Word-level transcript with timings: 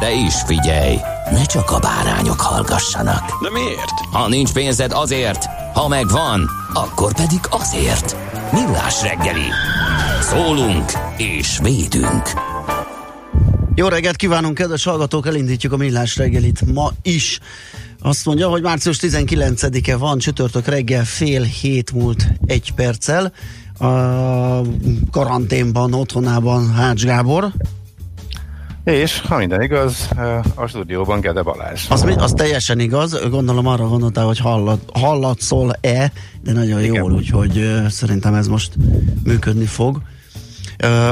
De 0.00 0.12
is 0.12 0.34
figyelj, 0.46 0.96
ne 1.30 1.44
csak 1.44 1.70
a 1.70 1.78
bárányok 1.78 2.40
hallgassanak. 2.40 3.42
De 3.42 3.50
miért? 3.50 3.92
Ha 4.12 4.28
nincs 4.28 4.52
pénzed 4.52 4.92
azért, 4.92 5.44
ha 5.74 5.88
megvan, 5.88 6.50
akkor 6.72 7.14
pedig 7.14 7.40
azért. 7.50 8.16
Millás 8.52 9.02
reggeli. 9.02 9.48
Szólunk 10.20 10.92
és 11.16 11.58
védünk. 11.62 12.30
Jó 13.74 13.88
reggelt 13.88 14.16
kívánunk, 14.16 14.54
kedves 14.54 14.84
hallgatók! 14.84 15.26
Elindítjuk 15.26 15.72
a 15.72 15.76
millás 15.76 16.16
reggelit 16.16 16.72
ma 16.72 16.90
is. 17.02 17.40
Azt 18.00 18.24
mondja, 18.24 18.48
hogy 18.48 18.62
március 18.62 18.98
19-e 19.00 19.96
van, 19.96 20.18
csütörtök 20.18 20.66
reggel 20.66 21.04
fél 21.04 21.42
hét 21.42 21.92
múlt 21.92 22.26
egy 22.46 22.72
perccel. 22.72 23.32
A 23.78 23.88
karanténban, 25.10 25.94
otthonában 25.94 26.72
Hács 26.72 27.04
Gábor. 27.04 27.52
És, 28.84 29.20
ha 29.20 29.36
minden 29.36 29.62
igaz, 29.62 30.08
a 30.54 30.66
stúdióban 30.66 31.20
Gede 31.20 31.42
Balázs. 31.42 31.86
Az, 31.88 32.06
az 32.16 32.32
teljesen 32.32 32.78
igaz, 32.78 33.28
gondolom 33.30 33.66
arra 33.66 33.88
gondoltál, 33.88 34.26
hogy 34.26 34.38
hallat, 34.38 34.90
hallatszol-e, 34.94 36.12
de 36.42 36.52
nagyon 36.52 36.82
Igen. 36.82 36.94
jól, 36.94 37.12
úgyhogy 37.12 37.70
szerintem 37.88 38.34
ez 38.34 38.48
most 38.48 38.72
működni 39.24 39.66
fog. 39.66 40.02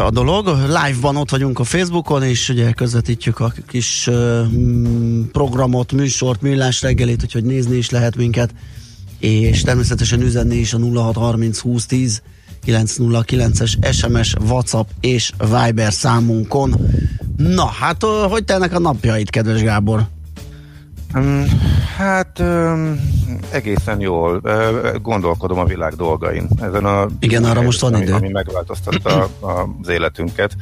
A 0.04 0.10
dolog, 0.10 0.46
live-ban 0.46 1.16
ott 1.16 1.30
vagyunk 1.30 1.58
a 1.58 1.64
Facebookon, 1.64 2.22
és 2.22 2.48
ugye 2.48 2.72
közvetítjük 2.72 3.40
a 3.40 3.52
kis 3.68 4.10
programot, 5.32 5.92
műsort, 5.92 6.42
millás 6.42 6.82
reggelit, 6.82 7.22
úgyhogy 7.22 7.44
nézni 7.44 7.76
is 7.76 7.90
lehet 7.90 8.16
minket, 8.16 8.54
és 9.18 9.62
természetesen 9.62 10.20
üzenni 10.20 10.56
is 10.56 10.74
a 10.74 10.78
0630 10.78 11.60
2010 11.60 12.22
909-es 12.66 13.92
SMS, 13.92 14.34
WhatsApp 14.48 14.88
és 15.00 15.32
Viber 15.38 15.92
számunkon. 15.92 16.74
Na, 17.36 17.66
hát 17.66 18.02
hogy 18.04 18.44
telnek 18.44 18.74
a 18.74 18.78
napjaid, 18.78 19.30
kedves 19.30 19.62
Gábor? 19.62 20.06
Hmm, 21.12 21.44
Hát 21.96 22.42
egészen 23.50 24.00
jól 24.00 24.42
gondolkodom 25.02 25.58
a 25.58 25.64
világ 25.64 25.94
dolgain. 25.94 26.48
Ezen 26.60 26.84
a, 26.84 27.06
Igen, 27.20 27.44
arra 27.44 27.62
most 27.62 27.80
van 27.80 28.02
idő. 28.02 28.12
Ami 28.12 28.28
megváltoztatta 28.28 29.28
az 29.40 29.88
életünket, 29.88 30.56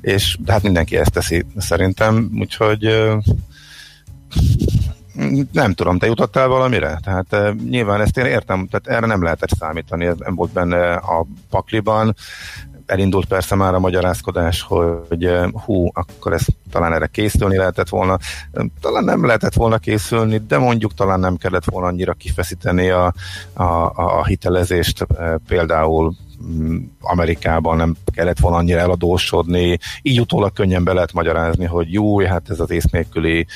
és 0.00 0.38
hát 0.46 0.62
mindenki 0.62 0.96
ezt 0.96 1.10
teszi 1.10 1.46
szerintem, 1.56 2.30
úgyhogy 2.38 2.88
nem 5.52 5.72
tudom, 5.72 5.98
te 5.98 6.06
jutottál 6.06 6.48
valamire? 6.48 6.98
Tehát 7.02 7.26
uh, 7.32 7.54
nyilván 7.54 8.00
ezt 8.00 8.18
én 8.18 8.24
értem, 8.24 8.66
tehát 8.66 8.98
erre 8.98 9.06
nem 9.06 9.22
lehetett 9.22 9.56
számítani, 9.58 10.06
ez 10.06 10.16
nem 10.18 10.34
volt 10.34 10.52
benne 10.52 10.92
a 10.92 11.26
pakliban. 11.50 12.14
Elindult 12.86 13.26
persze 13.26 13.54
már 13.54 13.74
a 13.74 13.78
magyarázkodás, 13.78 14.62
hogy 14.62 15.26
uh, 15.26 15.50
hú, 15.52 15.90
akkor 15.92 16.32
ez 16.32 16.44
talán 16.70 16.92
erre 16.92 17.06
készülni 17.06 17.56
lehetett 17.56 17.88
volna. 17.88 18.18
Talán 18.80 19.04
nem 19.04 19.26
lehetett 19.26 19.54
volna 19.54 19.78
készülni, 19.78 20.38
de 20.48 20.58
mondjuk 20.58 20.94
talán 20.94 21.20
nem 21.20 21.36
kellett 21.36 21.64
volna 21.64 21.86
annyira 21.86 22.12
kifeszíteni 22.12 22.90
a, 22.90 23.14
a, 23.52 23.64
a, 23.94 24.24
hitelezést, 24.24 25.06
uh, 25.08 25.34
például 25.48 26.14
Amerikában 27.00 27.76
nem 27.76 27.96
kellett 28.14 28.38
volna 28.38 28.56
annyira 28.56 28.78
eladósodni, 28.78 29.78
így 30.02 30.20
utólag 30.20 30.52
könnyen 30.52 30.84
be 30.84 30.92
lehet 30.92 31.12
magyarázni, 31.12 31.64
hogy 31.64 31.92
jó, 31.92 32.20
hát 32.20 32.50
ez 32.50 32.60
az 32.60 32.70
ész 32.70 32.84
nélküli 32.84 33.46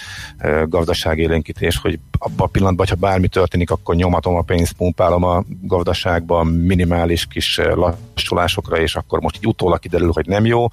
gazdaságélénkítés, 0.67 1.79
hogy 1.79 1.99
abban 2.19 2.47
a 2.47 2.51
pillanatban, 2.51 2.87
ha 2.89 2.95
bármi 2.95 3.29
történik, 3.29 3.71
akkor 3.71 3.95
nyomatom 3.95 4.35
a 4.35 4.43
pénzt, 4.43 4.73
pumpálom 4.73 5.25
a 5.25 5.45
gazdaságban 5.63 6.47
minimális 6.47 7.27
kis 7.27 7.61
lassulásokra, 7.75 8.81
és 8.81 8.95
akkor 8.95 9.21
most 9.21 9.37
így 9.37 9.47
utólag 9.47 9.79
kiderül, 9.79 10.11
hogy 10.13 10.27
nem 10.27 10.45
jó, 10.45 10.67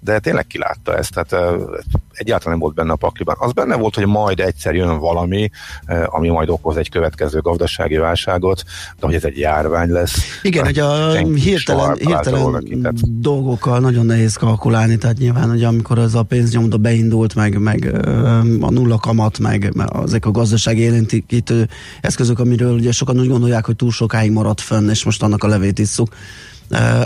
de 0.00 0.18
tényleg 0.18 0.46
kilátta 0.46 0.96
ezt, 0.96 1.12
tehát 1.12 1.32
eh, 1.32 1.60
egyáltalán 2.12 2.52
nem 2.52 2.58
volt 2.58 2.74
benne 2.74 2.92
a 2.92 2.96
pakliban. 2.96 3.36
Az 3.38 3.52
benne 3.52 3.76
volt, 3.76 3.94
hogy 3.94 4.06
majd 4.06 4.40
egyszer 4.40 4.74
jön 4.74 4.98
valami, 4.98 5.50
ami 6.06 6.28
majd 6.28 6.48
okoz 6.48 6.76
egy 6.76 6.90
következő 6.90 7.40
gazdasági 7.40 7.96
válságot, 7.96 8.62
de 9.00 9.06
hogy 9.06 9.14
ez 9.14 9.24
egy 9.24 9.38
járvány 9.38 9.90
lesz. 9.90 10.40
Igen, 10.42 10.64
hát 10.64 10.74
hogy 10.74 10.82
a 10.82 11.10
hirtelen, 11.34 11.94
hirtelen 11.94 12.94
dolgokkal 13.02 13.78
nagyon 13.78 14.06
nehéz 14.06 14.36
kalkulálni, 14.36 14.96
tehát 14.96 15.18
nyilván, 15.18 15.48
hogy 15.48 15.64
amikor 15.64 15.98
ez 15.98 16.14
a 16.14 16.22
pénznyomda 16.22 16.76
beindult, 16.76 17.34
meg, 17.34 17.58
meg 17.58 17.94
a 18.60 18.70
nulla 18.70 18.98
kamat, 18.98 19.38
meg 19.38 19.72
ezek 20.04 20.26
a 20.26 20.30
gazdasági 20.30 20.80
élénkítő 20.80 21.68
eszközök, 22.00 22.38
amiről 22.38 22.74
ugye 22.74 22.92
sokan 22.92 23.20
úgy 23.20 23.28
gondolják, 23.28 23.64
hogy 23.66 23.76
túl 23.76 23.90
sokáig 23.90 24.32
maradt 24.32 24.60
fönn, 24.60 24.88
és 24.88 25.04
most 25.04 25.22
annak 25.22 25.44
a 25.44 25.48
levét 25.48 25.78
isszuk, 25.78 26.08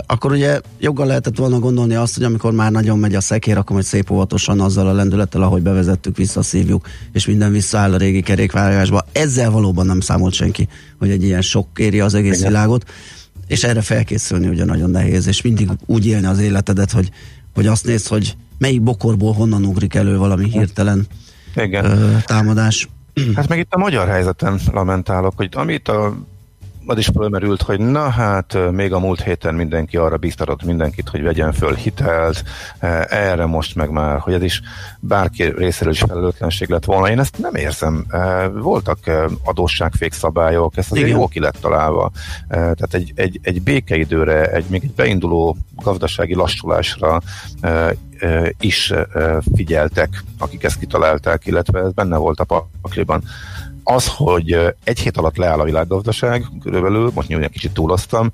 akkor 0.05 0.31
ugye 0.31 0.59
joggal 0.79 1.05
lehetett 1.05 1.37
volna 1.37 1.59
gondolni 1.59 1.93
azt, 1.95 2.15
hogy 2.15 2.23
amikor 2.23 2.51
már 2.51 2.71
nagyon 2.71 2.99
megy 2.99 3.15
a 3.15 3.21
szekér, 3.21 3.57
akkor 3.57 3.71
majd 3.71 3.85
szép 3.85 4.11
óvatosan 4.11 4.59
azzal 4.59 4.87
a 4.87 4.93
lendülettel, 4.93 5.41
ahogy 5.41 5.61
bevezettük, 5.61 6.17
visszaszívjuk, 6.17 6.87
és 7.11 7.25
minden 7.25 7.51
visszaáll 7.51 7.93
a 7.93 7.97
régi 7.97 8.21
kerékvágásba. 8.21 9.05
Ezzel 9.11 9.51
valóban 9.51 9.85
nem 9.85 9.99
számolt 9.99 10.33
senki, 10.33 10.67
hogy 10.99 11.09
egy 11.09 11.23
ilyen 11.23 11.41
sok 11.41 11.67
éri 11.75 11.99
az 11.99 12.13
egész 12.13 12.37
Igen. 12.37 12.51
világot, 12.51 12.89
és 13.47 13.63
erre 13.63 13.81
felkészülni 13.81 14.47
ugye 14.47 14.65
nagyon 14.65 14.89
nehéz, 14.89 15.27
és 15.27 15.41
mindig 15.41 15.69
úgy 15.85 16.07
élni 16.07 16.25
az 16.25 16.39
életedet, 16.39 16.91
hogy, 16.91 17.09
hogy 17.53 17.67
azt 17.67 17.85
nézd, 17.85 18.07
hogy 18.07 18.35
melyik 18.57 18.81
bokorból 18.81 19.33
honnan 19.33 19.65
ugrik 19.65 19.95
elő 19.95 20.17
valami 20.17 20.49
hirtelen 20.49 21.07
Igen. 21.55 21.85
ö, 21.85 22.15
támadás. 22.25 22.89
Hát 23.35 23.47
meg 23.47 23.59
itt 23.59 23.73
a 23.73 23.77
magyar 23.77 24.07
helyzeten 24.07 24.59
lamentálok, 24.71 25.33
hogy 25.35 25.49
amit 25.53 25.87
a 25.87 26.15
az 26.85 26.97
is 26.97 27.09
fölmerült, 27.13 27.61
hogy 27.61 27.79
na 27.79 28.09
hát 28.09 28.57
még 28.71 28.93
a 28.93 28.99
múlt 28.99 29.21
héten 29.21 29.55
mindenki 29.55 29.97
arra 29.97 30.17
biztatott 30.17 30.63
mindenkit, 30.63 31.09
hogy 31.09 31.21
vegyen 31.21 31.53
föl 31.53 31.73
hitelt, 31.73 32.43
erre 33.09 33.45
most 33.45 33.75
meg 33.75 33.89
már, 33.89 34.19
hogy 34.19 34.33
ez 34.33 34.43
is 34.43 34.61
bárki 34.99 35.43
részéről 35.43 35.93
is 35.93 35.99
felelőtlenség 35.99 36.69
lett 36.69 36.85
volna. 36.85 37.09
Én 37.09 37.19
ezt 37.19 37.37
nem 37.37 37.55
érzem. 37.55 38.05
Voltak 38.53 39.07
e, 39.07 39.25
adósságfék 39.43 40.13
szabályok, 40.13 40.77
ez 40.77 40.87
azért 40.89 41.07
Igen. 41.07 41.19
jó 41.19 41.27
ki 41.27 41.39
lett 41.39 41.57
találva. 41.61 42.11
Tehát 42.47 42.93
egy, 42.93 43.11
egy, 43.15 43.39
egy 43.43 43.61
békeidőre, 43.61 44.51
egy 44.51 44.65
még 44.67 44.83
egy 44.83 44.93
beinduló 44.93 45.57
gazdasági 45.75 46.35
lassulásra 46.35 47.21
is 48.59 48.93
figyeltek, 49.55 50.23
akik 50.37 50.63
ezt 50.63 50.79
kitalálták, 50.79 51.45
illetve 51.45 51.79
ez 51.79 51.91
benne 51.91 52.17
volt 52.17 52.39
a 52.39 52.67
pakliban. 52.81 53.23
Az, 53.83 54.07
hogy 54.07 54.75
egy 54.83 54.99
hét 54.99 55.17
alatt 55.17 55.37
leáll 55.37 55.59
a 55.59 55.63
világgazdaság, 55.63 56.45
körülbelül, 56.63 57.11
most 57.13 57.27
nyilván 57.27 57.49
kicsit 57.49 57.73
túloztam, 57.73 58.31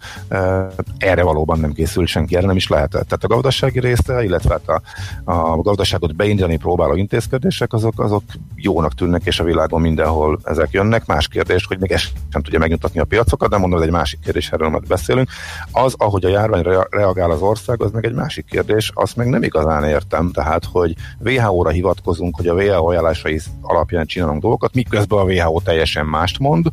erre 0.98 1.24
valóban 1.24 1.60
nem 1.60 1.74
készült 1.74 2.08
senki, 2.08 2.36
erre 2.36 2.46
nem 2.46 2.56
is 2.56 2.68
lehetett. 2.68 3.08
Tehát 3.08 3.24
a 3.24 3.28
gazdasági 3.28 3.80
része, 3.80 4.24
illetve 4.24 4.60
hát 4.66 4.82
a, 5.26 5.32
a 5.32 5.62
gazdaságot 5.62 6.16
beindítani 6.16 6.58
próbáló 6.58 6.96
intézkedések, 6.96 7.74
azok, 7.74 8.00
azok 8.00 8.24
jónak 8.56 8.94
tűnnek, 8.94 9.22
és 9.26 9.40
a 9.40 9.44
világon 9.44 9.82
mindenhol 9.82 10.40
ezek 10.44 10.72
jönnek. 10.72 11.06
Más 11.06 11.28
kérdés, 11.28 11.66
hogy 11.66 11.80
még 11.80 11.92
ez 11.92 12.02
sem 12.32 12.42
tudja 12.42 12.60
megnyugtatni 12.60 13.00
a 13.00 13.06
piacokat, 13.06 13.50
de 13.50 13.58
mondom, 13.58 13.80
ez 13.80 13.86
egy 13.86 13.92
másik 13.92 14.20
kérdés, 14.20 14.52
erről 14.52 14.70
majd 14.70 14.88
beszélünk. 14.88 15.30
Az, 15.72 15.94
ahogy 15.98 16.26
a 16.26 16.30
járványra 16.30 16.88
reagál 16.90 17.32
az 17.32 17.42
ország, 17.42 17.82
az 17.82 17.92
meg 17.92 18.06
egy 18.06 18.14
másik 18.14 18.46
kérdés, 18.46 18.92
azt 18.94 19.16
meg 19.16 19.28
nem 19.28 19.44
igazán 19.44 19.84
értem. 19.84 20.32
Tehát, 20.32 20.66
hogy 20.72 20.96
WHO-ra 21.20 21.70
hivatkozunk, 21.70 22.36
hogy 22.36 22.48
a 22.48 22.54
WHO 22.54 22.90
ajánlásai 22.90 23.40
alapján 23.62 24.06
csinálunk 24.06 24.42
dolgokat, 24.42 24.74
miközben 24.74 25.20
a 25.20 25.24
WHO 25.24 25.37
teljesen 25.64 26.06
mást 26.06 26.40
mond. 26.40 26.68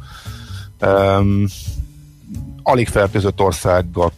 Um, 0.81 1.45
alig 2.63 2.89
fertőzött 2.89 3.41
országgal 3.41 4.13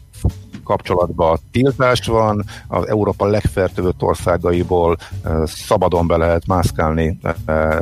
kapcsolatban 0.66 1.38
tiltás 1.50 2.06
van, 2.06 2.44
az 2.68 2.88
Európa 2.88 3.26
legfertőzött 3.26 4.02
országaiból 4.02 4.96
szabadon 5.44 6.06
be 6.06 6.16
lehet 6.16 6.46
mászkálni 6.46 7.18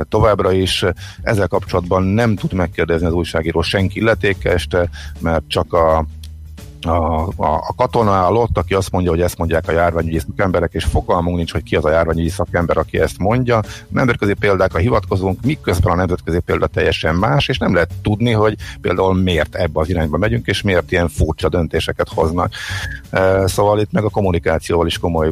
továbbra 0.09 0.51
is. 0.51 0.85
Ezzel 1.21 1.47
kapcsolatban 1.47 2.03
nem 2.03 2.35
tud 2.35 2.53
megkérdezni 2.53 3.07
az 3.07 3.13
újságíró 3.13 3.61
senki 3.61 3.99
illetékest, 3.99 4.77
mert 5.19 5.43
csak 5.47 5.73
a 5.73 6.05
a, 6.87 7.27
a, 7.27 7.53
a 7.67 7.73
katona 7.75 8.11
áll 8.11 8.33
ott, 8.33 8.57
aki 8.57 8.73
azt 8.73 8.91
mondja, 8.91 9.11
hogy 9.11 9.21
ezt 9.21 9.37
mondják 9.37 9.67
a 9.67 9.71
járványügyi 9.71 10.19
szakemberek, 10.19 10.73
és 10.73 10.83
fogalmunk 10.83 11.37
nincs, 11.37 11.51
hogy 11.51 11.63
ki 11.63 11.75
az 11.75 11.85
a 11.85 11.89
járványügyi 11.89 12.29
szakember, 12.29 12.77
aki 12.77 12.99
ezt 12.99 13.17
mondja. 13.17 13.61
Nemzetközi 13.87 14.33
példákra 14.33 14.79
hivatkozunk, 14.79 15.41
miközben 15.41 15.93
a 15.93 15.95
nemzetközi 15.95 16.39
példa 16.39 16.67
teljesen 16.67 17.15
más, 17.15 17.47
és 17.47 17.57
nem 17.57 17.73
lehet 17.73 17.91
tudni, 18.01 18.31
hogy 18.31 18.55
például 18.81 19.13
miért 19.13 19.55
ebbe 19.55 19.79
az 19.79 19.89
irányba 19.89 20.17
megyünk, 20.17 20.47
és 20.47 20.61
miért 20.61 20.91
ilyen 20.91 21.07
furcsa 21.07 21.49
döntéseket 21.49 22.09
hoznak. 22.09 22.53
Szóval 23.45 23.79
itt 23.79 23.91
meg 23.91 24.03
a 24.03 24.09
kommunikációval 24.09 24.87
is 24.87 24.97
komoly 24.97 25.31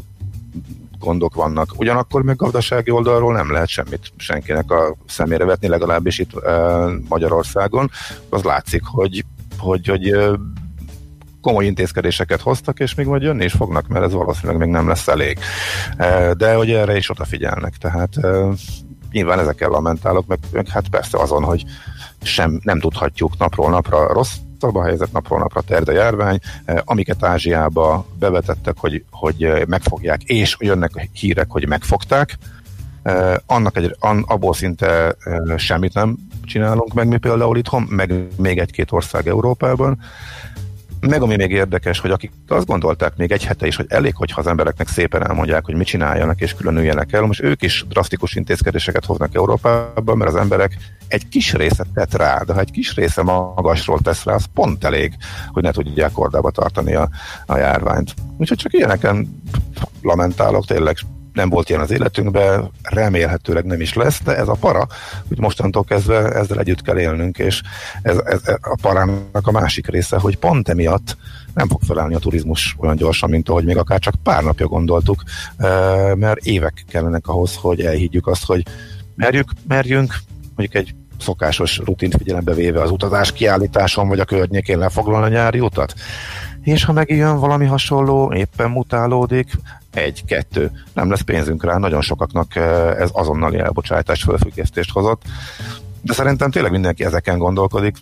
gondok 1.00 1.36
vannak. 1.36 1.74
Ugyanakkor 1.78 2.24
meg 2.24 2.36
gazdasági 2.36 2.92
oldalról 2.92 3.34
nem 3.34 3.52
lehet 3.52 3.68
semmit 3.68 4.12
senkinek 4.18 4.72
a 4.72 4.96
szemére 5.08 5.46
vetni, 5.46 5.68
legalábbis 5.68 6.20
itt 6.20 6.38
e, 6.38 6.86
Magyarországon. 7.08 7.90
Az 8.30 8.44
látszik, 8.44 8.82
hogy 8.86 9.26
hogy, 9.64 9.88
hogy 9.88 10.16
komoly 11.44 11.66
intézkedéseket 11.66 12.42
hoztak, 12.42 12.80
és 12.80 12.96
még 12.96 13.06
majd 13.06 13.22
jönni 13.22 13.44
is 13.44 13.54
fognak, 13.54 13.88
mert 13.88 14.06
ez 14.06 14.14
valószínűleg 14.14 14.58
még 14.58 14.70
nem 14.70 14.88
lesz 14.88 15.08
elég. 15.08 15.40
De 16.38 16.54
hogy 16.54 16.72
erre 16.72 16.98
is 16.98 17.10
odafigyelnek, 17.10 17.78
tehát 17.78 18.10
nyilván 19.12 19.40
ezekkel 19.40 19.70
lamentálok, 19.70 20.28
meg, 20.28 20.40
meg 20.52 20.68
hát 20.68 20.88
persze 20.88 21.18
azon, 21.18 21.44
hogy 21.44 21.64
sem 22.22 22.60
nem 22.64 22.80
tudhatjuk 22.80 23.38
napról 23.38 23.70
napra 23.70 24.14
rossz 24.14 24.36
a 24.60 24.84
helyzet 24.84 25.12
napról 25.12 25.40
napra 25.40 25.62
terd 25.62 25.88
a 25.88 25.92
járvány, 25.92 26.40
amiket 26.84 27.24
Ázsiába 27.24 28.06
bevetettek, 28.20 28.76
hogy, 28.78 29.04
hogy 29.12 29.64
megfogják, 29.68 30.24
és 30.24 30.56
jönnek 30.60 31.10
hírek, 31.14 31.50
hogy 31.50 31.68
megfogták, 31.68 32.38
annak 33.46 33.78
egy, 33.78 33.96
an, 34.00 34.24
abból 34.28 34.54
szinte 34.54 35.16
semmit 35.58 35.94
nem 35.94 36.18
csinálunk 36.44 36.94
meg 36.94 37.08
mi 37.08 37.18
például 37.18 37.58
itthon, 37.58 37.82
meg 37.82 38.14
még 38.38 38.60
egy-két 38.60 38.92
ország 38.92 39.28
Európában, 39.28 40.00
meg 41.10 41.22
ami 41.22 41.36
még 41.36 41.52
érdekes, 41.52 42.00
hogy 42.00 42.12
akik 42.12 42.32
azt 42.48 42.66
gondolták 42.66 43.16
még 43.16 43.32
egy 43.32 43.46
hete 43.46 43.68
is, 43.68 43.76
hogy 43.76 43.86
elég, 43.90 44.16
hogyha 44.16 44.40
az 44.40 44.48
embereknek 44.48 44.88
szépen 44.88 45.28
elmondják, 45.28 45.66
hogy 45.66 45.76
mit 45.76 45.88
csináljanak 45.88 46.42
és 46.42 46.54
különüljenek 46.54 47.14
el, 47.14 47.22
most 47.22 47.42
ők 47.42 47.62
is 47.62 47.86
drasztikus 47.90 48.36
intézkedéseket 48.36 49.06
hoznak 49.06 49.36
Európában, 49.36 50.18
mert 50.18 50.32
az 50.32 50.38
emberek 50.38 50.78
egy 51.08 51.28
kis 51.30 51.54
részet 51.54 51.88
tett 51.94 52.16
rá, 52.16 52.42
de 52.46 52.54
ha 52.54 52.60
egy 52.60 52.72
kis 52.72 52.96
része 52.96 53.24
magasról 53.24 54.00
tesz 54.00 54.24
rá, 54.24 54.34
az 54.34 54.46
pont 54.54 54.84
elég, 54.84 55.14
hogy 55.52 55.64
ne 55.64 55.72
tudják 55.72 56.12
kordába 56.12 56.52
tartani 56.52 56.96
a, 56.96 57.10
a 57.46 57.58
járványt. 57.58 58.14
Úgyhogy 58.38 58.58
csak 58.58 58.74
ilyeneken 58.74 59.42
lamentálok, 60.02 60.66
tényleg 60.66 60.96
nem 61.34 61.50
volt 61.50 61.70
ilyen 61.70 61.82
az 61.82 61.92
életünkben, 61.92 62.72
remélhetőleg 62.82 63.66
nem 63.66 63.82
is 63.82 63.94
lesz, 63.94 64.22
de 64.24 64.38
ez 64.38 64.48
a 64.48 64.58
para, 64.60 64.88
hogy 65.28 65.40
mostantól 65.40 65.84
kezdve 65.84 66.32
ezzel 66.32 66.60
együtt 66.60 66.82
kell 66.82 67.00
élnünk, 67.00 67.38
és 67.38 67.62
ez, 68.02 68.18
ez 68.18 68.42
a 68.46 68.78
parának 68.82 69.48
a 69.48 69.52
másik 69.52 69.88
része, 69.88 70.20
hogy 70.20 70.38
pont 70.38 70.70
emiatt 70.70 71.18
nem 71.54 71.68
fog 71.68 71.82
felállni 71.82 72.16
a 72.16 72.20
turizmus 72.20 72.76
olyan 72.80 72.96
gyorsan, 72.96 73.30
mint 73.30 73.50
ahogy 73.50 73.66
még 73.66 73.78
akár 73.78 74.00
csak 74.00 74.14
pár 74.24 74.44
napja 74.44 74.68
gondoltuk, 74.68 75.24
mert 76.16 76.46
évek 76.46 76.86
kellenek 76.90 77.28
ahhoz, 77.28 77.56
hogy 77.56 77.82
elhiggyük 77.82 78.28
azt, 78.28 78.46
hogy 78.46 78.64
merjük, 79.16 79.52
merjünk, 79.68 80.16
mondjuk 80.56 80.84
egy 80.84 80.96
szokásos 81.20 81.78
rutint 81.78 82.16
figyelembe 82.18 82.54
véve 82.54 82.82
az 82.82 82.92
utazás 82.92 83.32
kiállításon 83.32 84.08
vagy 84.08 84.20
a 84.20 84.26
környékén 84.26 84.78
lefoglalni 84.78 85.26
a 85.26 85.38
nyári 85.38 85.60
utat. 85.60 85.94
És 86.62 86.84
ha 86.84 86.94
megjön 86.94 87.40
valami 87.40 87.66
hasonló, 87.66 88.34
éppen 88.34 88.70
mutálódik, 88.70 89.52
egy, 89.94 90.26
kettő, 90.26 90.72
nem 90.94 91.10
lesz 91.10 91.22
pénzünk 91.22 91.64
rá, 91.64 91.78
nagyon 91.78 92.02
sokaknak 92.02 92.56
eh, 92.56 93.00
ez 93.00 93.10
azonnali 93.12 93.60
elbocsátás 93.60 94.24
felfüggesztést 94.24 94.92
hozott, 94.92 95.22
de 96.02 96.14
szerintem 96.14 96.52
tényleg 96.52 96.72
mindenki 96.72 97.06
ezeken 97.06 97.38
gondolkodik, 97.38 97.98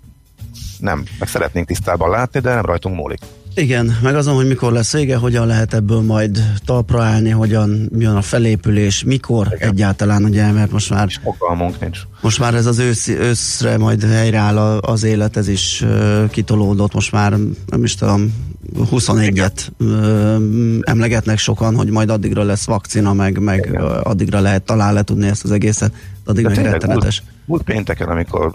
nem, 0.79 1.03
meg 1.19 1.27
szeretnénk 1.27 1.67
tisztában 1.67 2.09
látni, 2.09 2.39
de 2.39 2.53
nem 2.53 2.65
rajtunk 2.65 2.95
múlik. 2.95 3.19
Igen, 3.55 3.97
meg 4.01 4.15
azon, 4.15 4.35
hogy 4.35 4.47
mikor 4.47 4.71
lesz 4.71 4.93
vége, 4.93 5.15
hogyan 5.15 5.47
lehet 5.47 5.73
ebből 5.73 6.01
majd 6.01 6.43
talpra 6.65 7.03
állni, 7.03 7.29
hogyan 7.29 7.89
jön 7.97 8.15
a 8.15 8.21
felépülés, 8.21 9.03
mikor 9.03 9.47
Igen. 9.55 9.69
egyáltalán, 9.69 10.23
ugye, 10.23 10.51
mert 10.51 10.71
most 10.71 10.89
már... 10.89 11.09
Fogalmunk 11.23 11.79
nincs. 11.79 11.99
Most 12.21 12.39
már 12.39 12.53
ez 12.53 12.65
az 12.65 12.79
ősz, 12.79 13.07
őszre 13.07 13.77
majd 13.77 14.03
helyreáll 14.03 14.57
az 14.79 15.03
élet, 15.03 15.37
ez 15.37 15.47
is 15.47 15.81
uh, 15.81 16.29
kitolódott, 16.29 16.93
most 16.93 17.11
már 17.11 17.31
nem 17.67 17.83
is 17.83 17.95
tudom, 17.95 18.33
21-et 18.75 19.71
uh, 19.79 20.79
emlegetnek 20.81 21.37
sokan, 21.37 21.75
hogy 21.75 21.89
majd 21.89 22.09
addigra 22.09 22.43
lesz 22.43 22.65
vakcina, 22.65 23.13
meg, 23.13 23.39
meg 23.39 23.79
addigra 24.03 24.39
lehet 24.39 24.63
talán 24.63 24.93
letudni 24.93 25.27
ezt 25.27 25.43
az 25.43 25.51
egészet, 25.51 25.93
addig 26.25 26.45
meg 26.45 26.55
rettenetes. 26.55 27.19
Múlt, 27.21 27.45
múlt 27.45 27.63
pénteken, 27.63 28.09
amikor 28.09 28.53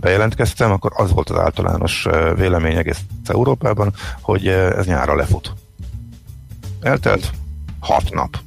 bejelentkeztem, 0.00 0.70
akkor 0.70 0.92
az 0.94 1.12
volt 1.12 1.30
az 1.30 1.38
általános 1.38 2.06
vélemény 2.36 2.76
egész 2.76 3.00
Európában, 3.26 3.92
hogy 4.20 4.46
ez 4.46 4.86
nyára 4.86 5.14
lefut. 5.14 5.52
Eltelt 6.80 7.30
hat 7.80 8.14
nap 8.14 8.44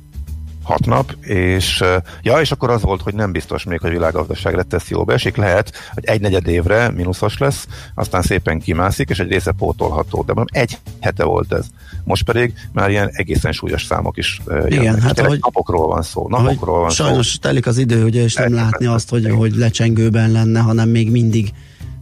hat 0.70 0.86
nap, 0.86 1.16
és 1.22 1.84
ja, 2.22 2.40
és 2.40 2.52
akkor 2.52 2.70
az 2.70 2.82
volt, 2.82 3.02
hogy 3.02 3.14
nem 3.14 3.32
biztos 3.32 3.64
még, 3.64 3.80
hogy 3.80 3.92
világgazdaságra 3.92 4.64
tesz 4.64 4.90
jóba 4.90 5.14
esik, 5.14 5.36
lehet, 5.36 5.72
hogy 5.94 6.06
egy 6.06 6.22
negyed 6.22 6.48
évre 6.48 6.92
mínuszos 6.92 7.38
lesz, 7.38 7.68
aztán 7.96 8.22
szépen 8.22 8.60
kimászik, 8.60 9.10
és 9.10 9.20
egy 9.20 9.30
része 9.30 9.52
pótolható, 9.52 10.24
de 10.24 10.34
mondom, 10.34 10.62
egy 10.62 10.78
hete 11.00 11.24
volt 11.24 11.54
ez. 11.54 11.66
Most 12.04 12.24
pedig 12.24 12.54
már 12.72 12.90
ilyen 12.90 13.10
egészen 13.12 13.52
súlyos 13.52 13.86
számok 13.86 14.18
is 14.18 14.42
jönnek. 14.48 14.72
Igen, 14.72 15.02
hát 15.02 15.20
ahogy, 15.20 15.40
napokról 15.42 15.88
van 15.88 16.02
szó, 16.02 16.28
napokról 16.30 16.80
van 16.80 16.90
sajnos 16.90 17.28
szó. 17.28 17.38
telik 17.42 17.68
az 17.68 17.78
idő, 17.78 18.04
ugye, 18.04 18.24
és 18.24 18.34
nem 18.34 18.54
látni 18.54 18.86
azt, 18.86 19.10
hogy, 19.10 19.30
hogy 19.30 19.56
lecsengőben 19.56 20.32
lenne, 20.32 20.60
hanem 20.60 20.90
még 20.90 21.12
mindig 21.12 21.54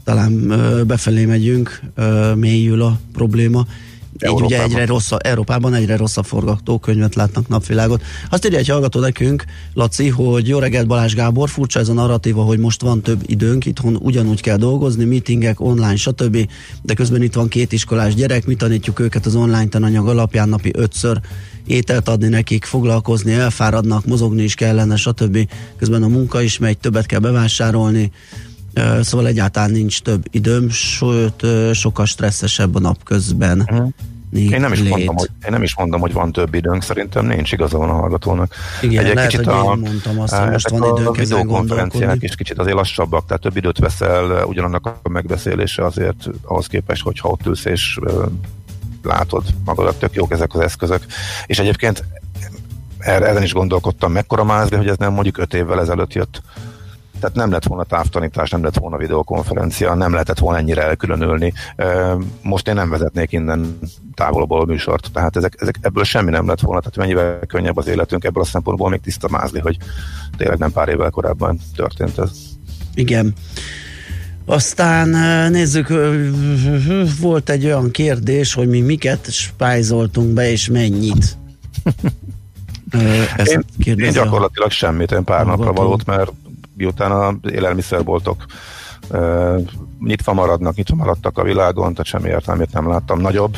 talán 0.04 0.54
befelé 0.88 1.26
megyünk, 1.26 1.82
mélyül 2.36 2.82
a 2.82 3.00
probléma 3.14 3.66
így 4.26 4.42
ugye 4.42 4.64
egyre 4.64 4.86
rosszabb, 4.86 5.20
Európában 5.24 5.74
egyre 5.74 5.98
rosszabb 5.98 6.26
forgatókönyvet 6.26 7.16
látnak 7.16 7.48
napvilágot. 7.48 8.04
Azt 8.30 8.46
írja 8.46 8.58
egy 8.58 8.68
hallgató 8.68 9.00
nekünk, 9.00 9.44
Laci, 9.74 10.10
hogy 10.10 10.48
jó 10.48 10.60
reggelt 10.60 10.88
Balázs 10.88 11.14
Gábor, 11.14 11.50
furcsa 11.50 11.80
ez 11.80 11.90
a 11.90 11.94
narratíva, 11.94 12.44
hogy 12.44 12.60
most 12.60 12.82
van 12.82 13.02
több 13.02 13.22
időnk, 13.26 13.66
itthon 13.66 13.96
ugyanúgy 13.96 14.42
kell 14.42 14.58
dolgozni, 14.58 15.06
meetingek, 15.06 15.62
online, 15.62 15.96
stb. 15.96 16.50
De 16.82 16.94
közben 16.94 17.22
itt 17.22 17.34
van 17.34 17.48
két 17.48 17.72
iskolás 17.72 18.14
gyerek, 18.16 18.46
mi 18.46 18.56
tanítjuk 18.56 19.00
őket 19.00 19.26
az 19.26 19.36
online 19.36 19.68
tananyag 19.68 20.08
alapján 20.08 20.50
napi 20.50 20.72
ötször 20.76 21.20
ételt 21.66 22.08
adni 22.08 22.28
nekik, 22.28 22.66
foglalkozni, 22.66 23.34
elfáradnak, 23.34 24.06
mozogni 24.06 24.44
is 24.44 24.56
kellene, 24.56 24.96
stb. 24.96 25.50
Közben 25.78 26.04
a 26.04 26.08
munka 26.08 26.42
is 26.42 26.58
megy, 26.58 26.78
többet 26.78 27.06
kell 27.06 27.20
bevásárolni, 27.20 28.12
Szóval 29.02 29.28
egyáltalán 29.28 29.72
nincs 29.72 30.02
több 30.02 30.26
időm, 30.32 30.70
sőt, 30.70 31.46
sokkal 31.74 32.06
stresszesebb 32.06 32.76
a 32.76 32.80
nap 32.80 33.04
közben. 33.04 33.60
Uh-huh. 33.60 33.90
Én 34.32 34.60
nem, 34.60 34.72
is 34.72 34.84
mondom, 34.84 35.16
hogy, 35.16 35.30
én 35.46 35.52
nem 35.52 35.64
is 35.64 35.76
mondom, 35.76 36.02
hogy 36.02 36.14
van 36.14 36.32
több 36.32 36.54
időnk, 36.54 36.84
szerintem 36.84 37.26
nincs 37.26 37.52
igaza 37.52 37.78
van 37.78 37.90
a 37.90 37.94
hallgatónak. 37.94 38.54
Igen, 38.82 39.06
egy 39.06 39.14
lehet, 39.14 39.30
kicsit 39.30 39.46
hogy 39.46 39.56
a, 39.56 39.74
én 39.74 39.80
mondtam 39.80 40.20
azt, 40.20 40.34
hogy 40.34 40.50
most 40.50 40.70
van 40.70 40.98
időnk 40.98 41.08
a 41.08 41.12
videokonferenciák 41.12 42.24
is 42.24 42.36
kicsit 42.36 42.60
azért 42.60 42.76
lassabbak, 42.76 43.26
tehát 43.26 43.42
több 43.42 43.58
időt 43.58 43.80
veszel 43.80 44.44
ugyanannak 44.46 45.00
a 45.04 45.10
megbeszélése 45.10 45.86
azért 45.86 46.30
ahhoz 46.44 46.68
képest, 46.68 47.04
hogyha 47.04 47.30
ott 47.30 47.46
ülsz 47.46 47.66
és 47.66 48.00
látod 49.04 49.44
magadat, 49.66 50.00
tök 50.00 50.14
jók 50.14 50.32
ezek 50.32 50.54
az 50.54 50.60
eszközök. 50.60 51.06
És 51.46 51.60
egyébként 51.60 52.04
erre, 53.00 53.26
ezen 53.26 53.44
is 53.44 53.54
gondolkodtam, 53.54 54.12
mekkora 54.12 54.44
máz, 54.44 54.70
hogy 54.70 54.88
ez 54.88 54.98
nem 54.98 55.14
mondjuk 55.14 55.38
öt 55.38 55.54
évvel 55.54 55.80
ezelőtt 55.80 56.14
jött 56.14 56.42
tehát 57.20 57.36
nem 57.36 57.52
lett 57.52 57.64
volna 57.64 57.84
távtanítás, 57.84 58.50
nem 58.50 58.64
lett 58.64 58.78
volna 58.78 58.98
videokonferencia, 58.98 59.94
nem 59.94 60.12
lehetett 60.12 60.40
volna 60.40 60.58
ennyire 60.58 60.84
elkülönülni. 60.84 61.54
Most 62.42 62.68
én 62.68 62.74
nem 62.74 62.90
vezetnék 62.90 63.32
innen 63.32 63.80
távolból 64.14 64.66
műsort, 64.66 65.10
tehát 65.14 65.36
ezek, 65.36 65.56
ezek, 65.58 65.76
ebből 65.82 66.04
semmi 66.04 66.30
nem 66.30 66.48
lett 66.48 66.60
volna, 66.60 66.80
tehát 66.80 66.98
mennyivel 66.98 67.40
könnyebb 67.48 67.78
az 67.78 67.88
életünk 67.88 68.24
ebből 68.24 68.44
a 68.44 68.46
szempontból 68.46 68.90
még 68.90 69.02
tiszta 69.02 69.28
mázli, 69.30 69.60
hogy 69.60 69.78
tényleg 70.38 70.58
nem 70.58 70.72
pár 70.72 70.88
évvel 70.88 71.10
korábban 71.10 71.60
történt 71.76 72.18
ez. 72.18 72.32
Igen. 72.94 73.34
Aztán 74.46 75.10
nézzük, 75.52 75.94
volt 77.20 77.50
egy 77.50 77.66
olyan 77.66 77.92
kérdés, 77.92 78.54
hogy 78.54 78.68
mi 78.68 78.82
miket 78.82 79.32
spájzoltunk 79.32 80.34
be, 80.34 80.52
és 80.52 80.70
mennyit. 80.70 81.38
Ezt 83.38 83.52
én, 83.78 84.00
én 84.00 84.12
gyakorlatilag 84.12 84.72
semmit, 84.72 85.12
én 85.12 85.24
pár 85.24 85.46
napra 85.46 85.74
valót, 85.74 86.06
mert 86.06 86.32
miután 86.78 87.12
az 87.12 87.52
élelmiszerboltok 87.52 88.46
nyitva 90.04 90.34
maradnak, 90.34 90.76
nyitva 90.76 90.96
maradtak 90.96 91.38
a 91.38 91.44
világon, 91.44 91.92
tehát 91.92 92.06
semmi 92.06 92.30
értelmét 92.30 92.74
nem 92.74 92.90
láttam 92.90 93.22
nagyobb 93.22 93.58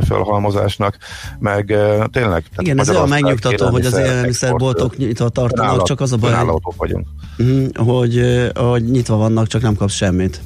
felhalmozásnak, 0.00 0.96
meg 1.38 1.76
tényleg... 2.10 2.44
Igen, 2.56 2.80
ez 2.80 2.90
olyan 2.90 3.08
megnyugtató, 3.08 3.68
hogy 3.68 3.86
az 3.86 3.96
élelmiszerboltok 3.96 4.96
nyitva 4.96 5.28
tartanak, 5.28 5.70
állat, 5.70 5.86
csak 5.86 6.00
az 6.00 6.12
a 6.12 6.16
baj, 6.16 6.46
vagyunk. 6.76 7.06
Mhm, 7.36 7.64
hogy, 7.74 8.20
hogy 8.54 8.90
nyitva 8.90 9.16
vannak, 9.16 9.46
csak 9.46 9.62
nem 9.62 9.74
kapsz 9.74 9.94
semmit. 9.94 10.40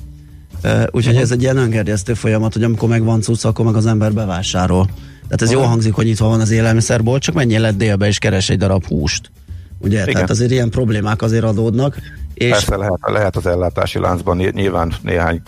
Úgyhogy 0.86 1.06
uh-huh. 1.06 1.20
ez 1.20 1.30
egy 1.30 1.42
ilyen 1.42 1.56
öngerjesztő 1.56 2.14
folyamat, 2.14 2.52
hogy 2.52 2.62
amikor 2.62 2.88
megvan 2.88 3.20
cucc, 3.20 3.44
akkor 3.44 3.64
meg 3.64 3.76
az 3.76 3.86
ember 3.86 4.12
bevásárol 4.12 4.86
Tehát 5.22 5.42
ez 5.42 5.48
uh-huh. 5.48 5.62
jól 5.62 5.70
hangzik, 5.70 5.94
hogy 5.94 6.04
nyitva 6.04 6.28
van 6.28 6.40
az 6.40 6.50
élelmiszerbolt, 6.50 7.22
csak 7.22 7.34
menjél 7.34 7.60
le 7.60 7.72
délbe 7.72 8.06
és 8.06 8.18
keres 8.18 8.48
egy 8.48 8.58
darab 8.58 8.86
húst. 8.86 9.30
Ugye? 9.86 10.00
Igen. 10.00 10.12
Tehát 10.12 10.30
azért 10.30 10.50
ilyen 10.50 10.70
problémák 10.70 11.22
azért 11.22 11.44
adódnak. 11.44 11.96
És 12.34 12.50
Persze 12.50 12.76
lehet, 12.76 12.98
lehet 13.00 13.36
az 13.36 13.46
ellátási 13.46 13.98
láncban 13.98 14.36
nyilván 14.36 14.92
néhány, 15.02 15.42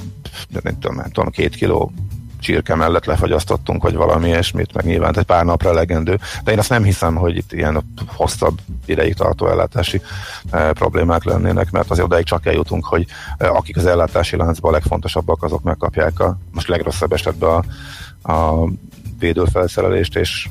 nem 0.63 0.79
tudom, 0.79 0.97
nem 0.97 1.11
tudom, 1.11 1.31
két 1.31 1.55
kiló 1.55 1.93
csirke 2.41 2.75
mellett 2.75 3.05
lefagyasztottunk, 3.05 3.83
vagy 3.83 3.95
valami 3.95 4.29
ilyesmit, 4.29 4.75
meg 4.75 4.85
nyilván 4.85 5.19
egy 5.19 5.25
pár 5.25 5.45
napra 5.45 5.73
legendő. 5.73 6.19
De 6.45 6.53
én 6.53 6.59
azt 6.59 6.69
nem 6.69 6.83
hiszem, 6.83 7.15
hogy 7.15 7.37
itt 7.37 7.53
ilyen 7.53 7.85
hosszabb 8.07 8.59
ideig 8.87 9.15
tartó 9.15 9.49
ellátási 9.49 10.01
e, 10.51 10.73
problémák 10.73 11.25
lennének, 11.25 11.71
mert 11.71 11.91
azért 11.91 12.07
odaig 12.07 12.25
csak 12.25 12.47
eljutunk, 12.47 12.85
hogy 12.85 13.07
e, 13.39 13.51
akik 13.51 13.77
az 13.77 13.87
ellátási 13.87 14.37
láncban 14.37 14.71
a 14.71 14.75
legfontosabbak, 14.75 15.43
azok 15.43 15.63
megkapják 15.63 16.21
a 16.21 16.39
most 16.53 16.69
legrosszabb 16.69 17.13
esetben 17.13 17.51
a, 18.23 18.33
a 18.33 18.69
védőfelszerelést, 19.19 20.17
és 20.17 20.49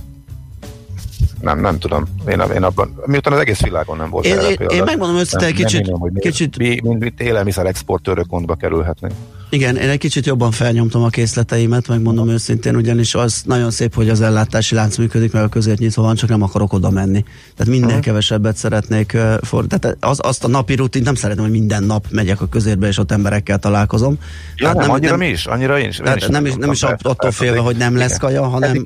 nem, 1.41 1.60
nem 1.60 1.79
tudom. 1.79 2.06
Én, 2.27 2.39
én 2.56 2.63
abban, 2.63 3.01
miután 3.06 3.34
az 3.34 3.39
egész 3.39 3.62
világon 3.62 3.98
nem 3.98 4.10
volt 4.10 4.25
én, 4.25 4.38
erre 4.38 4.56
példa, 4.56 4.74
én 4.74 4.84
megmondom 4.84 5.17
őszintén, 5.17 5.53
kicsit, 5.53 5.86
nem 5.86 6.00
hogy 6.00 6.12
kicsit... 6.20 6.58
Mi, 6.58 6.79
mint, 6.84 7.00
mint 7.00 7.22
élelmiszer 7.22 7.65
exportőrök 7.65 8.27
gondba 8.27 8.56
kerülhetnénk. 8.56 9.13
Igen, 9.50 9.75
én 9.75 9.89
egy 9.89 9.98
kicsit 9.98 10.25
jobban 10.25 10.51
felnyomtam 10.51 11.03
a 11.03 11.10
készleteimet, 11.10 11.88
megmondom 11.88 12.29
őszintén, 12.29 12.75
ugyanis 12.75 13.15
az 13.15 13.41
nagyon 13.46 13.72
szép, 13.72 13.96
hogy 13.96 14.10
az 14.10 14.22
ellátási 14.22 14.75
lánc 14.75 14.98
működik, 14.98 15.32
mert 15.32 15.46
a 15.46 15.50
közért 15.50 15.79
nyitva 15.79 16.01
van, 16.01 16.15
csak 16.15 16.29
nem 16.29 16.41
akarok 16.41 16.74
oda 16.74 16.89
menni. 16.89 17.24
Tehát 17.56 17.72
minden 17.72 17.89
uh-huh. 17.89 18.03
kevesebbet 18.03 18.56
szeretnék 18.56 19.12
uh, 19.15 19.34
for, 19.41 19.65
tehát 19.65 19.98
az, 20.00 20.20
azt 20.22 20.44
a 20.44 20.48
napi 20.48 20.75
rutint 20.75 21.06
nem 21.06 21.15
szeretem, 21.15 21.44
hogy 21.44 21.53
minden 21.53 21.84
nap 21.84 22.06
megyek 22.10 22.41
a 22.41 22.48
közérbe, 22.48 22.88
és 22.88 22.98
ott 22.98 23.12
emberekkel 23.12 23.58
találkozom. 23.58 24.17
Ja, 24.56 24.72
tehát 24.72 24.77
nem, 24.77 24.91
annyira 24.91 25.10
nem, 25.10 25.20
mi 25.20 25.27
is, 25.27 25.46
annyira 25.46 25.79
én 25.79 25.88
is. 25.88 26.00
Én 26.00 26.13
is 26.15 26.25
nem, 26.27 26.46
is, 26.46 26.53
nem 26.56 26.72
is 26.72 26.84
attól 26.84 27.32
félve, 27.32 27.60
hogy 27.60 27.77
nem 27.77 27.98
lesz 27.98 28.17
kaja, 28.17 28.48
hanem, 28.48 28.84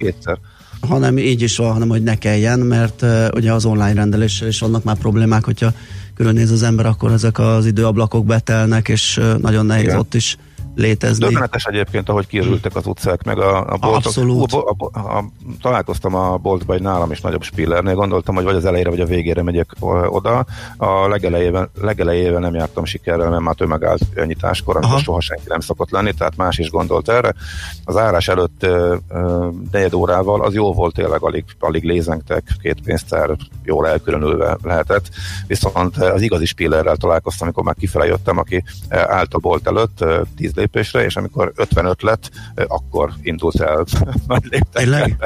hanem 0.81 1.17
így 1.17 1.41
is 1.41 1.57
van, 1.57 1.71
hanem 1.71 1.89
hogy 1.89 2.03
ne 2.03 2.15
kelljen, 2.15 2.59
mert 2.59 3.01
uh, 3.01 3.27
ugye 3.35 3.53
az 3.53 3.65
online 3.65 3.93
rendeléssel 3.93 4.47
is 4.47 4.59
vannak 4.59 4.83
már 4.83 4.97
problémák, 4.97 5.45
hogyha 5.45 5.73
körülnéz 6.15 6.51
az 6.51 6.63
ember, 6.63 6.85
akkor 6.85 7.11
ezek 7.11 7.39
az 7.39 7.65
időablakok 7.65 8.25
betelnek, 8.25 8.87
és 8.87 9.17
uh, 9.17 9.37
nagyon 9.37 9.65
nehéz 9.65 9.83
Igen. 9.83 9.97
ott 9.97 10.13
is 10.13 10.37
létezni. 10.75 11.25
Döbbenetes 11.25 11.65
egyébként, 11.65 12.09
ahogy 12.09 12.27
kiürültek 12.27 12.75
az 12.75 12.87
utcák, 12.87 13.23
meg 13.23 13.37
a, 13.37 13.57
a 13.59 13.77
boltok. 13.77 14.05
Abszolút. 14.05 14.53
A, 14.53 14.75
a, 14.91 14.99
a, 14.99 15.25
találkoztam 15.61 16.15
a 16.15 16.37
boltban 16.37 16.75
egy 16.75 16.81
nálam 16.81 17.11
is 17.11 17.21
nagyobb 17.21 17.43
spillernél, 17.43 17.95
gondoltam, 17.95 18.35
hogy 18.35 18.43
vagy 18.43 18.55
az 18.55 18.65
elejére, 18.65 18.89
vagy 18.89 18.99
a 18.99 19.05
végére 19.05 19.43
megyek 19.43 19.75
oda. 20.09 20.45
A 20.77 21.07
legelejében, 21.07 21.69
legelejében 21.81 22.41
nem 22.41 22.53
jártam 22.53 22.85
sikerrel, 22.85 23.29
mert 23.29 23.41
már 23.41 23.55
tömegállt 23.55 24.25
nyitáskor, 24.25 24.77
amikor 24.77 24.99
soha 24.99 25.21
senki 25.21 25.43
nem 25.47 25.59
szokott 25.59 25.89
lenni, 25.89 26.13
tehát 26.13 26.35
más 26.35 26.57
is 26.57 26.69
gondolt 26.69 27.09
erre. 27.09 27.33
Az 27.83 27.97
árás 27.97 28.27
előtt 28.27 28.67
negyed 29.71 29.93
órával 29.93 30.41
az 30.41 30.53
jó 30.53 30.73
volt, 30.73 30.95
tényleg 30.95 31.21
alig, 31.23 31.43
alig 31.59 31.83
lézengtek, 31.83 32.43
két 32.61 32.81
pénztár 32.83 33.29
jól 33.63 33.87
elkülönülve 33.87 34.57
lehetett, 34.61 35.09
viszont 35.47 35.97
az 35.97 36.21
igazi 36.21 36.45
spillerrel 36.45 36.95
találkoztam, 36.95 37.47
amikor 37.47 37.63
már 37.63 37.75
kifele 37.75 38.05
jöttem, 38.05 38.37
aki 38.37 38.63
állt 38.89 39.33
a 39.33 39.37
bolt 39.37 39.67
előtt, 39.67 40.05
10 40.35 40.53
lépésre, 40.61 41.03
és 41.05 41.15
amikor 41.15 41.51
55 41.55 42.01
lett, 42.01 42.29
akkor 42.67 43.13
indult 43.21 43.61
el 43.61 43.85
nagy 44.27 44.43
léptekkel. 44.49 45.17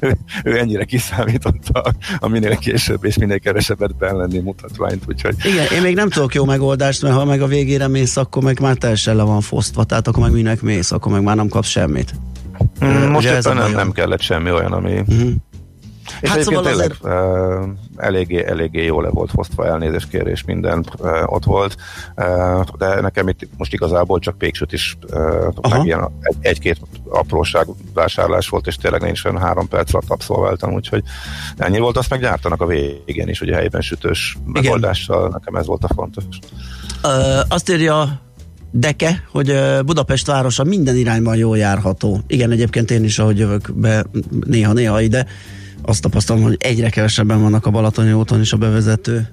Ő, 0.00 0.16
ő 0.44 0.58
ennyire 0.58 0.84
kiszámította 0.84 1.82
a 2.18 2.28
minél 2.28 2.56
később 2.56 3.04
és 3.04 3.18
minél 3.18 3.38
kevesebbet 3.38 3.90
lenni 3.98 4.38
mutatványt, 4.38 5.02
úgyhogy... 5.08 5.34
Igen, 5.44 5.66
én 5.72 5.82
még 5.82 5.94
nem 5.94 6.08
tudok 6.08 6.34
jó 6.34 6.44
megoldást, 6.44 7.02
mert 7.02 7.14
ha 7.14 7.24
meg 7.24 7.42
a 7.42 7.46
végére 7.46 7.88
mész, 7.88 8.16
akkor 8.16 8.42
meg 8.42 8.60
már 8.60 8.76
teljesen 8.76 9.16
le 9.16 9.22
van 9.22 9.40
fosztva, 9.40 9.84
tehát 9.84 10.08
akkor 10.08 10.22
meg 10.22 10.32
minek 10.32 10.62
mész, 10.62 10.92
akkor 10.92 11.12
meg 11.12 11.22
már 11.22 11.36
nem 11.36 11.48
kapsz 11.48 11.68
semmit. 11.68 12.14
Mm, 12.84 13.10
most 13.10 13.28
éppen 13.28 13.56
nem, 13.56 13.72
nem 13.72 13.92
kellett 13.92 14.20
semmi 14.20 14.50
olyan, 14.50 14.72
ami... 14.72 14.98
Uh-huh. 14.98 15.30
És 16.20 16.28
hát 16.28 16.42
szóval 16.42 16.62
tényleg 16.62 16.96
azért... 17.02 17.22
uh, 17.62 17.68
eléggé, 17.96 18.44
eléggé 18.46 18.84
jól 18.84 19.02
le 19.02 19.08
volt 19.08 19.30
fosztva 19.30 19.66
elnézést 19.66 20.08
kérés, 20.08 20.44
minden 20.44 20.86
uh, 20.98 21.32
ott 21.32 21.44
volt, 21.44 21.76
uh, 22.16 22.64
de 22.78 23.00
nekem 23.00 23.28
itt 23.28 23.48
most 23.56 23.72
igazából 23.72 24.18
csak 24.18 24.38
péksüt 24.38 24.72
is, 24.72 24.98
meg 25.70 25.84
ilyen 25.84 26.10
egy, 26.20 26.36
egy-két 26.40 26.80
apróság 27.08 27.66
vásárlás 27.94 28.48
volt, 28.48 28.66
és 28.66 28.76
tényleg 28.76 29.02
nincs 29.02 29.24
olyan 29.24 29.40
három 29.40 29.68
perc 29.68 29.94
alatt 29.94 30.10
abszolváltam, 30.10 30.72
úgyhogy 30.72 31.02
ennyi 31.56 31.78
volt, 31.78 31.96
azt 31.96 32.10
meggyártanak 32.10 32.60
a 32.60 32.66
végén 32.66 33.28
is, 33.28 33.40
ugye 33.40 33.54
helyben 33.54 33.80
sütős 33.80 34.36
Igen. 34.48 34.62
megoldással, 34.62 35.28
nekem 35.28 35.54
ez 35.54 35.66
volt 35.66 35.84
a 35.84 35.94
fontos. 35.94 36.24
Uh, 37.02 37.10
azt 37.48 37.70
írja 37.70 38.22
Deke, 38.76 39.24
hogy 39.30 39.58
Budapest 39.84 40.26
városa 40.26 40.64
minden 40.64 40.96
irányban 40.96 41.36
jól 41.36 41.58
járható. 41.58 42.20
Igen, 42.26 42.50
egyébként 42.50 42.90
én 42.90 43.04
is, 43.04 43.18
ahogy 43.18 43.38
jövök 43.38 43.72
be 43.74 44.04
néha-néha 44.46 45.00
ide, 45.00 45.26
azt 45.86 46.02
tapasztalom, 46.02 46.42
hogy 46.42 46.56
egyre 46.58 46.88
kevesebben 46.88 47.42
vannak 47.42 47.66
a 47.66 47.70
Balatoni 47.70 48.12
úton 48.12 48.40
és 48.40 48.52
a 48.52 48.56
bevezető 48.56 49.28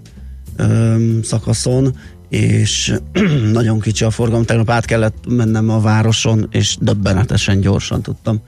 öm, 0.55 1.20
szakaszon, 1.24 1.96
és 2.29 2.93
nagyon 3.51 3.79
kicsi 3.79 4.03
a 4.03 4.10
forgalom. 4.10 4.43
Tegnap 4.46 4.70
át 4.70 4.86
kellett 4.86 5.15
mennem 5.27 5.70
a 5.70 5.79
városon, 5.79 6.48
és 6.51 6.77
döbbenetesen 6.79 7.60
gyorsan 7.60 8.01
tudtam 8.01 8.41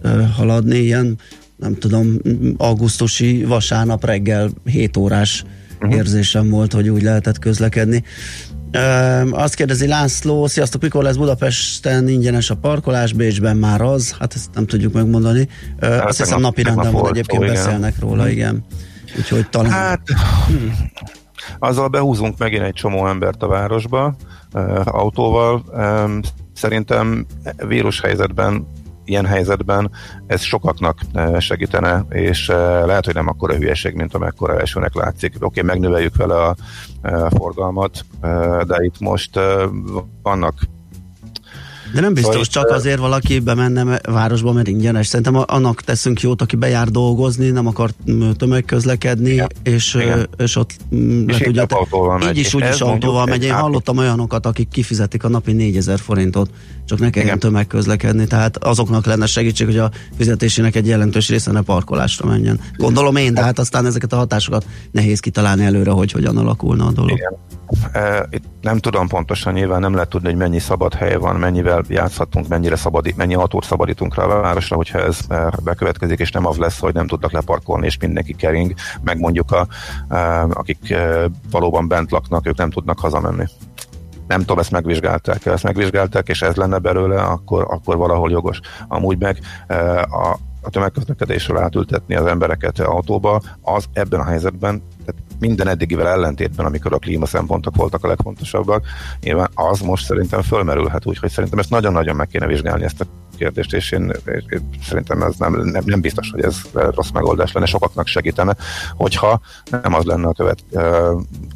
ö, 0.00 0.22
haladni. 0.36 0.78
Ilyen, 0.78 1.18
nem 1.56 1.74
tudom, 1.74 2.18
augusztusi 2.56 3.44
vasárnap 3.44 4.04
reggel 4.04 4.50
7 4.64 4.96
órás 4.96 5.44
uh-huh. 5.80 5.96
érzésem 5.96 6.50
volt, 6.50 6.72
hogy 6.72 6.88
úgy 6.88 7.02
lehetett 7.02 7.38
közlekedni. 7.38 8.04
Azt 9.30 9.54
kérdezi 9.54 9.86
László, 9.86 10.46
sziasztok, 10.46 10.82
mikor 10.82 11.02
lesz 11.02 11.16
Budapesten 11.16 12.08
ingyenes 12.08 12.50
a 12.50 12.56
parkolás, 12.56 13.12
Bécsben 13.12 13.56
már 13.56 13.80
az, 13.80 14.16
hát 14.18 14.34
ezt 14.34 14.50
nem 14.54 14.66
tudjuk 14.66 14.92
megmondani. 14.92 15.48
Hát, 15.80 16.04
Azt 16.04 16.18
hiszem 16.18 16.40
napi 16.40 16.62
renden 16.62 16.92
van, 16.92 17.08
egyébként 17.08 17.42
igen. 17.42 17.54
beszélnek 17.54 17.98
róla, 18.00 18.22
hmm. 18.22 18.30
igen. 18.30 18.64
Úgyhogy 19.18 19.48
talán... 19.48 19.70
Hát, 19.70 20.00
hmm. 20.46 20.90
azzal 21.58 21.88
behúzunk 21.88 22.38
megint 22.38 22.62
egy 22.62 22.72
csomó 22.72 23.08
embert 23.08 23.42
a 23.42 23.48
városba, 23.48 24.16
autóval. 24.84 25.64
Szerintem 26.54 27.26
vírushelyzetben 27.56 28.66
ilyen 29.06 29.26
helyzetben 29.26 29.90
ez 30.26 30.42
sokaknak 30.42 30.98
eh, 31.12 31.40
segítene, 31.40 32.04
és 32.08 32.48
eh, 32.48 32.56
lehet, 32.86 33.04
hogy 33.04 33.14
nem 33.14 33.28
akkora 33.28 33.54
hülyeség, 33.54 33.94
mint 33.94 34.14
amekkora 34.14 34.58
elsőnek 34.58 34.94
látszik. 34.94 35.34
Oké, 35.40 35.62
megnöveljük 35.62 36.16
vele 36.16 36.34
a, 36.34 36.56
eh, 37.02 37.24
a 37.24 37.30
forgalmat, 37.30 38.04
de 38.66 38.84
itt 38.84 39.00
most 39.00 39.40
vannak 40.22 40.54
de 41.96 42.02
nem 42.02 42.14
biztos, 42.14 42.34
szóval 42.34 42.44
csak 42.44 42.70
azért 42.70 42.98
valaki 42.98 43.38
bemenne 43.38 44.00
városba, 44.08 44.52
mert 44.52 44.68
ingyenes. 44.68 45.06
Szerintem 45.06 45.42
annak 45.46 45.82
teszünk 45.82 46.20
jót, 46.20 46.42
aki 46.42 46.56
bejár 46.56 46.88
dolgozni, 46.88 47.50
nem 47.50 47.66
akar 47.66 47.90
tömegközlekedni, 48.36 49.30
Igen. 49.30 49.48
És, 49.62 49.94
Igen. 49.94 50.28
és 50.36 50.56
ott 50.56 50.70
és 51.26 51.38
le 51.38 51.44
tudja. 51.44 51.64
Autóval 51.68 52.22
így 52.22 52.38
is, 52.38 52.54
úgy 52.54 52.64
is 52.72 52.80
autóval 52.80 53.26
megy. 53.26 53.44
Én 53.44 53.52
hallottam 53.52 53.98
olyanokat, 53.98 54.46
akik 54.46 54.68
kifizetik 54.68 55.24
a 55.24 55.28
napi 55.28 55.52
4000 55.52 55.98
forintot, 55.98 56.50
csak 56.84 56.98
ne 56.98 57.10
kelljen 57.10 57.38
tömegközlekedni. 57.38 58.26
Tehát 58.26 58.56
azoknak 58.56 59.06
lenne 59.06 59.26
segítség, 59.26 59.66
hogy 59.66 59.78
a 59.78 59.90
fizetésének 60.16 60.76
egy 60.76 60.86
jelentős 60.86 61.28
része 61.28 61.52
ne 61.52 61.62
parkolásra 61.62 62.26
menjen. 62.26 62.60
Gondolom 62.76 63.16
én, 63.16 63.34
de 63.34 63.42
hát 63.42 63.58
aztán 63.58 63.86
ezeket 63.86 64.12
a 64.12 64.16
hatásokat 64.16 64.66
nehéz 64.90 65.20
kitalálni 65.20 65.64
előre, 65.64 65.90
hogy 65.90 66.12
hogyan 66.12 66.36
alakulna 66.36 66.86
a 66.86 66.92
dolog. 66.92 67.18
Igen. 67.18 67.34
Itt 68.30 68.44
nem 68.60 68.78
tudom 68.78 69.08
pontosan, 69.08 69.52
nyilván 69.52 69.80
nem 69.80 69.94
lehet 69.94 70.08
tudni, 70.08 70.28
hogy 70.28 70.36
mennyi 70.36 70.58
szabad 70.58 70.94
hely 70.94 71.16
van, 71.16 71.36
mennyivel 71.36 71.84
játszhatunk, 71.88 72.48
mennyire 72.48 72.76
szabadi, 72.76 73.14
mennyi 73.16 73.34
autót 73.34 73.64
szabadítunk 73.64 74.14
rá 74.14 74.24
a 74.24 74.40
városra, 74.40 74.76
hogyha 74.76 74.98
ez 74.98 75.18
bekövetkezik, 75.64 76.18
és 76.18 76.30
nem 76.30 76.46
az 76.46 76.56
lesz, 76.56 76.78
hogy 76.78 76.94
nem 76.94 77.06
tudnak 77.06 77.32
leparkolni, 77.32 77.86
és 77.86 77.98
mindenki 77.98 78.34
kering, 78.34 78.74
meg 79.02 79.18
mondjuk 79.18 79.52
a, 79.52 79.66
akik 80.50 80.94
valóban 81.50 81.88
bent 81.88 82.10
laknak, 82.10 82.46
ők 82.46 82.56
nem 82.56 82.70
tudnak 82.70 82.98
hazamenni. 82.98 83.44
Nem 84.26 84.40
tudom, 84.40 84.58
ezt 84.58 84.70
megvizsgálták, 84.70 85.46
ezt 85.46 85.62
megvizsgálták, 85.62 86.28
és 86.28 86.42
ez 86.42 86.54
lenne 86.54 86.78
belőle, 86.78 87.22
akkor, 87.22 87.66
akkor 87.70 87.96
valahol 87.96 88.30
jogos. 88.30 88.60
Amúgy 88.88 89.18
meg 89.18 89.38
a, 90.10 90.36
a 90.60 90.70
tömegközlekedésről 90.70 91.58
átültetni 91.58 92.14
az 92.14 92.26
embereket 92.26 92.80
autóba, 92.80 93.40
az 93.62 93.84
ebben 93.92 94.20
a 94.20 94.24
helyzetben, 94.24 94.82
tehát 95.04 95.22
minden 95.38 95.68
eddigivel 95.68 96.08
ellentétben, 96.08 96.66
amikor 96.66 96.92
a 96.92 96.98
klíma 96.98 97.26
szempontok 97.26 97.76
voltak 97.76 98.04
a 98.04 98.08
legfontosabbak, 98.08 98.86
nyilván 99.20 99.50
az 99.54 99.80
most 99.80 100.04
szerintem 100.04 100.42
fölmerülhet, 100.42 101.06
úgyhogy 101.06 101.30
szerintem 101.30 101.58
ezt 101.58 101.70
nagyon-nagyon 101.70 102.16
meg 102.16 102.26
kéne 102.26 102.46
vizsgálni 102.46 102.84
ezt 102.84 103.00
a 103.00 103.06
kérdést, 103.36 103.72
és 103.72 103.90
én, 103.92 104.12
én 104.26 104.70
szerintem 104.82 105.22
ez 105.22 105.34
nem, 105.38 105.52
nem, 105.52 105.82
nem 105.86 106.00
biztos, 106.00 106.30
hogy 106.30 106.42
ez 106.42 106.60
rossz 106.72 107.10
megoldás 107.10 107.52
lenne, 107.52 107.66
sokaknak 107.66 108.06
segítene, 108.06 108.56
hogyha 108.94 109.40
nem 109.82 109.94
az 109.94 110.04
lenne 110.04 110.28
a 110.28 110.32
követ, 110.32 110.64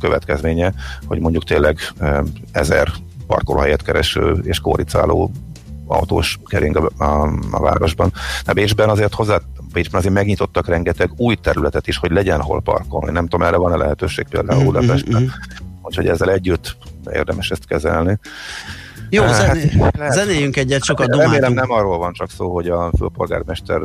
következménye, 0.01 0.75
hogy 1.07 1.21
mondjuk 1.21 1.45
tényleg 1.45 1.79
ezer 2.53 2.93
parkolóhelyet 3.27 3.83
kereső 3.83 4.41
és 4.43 4.61
kóricáló 4.61 5.31
autós 5.91 6.39
kering 6.45 6.77
a, 6.77 7.05
a, 7.05 7.33
a 7.51 7.61
városban. 7.61 8.13
A 8.45 8.53
Bécsben 8.53 8.89
azért 8.89 9.15
hozzá 9.15 9.41
Bécsben 9.73 10.01
azért 10.01 10.15
megnyitottak 10.15 10.67
rengeteg 10.67 11.11
új 11.17 11.35
területet 11.35 11.87
is, 11.87 11.97
hogy 11.97 12.11
legyen 12.11 12.41
hol 12.41 12.63
parkolni. 12.63 13.11
Nem 13.13 13.27
tudom, 13.27 13.47
erre 13.47 13.57
van-e 13.57 13.77
lehetőség 13.77 14.27
például 14.29 14.63
mm-hmm. 14.63 14.73
Budapesten. 14.73 15.21
Mm-hmm. 15.21 15.33
Úgyhogy 15.83 16.07
ezzel 16.07 16.31
együtt 16.31 16.77
érdemes 17.13 17.51
ezt 17.51 17.67
kezelni. 17.67 18.19
Jó, 19.11 19.23
hát, 19.23 19.35
zené, 19.35 19.71
lehet, 19.97 20.13
zenéljünk 20.13 20.57
egyet, 20.57 20.85
sokat 20.85 21.09
domáltunk. 21.09 21.41
Remélem 21.41 21.67
nem 21.69 21.79
arról 21.79 21.99
van 21.99 22.13
csak 22.13 22.31
szó, 22.31 22.53
hogy 22.53 22.69
a 22.69 22.91
főpolgármester 22.99 23.81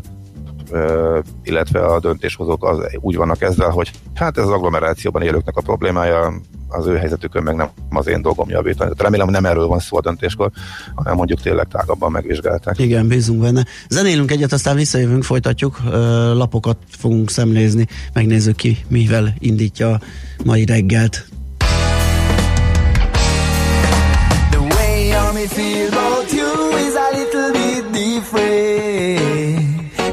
illetve 1.43 1.85
a 1.85 1.99
döntéshozók 1.99 2.63
az, 2.63 2.77
úgy 2.99 3.15
vannak 3.15 3.41
ezzel, 3.41 3.69
hogy 3.69 3.91
hát 4.13 4.37
ez 4.37 4.43
az 4.43 4.49
agglomerációban 4.49 5.21
élőknek 5.21 5.57
a 5.57 5.61
problémája, 5.61 6.33
az 6.67 6.87
ő 6.87 6.95
helyzetükön 6.95 7.43
meg 7.43 7.55
nem 7.55 7.69
az 7.89 8.07
én 8.07 8.21
dolgom 8.21 8.49
javítani. 8.49 8.89
Tehát 8.89 9.01
remélem 9.01 9.29
nem 9.29 9.45
erről 9.45 9.67
van 9.67 9.79
szó 9.79 9.97
a 9.97 10.01
döntéskor, 10.01 10.51
hanem 10.95 11.15
mondjuk 11.15 11.41
tényleg 11.41 11.67
tágabban 11.67 12.11
megvizsgálták. 12.11 12.79
Igen, 12.79 13.07
bízunk 13.07 13.41
benne. 13.41 13.65
Zenélünk 13.89 14.31
egyet, 14.31 14.51
aztán 14.51 14.75
visszajövünk, 14.75 15.23
folytatjuk, 15.23 15.79
lapokat 16.33 16.77
fogunk 16.89 17.29
szemlézni, 17.29 17.87
megnézzük 18.13 18.55
ki, 18.55 18.85
mivel 18.87 19.33
indítja 19.39 19.89
a 19.89 19.99
mai 20.45 20.65
reggelt. 20.65 21.27
The 24.49 24.59
way 24.59 25.09
I 25.43 25.47
feel 25.47 25.87
about 25.87 26.31
you 26.31 26.77
is 26.77 26.95
a 26.95 27.09
little 27.17 27.51
bit 27.51 27.89
different. 27.91 28.83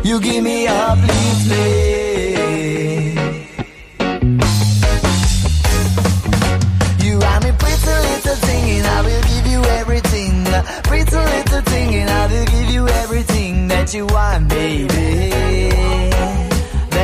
You 0.05 0.19
give 0.19 0.43
me 0.43 0.67
uplifting. 0.69 1.21
Pretty 1.53 1.92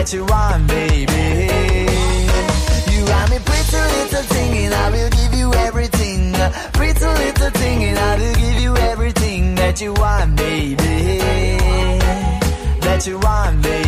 That 0.09 0.17
you 0.17 0.25
want, 0.25 0.67
baby. 0.69 1.13
You 2.97 3.05
are 3.13 3.29
me 3.29 3.39
pretty 3.45 3.77
little 3.77 4.23
thing, 4.23 4.65
and 4.65 4.73
I 4.73 4.91
will 4.91 5.11
give 5.11 5.35
you 5.35 5.53
everything. 5.53 6.33
Pretty 6.73 7.05
little 7.05 7.51
thing, 7.51 7.85
and 7.85 7.99
I 7.99 8.17
will 8.17 8.35
give 8.37 8.59
you 8.63 8.75
everything 8.79 9.55
that 9.57 9.83
you 9.83 9.93
want, 9.93 10.35
baby. 10.35 11.19
That 12.81 13.07
you 13.07 13.19
want, 13.19 13.63
baby. 13.63 13.88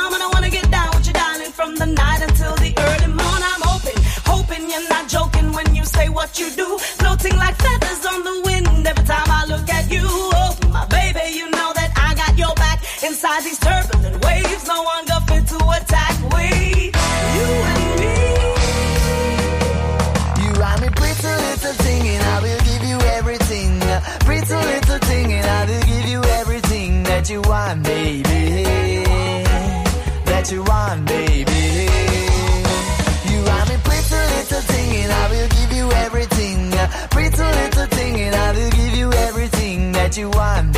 Arm, 0.00 0.14
and 0.14 0.22
I 0.22 0.28
wanna 0.34 0.50
get 0.50 0.70
down 0.70 0.88
with 0.94 1.06
you, 1.06 1.12
darling, 1.12 1.52
from 1.52 1.76
the 1.76 1.86
night 1.86 2.20
until 2.28 2.54
the 2.64 2.72
early 2.86 3.10
morn. 3.20 3.42
I'm 3.50 3.62
hoping, 3.70 3.98
hoping 4.32 4.62
you're 4.70 4.88
not 4.88 5.08
joking 5.08 5.52
when 5.52 5.74
you 5.74 5.84
say 5.84 6.08
what 6.08 6.38
you 6.40 6.48
do, 6.62 6.68
floating 7.00 7.36
like 7.36 7.56
feathers 7.56 8.02
on 8.12 8.20
the 8.28 8.36
wind 8.46 8.86
every 8.90 9.04
time 9.04 9.28
I 9.40 9.44
look 9.52 9.68
at 9.78 9.90
you. 9.90 10.06
Oh, 10.06 10.52
my 10.76 10.86
baby, 10.86 11.24
you 11.38 11.46
know 11.50 11.70
that 11.78 11.90
I 11.96 12.08
got 12.22 12.32
your 12.42 12.54
back 12.54 12.78
inside 13.02 13.42
these 13.44 13.58
turbulent 13.58 14.24
waves. 14.24 14.66
No 14.66 14.82
one 14.82 15.04
got 15.10 15.22
fit 15.28 15.44
to 15.52 15.58
attack. 15.78 16.14
We, 16.34 16.46
you 17.36 17.48
and 17.72 17.84
me. 18.02 18.16
You 20.42 20.50
are 20.68 20.78
me 20.82 20.88
pretty 21.00 21.32
little 21.46 21.76
thing, 21.84 22.02
and 22.14 22.22
I 22.34 22.36
will 22.44 22.62
give 22.70 22.84
you 22.90 22.98
everything. 23.18 23.72
Pretty 24.28 24.54
little 24.72 25.00
thing, 25.08 25.32
and 25.38 25.46
I 25.58 25.60
will 25.68 25.84
give 25.92 26.06
you 26.14 26.20
everything 26.40 27.02
that 27.04 27.28
you 27.28 27.40
want, 27.42 27.82
baby. 27.82 28.49
You 40.16 40.28
want, 40.30 40.69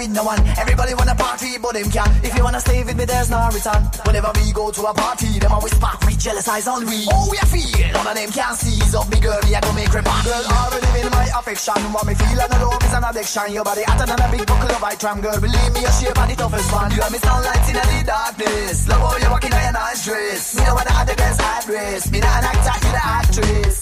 with 0.00 0.16
no 0.16 0.24
one. 0.24 0.40
Everybody 0.56 0.94
wanna 0.96 1.14
party, 1.14 1.60
but 1.60 1.76
them 1.76 1.88
can. 1.92 2.08
If 2.24 2.32
you 2.32 2.42
wanna 2.42 2.60
stay 2.60 2.80
with 2.82 2.96
me, 2.96 3.04
there's 3.04 3.28
no 3.28 3.36
return. 3.52 3.82
Whenever 4.08 4.32
we 4.40 4.52
go 4.52 4.72
to 4.72 4.82
a 4.88 4.92
party, 4.94 5.38
them 5.38 5.52
always 5.52 5.76
spark 5.76 6.00
with 6.08 6.18
jealous 6.18 6.48
eyes 6.48 6.66
on 6.66 6.88
me. 6.88 7.04
Oh, 7.12 7.28
we 7.30 7.36
are 7.36 7.50
feel. 7.52 7.68
None 7.92 8.08
of 8.08 8.14
them 8.16 8.30
can 8.32 8.54
seize 8.56 8.94
up 8.96 9.06
me 9.12 9.20
girl, 9.20 9.40
me 9.44 9.54
I 9.54 9.60
go 9.60 9.72
make 9.76 9.92
remark. 9.92 10.24
Girl, 10.24 10.44
already 10.56 10.88
in 11.04 11.10
my 11.12 11.28
affection. 11.36 11.80
What 11.92 12.06
me 12.08 12.14
feel 12.16 12.40
and 12.40 12.52
love 12.64 12.82
is 12.82 12.94
an 12.96 13.04
addiction. 13.04 13.52
Your 13.52 13.64
body 13.64 13.84
hotter 13.84 14.06
than 14.08 14.20
a 14.24 14.28
big 14.32 14.46
buckle 14.48 14.72
of 14.72 14.98
tram, 14.98 15.20
girl. 15.20 15.38
Believe 15.38 15.72
me, 15.76 15.80
your 15.84 15.92
shape 15.92 16.16
are 16.16 16.28
the 16.28 16.36
toughest 16.40 16.72
one. 16.72 16.90
You 16.96 17.02
are 17.04 17.12
me 17.12 17.18
sunlight 17.20 17.68
in 17.68 17.76
the 17.76 18.00
darkness. 18.08 18.88
Love 18.88 19.04
how 19.04 19.16
you 19.20 19.30
walking 19.30 19.52
in 19.52 19.62
your 19.68 19.76
nice 19.76 20.00
dress. 20.04 20.56
Me 20.56 20.64
know 20.64 20.74
what 20.80 20.88
the 20.88 21.14
girls 21.20 21.38
address. 21.38 22.10
Me 22.10 22.18
not 22.24 22.40
an 22.40 22.44
actor, 22.48 22.76
you 22.80 22.92
the 22.96 23.02
actress. 23.04 23.76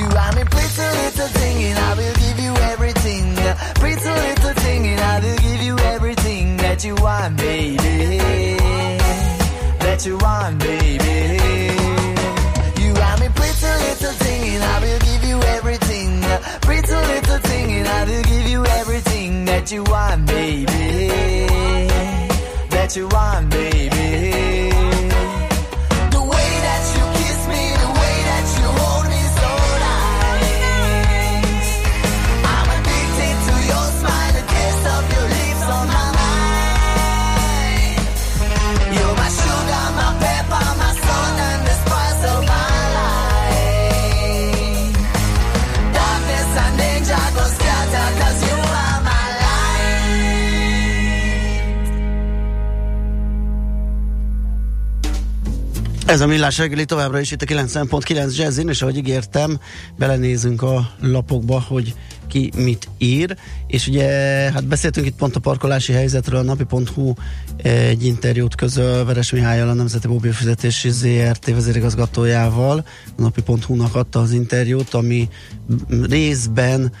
You 0.00 0.06
are 0.16 0.32
me 0.32 0.44
pretty 0.48 0.86
little 0.96 1.28
thing 1.36 1.56
and 1.68 1.78
I 1.78 1.92
will 1.94 2.33
Pretty 3.76 4.08
little 4.08 4.54
thing, 4.54 4.86
and 4.86 5.00
I 5.00 5.20
will 5.20 5.36
give 5.36 5.62
you 5.62 5.78
everything 5.78 6.56
that 6.56 6.82
you 6.84 6.94
want, 6.94 7.36
baby. 7.36 8.56
That 9.84 10.06
you 10.06 10.16
want, 10.16 10.58
baby. 10.58 11.18
You 12.82 12.92
are 13.06 13.16
me 13.18 13.28
pretty 13.34 13.70
little 13.86 14.14
thing, 14.24 14.42
and 14.54 14.64
I 14.64 14.80
will 14.80 14.98
give 15.00 15.24
you 15.24 15.38
everything. 15.56 16.22
Pretty 16.62 16.94
little 16.94 17.38
thing, 17.38 17.72
and 17.72 17.88
I 17.88 18.04
will 18.04 18.22
give 18.22 18.46
you 18.48 18.64
everything 18.66 19.44
that 19.44 19.70
you 19.70 19.82
want, 19.84 20.26
baby. 20.26 21.46
That 22.70 22.96
you 22.96 23.08
want, 23.08 23.50
baby. 23.50 24.33
Ez 56.06 56.20
a 56.20 56.26
millás 56.26 56.58
reggeli 56.58 56.84
továbbra 56.84 57.20
is 57.20 57.30
itt 57.30 57.42
a 57.42 57.46
90.9 57.46 58.36
Jazzin, 58.36 58.68
és 58.68 58.82
ahogy 58.82 58.96
ígértem, 58.96 59.60
belenézünk 59.98 60.62
a 60.62 60.90
lapokba, 61.00 61.60
hogy 61.60 61.94
ki 62.34 62.50
mit 62.56 62.88
ír, 62.98 63.36
és 63.66 63.86
ugye 63.86 64.06
hát 64.52 64.66
beszéltünk 64.66 65.06
itt 65.06 65.16
pont 65.16 65.36
a 65.36 65.40
parkolási 65.40 65.92
helyzetről, 65.92 66.40
a 66.40 66.42
napi.hu 66.42 67.12
egy 67.62 68.06
interjút 68.06 68.54
közöl 68.54 69.04
Veres 69.04 69.30
Mihályal, 69.30 69.68
a 69.68 69.72
Nemzeti 69.72 70.08
Mobilfizetési 70.08 70.90
ZRT. 70.90 71.46
vezérigazgatójával, 71.46 72.84
a 73.16 73.20
napi.hu-nak 73.22 73.94
adta 73.94 74.20
az 74.20 74.32
interjút, 74.32 74.94
ami 74.94 75.28
részben 76.08 76.92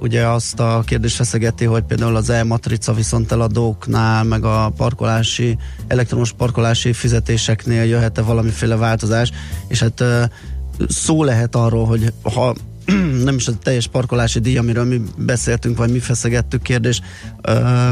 ugye 0.00 0.26
azt 0.26 0.60
a 0.60 0.82
kérdést 0.86 1.16
feszegeti, 1.16 1.64
hogy 1.64 1.82
például 1.82 2.16
az 2.16 2.30
e-matrica 2.30 2.94
eladóknál, 3.28 4.24
meg 4.24 4.44
a 4.44 4.72
parkolási, 4.76 5.58
elektromos 5.86 6.32
parkolási 6.32 6.92
fizetéseknél 6.92 7.84
jöhet-e 7.84 8.22
valamiféle 8.22 8.76
változás, 8.76 9.30
és 9.68 9.80
hát 9.80 10.04
szó 10.88 11.24
lehet 11.24 11.54
arról, 11.54 11.86
hogy 11.86 12.12
ha 12.22 12.54
nem 13.24 13.34
is 13.34 13.48
a 13.48 13.58
teljes 13.58 13.86
parkolási 13.86 14.38
díj, 14.38 14.56
amiről 14.56 14.84
mi 14.84 15.00
beszéltünk, 15.16 15.76
vagy 15.76 15.90
mi 15.90 15.98
feszegettük 15.98 16.62
kérdés, 16.62 17.00
ö, 17.42 17.90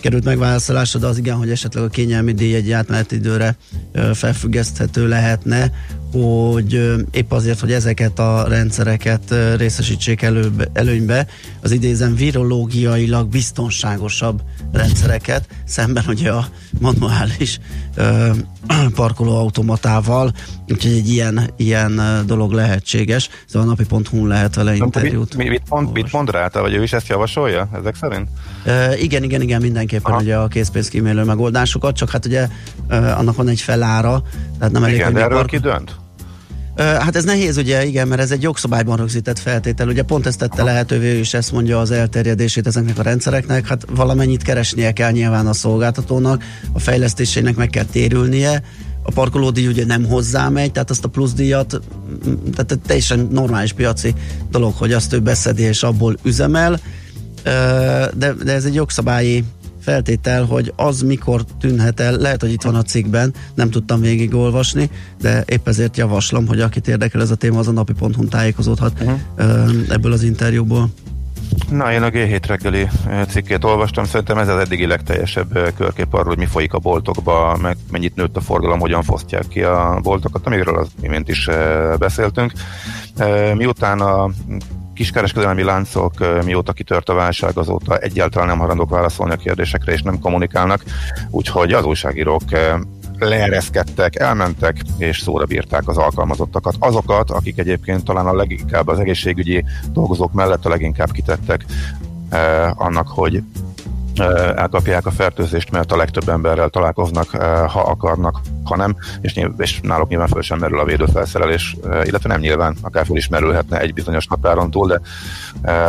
került 0.00 0.24
megválaszolásra, 0.24 0.98
de 0.98 1.06
az 1.06 1.18
igen, 1.18 1.36
hogy 1.36 1.50
esetleg 1.50 1.84
a 1.84 1.88
kényelmi 1.88 2.32
díj 2.32 2.54
egy 2.54 2.72
átmeneti 2.72 3.14
időre 3.14 3.56
ö, 3.92 4.10
felfüggeszthető 4.14 5.08
lehetne, 5.08 5.72
hogy 6.12 6.96
épp 7.10 7.32
azért, 7.32 7.60
hogy 7.60 7.72
ezeket 7.72 8.18
a 8.18 8.44
rendszereket 8.48 9.34
részesítsék 9.56 10.22
elő, 10.22 10.52
előnybe, 10.72 11.26
az 11.62 11.70
idézem 11.70 12.14
virológiailag 12.14 13.28
biztonságosabb 13.28 14.42
rendszereket, 14.72 15.48
szemben 15.64 16.04
ugye 16.08 16.30
a 16.30 16.48
manuális 16.78 17.58
ö, 17.94 18.30
parkolóautomatával, 18.94 20.32
úgyhogy 20.68 20.92
egy 20.92 21.08
ilyen, 21.08 21.50
ilyen 21.56 22.00
dolog 22.26 22.52
lehetséges. 22.52 23.28
Szóval 23.46 23.68
a 23.68 23.70
napi.hu 23.70 24.26
lehet 24.26 24.54
vele 24.54 24.74
interjút. 24.74 25.36
Mit, 25.36 25.48
mit, 25.48 25.62
mond, 25.68 25.92
mit 25.92 26.12
mond 26.12 26.30
rá, 26.30 26.48
vagy 26.52 26.74
ő 26.74 26.82
is 26.82 26.92
ezt 26.92 27.08
javasolja 27.08 27.68
ezek 27.80 27.94
szerint? 27.94 28.28
Ö, 28.64 28.92
igen, 28.92 29.22
igen, 29.22 29.40
igen, 29.40 29.60
mindenképpen 29.60 30.12
Aha. 30.12 30.22
ugye 30.22 30.36
a 30.36 30.48
készpénzkímélő 30.48 31.24
megoldásokat, 31.24 31.96
csak 31.96 32.10
hát 32.10 32.26
ugye 32.26 32.48
ö, 32.88 32.94
annak 32.94 33.36
van 33.36 33.48
egy 33.48 33.60
felára, 33.60 34.22
tehát 34.58 34.72
nem 34.72 34.84
elég, 34.84 34.94
igen, 34.94 35.12
de 35.12 35.20
erről 35.20 35.36
park... 35.36 35.50
ki 35.50 35.58
dönt? 35.58 35.99
Hát 36.76 37.16
ez 37.16 37.24
nehéz, 37.24 37.56
ugye, 37.56 37.86
igen, 37.86 38.08
mert 38.08 38.20
ez 38.20 38.30
egy 38.30 38.42
jogszabályban 38.42 38.96
rögzített 38.96 39.38
feltétel. 39.38 39.88
Ugye 39.88 40.02
pont 40.02 40.26
ezt 40.26 40.38
tette 40.38 40.62
lehetővé, 40.62 41.18
és 41.18 41.34
ezt 41.34 41.52
mondja 41.52 41.80
az 41.80 41.90
elterjedését 41.90 42.66
ezeknek 42.66 42.98
a 42.98 43.02
rendszereknek. 43.02 43.66
Hát 43.66 43.84
valamennyit 43.94 44.42
keresnie 44.42 44.92
kell 44.92 45.10
nyilván 45.10 45.46
a 45.46 45.52
szolgáltatónak, 45.52 46.44
a 46.72 46.78
fejlesztésének 46.78 47.56
meg 47.56 47.68
kell 47.68 47.84
térülnie. 47.84 48.62
A 49.02 49.12
parkolódíj 49.12 49.66
ugye 49.66 49.84
nem 49.84 50.04
hozzá 50.04 50.48
megy, 50.48 50.72
tehát 50.72 50.90
azt 50.90 51.04
a 51.04 51.08
pluszdíjat, 51.08 51.80
tehát 52.54 52.78
teljesen 52.86 53.28
normális 53.30 53.72
piaci 53.72 54.14
dolog, 54.50 54.74
hogy 54.74 54.92
azt 54.92 55.12
ő 55.12 55.20
beszedi 55.20 55.62
és 55.62 55.82
abból 55.82 56.16
üzemel. 56.22 56.80
De, 58.14 58.32
de 58.44 58.52
ez 58.52 58.64
egy 58.64 58.74
jogszabályi 58.74 59.44
feltétel, 59.90 60.44
hogy 60.44 60.72
az 60.76 61.02
mikor 61.02 61.44
tűnhet 61.60 62.00
el, 62.00 62.16
lehet, 62.16 62.40
hogy 62.40 62.52
itt 62.52 62.62
van 62.62 62.74
a 62.74 62.82
cikkben, 62.82 63.34
nem 63.54 63.70
tudtam 63.70 64.00
végigolvasni, 64.00 64.90
de 65.20 65.44
épp 65.46 65.68
ezért 65.68 65.96
javaslom, 65.96 66.46
hogy 66.46 66.60
akit 66.60 66.88
érdekel 66.88 67.20
ez 67.20 67.30
a 67.30 67.34
téma, 67.34 67.58
az 67.58 67.68
a 67.68 67.72
napi.hu 67.72 68.24
tájékozódhat 68.28 68.92
uh-huh. 69.00 69.18
ebből 69.88 70.12
az 70.12 70.22
interjúból. 70.22 70.88
Na, 71.70 71.92
én 71.92 72.02
a 72.02 72.10
G7 72.10 72.42
reggeli 72.46 72.88
cikkét 73.28 73.64
olvastam, 73.64 74.04
szerintem 74.04 74.38
ez 74.38 74.48
az 74.48 74.58
eddigi 74.58 74.86
legteljesebb 74.86 75.74
körkép 75.76 76.14
arról, 76.14 76.26
hogy 76.26 76.38
mi 76.38 76.46
folyik 76.46 76.72
a 76.72 76.78
boltokba, 76.78 77.58
meg 77.60 77.76
mennyit 77.90 78.14
nőtt 78.14 78.36
a 78.36 78.40
forgalom, 78.40 78.78
hogyan 78.78 79.02
fosztják 79.02 79.48
ki 79.48 79.62
a 79.62 79.98
boltokat, 80.02 80.46
amiről 80.46 80.78
az 80.78 80.88
imént 81.00 81.28
is 81.28 81.48
beszéltünk. 81.98 82.52
Miután 83.54 84.00
a 84.00 84.30
kiskereskedelmi 85.00 85.62
láncok 85.62 86.12
mióta 86.44 86.72
kitört 86.72 87.08
a 87.08 87.14
válság, 87.14 87.58
azóta 87.58 87.98
egyáltalán 87.98 88.48
nem 88.48 88.58
halandók 88.58 88.90
válaszolni 88.90 89.32
a 89.32 89.36
kérdésekre, 89.36 89.92
és 89.92 90.02
nem 90.02 90.18
kommunikálnak, 90.18 90.84
úgyhogy 91.30 91.72
az 91.72 91.84
újságírók 91.84 92.42
leereszkedtek, 93.18 94.16
elmentek, 94.16 94.76
és 94.98 95.20
szóra 95.20 95.44
bírták 95.44 95.88
az 95.88 95.96
alkalmazottakat. 95.96 96.74
Azokat, 96.78 97.30
akik 97.30 97.58
egyébként 97.58 98.04
talán 98.04 98.26
a 98.26 98.34
leginkább 98.34 98.88
az 98.88 98.98
egészségügyi 98.98 99.64
dolgozók 99.92 100.32
mellett 100.32 100.66
a 100.66 100.68
leginkább 100.68 101.10
kitettek 101.10 101.64
eh, 102.30 102.80
annak, 102.80 103.08
hogy 103.08 103.42
elkapják 104.56 105.06
a 105.06 105.10
fertőzést, 105.10 105.70
mert 105.70 105.92
a 105.92 105.96
legtöbb 105.96 106.28
emberrel 106.28 106.68
találkoznak, 106.68 107.30
ha 107.66 107.80
akarnak, 107.80 108.40
ha 108.64 108.76
nem, 108.76 108.96
és, 109.20 109.40
és 109.56 109.80
náluk 109.82 110.08
nyilván 110.08 110.28
föl 110.28 110.42
sem 110.42 110.58
merül 110.58 110.78
a 110.80 110.84
védőfelszerelés, 110.84 111.76
illetve 111.84 112.28
nem 112.28 112.40
nyilván, 112.40 112.76
akár 112.82 113.06
föl 113.06 113.16
is 113.16 113.28
merülhetne 113.28 113.80
egy 113.80 113.94
bizonyos 113.94 114.26
határon 114.28 114.70
túl, 114.70 114.86
de 114.86 115.00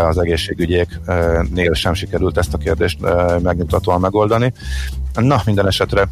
az 0.08 0.18
egészségügyéknél 0.18 1.74
sem 1.74 1.94
sikerült 1.94 2.38
ezt 2.38 2.54
a 2.54 2.58
kérdést 2.58 2.98
megnyugtatóan 3.42 4.00
megoldani. 4.00 4.54
Na, 5.14 5.42
minden 5.46 5.68
esetre 5.68 6.10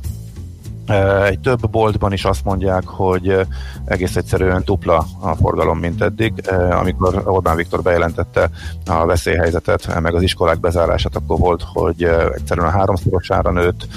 egy 1.25 1.39
több 1.39 1.69
boltban 1.69 2.13
is 2.13 2.25
azt 2.25 2.43
mondják, 2.43 2.83
hogy 2.85 3.47
egész 3.85 4.15
egyszerűen 4.15 4.61
dupla 4.65 5.05
a 5.19 5.35
forgalom, 5.35 5.79
mint 5.79 6.01
eddig. 6.01 6.33
Amikor 6.71 7.21
Orbán 7.25 7.55
Viktor 7.55 7.81
bejelentette 7.81 8.49
a 8.85 9.05
veszélyhelyzetet, 9.05 9.99
meg 10.01 10.15
az 10.15 10.21
iskolák 10.21 10.59
bezárását, 10.59 11.15
akkor 11.15 11.39
volt, 11.39 11.63
hogy 11.73 12.03
egyszerűen 12.33 12.67
a 12.67 12.77
háromszorosára 12.77 13.51
nőtt. 13.51 13.87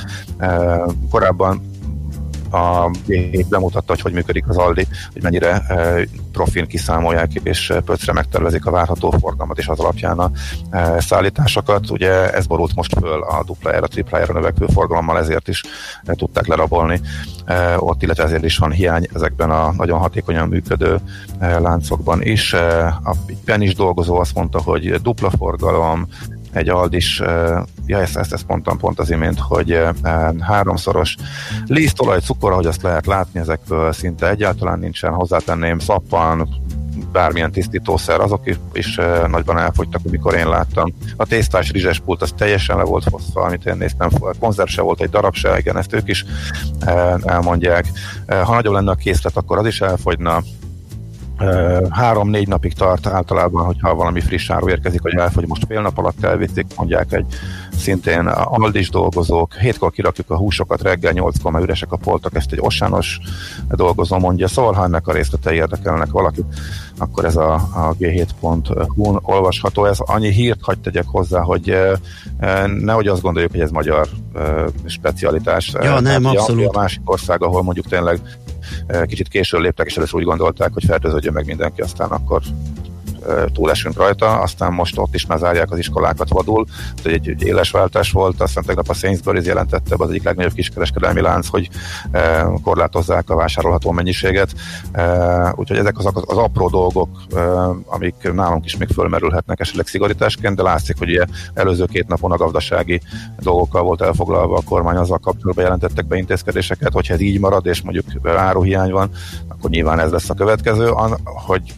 Korábban 1.11 1.70
a 2.52 2.90
G7 3.08 3.44
bemutatta, 3.48 3.92
hogy 3.92 4.00
hogy 4.00 4.12
működik 4.12 4.48
az 4.48 4.56
Aldi, 4.56 4.86
hogy 5.12 5.22
mennyire 5.22 5.50
e, 5.50 6.06
profin 6.32 6.66
kiszámolják 6.66 7.30
és 7.42 7.72
pöcre 7.84 8.12
megtervezik 8.12 8.66
a 8.66 8.70
várható 8.70 9.10
forgalmat 9.10 9.58
és 9.58 9.68
az 9.68 9.78
alapján 9.78 10.18
a 10.18 10.30
e, 10.70 11.00
szállításokat. 11.00 11.90
Ugye 11.90 12.32
ez 12.32 12.46
borult 12.46 12.74
most 12.74 12.98
föl 12.98 13.22
a 13.22 13.44
duplájára, 13.44 13.86
triplájára 13.86 14.32
növekvő 14.32 14.66
forgalommal, 14.66 15.18
ezért 15.18 15.48
is 15.48 15.62
e, 16.04 16.14
tudták 16.14 16.46
lerabolni 16.46 17.00
ott, 17.76 18.02
illetve 18.02 18.24
ezért 18.24 18.44
is 18.44 18.56
van 18.56 18.70
hiány 18.70 19.08
ezekben 19.14 19.50
a 19.50 19.72
nagyon 19.76 19.98
hatékonyan 19.98 20.48
működő 20.48 21.00
láncokban 21.38 22.22
is. 22.22 22.52
A 22.52 23.16
is 23.58 23.74
dolgozó 23.74 24.16
azt 24.16 24.34
mondta, 24.34 24.60
hogy 24.60 25.00
dupla 25.00 25.30
forgalom, 25.30 26.08
egy 26.52 26.68
Aldis, 26.68 27.22
ja 27.92 28.00
ezt, 28.00 28.16
ezt, 28.16 28.33
ezt 28.33 28.48
mondtam 28.48 28.78
pont 28.78 28.98
az 28.98 29.11
imént, 29.11 29.38
hogy 29.38 29.81
háromszoros 30.40 31.16
lisztolaj, 31.66 32.20
cukor, 32.20 32.52
ahogy 32.52 32.66
azt 32.66 32.83
lehet 32.83 33.07
látni, 33.07 33.40
ezekből 33.40 33.92
szinte 33.92 34.31
egyáltalán 34.31 34.78
nincsen, 34.78 35.12
hozzátenném 35.12 35.78
szappan, 35.78 36.48
bármilyen 37.12 37.52
tisztítószer, 37.52 38.20
azok 38.20 38.40
is, 38.44 38.57
is 38.72 39.00
nagyban 39.26 39.59
elfogytak, 39.59 40.00
amikor 40.07 40.35
én 40.35 40.48
láttam. 40.48 40.94
A 41.16 41.26
tésztás 41.26 41.70
rizses 41.70 42.00
pult 42.00 42.22
az 42.22 42.33
teljesen 42.37 42.76
le 42.76 42.83
volt 42.83 43.05
foszva, 43.09 43.42
amit 43.42 43.66
én 43.66 43.76
néztem, 43.76 44.09
konzerv 44.38 44.68
se 44.68 44.83
volt 44.83 45.00
egy 45.00 45.11
darab 45.11 45.35
se, 45.35 45.59
igen, 45.59 45.76
ezt 45.76 45.94
ők 45.94 46.09
is 46.09 46.24
elmondják. 47.22 47.87
Ha 48.26 48.55
nagyobb 48.55 48.74
lenne 48.74 48.90
a 48.90 48.94
készlet, 48.94 49.37
akkor 49.37 49.59
az 49.59 49.66
is 49.66 49.81
elfogyna 49.81 50.42
három-négy 51.90 52.48
napig 52.48 52.72
tart 52.72 53.06
általában, 53.06 53.64
hogyha 53.64 53.94
valami 53.94 54.20
friss 54.20 54.50
áru 54.50 54.68
érkezik, 54.68 55.02
hogy 55.02 55.14
elfogy 55.14 55.46
most 55.46 55.66
fél 55.68 55.80
nap 55.80 55.98
alatt 55.98 56.24
elvitték, 56.24 56.66
mondják 56.76 57.12
egy 57.12 57.26
szintén 57.76 58.26
Aldis 58.26 58.90
dolgozók, 58.90 59.54
hétkor 59.54 59.90
kirakjuk 59.90 60.30
a 60.30 60.36
húsokat, 60.36 60.82
reggel 60.82 61.12
nyolckor 61.12 61.52
már 61.52 61.62
üresek 61.62 61.92
a 61.92 61.96
poltok, 61.96 62.34
ezt 62.34 62.52
egy 62.52 62.60
osános 62.60 63.20
dolgozó 63.68 64.18
mondja, 64.18 64.48
szóval 64.48 64.72
ha 64.72 64.84
ennek 64.84 65.06
a 65.06 65.12
részletei 65.12 65.56
érdekelnek 65.56 66.10
valakit, 66.10 66.46
akkor 66.98 67.24
ez 67.24 67.36
a, 67.36 67.54
a 67.54 67.94
g7.hu 68.00 69.18
olvasható. 69.22 69.84
Ez 69.84 69.98
annyi 69.98 70.30
hírt 70.30 70.62
hagy 70.62 70.78
tegyek 70.78 71.06
hozzá, 71.06 71.40
hogy 71.40 71.76
nehogy 72.78 73.06
azt 73.06 73.22
gondoljuk, 73.22 73.50
hogy 73.50 73.60
ez 73.60 73.70
magyar 73.70 74.08
specialitás. 74.86 75.72
Ja, 75.82 76.00
nem, 76.00 76.24
abszolút. 76.24 76.74
A 76.74 76.78
másik 76.78 77.10
ország, 77.10 77.42
ahol 77.42 77.62
mondjuk 77.62 77.86
tényleg 77.86 78.20
kicsit 79.07 79.29
későn 79.29 79.61
léptek, 79.61 79.87
és 79.87 79.96
először 79.96 80.20
úgy 80.20 80.27
gondolták, 80.27 80.72
hogy 80.72 80.85
fertőződjön 80.85 81.33
meg 81.33 81.46
mindenki, 81.46 81.81
aztán 81.81 82.11
akkor 82.11 82.42
túlesünk 83.52 83.96
rajta, 83.96 84.40
aztán 84.40 84.72
most 84.72 84.98
ott 84.98 85.14
is 85.14 85.26
már 85.26 85.38
zárják 85.38 85.70
az 85.70 85.78
iskolákat 85.78 86.28
vadul, 86.28 86.66
hogy 87.02 87.12
egy, 87.12 87.28
egy 87.28 87.42
éles 87.42 87.70
váltás 87.70 88.11
volt, 88.11 88.40
aztán 88.40 88.64
tegnap 88.64 88.88
a 88.88 88.94
Sainsbury's 88.94 89.44
jelentette, 89.44 89.94
az 89.98 90.08
egyik 90.08 90.22
legnagyobb 90.22 90.52
kiskereskedelmi 90.52 91.20
lánc, 91.20 91.48
hogy 91.48 91.68
korlátozzák 92.62 93.30
a 93.30 93.35
vásárolható 93.35 93.90
mennyiséget, 93.90 94.52
úgyhogy 95.54 95.76
ezek 95.76 95.98
az, 95.98 96.06
az 96.14 96.37
apró 96.37 96.68
dolgok, 96.68 97.08
amik 97.87 98.32
nálunk 98.32 98.64
is 98.64 98.76
még 98.76 98.88
fölmerülhetnek 98.88 99.61
esetleg 99.61 99.87
szigorításként, 99.87 100.56
de 100.56 100.62
látszik, 100.62 100.98
hogy 100.98 101.11
ugye 101.11 101.24
előző 101.54 101.85
két 101.85 102.08
napon 102.08 102.32
a 102.32 102.37
gazdasági 102.37 103.00
dolgokkal 103.38 103.82
volt 103.82 104.02
elfoglalva 104.02 104.56
a 104.56 104.62
kormány, 104.64 104.96
azzal 104.96 105.18
kapcsolatban 105.18 105.64
jelentettek 105.64 106.06
be 106.06 106.16
intézkedéseket, 106.16 106.92
hogyha 106.92 107.14
ez 107.14 107.20
így 107.20 107.40
marad, 107.40 107.66
és 107.66 107.82
mondjuk 107.82 108.06
áruhiány 108.24 108.90
van, 108.90 109.11
akkor 109.48 109.70
nyilván 109.70 110.00
ez 110.00 110.11
lesz 110.11 110.30
a 110.30 110.35
következő, 110.35 110.90
hogy 111.24 111.74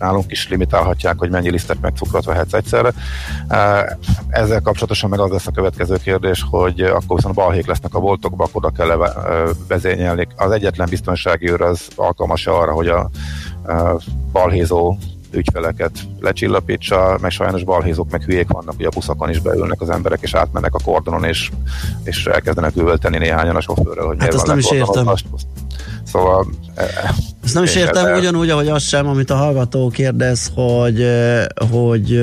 nálunk 0.00 0.30
is 0.30 0.48
limitálhatják, 0.48 1.18
hogy 1.18 1.30
mennyi 1.30 1.50
lisztet 1.50 1.80
meg 1.80 1.92
cukrot 1.96 2.24
vehetsz 2.24 2.52
egyszerre. 2.52 2.92
Ezzel 4.28 4.60
kapcsolatosan 4.60 5.10
meg 5.10 5.20
az 5.20 5.30
lesz 5.30 5.46
a 5.46 5.50
következő 5.50 5.96
kérdés, 5.96 6.44
hogy 6.50 6.80
akkor 6.80 7.16
viszont 7.16 7.34
balhék 7.34 7.66
lesznek 7.66 7.94
a 7.94 8.00
boltokba, 8.00 8.44
akkor 8.44 8.64
oda 8.64 8.76
kell 8.76 9.14
vezényelni. 9.68 10.28
Az 10.36 10.50
egyetlen 10.50 10.88
biztonsági 10.90 11.50
őr 11.50 11.60
az 11.60 11.88
alkalmas 11.96 12.46
arra, 12.46 12.72
hogy 12.72 12.88
a 12.88 13.10
balhézó 14.32 14.96
ügyfeleket 15.32 15.92
lecsillapítsa, 16.20 17.18
meg 17.20 17.30
sajnos 17.30 17.64
balhézók 17.64 18.10
meg 18.10 18.22
hülyék 18.22 18.48
vannak, 18.48 18.76
hogy 18.76 18.84
a 18.84 18.88
buszokon 18.88 19.30
is 19.30 19.40
beülnek 19.40 19.80
az 19.80 19.90
emberek, 19.90 20.18
és 20.22 20.34
átmennek 20.34 20.74
a 20.74 20.78
kordonon, 20.84 21.24
és, 21.24 21.50
és 22.04 22.26
elkezdenek 22.26 22.76
üvölteni 22.76 23.18
néhányan 23.18 23.56
a 23.56 23.60
sofőrrel, 23.60 24.06
hogy 24.06 24.16
hát 24.20 24.34
azt 24.34 24.46
nem 24.46 24.58
is 24.58 24.70
értem. 24.70 25.08
Szóval... 26.04 26.46
Ezt 27.44 27.54
nem 27.54 27.62
is 27.62 27.74
értem 27.74 28.06
el... 28.06 28.18
ugyanúgy, 28.18 28.50
ahogy 28.50 28.68
az 28.68 28.82
sem, 28.82 29.06
amit 29.06 29.30
a 29.30 29.36
hallgató 29.36 29.88
kérdez, 29.88 30.52
hogy, 30.54 31.06
hogy 31.70 32.20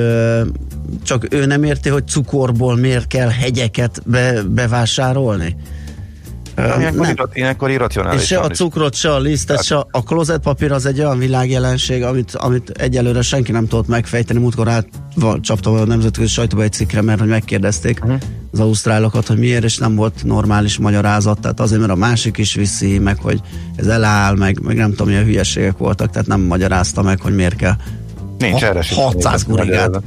csak 1.03 1.33
ő 1.33 1.45
nem 1.45 1.63
érti, 1.63 1.89
hogy 1.89 2.07
cukorból 2.07 2.75
miért 2.75 3.07
kell 3.07 3.29
hegyeket 3.29 4.01
be, 4.05 4.41
bevásárolni? 4.43 5.55
Ilyenkor, 6.57 7.05
nem. 7.05 7.15
ilyenkor 7.33 7.69
irracionális. 7.69 8.21
És 8.21 8.27
se 8.27 8.39
a 8.39 8.47
cukrot, 8.47 8.95
se 8.95 9.13
a 9.13 9.19
lisztet, 9.19 9.63
se 9.63 9.75
a 9.91 10.03
klozetpapír 10.03 10.71
az 10.71 10.85
egy 10.85 10.99
olyan 10.99 11.17
világjelenség, 11.17 12.03
amit, 12.03 12.35
amit 12.35 12.69
egyelőre 12.69 13.21
senki 13.21 13.51
nem 13.51 13.67
tudott 13.67 13.87
megfejteni. 13.87 14.39
Múltkor 14.39 14.67
át 14.67 14.87
csaptam 15.41 15.73
a 15.73 15.85
nemzetközi 15.85 16.27
sajtóba 16.27 16.63
egy 16.63 16.71
cikkre, 16.71 17.01
mert 17.01 17.19
hogy 17.19 17.29
megkérdezték 17.29 18.03
uh-huh. 18.03 18.19
Az 18.51 18.59
ausztrálokat, 18.59 19.27
hogy 19.27 19.37
miért, 19.37 19.63
és 19.63 19.77
nem 19.77 19.95
volt 19.95 20.23
normális 20.23 20.77
magyarázat. 20.77 21.39
Tehát 21.39 21.59
azért, 21.59 21.79
mert 21.79 21.91
a 21.91 21.95
másik 21.95 22.37
is 22.37 22.53
viszi, 22.53 22.97
meg 22.97 23.17
hogy 23.19 23.41
ez 23.75 23.87
eláll, 23.87 24.35
meg, 24.35 24.59
meg 24.61 24.75
nem 24.75 24.89
tudom, 24.89 25.07
milyen 25.07 25.23
hülyeségek 25.23 25.77
voltak, 25.77 26.09
tehát 26.09 26.27
nem 26.27 26.41
magyarázta 26.41 27.01
meg, 27.01 27.21
hogy 27.21 27.35
miért 27.35 27.55
kell 27.55 27.75
Nincs 28.37 28.63
erre 28.63 28.83
600 28.95 29.43
gurigát 29.43 30.01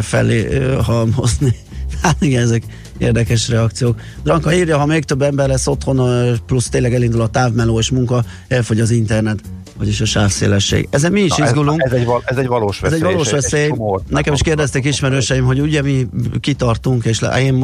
felé 0.00 0.62
halmozni. 0.82 1.54
Hát 2.02 2.16
igen, 2.20 2.42
ezek 2.42 2.62
érdekes 2.98 3.48
reakciók. 3.48 4.00
Dranka 4.22 4.54
írja, 4.54 4.78
ha 4.78 4.86
még 4.86 5.04
több 5.04 5.22
ember 5.22 5.48
lesz 5.48 5.66
otthon, 5.66 6.36
plusz 6.46 6.68
tényleg 6.68 6.94
elindul 6.94 7.20
a 7.20 7.28
távmeló 7.28 7.78
és 7.78 7.90
munka, 7.90 8.24
elfogy 8.48 8.80
az 8.80 8.90
internet 8.90 9.38
vagyis 9.78 10.00
a 10.00 10.04
sávszélesség. 10.04 10.88
Ezen 10.90 11.12
mi 11.12 11.20
is 11.20 11.36
Na, 11.36 11.44
izgulunk. 11.44 11.82
Ez, 11.82 11.92
ez, 11.92 11.98
egy, 11.98 12.04
val, 12.04 12.22
ez 12.24 12.36
egy 12.36 12.46
valós 12.46 12.80
veszély. 12.80 12.98
Ez 12.98 13.04
egy 13.04 13.12
valós 13.12 13.30
veszély. 13.30 13.62
Egy 13.62 13.68
csomó, 13.68 14.02
Nekem 14.08 14.32
is 14.34 14.42
kérdezték 14.42 14.84
ismerőseim, 14.84 15.44
hogy 15.44 15.60
ugye 15.60 15.82
mi 15.82 16.06
kitartunk, 16.40 17.04
és 17.04 17.20
le, 17.20 17.42
én 17.42 17.54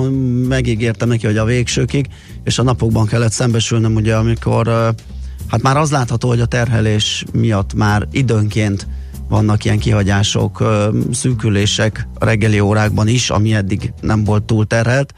megígértem 0.48 1.08
neki, 1.08 1.26
hogy 1.26 1.36
a 1.36 1.44
végsőkig, 1.44 2.06
és 2.44 2.58
a 2.58 2.62
napokban 2.62 3.06
kellett 3.06 3.32
szembesülnöm, 3.32 3.94
ugye, 3.94 4.14
amikor 4.16 4.94
hát 5.48 5.62
már 5.62 5.76
az 5.76 5.90
látható, 5.90 6.28
hogy 6.28 6.40
a 6.40 6.46
terhelés 6.46 7.24
miatt 7.32 7.74
már 7.74 8.08
időnként 8.10 8.86
vannak 9.28 9.64
ilyen 9.64 9.78
kihagyások, 9.78 10.64
szűkülések 11.12 12.08
a 12.18 12.24
reggeli 12.24 12.60
órákban 12.60 13.08
is, 13.08 13.30
ami 13.30 13.54
eddig 13.54 13.92
nem 14.00 14.24
volt 14.24 14.42
túl 14.42 14.66
terhelt. 14.66 15.14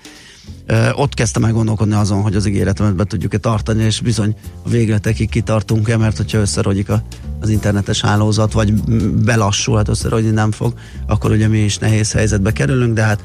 Ott 0.95 1.15
kezdtem 1.15 1.45
el 1.45 1.53
gondolkodni 1.53 1.95
azon, 1.95 2.23
hogy 2.23 2.37
az 2.37 2.47
ígéretemet 2.47 2.95
be 2.95 3.05
tudjuk-e 3.05 3.39
tartani, 3.39 3.83
és 3.83 4.01
bizony 4.01 4.37
a 4.65 4.69
végletekig 4.69 5.29
kitartunk-e, 5.29 5.97
mert 5.97 6.17
hogyha 6.17 6.39
összerogyik 6.39 6.89
a, 6.89 7.03
az 7.41 7.49
internetes 7.49 8.01
hálózat, 8.01 8.53
vagy 8.53 8.73
belassul, 9.13 9.77
hát 9.77 9.89
összerogyni 9.89 10.31
nem 10.31 10.53
fog, 10.53 10.75
akkor 11.07 11.31
ugye 11.31 11.49
mi 11.49 11.59
is 11.59 11.79
nehéz 11.79 12.13
helyzetbe 12.13 12.53
kerülünk, 12.53 12.95
de 12.95 13.03
hát 13.03 13.21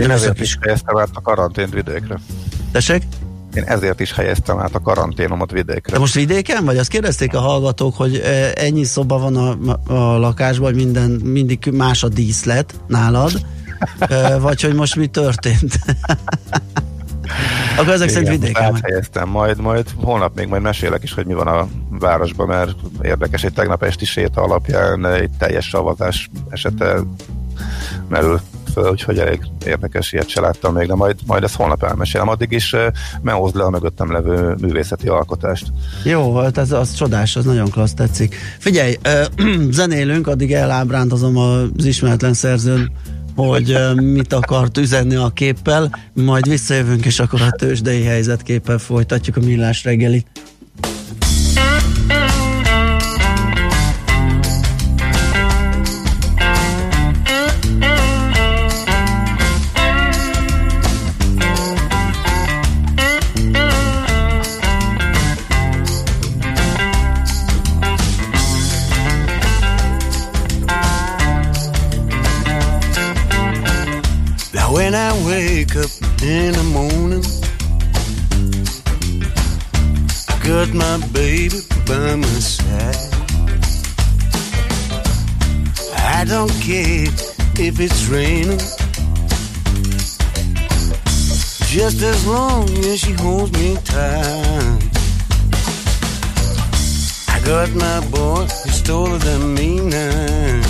én 0.00 0.10
ezért 0.10 0.40
is 0.40 0.58
helyeztem 0.60 0.96
át 0.96 1.08
a 1.12 1.20
karantént 1.20 1.74
vidékre. 1.74 2.18
Tessék? 2.72 3.02
Én 3.54 3.62
ezért 3.62 4.00
is 4.00 4.12
helyeztem 4.12 4.58
át 4.58 4.74
a 4.74 4.80
karanténomat 4.80 5.50
vidékre. 5.50 5.92
De 5.92 5.98
most 5.98 6.14
vidéken 6.14 6.64
vagy? 6.64 6.76
Azt 6.76 6.88
kérdezték 6.88 7.34
a 7.34 7.40
hallgatók, 7.40 7.96
hogy 7.96 8.22
ennyi 8.54 8.84
szoba 8.84 9.18
van 9.18 9.36
a, 9.36 9.76
a 9.92 10.18
lakásban, 10.18 10.72
hogy 10.72 10.84
minden, 10.84 11.10
mindig 11.10 11.70
más 11.72 12.02
a 12.02 12.08
díszlet 12.08 12.74
nálad, 12.86 13.46
vagy 14.38 14.62
hogy 14.62 14.74
most 14.74 14.96
mi 14.96 15.06
történt? 15.06 15.78
Akkor 17.76 17.92
ezek 17.92 18.08
szerint 18.08 18.30
vidéken. 18.30 18.78
helyeztem, 18.82 19.28
majd, 19.28 19.60
majd 19.60 19.86
holnap 19.96 20.36
még 20.36 20.46
majd 20.46 20.62
mesélek 20.62 21.02
is, 21.02 21.12
hogy 21.12 21.26
mi 21.26 21.34
van 21.34 21.46
a 21.46 21.68
városban, 21.90 22.46
mert 22.46 22.74
érdekes, 23.02 23.44
egy 23.44 23.52
tegnap 23.52 23.82
esti 23.82 24.04
séta 24.04 24.42
alapján 24.42 25.06
egy 25.06 25.30
teljes 25.38 25.68
savazás 25.68 26.30
esete 26.48 27.00
merül 28.08 28.40
föl, 28.72 28.90
úgyhogy 28.90 29.18
elég 29.18 29.40
érdekes, 29.66 30.12
ilyet 30.12 30.28
se 30.28 30.40
láttam 30.40 30.74
még, 30.74 30.86
de 30.86 30.94
majd, 30.94 31.16
majd 31.26 31.42
ezt 31.42 31.54
holnap 31.54 31.82
elmesélem. 31.82 32.28
Addig 32.28 32.52
is 32.52 32.76
mehozd 33.22 33.56
le 33.56 33.64
a 33.64 33.70
mögöttem 33.70 34.12
levő 34.12 34.54
művészeti 34.60 35.08
alkotást. 35.08 35.72
Jó, 36.04 36.36
hát 36.36 36.58
ez 36.58 36.72
az 36.72 36.94
csodás, 36.94 37.36
az 37.36 37.44
nagyon 37.44 37.70
klassz 37.70 37.94
tetszik. 37.94 38.34
Figyelj, 38.58 38.98
uh, 39.38 39.70
zenélünk, 39.70 40.26
addig 40.26 40.52
elábrándozom 40.52 41.36
az 41.36 41.84
ismeretlen 41.84 42.34
szerzőn 42.34 42.92
hogy 43.34 43.78
mit 43.94 44.32
akart 44.32 44.78
üzenni 44.78 45.14
a 45.14 45.28
képpel, 45.28 45.98
majd 46.12 46.48
visszajövünk, 46.48 47.04
és 47.04 47.20
akkor 47.20 47.42
a 47.42 47.50
tőzsdei 47.50 48.02
helyzetképpel 48.02 48.78
folytatjuk 48.78 49.36
a 49.36 49.40
millás 49.40 49.84
reggelit. 49.84 50.26
In 76.24 76.52
the 76.52 76.62
morning. 76.72 77.22
Got 80.42 80.72
my 80.72 80.96
baby 81.12 81.60
by 81.86 82.16
my 82.16 82.38
side. 82.40 82.96
I 85.96 86.24
don't 86.24 86.52
care 86.62 87.08
if 87.58 87.78
it's 87.78 88.06
raining. 88.06 88.58
Just 91.68 92.02
as 92.02 92.26
long 92.26 92.70
as 92.70 93.00
she 93.00 93.12
holds 93.12 93.52
me 93.52 93.76
tight. 93.84 94.80
I 97.28 97.40
got 97.44 97.70
my 97.74 98.00
boy, 98.08 98.46
he's 98.64 98.82
taller 98.82 99.18
than 99.18 99.54
me 99.54 99.80
now. 99.80 100.62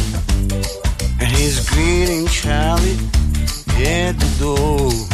And 1.20 1.28
he's 1.36 1.68
greeting 1.68 2.26
Charlie 2.26 2.98
at 3.78 4.18
the 4.18 4.36
door. 4.40 5.13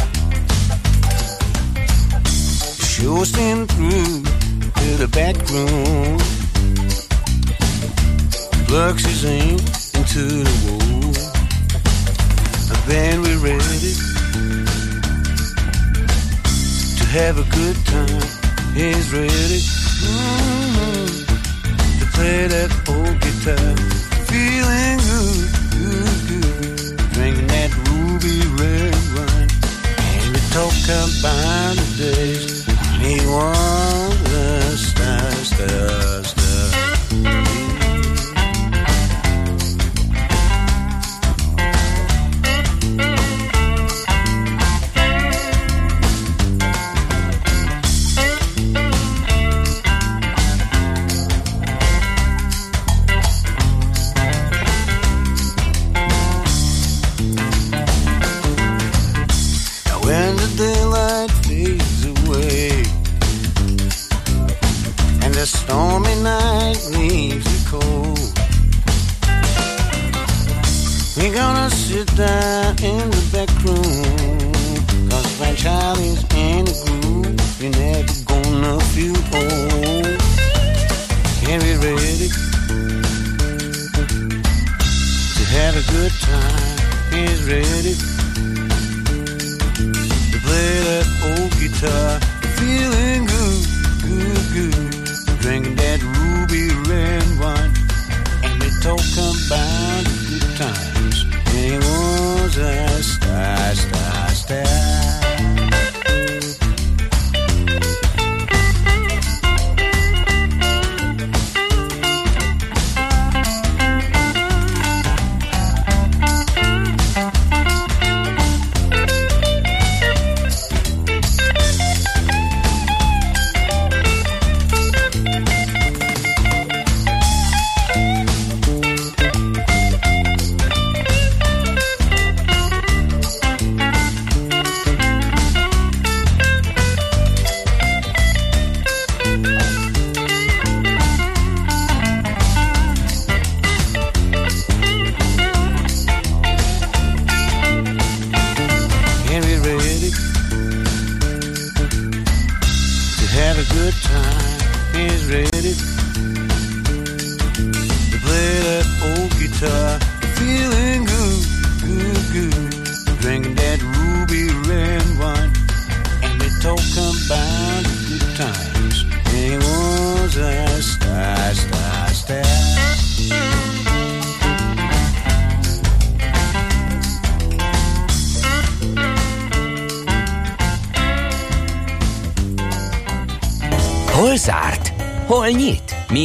Him 3.01 3.65
through 3.65 4.23
to 4.23 4.97
the 4.97 5.07
back 5.11 5.35
room. 5.49 6.19
Plugs 8.67 9.03
his 9.03 9.25
aim 9.25 9.57
into 9.97 10.43
the 10.43 10.53
wall. 10.67 11.15
And 12.69 12.81
then 12.85 13.21
we're 13.23 13.39
ready 13.39 13.93
to 16.97 17.05
have 17.17 17.39
a 17.39 17.43
good 17.55 17.77
time. 17.87 18.21
He's 18.75 19.11
ready 19.11 19.61
mm-hmm, 20.05 21.25
to 21.99 22.05
play 22.13 22.47
that 22.47 22.71
old 22.87 23.19
guitar. 23.19 23.75
Feeling 24.29 24.99
good, 25.09 25.49
good, 25.73 26.19
good. 26.29 26.97
Drinking 27.13 27.47
that 27.47 27.71
ruby 27.89 28.45
red 28.61 28.95
wine. 29.15 29.49
And 30.21 30.29
we 30.35 30.41
talk 30.53 30.77
about 30.85 31.75
the 31.77 31.87
days 31.97 32.50
one 33.31 34.23
the 34.25 34.75
stars 34.75 35.49
there. 35.51 36.00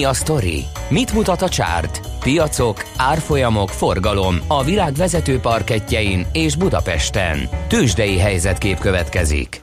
A 0.07 0.13
sztori? 0.13 0.65
Mit 0.89 1.13
mutat 1.13 1.43
a 1.43 1.49
csárt? 1.49 2.01
Piacok, 2.21 2.85
árfolyamok, 2.97 3.69
forgalom 3.69 4.39
a 4.47 4.65
világ 4.65 4.95
vezető 4.95 5.39
parketjein 5.39 6.27
és 6.33 6.57
Budapesten. 6.57 7.49
Tősdei 7.69 8.19
helyzetkép 8.19 8.79
következik. 8.79 9.61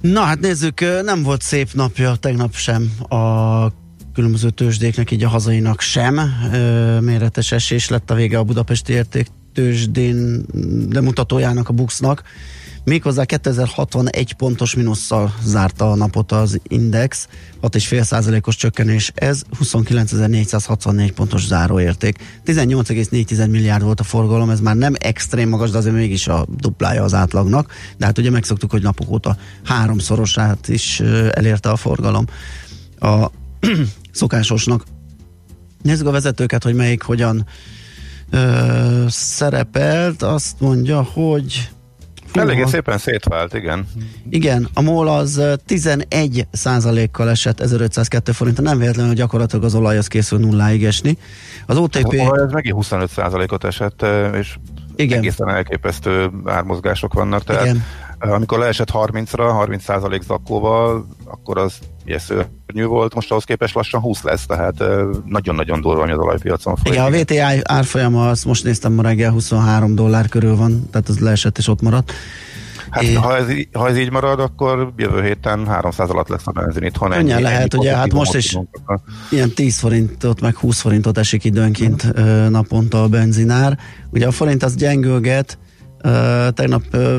Na 0.00 0.20
hát 0.20 0.40
nézzük, 0.40 0.80
nem 1.02 1.22
volt 1.22 1.42
szép 1.42 1.68
napja 1.72 2.14
tegnap 2.14 2.54
sem 2.54 2.90
a 3.08 3.66
különböző 4.14 4.50
tőzsdéknek, 4.50 5.10
így 5.10 5.24
a 5.24 5.28
hazainak 5.28 5.80
sem. 5.80 6.20
Méretes 7.00 7.52
esés 7.52 7.88
lett 7.88 8.10
a 8.10 8.14
vége 8.14 8.38
a 8.38 8.44
budapesti 8.44 8.92
érték 8.92 9.26
tőzsdén 9.54 10.46
lemutatójának 10.90 11.68
a 11.68 11.72
Buxnak. 11.72 12.22
Méghozzá 12.84 13.24
2061 13.24 14.32
pontos 14.32 14.74
minusszal 14.74 15.34
zárta 15.44 15.90
a 15.90 15.94
napot 15.94 16.32
az 16.32 16.60
Index, 16.62 17.28
6,5%-os 17.62 18.56
csökkenés, 18.56 19.12
ez 19.14 19.42
29.464 19.62 21.10
pontos 21.14 21.46
záróérték. 21.46 22.40
18,4 22.46 23.50
milliárd 23.50 23.82
volt 23.82 24.00
a 24.00 24.02
forgalom, 24.02 24.50
ez 24.50 24.60
már 24.60 24.76
nem 24.76 24.94
extrém 24.98 25.48
magas, 25.48 25.70
de 25.70 25.78
azért 25.78 25.94
mégis 25.94 26.28
a 26.28 26.46
duplája 26.56 27.02
az 27.02 27.14
átlagnak, 27.14 27.72
de 27.96 28.06
hát 28.06 28.18
ugye 28.18 28.30
megszoktuk, 28.30 28.70
hogy 28.70 28.82
napok 28.82 29.10
óta 29.10 29.36
háromszorosát 29.64 30.68
is 30.68 31.00
elérte 31.30 31.70
a 31.70 31.76
forgalom 31.76 32.24
a 32.98 33.26
szokásosnak. 34.12 34.84
Nézzük 35.82 36.06
a 36.06 36.10
vezetőket, 36.10 36.62
hogy 36.62 36.74
melyik 36.74 37.02
hogyan 37.02 37.46
ö, 38.30 39.04
szerepelt, 39.08 40.22
azt 40.22 40.60
mondja, 40.60 41.02
hogy 41.02 41.70
Eléggé 42.32 42.64
szépen 42.64 42.98
szétvált, 42.98 43.54
igen. 43.54 43.86
Igen, 44.28 44.68
a 44.74 44.80
MOL 44.80 45.08
az 45.08 45.42
11 45.66 46.46
százalékkal 46.52 47.30
esett 47.30 47.60
1502 47.60 48.32
forint, 48.32 48.60
nem 48.60 48.78
véletlenül 48.78 49.14
gyakorlatilag 49.14 49.64
az 49.64 49.74
olaj 49.74 49.98
az 49.98 50.06
készül 50.06 50.38
nulláig 50.38 50.84
esni. 50.84 51.18
Az 51.66 51.76
OTP... 51.76 52.04
Az 52.04 52.18
olaj 52.18 52.42
az 52.42 52.52
megint 52.52 52.74
25 52.74 53.10
százalékot 53.10 53.64
esett, 53.64 54.04
és 54.34 54.56
igen. 54.96 55.18
egészen 55.18 55.48
elképesztő 55.48 56.30
ármozgások 56.44 57.14
vannak, 57.14 57.44
tehát 57.44 57.64
igen. 57.64 57.84
Amikor 58.28 58.58
leesett 58.58 58.90
30-ra, 58.92 59.48
30 59.52 59.82
százalék 59.82 60.22
zakkóval, 60.22 61.06
akkor 61.24 61.58
az 61.58 61.78
ugye 62.04 62.18
szörnyű 62.18 62.84
volt, 62.84 63.14
most 63.14 63.30
ahhoz 63.30 63.44
képest 63.44 63.74
lassan 63.74 64.00
20 64.00 64.22
lesz, 64.22 64.46
tehát 64.46 64.84
nagyon-nagyon 65.24 65.80
durva, 65.80 66.00
hogy 66.00 66.10
az 66.10 66.18
olajpiacon 66.18 66.76
folyik. 66.76 66.98
Igen, 66.98 67.12
a 67.12 67.16
VTI 67.16 67.60
árfolyama, 67.62 68.28
azt 68.28 68.44
most 68.44 68.64
néztem 68.64 68.92
ma 68.92 69.02
reggel, 69.02 69.30
23 69.30 69.94
dollár 69.94 70.28
körül 70.28 70.56
van, 70.56 70.88
tehát 70.90 71.08
az 71.08 71.18
leesett 71.18 71.58
és 71.58 71.68
ott 71.68 71.82
maradt. 71.82 72.12
Hát, 72.90 73.02
é... 73.02 73.12
ha, 73.12 73.36
ez, 73.36 73.46
ha 73.72 73.88
ez 73.88 73.98
így 73.98 74.10
marad, 74.10 74.40
akkor 74.40 74.92
jövő 74.96 75.22
héten 75.22 75.66
300 75.66 76.10
alatt 76.10 76.28
lesz 76.28 76.46
a 76.46 76.50
benzin 76.50 76.82
itthon. 76.82 77.12
Ennyi, 77.12 77.32
ennyi 77.32 77.42
lehet, 77.42 77.74
ennyi 77.74 77.82
ugye, 77.82 77.96
hát 77.96 78.12
most 78.12 78.34
is 78.34 78.58
ilyen 79.30 79.50
10 79.54 79.78
forintot, 79.78 80.40
meg 80.40 80.56
20 80.56 80.80
forintot 80.80 81.18
esik 81.18 81.44
időnként 81.44 82.20
mm. 82.20 82.46
naponta 82.46 83.02
a 83.02 83.08
benzinár. 83.08 83.78
Ugye 84.10 84.26
a 84.26 84.30
forint 84.30 84.62
az 84.62 84.74
gyengülget, 84.74 85.58
tegnap 86.54 86.82
uh, 86.92 87.16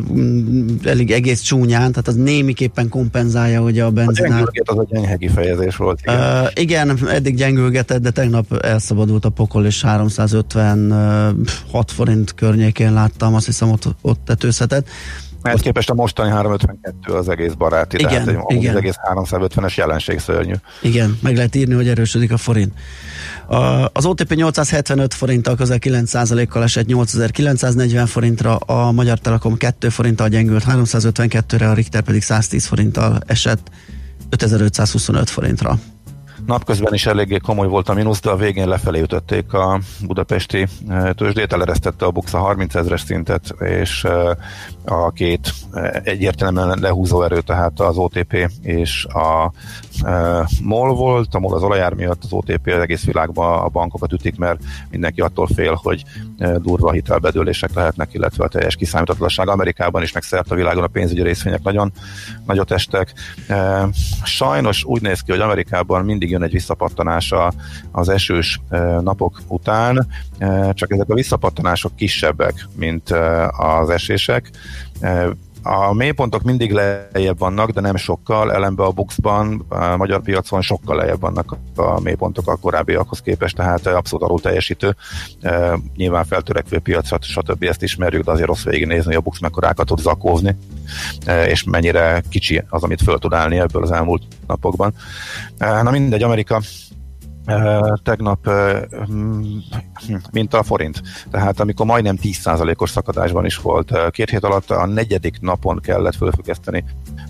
elég 0.83 1.11
egész 1.11 1.41
csúnyán, 1.41 1.91
tehát 1.91 2.07
az 2.07 2.15
némiképpen 2.15 2.89
kompenzálja 2.89 3.61
ugye 3.61 3.83
a 3.83 3.91
benzinár. 3.91 4.41
A 4.41 4.51
az 4.63 4.77
a 4.77 4.85
gyenge 4.89 5.15
kifejezés 5.15 5.75
volt. 5.75 5.99
Igen. 6.01 6.19
Uh, 6.19 6.47
igen, 6.53 7.07
eddig 7.07 7.35
gyengülgetett, 7.35 8.01
de 8.01 8.09
tegnap 8.09 8.53
elszabadult 8.53 9.25
a 9.25 9.29
pokol, 9.29 9.65
és 9.65 9.81
356 9.81 11.91
forint 11.91 12.33
környékén 12.33 12.93
láttam, 12.93 13.35
azt 13.35 13.45
hiszem 13.45 13.71
ott, 13.71 13.87
ott 14.01 14.19
tetőzhetett. 14.25 14.87
Ehhez 15.41 15.61
képest 15.61 15.89
a 15.89 15.93
mostani 15.93 16.29
352 16.29 17.13
az 17.13 17.29
egész 17.29 17.53
baráti, 17.53 17.97
igen, 17.97 18.25
tehát 18.25 18.43
egy, 18.47 18.57
igen. 18.57 18.71
az 18.71 18.77
egész 18.77 18.95
350-es 19.13 19.75
jelenség 19.75 20.19
szörnyű. 20.19 20.53
Igen, 20.81 21.17
meg 21.21 21.35
lehet 21.35 21.55
írni, 21.55 21.73
hogy 21.73 21.87
erősödik 21.87 22.31
a 22.31 22.37
forint. 22.37 22.73
Az 23.93 24.05
OTP 24.05 24.33
875 24.33 25.13
forinttal 25.13 25.55
közel 25.55 25.77
9%-kal 25.81 26.63
esett 26.63 26.85
8940 26.85 28.05
forintra, 28.05 28.55
a 28.55 28.91
Magyar 28.91 29.19
Telekom 29.19 29.57
2 29.57 29.89
forinttal 29.89 30.27
gyengült 30.27 30.63
352-re, 30.67 31.69
a 31.69 31.73
Richter 31.73 32.01
pedig 32.01 32.21
110 32.21 32.65
forinttal 32.65 33.19
esett 33.25 33.69
5525 34.29 35.29
forintra. 35.29 35.79
Napközben 36.45 36.93
is 36.93 37.05
eléggé 37.05 37.37
komoly 37.37 37.67
volt 37.67 37.89
a 37.89 37.93
mínusz, 37.93 38.21
de 38.21 38.29
a 38.29 38.35
végén 38.35 38.67
lefelé 38.67 39.01
ütötték 39.01 39.53
a 39.53 39.79
budapesti 40.01 40.67
eh, 40.87 41.09
tőzsdét, 41.13 41.53
eleresztette 41.53 42.05
a 42.05 42.11
Buxa 42.11 42.37
30 42.37 42.75
ezres 42.75 43.01
szintet, 43.01 43.55
és 43.59 44.03
eh, 44.03 44.29
a 44.85 45.11
két 45.11 45.53
eh, 45.71 45.91
egyértelműen 46.03 46.77
lehúzó 46.81 47.23
erő, 47.23 47.41
tehát 47.41 47.79
az 47.79 47.97
OTP 47.97 48.49
és 48.61 49.05
a 49.05 49.51
MOL 50.61 50.95
volt, 50.95 51.35
a 51.35 51.39
MOL 51.39 51.53
az 51.53 51.63
olajár 51.63 51.93
miatt, 51.93 52.23
az 52.23 52.33
OTP 52.33 52.67
az 52.67 52.81
egész 52.81 53.05
világban 53.05 53.59
a 53.59 53.67
bankokat 53.67 54.13
ütik, 54.13 54.37
mert 54.37 54.59
mindenki 54.89 55.21
attól 55.21 55.47
fél, 55.47 55.79
hogy 55.83 56.03
durva 56.57 56.91
hitelbedőlések 56.91 57.73
lehetnek, 57.73 58.13
illetve 58.13 58.43
a 58.43 58.47
teljes 58.47 58.75
kiszámíthatatlanság. 58.75 59.47
Amerikában 59.47 60.01
is, 60.01 60.11
meg 60.11 60.23
szerte 60.23 60.53
a 60.53 60.57
világon 60.57 60.83
a 60.83 60.87
pénzügyi 60.87 61.21
részvények 61.21 61.63
nagyon 61.63 61.91
nagyot 62.45 62.71
estek. 62.71 63.13
Sajnos 64.23 64.83
úgy 64.83 65.01
néz 65.01 65.19
ki, 65.19 65.31
hogy 65.31 65.39
Amerikában 65.39 66.05
mindig 66.05 66.29
jön 66.29 66.43
egy 66.43 66.51
visszapattanás 66.51 67.33
az 67.91 68.09
esős 68.09 68.61
napok 69.01 69.41
után, 69.47 70.07
csak 70.73 70.91
ezek 70.91 71.09
a 71.09 71.13
visszapattanások 71.13 71.95
kisebbek, 71.95 72.67
mint 72.75 73.09
az 73.57 73.89
esések 73.89 74.51
a 75.63 75.93
mélypontok 75.93 76.41
mindig 76.41 76.71
lejjebb 76.71 77.39
vannak, 77.39 77.69
de 77.69 77.81
nem 77.81 77.95
sokkal, 77.95 78.53
ellenben 78.53 78.85
a 78.85 78.91
Buxban, 78.91 79.65
a 79.69 79.97
magyar 79.97 80.21
piacon 80.21 80.61
sokkal 80.61 80.95
lejjebb 80.95 81.19
vannak 81.19 81.57
a 81.75 81.99
mélypontok 81.99 82.47
a 82.47 82.55
korábbiakhoz 82.55 83.21
képest, 83.21 83.55
tehát 83.55 83.87
abszolút 83.87 84.25
alul 84.25 84.39
teljesítő. 84.39 84.95
Nyilván 85.95 86.25
feltörekvő 86.25 86.79
piacra, 86.79 87.17
stb. 87.21 87.63
ezt 87.63 87.83
ismerjük, 87.83 88.23
de 88.23 88.31
azért 88.31 88.47
rossz 88.47 88.63
végignézni, 88.63 89.05
hogy 89.05 89.15
a 89.15 89.21
Bux 89.21 89.39
mekkorákat 89.39 89.85
tud 89.85 89.99
zakózni, 89.99 90.57
és 91.47 91.63
mennyire 91.63 92.23
kicsi 92.29 92.63
az, 92.69 92.83
amit 92.83 93.01
föl 93.01 93.19
tud 93.19 93.33
állni 93.33 93.59
ebből 93.59 93.83
az 93.83 93.91
elmúlt 93.91 94.23
napokban. 94.47 94.93
Na 95.57 95.91
mindegy, 95.91 96.23
Amerika 96.23 96.61
tegnap 98.03 98.49
mint 100.31 100.53
a 100.53 100.63
forint. 100.63 101.01
Tehát 101.31 101.59
amikor 101.59 101.85
majdnem 101.85 102.17
10%-os 102.21 102.89
szakadásban 102.89 103.45
is 103.45 103.57
volt, 103.57 104.11
két 104.11 104.29
hét 104.29 104.43
alatt 104.43 104.71
a 104.71 104.85
negyedik 104.85 105.39
napon 105.39 105.79
kellett 105.79 106.15
fölfüggeszteni 106.15 106.83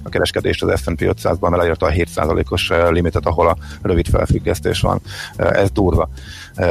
a 0.03 0.09
kereskedést 0.09 0.63
az 0.63 0.79
S&P 0.79 0.99
500-ban, 0.99 1.49
mert 1.49 1.61
elérte 1.61 1.86
a 1.86 1.91
7%-os 1.91 2.71
limitet, 2.89 3.25
ahol 3.25 3.47
a 3.47 3.57
rövid 3.81 4.07
felfüggesztés 4.07 4.81
van. 4.81 5.01
Ez 5.36 5.71
durva. 5.71 6.09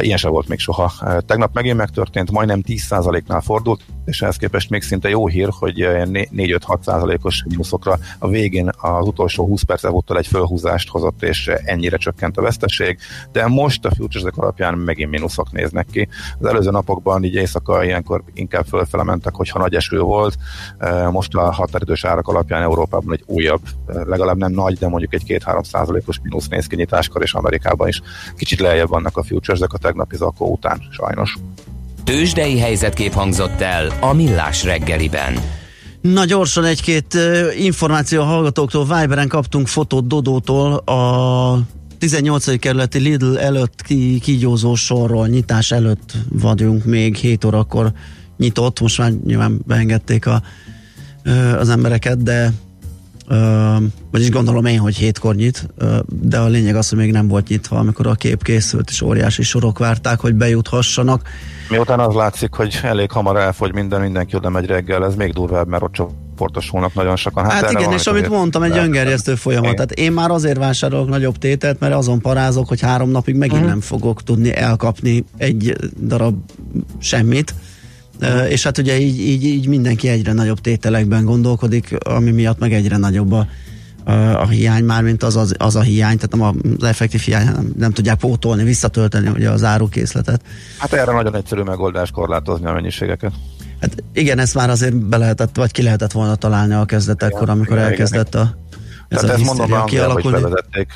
Ilyen 0.00 0.16
sem 0.16 0.30
volt 0.30 0.48
még 0.48 0.58
soha. 0.58 0.92
Tegnap 1.26 1.54
megint 1.54 1.76
megtörtént, 1.76 2.30
majdnem 2.30 2.62
10%-nál 2.66 3.40
fordult, 3.40 3.80
és 4.10 4.22
ehhez 4.22 4.36
képest 4.36 4.70
még 4.70 4.82
szinte 4.82 5.08
jó 5.08 5.26
hír, 5.26 5.48
hogy 5.58 5.74
4-5-6%-os 5.78 7.44
mínuszokra 7.48 7.98
a 8.18 8.28
végén 8.28 8.70
az 8.80 9.06
utolsó 9.06 9.46
20 9.46 9.62
perc 9.62 9.82
volt 9.82 10.16
egy 10.16 10.26
fölhúzást 10.26 10.88
hozott, 10.88 11.22
és 11.22 11.50
ennyire 11.64 11.96
csökkent 11.96 12.36
a 12.36 12.42
veszteség, 12.42 12.98
de 13.32 13.46
most 13.46 13.84
a 13.84 13.94
futures 13.94 14.32
alapján 14.36 14.74
megint 14.74 15.10
mínuszok 15.10 15.52
néznek 15.52 15.86
ki. 15.92 16.08
Az 16.38 16.46
előző 16.46 16.70
napokban 16.70 17.24
így 17.24 17.34
éjszaka 17.34 17.84
ilyenkor 17.84 18.22
inkább 18.34 18.66
fölfele 18.66 19.02
mentek, 19.02 19.34
hogyha 19.34 19.58
nagy 19.58 19.74
eső 19.74 20.00
volt. 20.00 20.36
Most 21.10 21.34
a 21.34 21.52
határidős 21.52 22.04
árak 22.04 22.28
alapján 22.28 22.62
Európában 22.62 23.12
egy 23.12 23.24
újabb, 23.26 23.62
legalább 23.86 24.36
nem 24.36 24.52
nagy, 24.52 24.78
de 24.78 24.88
mondjuk 24.88 25.14
egy 25.14 25.24
2-3 25.26 25.64
százalékos 25.64 26.20
mínusz 26.22 26.48
néz 26.48 26.66
ki 26.66 26.76
nyitáskor, 26.76 27.22
és 27.22 27.34
Amerikában 27.34 27.88
is 27.88 28.00
kicsit 28.36 28.60
lejjebb 28.60 28.88
vannak 28.88 29.16
a 29.16 29.22
futures 29.22 29.60
a 29.60 29.78
tegnapi 29.78 30.16
zakó 30.16 30.52
után, 30.52 30.80
sajnos. 30.90 31.38
Tőzsdei 32.10 32.58
helyzetkép 32.58 33.12
hangzott 33.12 33.60
el 33.60 33.92
a 34.00 34.12
Millás 34.12 34.64
reggeliben. 34.64 35.34
Na 36.00 36.24
gyorsan 36.24 36.64
egy-két 36.64 37.18
információ 37.58 38.20
a 38.20 38.24
hallgatóktól. 38.24 38.84
Viberen 38.84 39.28
kaptunk 39.28 39.68
fotót 39.68 40.06
Dodótól 40.06 40.72
a 40.74 41.60
18. 41.98 42.58
kerületi 42.58 42.98
Lidl 42.98 43.36
előtt 43.36 43.82
ki, 43.82 44.18
kígyózó 44.22 44.74
sorról, 44.74 45.28
nyitás 45.28 45.72
előtt 45.72 46.12
vagyunk 46.28 46.84
még 46.84 47.16
7 47.16 47.44
órakor 47.44 47.92
nyitott, 48.36 48.80
most 48.80 48.98
már 48.98 49.12
nyilván 49.12 49.60
beengedték 49.66 50.26
a, 50.26 50.42
az 51.58 51.68
embereket, 51.68 52.22
de 52.22 52.52
Uh, 53.30 53.82
vagyis 54.10 54.30
gondolom 54.30 54.64
én, 54.64 54.78
hogy 54.78 54.96
hétkor 54.96 55.34
nyit, 55.34 55.68
uh, 55.78 55.98
de 56.08 56.38
a 56.38 56.46
lényeg 56.46 56.76
az, 56.76 56.88
hogy 56.88 56.98
még 56.98 57.12
nem 57.12 57.28
volt 57.28 57.48
nyitva, 57.48 57.78
amikor 57.78 58.06
a 58.06 58.14
kép 58.14 58.42
készült, 58.42 58.90
és 58.90 59.02
óriási 59.02 59.42
sorok 59.42 59.78
várták, 59.78 60.20
hogy 60.20 60.34
bejuthassanak. 60.34 61.22
Miután 61.68 62.00
az 62.00 62.14
látszik, 62.14 62.54
hogy 62.54 62.78
elég 62.82 63.10
hamar 63.10 63.36
elfogy 63.36 63.74
minden, 63.74 64.00
mindenki 64.00 64.36
oda 64.36 64.48
megy 64.50 64.66
reggel, 64.66 65.04
ez 65.04 65.14
még 65.14 65.32
durvább, 65.32 65.68
mert 65.68 65.82
ott 65.82 65.92
csoportosulnak 65.92 66.94
nagyon 66.94 67.16
sokan. 67.16 67.44
Hát, 67.44 67.52
hát 67.52 67.72
igen, 67.72 67.92
és 67.92 68.06
amit 68.06 68.28
mondtam, 68.28 68.62
egy 68.62 68.76
öngerjesztő 68.76 69.34
folyamat. 69.34 69.74
Tehát 69.74 69.92
én 69.92 70.12
már 70.12 70.30
azért 70.30 70.58
vásárolok 70.58 71.08
nagyobb 71.08 71.38
tételt, 71.38 71.80
mert 71.80 71.94
azon 71.94 72.20
parázok, 72.20 72.68
hogy 72.68 72.80
három 72.80 73.10
napig 73.10 73.34
megint 73.34 73.56
uh-huh. 73.56 73.70
nem 73.70 73.80
fogok 73.80 74.22
tudni 74.22 74.54
elkapni 74.54 75.24
egy 75.36 75.76
darab 76.00 76.36
semmit 76.98 77.54
és 78.48 78.62
hát 78.62 78.78
ugye 78.78 78.98
így, 78.98 79.20
így, 79.20 79.44
így 79.44 79.66
mindenki 79.66 80.08
egyre 80.08 80.32
nagyobb 80.32 80.60
tételekben 80.60 81.24
gondolkodik, 81.24 81.96
ami 81.98 82.30
miatt 82.30 82.58
meg 82.58 82.72
egyre 82.72 82.96
nagyobb 82.96 83.32
a, 83.32 83.46
a 84.40 84.48
hiány 84.48 84.84
már, 84.84 85.02
mint 85.02 85.22
az, 85.22 85.36
az, 85.36 85.54
az 85.58 85.76
a 85.76 85.80
hiány, 85.80 86.18
tehát 86.18 86.36
nem 86.36 86.74
az 86.78 86.84
effektív 86.84 87.20
hiány, 87.20 87.44
nem, 87.44 87.72
nem 87.78 87.92
tudják 87.92 88.18
pótolni, 88.18 88.62
visszatölteni 88.62 89.28
ugye 89.28 89.50
az 89.50 89.64
árukészletet. 89.64 90.40
Hát 90.78 90.92
erre 90.92 91.12
nagyon 91.12 91.36
egyszerű 91.36 91.62
megoldás 91.62 92.10
korlátozni 92.10 92.66
a 92.66 92.72
mennyiségeket. 92.72 93.32
Hát 93.80 94.04
igen, 94.12 94.38
ezt 94.38 94.54
már 94.54 94.70
azért 94.70 94.96
be 94.96 95.16
lehetett, 95.16 95.56
vagy 95.56 95.70
ki 95.70 95.82
lehetett 95.82 96.12
volna 96.12 96.34
találni 96.34 96.74
a 96.74 96.84
kezdetekkor, 96.84 97.48
amikor 97.48 97.76
igen, 97.76 97.88
elkezdett 97.88 98.34
a 98.34 98.56
ez 99.10 99.20
Tehát 99.20 99.36
ezt 99.36 99.44
mondom, 99.44 99.70
hogy 99.70 100.30
bevezették. 100.30 100.88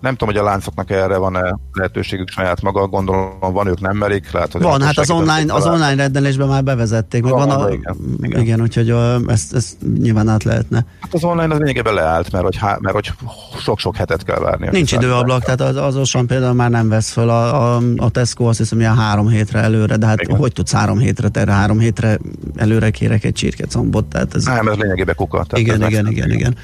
Nem 0.00 0.16
tudom, 0.16 0.34
hogy 0.34 0.36
a 0.36 0.42
láncoknak 0.42 0.90
erre 0.90 1.16
van-e 1.16 1.58
lehetőségük 1.72 2.28
saját 2.28 2.62
maga, 2.62 2.86
gondolom 2.86 3.38
van, 3.40 3.66
ők 3.66 3.80
nem 3.80 3.96
merik. 3.96 4.30
Lehet, 4.30 4.52
hogy 4.52 4.62
van, 4.62 4.82
hát 4.82 4.98
az 4.98 5.10
online, 5.10 5.54
az 5.54 5.66
online 5.66 5.94
rendelésben 5.94 6.48
már 6.48 6.64
bevezették. 6.64 7.22
Van, 7.22 7.48
van 7.48 7.50
a, 7.50 7.70
igen, 7.70 7.96
igen. 8.20 8.40
igen, 8.40 8.60
úgyhogy 8.60 8.90
a, 8.90 9.20
ezt, 9.26 9.54
ezt 9.54 9.76
nyilván 9.98 10.28
át 10.28 10.44
lehetne. 10.44 10.84
Hát 11.00 11.14
az 11.14 11.24
online 11.24 11.54
az 11.54 11.58
lényegében 11.58 11.94
leállt, 11.94 12.32
mert 12.32 12.44
hogy, 12.44 12.58
mert 12.80 12.94
hogy 12.94 13.12
sok-sok 13.60 13.96
hetet 13.96 14.24
kell 14.24 14.38
várni. 14.38 14.68
Nincs 14.70 14.92
időablak, 14.92 15.42
tehát 15.42 15.60
az, 15.60 15.76
az 15.76 15.96
Osan 15.96 16.26
például 16.26 16.54
már 16.54 16.70
nem 16.70 16.88
vesz 16.88 17.10
föl 17.10 17.28
a, 17.28 17.74
a, 17.76 17.82
a 17.96 18.10
Tesco 18.10 18.44
azt 18.44 18.58
hiszem, 18.58 18.80
ilyen 18.80 18.96
három 18.96 19.28
hétre 19.28 19.58
előre, 19.58 19.96
de 19.96 20.06
hát 20.06 20.20
igen. 20.20 20.36
hogy 20.36 20.52
tudsz 20.52 20.72
három 20.72 20.98
hétre, 20.98 21.28
terre 21.28 21.52
három 21.52 21.78
hétre 21.78 22.18
előre 22.56 22.90
kérek 22.90 23.24
egy 23.24 23.32
csirkecombot? 23.32 24.04
Tehát 24.04 24.34
ez... 24.34 24.44
Nem, 24.44 24.68
ez 24.68 24.76
lényegében 24.76 25.14
kuka. 25.14 25.46
Igen, 25.54 25.82
igen, 25.82 26.06
igen, 26.06 26.30
igen. 26.30 26.56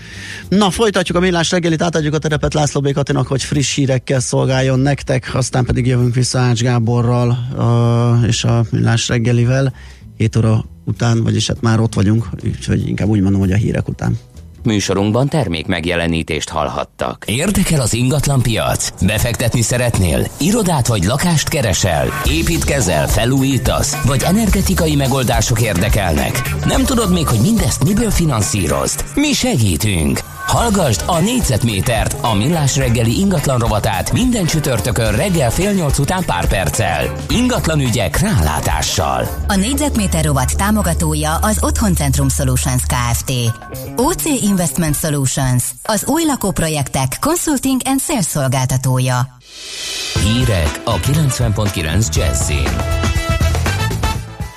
Na, 0.48 0.67
folytatjuk 0.70 1.16
a 1.16 1.20
millás 1.20 1.50
reggelit, 1.50 1.82
átadjuk 1.82 2.14
a 2.14 2.18
terepet 2.18 2.54
László 2.54 2.80
Békatinak, 2.80 3.26
hogy 3.26 3.42
friss 3.42 3.74
hírekkel 3.74 4.20
szolgáljon 4.20 4.78
nektek, 4.78 5.30
aztán 5.34 5.64
pedig 5.64 5.86
jövünk 5.86 6.14
vissza 6.14 6.38
Ács 6.38 6.62
Gáborral 6.62 7.38
uh, 7.56 8.26
és 8.26 8.44
a 8.44 8.64
millás 8.70 9.08
reggelivel 9.08 9.72
7 10.16 10.36
óra 10.36 10.64
után, 10.84 11.22
vagyis 11.22 11.46
hát 11.46 11.60
már 11.60 11.80
ott 11.80 11.94
vagyunk, 11.94 12.28
úgyhogy 12.44 12.88
inkább 12.88 13.08
úgy 13.08 13.20
mondom, 13.20 13.40
hogy 13.40 13.52
a 13.52 13.56
hírek 13.56 13.88
után. 13.88 14.18
Műsorunkban 14.62 15.28
termék 15.28 15.66
megjelenítést 15.66 16.48
hallhattak. 16.48 17.24
Érdekel 17.26 17.80
az 17.80 17.94
ingatlan 17.94 18.42
piac? 18.42 19.04
Befektetni 19.04 19.60
szeretnél? 19.60 20.26
Irodát 20.38 20.86
vagy 20.86 21.04
lakást 21.04 21.48
keresel? 21.48 22.08
Építkezel, 22.30 23.08
felújítasz? 23.08 24.04
Vagy 24.06 24.22
energetikai 24.22 24.96
megoldások 24.96 25.60
érdekelnek? 25.60 26.54
Nem 26.64 26.84
tudod 26.84 27.12
még, 27.12 27.26
hogy 27.26 27.40
mindezt 27.40 27.84
miből 27.84 28.10
finanszírozd? 28.10 29.04
Mi 29.14 29.32
segítünk! 29.32 30.20
Hallgasd 30.48 31.02
a 31.06 31.20
négyzetmétert, 31.20 32.16
a 32.20 32.34
millás 32.34 32.76
reggeli 32.76 33.18
ingatlan 33.18 33.58
rovatát 33.58 34.12
minden 34.12 34.44
csütörtökön 34.44 35.16
reggel 35.16 35.50
fél 35.50 35.72
nyolc 35.72 35.98
után 35.98 36.24
pár 36.24 36.48
perccel. 36.48 37.12
Ingatlan 37.28 37.80
ügyek 37.80 38.18
rálátással. 38.18 39.28
A 39.48 39.56
négyzetméter 39.56 40.24
rovat 40.24 40.56
támogatója 40.56 41.34
az 41.34 41.58
Otthoncentrum 41.60 42.28
Solutions 42.28 42.82
Kft. 42.82 43.32
OC 43.96 44.24
Investment 44.24 44.96
Solutions, 44.96 45.64
az 45.82 46.04
új 46.06 46.24
lakóprojektek 46.24 47.16
consulting 47.20 47.80
and 47.84 48.00
sales 48.00 48.24
szolgáltatója. 48.24 49.26
Hírek 50.22 50.80
a 50.84 50.94
90.9 50.94 52.14
Jazzin. 52.14 52.76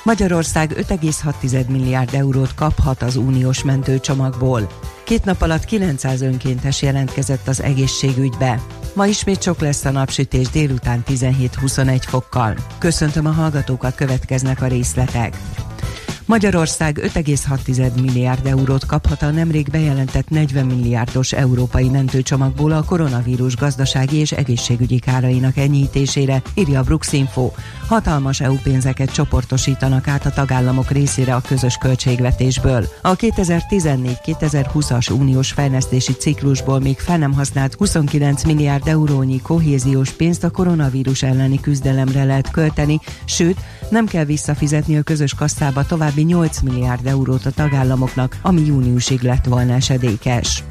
Magyarország 0.03 0.73
5,6 0.89 1.67
milliárd 1.67 2.13
eurót 2.13 2.55
kaphat 2.55 3.01
az 3.01 3.15
uniós 3.15 3.63
mentőcsomagból. 3.63 4.67
Két 5.12 5.26
nap 5.26 5.41
alatt 5.41 5.66
900 5.66 6.22
önkéntes 6.22 6.82
jelentkezett 6.82 7.47
az 7.47 7.62
egészségügybe. 7.62 8.62
Ma 8.93 9.05
ismét 9.05 9.41
sok 9.41 9.59
lesz 9.59 9.86
a 9.86 9.91
napsütés 9.91 10.49
délután 10.49 11.03
17-21 11.07 12.01
fokkal. 12.07 12.55
Köszöntöm 12.78 13.26
a 13.26 13.32
hallgatókat, 13.32 13.95
következnek 13.95 14.62
a 14.62 14.68
részletek. 14.68 15.38
Magyarország 16.32 16.99
5,6 17.01 18.01
milliárd 18.01 18.45
eurót 18.45 18.86
kaphat 18.86 19.21
a 19.21 19.32
nemrég 19.32 19.69
bejelentett 19.69 20.29
40 20.29 20.65
milliárdos 20.65 21.32
európai 21.32 21.89
mentőcsomagból 21.89 22.71
a 22.71 22.84
koronavírus 22.84 23.55
gazdasági 23.55 24.15
és 24.15 24.32
egészségügyi 24.32 24.99
kárainak 24.99 25.57
enyhítésére, 25.57 26.41
írja 26.53 26.79
a 26.79 26.99
Info. 27.11 27.51
Hatalmas 27.88 28.41
EU 28.41 28.55
pénzeket 28.63 29.13
csoportosítanak 29.13 30.07
át 30.07 30.25
a 30.25 30.29
tagállamok 30.29 30.91
részére 30.91 31.36
a 31.36 31.41
közös 31.47 31.77
költségvetésből. 31.77 32.88
A 33.01 33.15
2014-2020-as 33.15 35.11
uniós 35.19 35.51
fejlesztési 35.51 36.13
ciklusból 36.13 36.79
még 36.79 36.99
fel 36.99 37.17
nem 37.17 37.34
használt 37.34 37.73
29 37.73 38.43
milliárd 38.43 38.88
eurónyi 38.88 39.41
kohéziós 39.41 40.11
pénzt 40.11 40.43
a 40.43 40.49
koronavírus 40.49 41.23
elleni 41.23 41.59
küzdelemre 41.59 42.23
lehet 42.23 42.51
költeni, 42.51 42.99
sőt, 43.25 43.57
nem 43.91 44.05
kell 44.05 44.25
visszafizetni 44.25 44.97
a 44.97 45.01
közös 45.01 45.33
kasszába 45.33 45.85
további 45.85 46.21
8 46.21 46.61
milliárd 46.61 47.05
eurót 47.05 47.45
a 47.45 47.51
tagállamoknak, 47.51 48.37
ami 48.41 48.65
júniusig 48.65 49.21
lett 49.21 49.45
volna 49.45 49.73
esedékes. 49.73 50.63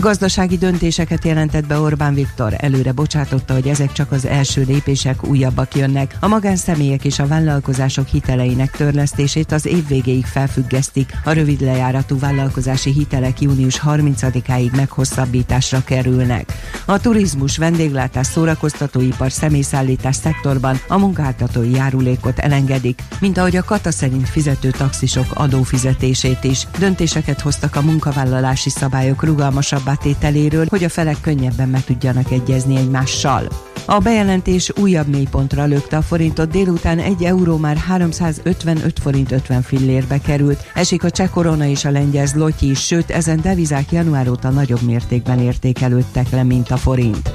Gazdasági 0.00 0.56
döntéseket 0.56 1.24
jelentett 1.24 1.66
be 1.66 1.78
Orbán 1.78 2.14
Viktor, 2.14 2.54
előre 2.56 2.92
bocsátotta, 2.92 3.52
hogy 3.54 3.68
ezek 3.68 3.92
csak 3.92 4.12
az 4.12 4.26
első 4.26 4.64
lépések, 4.66 5.26
újabbak 5.26 5.74
jönnek. 5.74 6.16
A 6.20 6.28
magánszemélyek 6.28 7.04
és 7.04 7.18
a 7.18 7.26
vállalkozások 7.26 8.06
hiteleinek 8.06 8.70
törlesztését 8.70 9.52
az 9.52 9.66
év 9.66 9.86
végéig 9.86 10.24
felfüggesztik. 10.24 11.12
A 11.24 11.32
rövid 11.32 11.60
lejáratú 11.60 12.18
vállalkozási 12.18 12.92
hitelek 12.92 13.40
június 13.40 13.80
30-áig 13.86 14.76
meghosszabbításra 14.76 15.84
kerülnek. 15.84 16.52
A 16.86 17.00
turizmus, 17.00 17.56
vendéglátás, 17.56 18.26
szórakoztatóipar, 18.26 19.32
személyszállítás 19.32 20.16
szektorban 20.16 20.80
a 20.88 20.98
munkáltatói 20.98 21.70
járulékot 21.70 22.38
elengedik, 22.38 23.02
mint 23.20 23.38
ahogy 23.38 23.56
a 23.56 23.64
kata 23.64 23.90
szerint 23.90 24.28
fizető 24.28 24.70
taxisok 24.70 25.26
adófizetését 25.34 26.44
is. 26.44 26.66
Döntéseket 26.78 27.40
hoztak 27.40 27.76
a 27.76 27.82
munkavállalási 27.82 28.70
szabályok 28.70 29.22
rugalmasabb 29.22 29.86
tételéről, 29.96 30.66
hogy 30.68 30.84
a 30.84 30.88
felek 30.88 31.20
könnyebben 31.20 31.68
meg 31.68 31.84
tudjanak 31.84 32.30
egyezni 32.30 32.76
egymással. 32.76 33.48
A 33.86 33.98
bejelentés 33.98 34.72
újabb 34.80 35.06
mélypontra 35.06 35.64
lökte 35.64 35.96
a 35.96 36.02
forintot, 36.02 36.50
délután 36.50 36.98
1 36.98 37.22
euró 37.24 37.56
már 37.56 37.76
355 37.76 38.98
forint 38.98 39.32
50 39.32 39.62
fillérbe 39.62 40.18
került. 40.18 40.64
Esik 40.74 41.04
a 41.04 41.10
cseh 41.10 41.28
korona 41.28 41.66
és 41.66 41.84
a 41.84 41.90
lengyel 41.90 42.26
zloty 42.26 42.70
is, 42.70 42.86
sőt 42.86 43.10
ezen 43.10 43.40
devizák 43.40 43.92
január 43.92 44.28
óta 44.28 44.50
nagyobb 44.50 44.82
mértékben 44.82 45.38
értékelődtek 45.38 46.30
le, 46.30 46.42
mint 46.42 46.70
a 46.70 46.76
forint. 46.76 47.34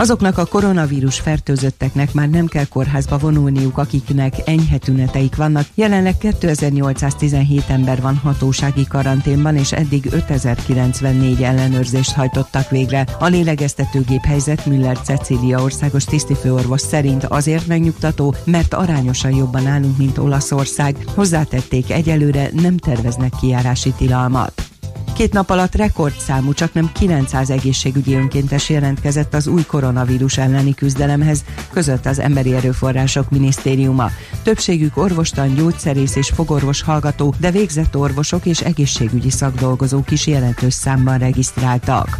Azoknak 0.00 0.38
a 0.38 0.44
koronavírus 0.44 1.20
fertőzötteknek 1.20 2.12
már 2.12 2.28
nem 2.28 2.46
kell 2.46 2.64
kórházba 2.64 3.18
vonulniuk, 3.18 3.78
akiknek 3.78 4.34
enyhe 4.44 4.78
tüneteik 4.78 5.36
vannak. 5.36 5.66
Jelenleg 5.74 6.18
2817 6.18 7.64
ember 7.68 8.00
van 8.00 8.16
hatósági 8.16 8.86
karanténban, 8.86 9.56
és 9.56 9.72
eddig 9.72 10.08
5094 10.12 11.42
ellenőrzést 11.42 12.12
hajtottak 12.12 12.70
végre. 12.70 13.06
A 13.18 13.26
lélegeztetőgép 13.26 14.24
helyzet 14.24 14.66
Müller 14.66 14.98
Cecília 14.98 15.62
országos 15.62 16.04
tisztifőorvos 16.04 16.80
szerint 16.80 17.24
azért 17.24 17.66
megnyugtató, 17.66 18.34
mert 18.44 18.74
arányosan 18.74 19.34
jobban 19.34 19.66
állunk, 19.66 19.98
mint 19.98 20.18
Olaszország. 20.18 20.96
Hozzátették 21.14 21.90
egyelőre 21.90 22.48
nem 22.52 22.76
terveznek 22.76 23.32
kijárási 23.40 23.92
tilalmat. 23.96 24.70
Két 25.14 25.32
nap 25.32 25.50
alatt 25.50 25.74
rekordszámú, 25.74 26.52
csak 26.52 26.72
nem 26.72 26.92
900 26.92 27.50
egészségügyi 27.50 28.14
önkéntes 28.14 28.68
jelentkezett 28.68 29.34
az 29.34 29.46
új 29.46 29.62
koronavírus 29.62 30.38
elleni 30.38 30.74
küzdelemhez, 30.74 31.44
között 31.72 32.06
az 32.06 32.18
Emberi 32.18 32.54
Erőforrások 32.54 33.30
Minisztériuma. 33.30 34.10
Többségük 34.42 34.96
orvostan, 34.96 35.54
gyógyszerész 35.54 36.16
és 36.16 36.28
fogorvos 36.28 36.82
hallgató, 36.82 37.34
de 37.38 37.50
végzett 37.50 37.96
orvosok 37.96 38.46
és 38.46 38.60
egészségügyi 38.60 39.30
szakdolgozók 39.30 40.10
is 40.10 40.26
jelentős 40.26 40.74
számban 40.74 41.18
regisztráltak. 41.18 42.18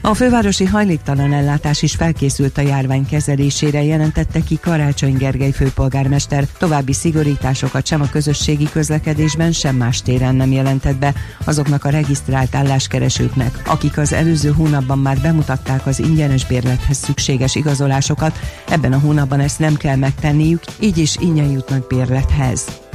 A 0.00 0.14
fővárosi 0.14 0.64
hajléktalan 0.64 1.32
ellátás 1.32 1.82
is 1.82 1.94
felkészült 1.94 2.58
a 2.58 2.60
járvány 2.60 3.06
kezelésére, 3.06 3.82
jelentette 3.82 4.40
ki 4.40 4.58
Karácsony 4.60 5.16
Gergely 5.16 5.50
főpolgármester. 5.50 6.46
További 6.58 6.92
szigorításokat 6.92 7.86
sem 7.86 8.00
a 8.00 8.08
közösségi 8.10 8.68
közlekedésben, 8.72 9.52
sem 9.52 9.76
más 9.76 10.02
téren 10.02 10.34
nem 10.34 10.52
jelentett 10.52 10.96
be 10.96 11.14
azoknak 11.44 11.84
a 11.84 11.90
regisztrált 11.90 12.54
álláskeresőknek, 12.54 13.62
akik 13.66 13.98
az 13.98 14.12
előző 14.12 14.50
hónapban 14.50 14.98
már 14.98 15.18
bemutatták 15.20 15.86
az 15.86 15.98
ingyenes 15.98 16.46
bérlethez 16.46 16.96
szükséges 16.96 17.54
igazolásokat. 17.54 18.38
Ebben 18.68 18.92
a 18.92 18.98
hónapban 18.98 19.40
ezt 19.40 19.58
nem 19.58 19.74
kell 19.74 19.96
megtenniük, 19.96 20.62
így 20.80 20.98
is 20.98 21.16
ingyen 21.16 21.50
jutnak 21.50 21.86
bérlethez. 21.86 22.87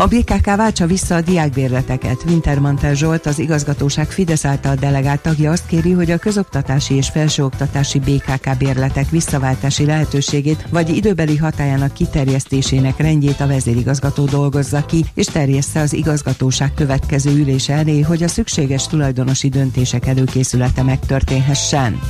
A 0.00 0.06
BKK 0.06 0.56
váltsa 0.56 0.86
vissza 0.86 1.14
a 1.14 1.20
diákbérleteket. 1.20 2.24
Wintermantel 2.26 2.94
Zsolt, 2.94 3.26
az 3.26 3.38
igazgatóság 3.38 4.10
Fidesz 4.10 4.44
által 4.44 4.74
delegált 4.74 5.20
tagja 5.20 5.50
azt 5.50 5.66
kéri, 5.66 5.92
hogy 5.92 6.10
a 6.10 6.18
közoktatási 6.18 6.94
és 6.94 7.08
felsőoktatási 7.08 7.98
BKK 7.98 8.56
bérletek 8.58 9.10
visszaváltási 9.10 9.84
lehetőségét 9.84 10.66
vagy 10.70 10.96
időbeli 10.96 11.36
hatájának 11.36 11.92
kiterjesztésének 11.92 12.98
rendjét 12.98 13.40
a 13.40 13.46
vezérigazgató 13.46 14.24
dolgozza 14.24 14.84
ki, 14.84 15.04
és 15.14 15.26
terjessze 15.26 15.80
az 15.80 15.92
igazgatóság 15.92 16.74
következő 16.74 17.30
ülése 17.30 17.72
elé, 17.72 18.00
hogy 18.00 18.22
a 18.22 18.28
szükséges 18.28 18.86
tulajdonosi 18.86 19.48
döntések 19.48 20.06
előkészülete 20.06 20.82
megtörténhessen. 20.82 22.00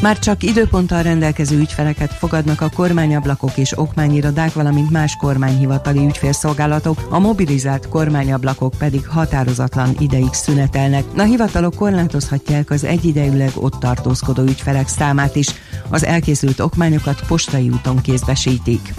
Már 0.00 0.18
csak 0.18 0.42
időponttal 0.42 1.02
rendelkező 1.02 1.58
ügyfeleket 1.58 2.12
fogadnak 2.12 2.60
a 2.60 2.70
kormányablakok 2.74 3.56
és 3.56 3.78
okmányirodák, 3.78 4.52
valamint 4.52 4.90
más 4.90 5.16
kormányhivatali 5.16 6.04
ügyfélszolgálatok, 6.04 7.06
a 7.10 7.18
mobilizált 7.18 7.88
kormányablakok 7.88 8.74
pedig 8.78 9.06
határozatlan 9.06 9.96
ideig 9.98 10.32
szünetelnek. 10.32 11.04
A 11.16 11.22
hivatalok 11.22 11.74
korlátozhatják 11.74 12.70
az 12.70 12.84
egyidejűleg 12.84 13.50
ott 13.54 13.80
tartózkodó 13.80 14.42
ügyfelek 14.42 14.88
számát 14.88 15.36
is. 15.36 15.48
Az 15.88 16.04
elkészült 16.04 16.60
okmányokat 16.60 17.22
postai 17.26 17.68
úton 17.68 18.00
kézbesítik. 18.00 18.94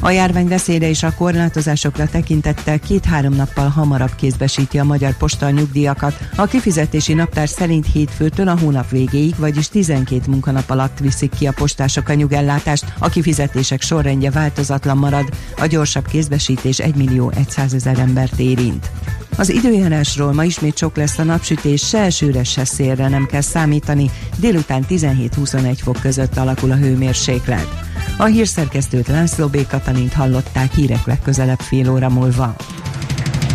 A 0.00 0.10
járvány 0.10 0.48
veszélyre 0.48 0.88
és 0.88 1.02
a 1.02 1.14
korlátozásokra 1.14 2.06
tekintettel 2.06 2.78
két-három 2.78 3.34
nappal 3.34 3.68
hamarabb 3.68 4.14
kézbesíti 4.14 4.78
a 4.78 4.84
Magyar 4.84 5.16
Posta 5.16 5.46
a 5.46 5.50
nyugdíjakat. 5.50 6.28
A 6.36 6.46
kifizetési 6.46 7.14
naptár 7.14 7.48
szerint 7.48 7.86
hétfőtől 7.92 8.48
a 8.48 8.58
hónap 8.58 8.90
végéig, 8.90 9.34
vagyis 9.36 9.68
12 9.68 10.20
munkanap 10.28 10.70
alatt 10.70 10.98
viszik 10.98 11.30
ki 11.38 11.46
a 11.46 11.52
postások 11.52 12.08
a 12.08 12.14
nyugellátást. 12.14 12.84
A 12.98 13.08
kifizetések 13.08 13.82
sorrendje 13.82 14.30
változatlan 14.30 14.96
marad. 14.96 15.28
A 15.56 15.66
gyorsabb 15.66 16.06
kézbesítés 16.06 16.78
1 16.78 16.94
millió 16.94 17.32
100 17.48 17.74
ezer 17.74 17.98
embert 17.98 18.38
érint. 18.38 18.90
Az 19.36 19.50
időjárásról 19.50 20.32
ma 20.32 20.44
ismét 20.44 20.76
sok 20.76 20.96
lesz 20.96 21.18
a 21.18 21.22
napsütés, 21.22 21.88
se 21.88 21.98
esőre, 21.98 22.44
se 22.44 22.64
szélre 22.64 23.08
nem 23.08 23.26
kell 23.26 23.40
számítani, 23.40 24.10
délután 24.36 24.84
17-21 24.88 25.78
fok 25.82 26.00
között 26.00 26.36
alakul 26.36 26.70
a 26.70 26.76
hőmérséklet. 26.76 27.87
A 28.18 28.24
hírszerkesztőt 28.24 29.06
László 29.08 29.46
B. 29.46 29.66
Katalint 29.66 30.12
hallották 30.12 30.74
hírek 30.74 31.06
legközelebb 31.06 31.60
fél 31.60 31.90
óra 31.90 32.08
múlva. 32.08 32.54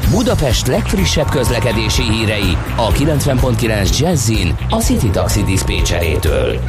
Budapest 0.09 0.67
legfrissebb 0.67 1.29
közlekedési 1.29 2.01
hírei 2.01 2.57
a 2.75 2.91
90.9 2.91 3.99
Jazzin 3.99 4.55
a 4.69 4.81
City 4.81 5.09
Taxi 5.09 5.43
Dispécsejétől. 5.43 6.59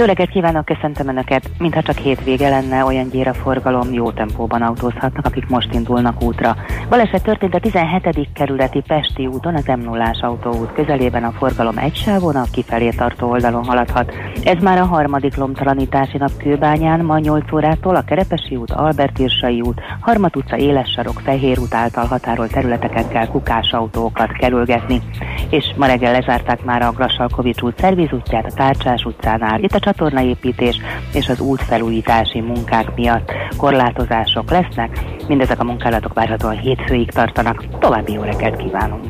Jó 0.00 0.06
reggelt 0.06 0.30
kívánok, 0.30 0.64
köszöntöm 0.64 1.08
Önöket! 1.08 1.50
Mintha 1.58 1.82
csak 1.82 1.96
hétvége 1.96 2.48
lenne, 2.48 2.84
olyan 2.84 3.08
gyér 3.08 3.28
a 3.28 3.34
forgalom, 3.34 3.92
jó 3.92 4.10
tempóban 4.10 4.62
autózhatnak, 4.62 5.26
akik 5.26 5.48
most 5.48 5.74
indulnak 5.74 6.22
útra. 6.22 6.56
Baleset 6.88 7.22
történt 7.22 7.54
a 7.54 7.58
17. 7.58 8.28
kerületi 8.34 8.82
Pesti 8.86 9.26
úton, 9.26 9.54
az 9.54 9.64
m 9.64 9.80
0 9.80 10.10
autóút 10.20 10.72
közelében 10.72 11.24
a 11.24 11.30
forgalom 11.30 11.78
egy 11.78 11.94
sávon, 11.94 12.36
a 12.36 12.44
kifelé 12.52 12.88
tartó 12.88 13.30
oldalon 13.30 13.64
haladhat. 13.64 14.14
Ez 14.44 14.62
már 14.62 14.78
a 14.78 14.84
harmadik 14.84 15.36
lomtalanítási 15.36 16.16
nap 16.16 16.36
Kőbányán, 16.36 17.04
ma 17.04 17.18
8 17.18 17.52
órától 17.52 17.94
a 17.94 18.02
Kerepesi 18.02 18.56
út, 18.56 18.70
Albert 18.70 19.18
Irsai 19.18 19.60
út, 19.60 19.80
Harmat 20.00 20.36
utca, 20.36 20.56
Éles 20.56 20.90
sarok, 20.90 21.20
Fehér 21.24 21.58
út 21.58 21.74
által 21.74 22.06
határolt 22.06 22.52
területeken 22.52 23.08
kell 23.08 23.26
kukás 23.26 23.72
autókat 23.72 24.32
kerülgetni. 24.32 25.02
És 25.50 25.64
ma 25.76 25.86
reggel 25.86 26.12
lezárták 26.12 26.64
már 26.64 26.82
a 26.82 26.92
Grassalkovics 26.92 27.62
út 27.62 27.78
szervizútját 27.78 28.46
a 28.46 28.54
Tárcsás 28.54 29.04
utcánál. 29.04 29.62
Itt 29.62 29.74
a 29.74 29.78
csatornaépítés 29.90 30.76
és 31.12 31.28
az 31.28 31.40
útfelújítási 31.40 32.40
munkák 32.40 32.94
miatt 32.94 33.32
korlátozások 33.56 34.50
lesznek. 34.50 35.00
Mindezek 35.28 35.60
a 35.60 35.64
munkálatok 35.64 36.14
várhatóan 36.14 36.58
hétfőig 36.58 37.10
tartanak. 37.10 37.78
További 37.78 38.12
jó 38.12 38.22
reggelt 38.22 38.56
kívánunk! 38.56 39.04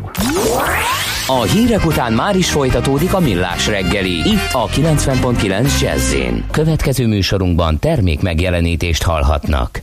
A 1.26 1.43
hírek 1.43 1.87
után 1.87 2.12
már 2.12 2.37
is 2.37 2.51
folytatódik 2.51 3.14
a 3.14 3.20
millás 3.20 3.66
reggeli. 3.66 4.11
Itt 4.11 4.53
a 4.53 4.66
90.9 4.66 5.81
jazz 5.81 6.14
Következő 6.51 7.07
műsorunkban 7.07 7.78
termék 7.78 8.22
megjelenítést 8.22 9.03
hallhatnak. 9.03 9.83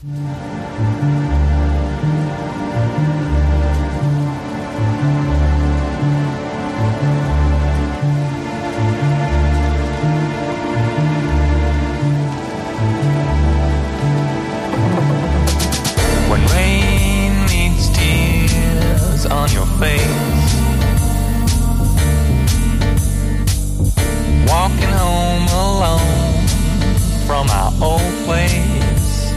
from 27.28 27.50
our 27.50 27.74
old 27.84 28.14
place. 28.24 29.34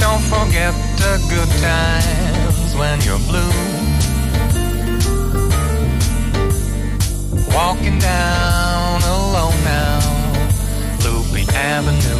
Don't 0.00 0.24
forget 0.34 0.72
the 0.96 1.14
good 1.28 1.50
times 1.60 2.74
when 2.74 2.98
you're 3.02 3.24
blue. 3.28 3.52
Walking 7.54 7.98
down 7.98 9.02
alone 9.02 9.62
now, 9.64 10.00
Loopy 11.04 11.44
Avenue. 11.52 12.19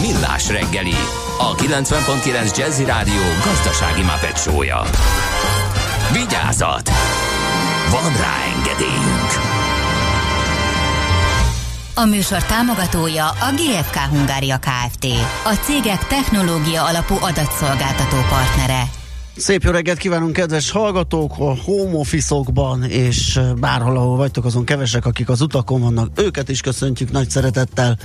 Millás 0.00 0.48
reggeli, 0.48 0.94
a 1.38 1.54
90.9 1.54 2.56
Jazzy 2.56 2.84
Rádió 2.84 3.22
gazdasági 3.44 4.02
mapetsója. 4.02 4.82
Vigyázat! 6.12 6.90
Van 7.90 8.12
rá 8.16 8.34
engedélyünk! 8.56 9.30
A 11.94 12.04
műsor 12.04 12.42
támogatója 12.42 13.26
a 13.28 13.52
GFK 13.54 13.96
Hungária 13.96 14.58
Kft. 14.58 15.06
A 15.44 15.52
cégek 15.64 16.06
technológia 16.06 16.84
alapú 16.84 17.14
adatszolgáltató 17.20 18.16
partnere. 18.28 18.82
Szép 19.36 19.62
jó 19.62 19.70
reggelt 19.70 19.98
kívánunk, 19.98 20.32
kedves 20.32 20.70
hallgatók! 20.70 21.32
A 21.38 21.56
home 21.64 21.98
office 21.98 22.36
és 22.88 23.40
bárhol, 23.56 23.96
ahol 23.96 24.16
vagytok, 24.16 24.44
azon 24.44 24.64
kevesek, 24.64 25.06
akik 25.06 25.28
az 25.28 25.40
utakon 25.40 25.80
vannak, 25.80 26.08
őket 26.14 26.48
is 26.48 26.60
köszöntjük 26.60 27.10
nagy 27.10 27.30
szeretettel 27.30 27.98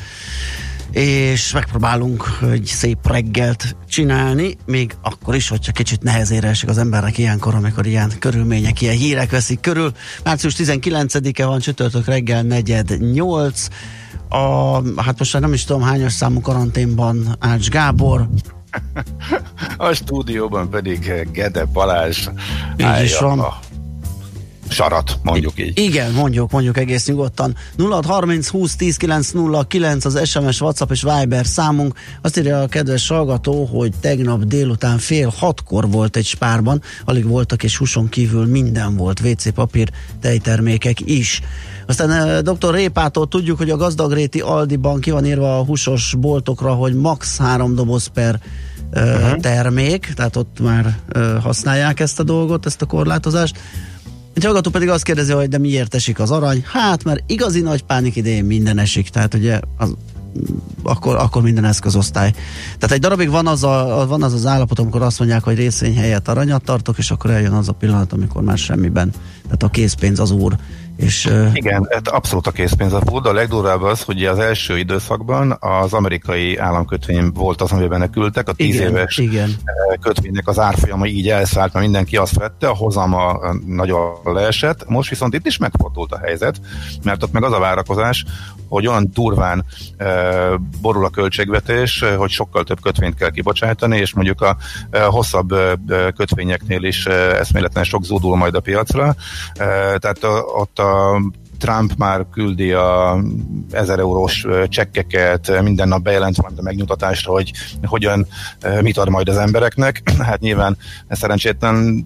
és 0.92 1.52
megpróbálunk 1.52 2.40
egy 2.52 2.66
szép 2.66 3.08
reggelt 3.08 3.76
csinálni, 3.90 4.58
még 4.66 4.96
akkor 5.02 5.36
is, 5.36 5.48
hogyha 5.48 5.72
kicsit 5.72 6.04
nehezére 6.04 6.48
esik 6.48 6.70
az 6.70 6.78
embernek 6.78 7.18
ilyenkor, 7.18 7.56
amikor 7.56 7.86
ilyen 7.86 8.12
körülmények, 8.20 8.82
ilyen 8.82 8.96
hírek 8.96 9.32
veszik 9.32 9.60
körül. 9.60 9.92
Március 10.24 10.56
19-e 10.58 11.46
van 11.46 11.60
csütörtök 11.60 12.06
reggel, 12.06 12.44
negyed 12.44 13.12
8. 13.12 13.68
A, 14.30 15.02
hát 15.02 15.20
most 15.20 15.40
nem 15.40 15.54
is 15.54 15.64
tudom 15.64 15.82
hányos 15.82 16.14
számú 16.14 16.42
karanténban 16.42 17.36
Ács 17.40 17.70
Gábor. 17.70 18.30
A 19.78 19.94
stúdióban 19.94 20.70
pedig 20.70 21.28
Gede 21.32 21.66
Balázs. 21.66 22.28
Így 22.78 23.04
is 23.04 23.18
van. 23.18 23.40
A 23.40 23.60
sarat, 24.72 25.20
mondjuk 25.24 25.60
így. 25.60 25.80
Igen, 25.80 26.12
mondjuk, 26.12 26.52
mondjuk 26.52 26.78
egész 26.78 27.08
nyugodtan. 27.08 27.56
0630 27.78 28.48
20 28.48 28.76
10 28.76 28.98
909 28.98 30.06
az 30.06 30.30
SMS, 30.30 30.62
WhatsApp 30.62 30.92
és 30.92 31.02
Viber 31.02 31.46
számunk. 31.46 31.94
Azt 32.22 32.38
írja 32.38 32.62
a 32.62 32.68
kedves 32.68 33.08
hallgató, 33.08 33.66
hogy 33.66 33.92
tegnap 34.00 34.44
délután 34.44 34.98
fél 34.98 35.34
hatkor 35.38 35.90
volt 35.90 36.16
egy 36.16 36.26
spárban, 36.26 36.82
alig 37.06 37.28
voltak 37.28 37.64
és 37.64 37.78
húson 37.78 38.10
kívül 38.10 38.46
minden 38.46 38.96
volt, 38.96 39.20
WC 39.20 39.54
papír, 39.54 39.90
tejtermékek 40.22 41.00
is. 41.00 41.42
Aztán 41.88 42.44
dr. 42.44 42.74
Répától 42.74 43.28
tudjuk, 43.28 43.58
hogy 43.58 43.70
a 43.70 43.78
gazdagréti 43.78 44.40
Aldiban 44.40 45.00
ki 45.00 45.12
van 45.12 45.26
írva 45.26 45.58
a 45.58 45.64
húsos 45.64 46.16
boltokra, 46.18 46.74
hogy 46.74 46.94
max. 46.94 47.38
három 47.38 47.76
doboz 47.76 48.08
per 48.08 48.40
uh-huh. 48.94 49.40
termék, 49.40 50.14
tehát 50.16 50.36
ott 50.36 50.60
már 50.60 51.00
uh, 51.16 51.42
használják 51.42 52.00
ezt 52.00 52.20
a 52.20 52.24
dolgot, 52.24 52.66
ezt 52.66 52.82
a 52.82 52.86
korlátozást. 52.86 53.60
Egy 54.34 54.44
hallgató 54.44 54.70
pedig 54.70 54.90
azt 54.90 55.04
kérdezi, 55.04 55.32
hogy 55.32 55.48
de 55.50 55.58
miért 55.58 55.96
esik 55.96 56.20
az 56.20 56.32
arany? 56.32 56.64
Hát, 56.66 57.04
mert 57.04 57.24
igazi 57.26 57.62
nagy 57.62 57.84
pánik 57.84 58.16
idején 58.16 58.46
minden 58.46 58.78
esik, 58.78 59.10
tehát 59.10 59.34
ugye 59.34 59.60
az, 59.78 59.96
akkor, 60.84 61.16
akkor 61.16 61.42
minden 61.42 61.66
eszközosztály. 61.66 62.32
Tehát 62.78 62.92
egy 62.92 63.00
darabig 63.00 63.30
van 63.30 63.48
az, 63.48 63.64
a, 63.64 64.06
van 64.08 64.24
az 64.24 64.34
az 64.34 64.46
állapot, 64.46 64.80
amikor 64.80 65.02
azt 65.02 65.20
mondják, 65.20 65.44
hogy 65.44 65.56
részvény 65.56 65.96
helyett 65.96 66.28
aranyat 66.28 66.64
tartok, 66.64 66.98
és 66.98 67.12
akkor 67.12 67.30
eljön 67.30 67.52
az 67.52 67.70
a 67.70 67.74
pillanat, 67.74 68.14
amikor 68.14 68.42
már 68.42 68.58
semmiben. 68.58 69.12
Tehát 69.44 69.64
a 69.64 69.70
készpénz 69.70 70.20
az 70.20 70.32
úr. 70.32 70.56
És. 71.02 71.30
Igen, 71.54 71.88
hát 71.90 72.08
abszolút 72.08 72.48
a 72.48 72.52
készpénz 72.52 72.94
a 72.94 73.02
food. 73.06 73.26
A 73.26 73.34
legdurvább 73.34 73.82
az, 73.82 74.02
hogy 74.02 74.26
az 74.26 74.40
első 74.40 74.78
időszakban 74.78 75.58
az 75.60 75.94
amerikai 75.94 76.58
államkötvény 76.58 77.32
volt 77.34 77.62
az, 77.62 77.72
amiben 77.72 78.10
küldtek, 78.10 78.48
a 78.48 78.54
tíz 78.54 78.76
igen, 78.76 78.90
éves 78.90 79.18
igen. 79.18 79.56
kötvénynek 80.02 80.48
az 80.48 80.60
árfolyama 80.60 81.06
így 81.06 81.30
elszállt, 81.30 81.74
mert 81.74 81.86
mindenki 81.86 82.18
azt 82.18 82.36
vette, 82.36 82.68
a 82.68 82.76
hozama 82.76 83.40
nagyon 83.66 84.12
leesett. 84.24 84.90
Most 84.90 85.10
viszont 85.10 85.34
itt 85.34 85.46
is 85.46 85.58
megfordult 85.58 86.12
a 86.12 86.20
helyzet, 86.24 86.62
mert 87.04 87.24
ott 87.24 87.32
meg 87.32 87.44
az 87.44 87.54
a 87.54 87.60
várakozás, 87.60 88.26
hogy 88.72 88.88
olyan 88.88 89.10
durván 89.14 89.66
e, 89.98 90.06
borul 90.82 91.06
a 91.06 91.10
költségvetés, 91.10 92.04
hogy 92.18 92.30
sokkal 92.30 92.64
több 92.64 92.82
kötvényt 92.82 93.16
kell 93.16 93.30
kibocsátani, 93.30 93.98
és 93.98 94.14
mondjuk 94.14 94.42
a 94.42 94.58
e, 94.90 95.04
hosszabb 95.04 95.52
e, 95.52 95.78
kötvényeknél 96.16 96.84
is 96.84 97.06
e, 97.06 97.12
eszméletlen 97.12 97.84
sok 97.84 98.04
zúdul 98.04 98.38
majd 98.38 98.56
a 98.56 98.60
piacra. 98.60 99.16
E, 99.54 99.98
tehát 99.98 100.24
a, 100.24 100.40
ott 100.40 100.80
a 100.80 100.91
Trump 101.60 101.96
már 101.98 102.26
küldi 102.32 102.72
a 102.72 103.22
1000 103.72 104.00
eurós 104.00 104.46
csekkeket, 104.68 105.62
minden 105.62 105.88
nap 105.88 106.02
bejelent 106.02 106.36
valamit 106.36 106.60
a 106.60 106.64
megnyugtatásra, 106.64 107.32
hogy 107.32 107.52
hogyan, 107.84 108.28
mit 108.82 108.98
ad 108.98 109.10
majd 109.10 109.30
az 109.30 109.38
embereknek. 109.38 110.02
Hát 110.22 110.40
nyilván 110.40 110.78
szerencsétlen 111.10 112.06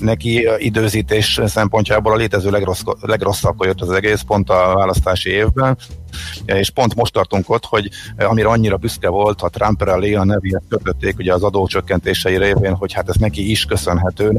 neki 0.00 0.48
időzítés 0.58 1.40
szempontjából 1.44 2.12
a 2.12 2.16
létező 2.16 2.50
legrossz, 2.50 2.82
legrosszabb 3.00 3.64
jött 3.64 3.80
az 3.80 3.90
egész, 3.90 4.20
pont 4.20 4.50
a 4.50 4.72
választási 4.74 5.30
évben, 5.30 5.78
és 6.44 6.70
pont 6.70 6.94
most 6.94 7.12
tartunk 7.12 7.50
ott, 7.50 7.64
hogy 7.64 7.88
amire 8.18 8.48
annyira 8.48 8.76
büszke 8.76 9.08
volt, 9.08 9.40
ha 9.40 9.48
Trump 9.48 9.82
elé 9.82 10.14
a 10.14 10.24
nevét 10.24 10.62
kötötték 10.68 11.18
ugye 11.18 11.34
az 11.34 11.42
adócsökkentései 11.42 12.38
révén, 12.38 12.74
hogy 12.74 12.92
hát 12.92 13.08
ez 13.08 13.14
neki 13.14 13.50
is 13.50 13.64
köszönhető 13.64 14.36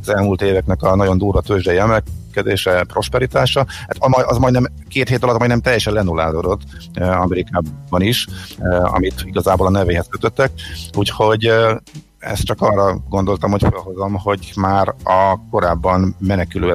az 0.00 0.08
elmúlt 0.08 0.42
éveknek 0.42 0.82
a 0.82 0.96
nagyon 0.96 1.18
durva 1.18 1.40
tőzsdei 1.40 1.76
emelkedése, 1.76 2.84
prosperitása, 2.84 3.66
hát 3.68 4.26
az 4.26 4.36
majdnem 4.36 4.66
két 4.88 5.08
hét 5.08 5.22
alatt 5.22 5.38
majdnem 5.38 5.60
teljesen 5.60 5.92
lenullálódott 5.92 6.60
Amerikában 6.94 8.02
is, 8.02 8.26
amit 8.82 9.22
igazából 9.24 9.66
a 9.66 9.70
nevéhez 9.70 10.06
kötöttek, 10.10 10.50
úgyhogy 10.96 11.52
ezt 12.18 12.44
csak 12.44 12.60
arra 12.60 13.02
gondoltam, 13.08 13.50
hogy 13.50 13.60
felhozom, 13.60 14.14
hogy 14.14 14.52
már 14.56 14.94
a 15.04 15.38
korábban 15.50 16.16
menekülő 16.18 16.72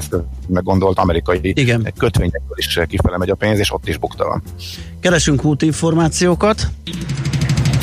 meg 0.47 0.63
gondolt 0.63 0.97
amerikai 0.97 1.39
Igen. 1.41 1.93
kötvényekből 1.97 2.57
is 2.57 2.79
kifele 2.87 3.17
megy 3.17 3.29
a 3.29 3.35
pénz, 3.35 3.59
és 3.59 3.73
ott 3.73 3.87
is 3.87 3.97
bukta 3.97 4.25
van. 4.27 4.43
Keresünk 4.99 5.43
útinformációkat. 5.43 6.67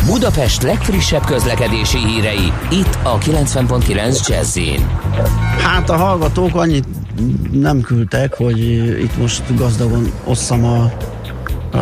Budapest 0.07 0.63
legfrissebb 0.63 1.25
közlekedési 1.25 1.99
hírei, 1.99 2.53
itt 2.71 2.99
a 3.03 3.19
90.9 3.19 4.29
jazz 4.29 4.59
Hát 5.59 5.91
a 5.91 5.97
hallgatók 5.97 6.55
annyit 6.55 6.87
nem 7.51 7.81
küldtek, 7.81 8.35
hogy 8.35 8.59
itt 9.03 9.17
most 9.17 9.57
gazdagon 9.57 10.13
osszam 10.25 10.65
a 10.65 10.93
a, 11.71 11.77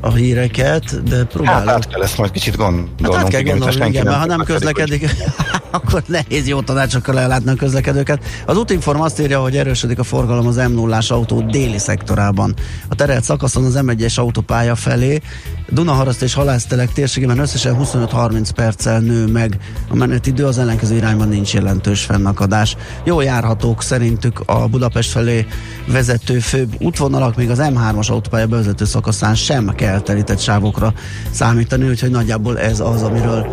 a 0.00 0.12
híreket, 0.12 1.02
de 1.02 1.24
próbálok. 1.24 1.68
Hát 1.68 1.76
át 1.76 1.88
kell 1.88 2.02
ezt 2.02 2.18
majd 2.18 2.30
kicsit 2.30 2.56
gondolnunk. 2.56 2.88
Hát 3.02 3.14
át 3.14 3.28
kell 3.28 3.42
gondolni, 3.42 3.86
igen, 3.86 4.04
mert 4.04 4.16
ha 4.16 4.26
nem 4.26 4.44
közlekedik, 4.44 5.00
hogy... 5.00 5.16
akkor 5.70 6.02
nehéz 6.06 6.48
jó 6.48 6.60
tanácsokkal 6.60 7.18
ellátni 7.18 7.50
a 7.50 7.54
közlekedőket. 7.54 8.24
Az 8.46 8.56
útinform 8.56 9.00
azt 9.00 9.20
írja, 9.20 9.40
hogy 9.40 9.56
erősödik 9.56 9.98
a 9.98 10.04
forgalom 10.04 10.46
az 10.46 10.56
m 10.56 10.72
0 10.72 10.98
autó 11.08 11.40
déli 11.40 11.78
szektorában. 11.78 12.54
A 12.88 12.94
terelt 12.94 13.24
szakaszon 13.24 13.64
az 13.64 13.78
M1-es 13.82 14.18
autópálya 14.18 14.74
felé 14.74 15.20
Dunaharaszt 15.68 16.22
és 16.22 16.34
Halásztelek 16.34 16.92
térségében 16.92 17.38
összesen 17.38 17.76
25-30 17.80 18.48
perccel 18.54 19.00
nő 19.00 19.26
meg 19.26 19.58
a 19.88 19.94
menetidő, 19.94 20.44
az 20.46 20.58
ellenkező 20.58 20.96
irányban 20.96 21.28
nincs 21.28 21.54
jelentős 21.54 22.04
fennakadás. 22.04 22.76
Jó 23.04 23.20
járhatók 23.20 23.82
szerintük 23.82 24.40
a 24.46 24.66
Budapest 24.66 25.10
felé 25.10 25.46
vezető 25.86 26.38
főbb 26.38 26.74
útvonalak, 26.78 27.36
még 27.36 27.50
az 27.50 27.58
M3-as 27.62 28.10
autópálya 28.10 28.46
bevezető 28.46 28.84
szakaszán 28.84 29.34
sem 29.34 29.74
kell 29.74 30.00
telített 30.00 30.40
sávokra 30.40 30.92
számítani, 31.30 31.88
úgyhogy 31.88 32.10
nagyjából 32.10 32.58
ez 32.58 32.80
az, 32.80 33.02
amiről 33.02 33.46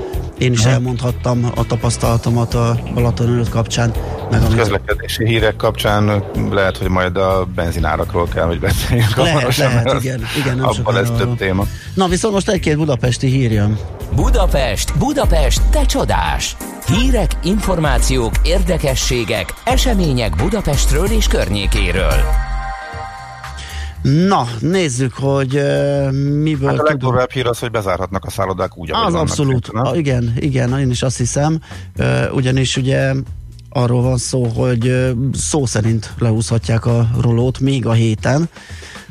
én 0.44 0.52
is 0.52 0.64
elmondhattam 0.66 1.52
a 1.56 1.66
tapasztalatomat 1.66 2.54
a 2.54 2.80
Balaton 2.94 3.28
előtt 3.28 3.50
kapcsán. 3.50 3.92
Meg 4.32 4.42
a 4.42 4.48
közlekedési 4.56 5.26
hírek 5.26 5.56
kapcsán 5.56 6.24
lehet, 6.52 6.78
hogy 6.78 6.90
majd 6.90 7.18
a 7.18 7.48
benzinárakról 7.56 8.28
kell, 8.28 8.46
hogy 8.46 8.60
beszéljünk. 8.60 9.16
Lehet, 9.16 9.58
lehet, 9.58 9.94
igen, 10.04 10.22
igen, 10.38 10.56
nem 10.58 10.66
abban 10.66 10.94
lesz 10.94 11.10
több 11.18 11.38
téma. 11.38 11.66
Na, 11.94 12.08
viszont 12.08 12.34
most 12.34 12.50
egy-két 12.50 12.78
budapesti 12.78 13.28
hír 13.28 13.52
jön. 13.52 13.78
Budapest, 14.16 14.98
Budapest, 14.98 15.62
te 15.70 15.86
csodás! 15.86 16.56
Hírek, 16.88 17.32
információk, 17.44 18.34
érdekességek, 18.44 19.54
események 19.64 20.36
Budapestről 20.36 21.06
és 21.06 21.28
környékéről. 21.28 22.52
Na, 24.04 24.48
nézzük, 24.60 25.14
hogy 25.14 25.56
uh, 25.56 26.12
miből 26.12 26.70
hát 26.70 26.80
a 26.80 26.84
legdurvább 26.84 27.32
hír 27.32 27.48
az, 27.48 27.60
hogy 27.60 27.72
bezárhatnak 27.72 28.26
a 28.26 28.30
szállodák 28.30 28.78
úgy, 28.78 28.92
Az 28.92 29.14
abszolút, 29.14 29.68
a, 29.68 29.96
igen, 29.96 30.34
igen, 30.40 30.80
én 30.80 30.90
is 30.90 31.02
azt 31.02 31.18
hiszem, 31.18 31.60
uh, 31.98 32.36
ugyanis 32.36 32.78
ugye 32.78 33.14
arról 33.70 34.02
van 34.02 34.18
szó, 34.18 34.44
hogy 34.44 34.88
uh, 34.88 35.10
szó 35.34 35.66
szerint 35.66 36.14
lehúzhatják 36.18 36.86
a 36.86 37.10
rolót 37.22 37.60
még 37.60 37.86
a 37.86 37.92
héten. 37.92 38.50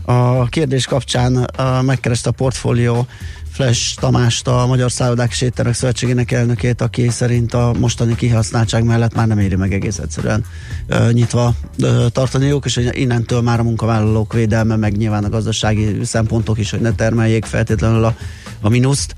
A 0.04 0.44
kérdés 0.44 0.86
kapcsán 0.86 1.36
uh, 1.36 1.82
megkereste 1.82 2.28
a 2.28 2.32
portfólió 2.32 3.06
Flash 3.52 3.96
Tamást, 3.96 4.48
a 4.48 4.66
Magyar 4.66 4.92
Szállodák 4.92 5.30
és 5.30 5.40
Étterek 5.40 5.74
Szövetségének 5.74 6.30
elnökét, 6.30 6.80
aki 6.80 7.08
szerint 7.08 7.54
a 7.54 7.72
mostani 7.78 8.14
kihasználtság 8.14 8.84
mellett 8.84 9.14
már 9.14 9.26
nem 9.26 9.38
éri 9.38 9.56
meg 9.56 9.72
egész 9.72 9.98
egyszerűen 9.98 10.44
uh, 10.88 11.12
nyitva 11.12 11.54
uh, 11.78 12.06
tartaniuk, 12.06 12.64
és 12.64 12.80
innentől 12.90 13.40
már 13.40 13.60
a 13.60 13.62
munkavállalók 13.62 14.32
védelme, 14.32 14.76
meg 14.76 14.96
nyilván 14.96 15.24
a 15.24 15.28
gazdasági 15.28 16.04
szempontok 16.04 16.58
is, 16.58 16.70
hogy 16.70 16.80
ne 16.80 16.92
termeljék 16.92 17.44
feltétlenül 17.44 18.04
a, 18.04 18.16
a 18.60 18.68
minuszt, 18.68 19.14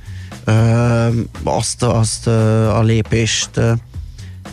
uh, 0.47 1.14
azt, 1.43 1.82
azt 1.82 2.26
uh, 2.26 2.76
a 2.76 2.82
lépést 2.82 3.51
uh, 3.57 3.72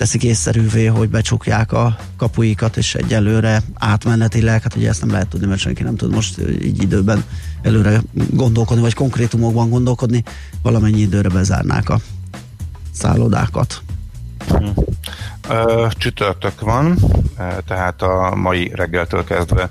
teszik 0.02 0.24
észszerűvé, 0.24 0.86
hogy 0.86 1.10
becsukják 1.10 1.72
a 1.72 1.96
kapuikat, 2.18 2.78
és 2.78 2.96
egyelőre 2.96 3.62
átmenetileg, 3.74 4.62
hát 4.62 4.76
ugye 4.76 4.90
ezt 4.90 5.02
nem 5.02 5.12
lehet 5.12 5.28
tudni, 5.28 5.48
mert 5.48 5.60
senki 5.60 5.84
nem 5.84 5.96
tud 5.96 6.14
most 6.14 6.40
így 6.62 6.82
időben 6.82 7.24
előre 7.62 8.02
gondolkodni, 8.30 8.82
vagy 8.82 8.94
konkrétumokban 8.94 9.70
gondolkodni, 9.70 10.24
valamennyi 10.62 11.00
időre 11.00 11.30
bezárnák 11.30 11.90
a 11.90 12.00
szállodákat. 12.92 13.82
Csütörtök 15.90 16.62
van, 16.62 16.98
tehát 17.68 18.02
a 18.02 18.36
mai 18.36 18.72
reggeltől 18.76 19.24
kezdve 19.24 19.70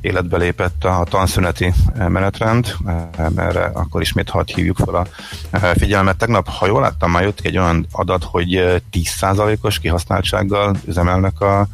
életbe 0.00 0.36
lépett 0.36 0.84
a 0.84 1.04
tanszüneti 1.08 1.74
menetrend, 1.94 2.74
erre 3.36 3.64
akkor 3.64 4.00
ismét 4.00 4.30
hadd 4.30 4.50
hívjuk 4.54 4.76
fel 4.76 4.94
a 4.94 5.06
figyelmet. 5.56 6.16
Tegnap, 6.16 6.48
ha 6.48 6.66
jól 6.66 6.80
láttam, 6.80 7.10
már 7.10 7.22
jött 7.22 7.40
egy 7.40 7.58
olyan 7.58 7.86
adat, 7.92 8.24
hogy 8.24 8.82
10%-os 8.92 9.78
kihasználtsággal 9.78 10.76
üzemelnek 10.84 11.40
a 11.40 11.66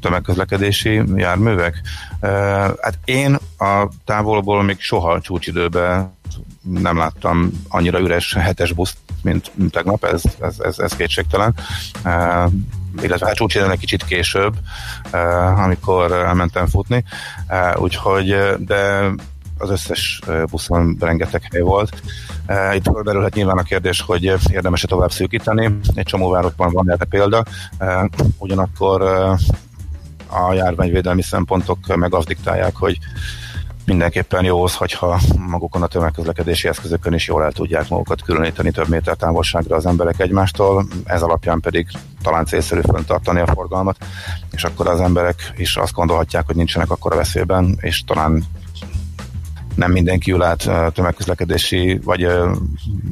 tömegközlekedési 0.00 1.02
járművek. 1.14 1.80
Hát 2.80 2.98
én 3.04 3.38
a 3.58 3.88
távolból 4.04 4.62
még 4.62 4.80
soha 4.80 5.20
csúcsidőben 5.20 6.12
nem 6.62 6.96
láttam 6.96 7.50
annyira 7.68 8.00
üres 8.00 8.34
hetes 8.34 8.72
buszt, 8.72 8.96
mint 9.22 9.52
tegnap, 9.70 10.04
ez, 10.04 10.22
ez, 10.40 10.60
ez, 10.60 10.78
ez 10.78 10.96
kétségtelen. 10.96 11.54
Illetve 13.02 13.26
hát 13.26 13.34
csúcsidőn 13.34 13.70
egy 13.70 13.78
kicsit 13.78 14.04
később, 14.04 14.54
uh, 15.12 15.62
amikor 15.62 16.12
elmentem 16.12 16.66
futni, 16.66 17.04
uh, 17.48 17.80
úgyhogy, 17.82 18.36
de 18.58 19.10
az 19.58 19.70
összes 19.70 20.20
buszon 20.50 20.96
rengeteg 21.00 21.42
hely 21.52 21.60
volt. 21.60 22.02
Itt 22.74 22.84
felmerülhet 22.84 23.34
nyilván 23.34 23.58
a 23.58 23.62
kérdés, 23.62 24.00
hogy 24.00 24.22
érdemes-e 24.50 24.86
tovább 24.86 25.12
szűkíteni. 25.12 25.78
Egy 25.94 26.04
csomó 26.04 26.30
városban 26.30 26.72
van 26.72 26.90
erre 26.90 27.04
példa. 27.04 27.44
Ugyanakkor 28.38 29.02
a 30.28 30.52
járványvédelmi 30.52 31.22
szempontok 31.22 31.96
meg 31.96 32.14
azt 32.14 32.26
diktálják, 32.26 32.76
hogy 32.76 32.98
mindenképpen 33.86 34.44
jó 34.44 34.64
az, 34.64 34.74
hogyha 34.74 35.20
magukon 35.38 35.82
a 35.82 35.86
tömegközlekedési 35.86 36.68
eszközökön 36.68 37.12
is 37.12 37.26
jól 37.26 37.44
el 37.44 37.52
tudják 37.52 37.88
magukat 37.88 38.22
különíteni 38.22 38.70
több 38.70 38.88
méter 38.88 39.16
távolságra 39.16 39.76
az 39.76 39.86
emberek 39.86 40.20
egymástól, 40.20 40.86
ez 41.04 41.22
alapján 41.22 41.60
pedig 41.60 41.86
talán 42.22 42.44
célszerű 42.44 42.80
föntartani 42.80 43.40
a 43.40 43.46
forgalmat, 43.46 43.96
és 44.50 44.64
akkor 44.64 44.88
az 44.88 45.00
emberek 45.00 45.52
is 45.56 45.76
azt 45.76 45.92
gondolhatják, 45.92 46.46
hogy 46.46 46.56
nincsenek 46.56 46.90
akkor 46.90 47.12
a 47.12 47.16
veszélyben, 47.16 47.76
és 47.80 48.04
talán 48.04 48.44
nem 49.74 49.90
mindenki 49.90 50.32
ül 50.32 50.42
át 50.42 50.70
tömegközlekedési, 50.92 52.00
vagy 52.04 52.24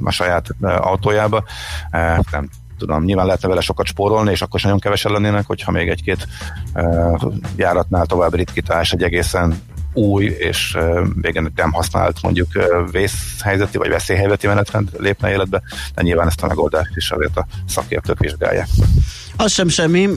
a 0.04 0.10
saját 0.10 0.48
autójába. 0.60 1.44
Nem 2.30 2.48
tudom, 2.78 3.04
nyilván 3.04 3.26
lehetne 3.26 3.48
vele 3.48 3.60
sokat 3.60 3.86
spórolni, 3.86 4.30
és 4.30 4.42
akkor 4.42 4.54
is 4.54 4.62
nagyon 4.62 4.78
kevesen 4.78 5.12
lennének, 5.12 5.46
hogyha 5.46 5.70
még 5.70 5.88
egy-két 5.88 6.26
járatnál 7.56 8.06
tovább 8.06 8.34
ritkítás 8.34 8.92
egy 8.92 9.02
egészen 9.02 9.62
új 9.92 10.24
és 10.24 10.78
végén 11.14 11.52
nem 11.54 11.72
használt 11.72 12.22
mondjuk 12.22 12.48
vészhelyzeti 12.90 13.78
vagy 13.78 13.88
veszélyhelyzeti 13.88 14.46
menetrend 14.46 14.88
lépne 14.98 15.30
életbe, 15.30 15.62
de 15.94 16.02
nyilván 16.02 16.26
ezt 16.26 16.42
a 16.42 16.46
megoldást 16.46 16.96
is 16.96 17.10
azért 17.10 17.36
a 17.36 17.46
szakértők 17.68 18.18
vizsgálják. 18.18 18.68
Az 19.36 19.52
sem 19.52 19.68
semmi, 19.68 20.08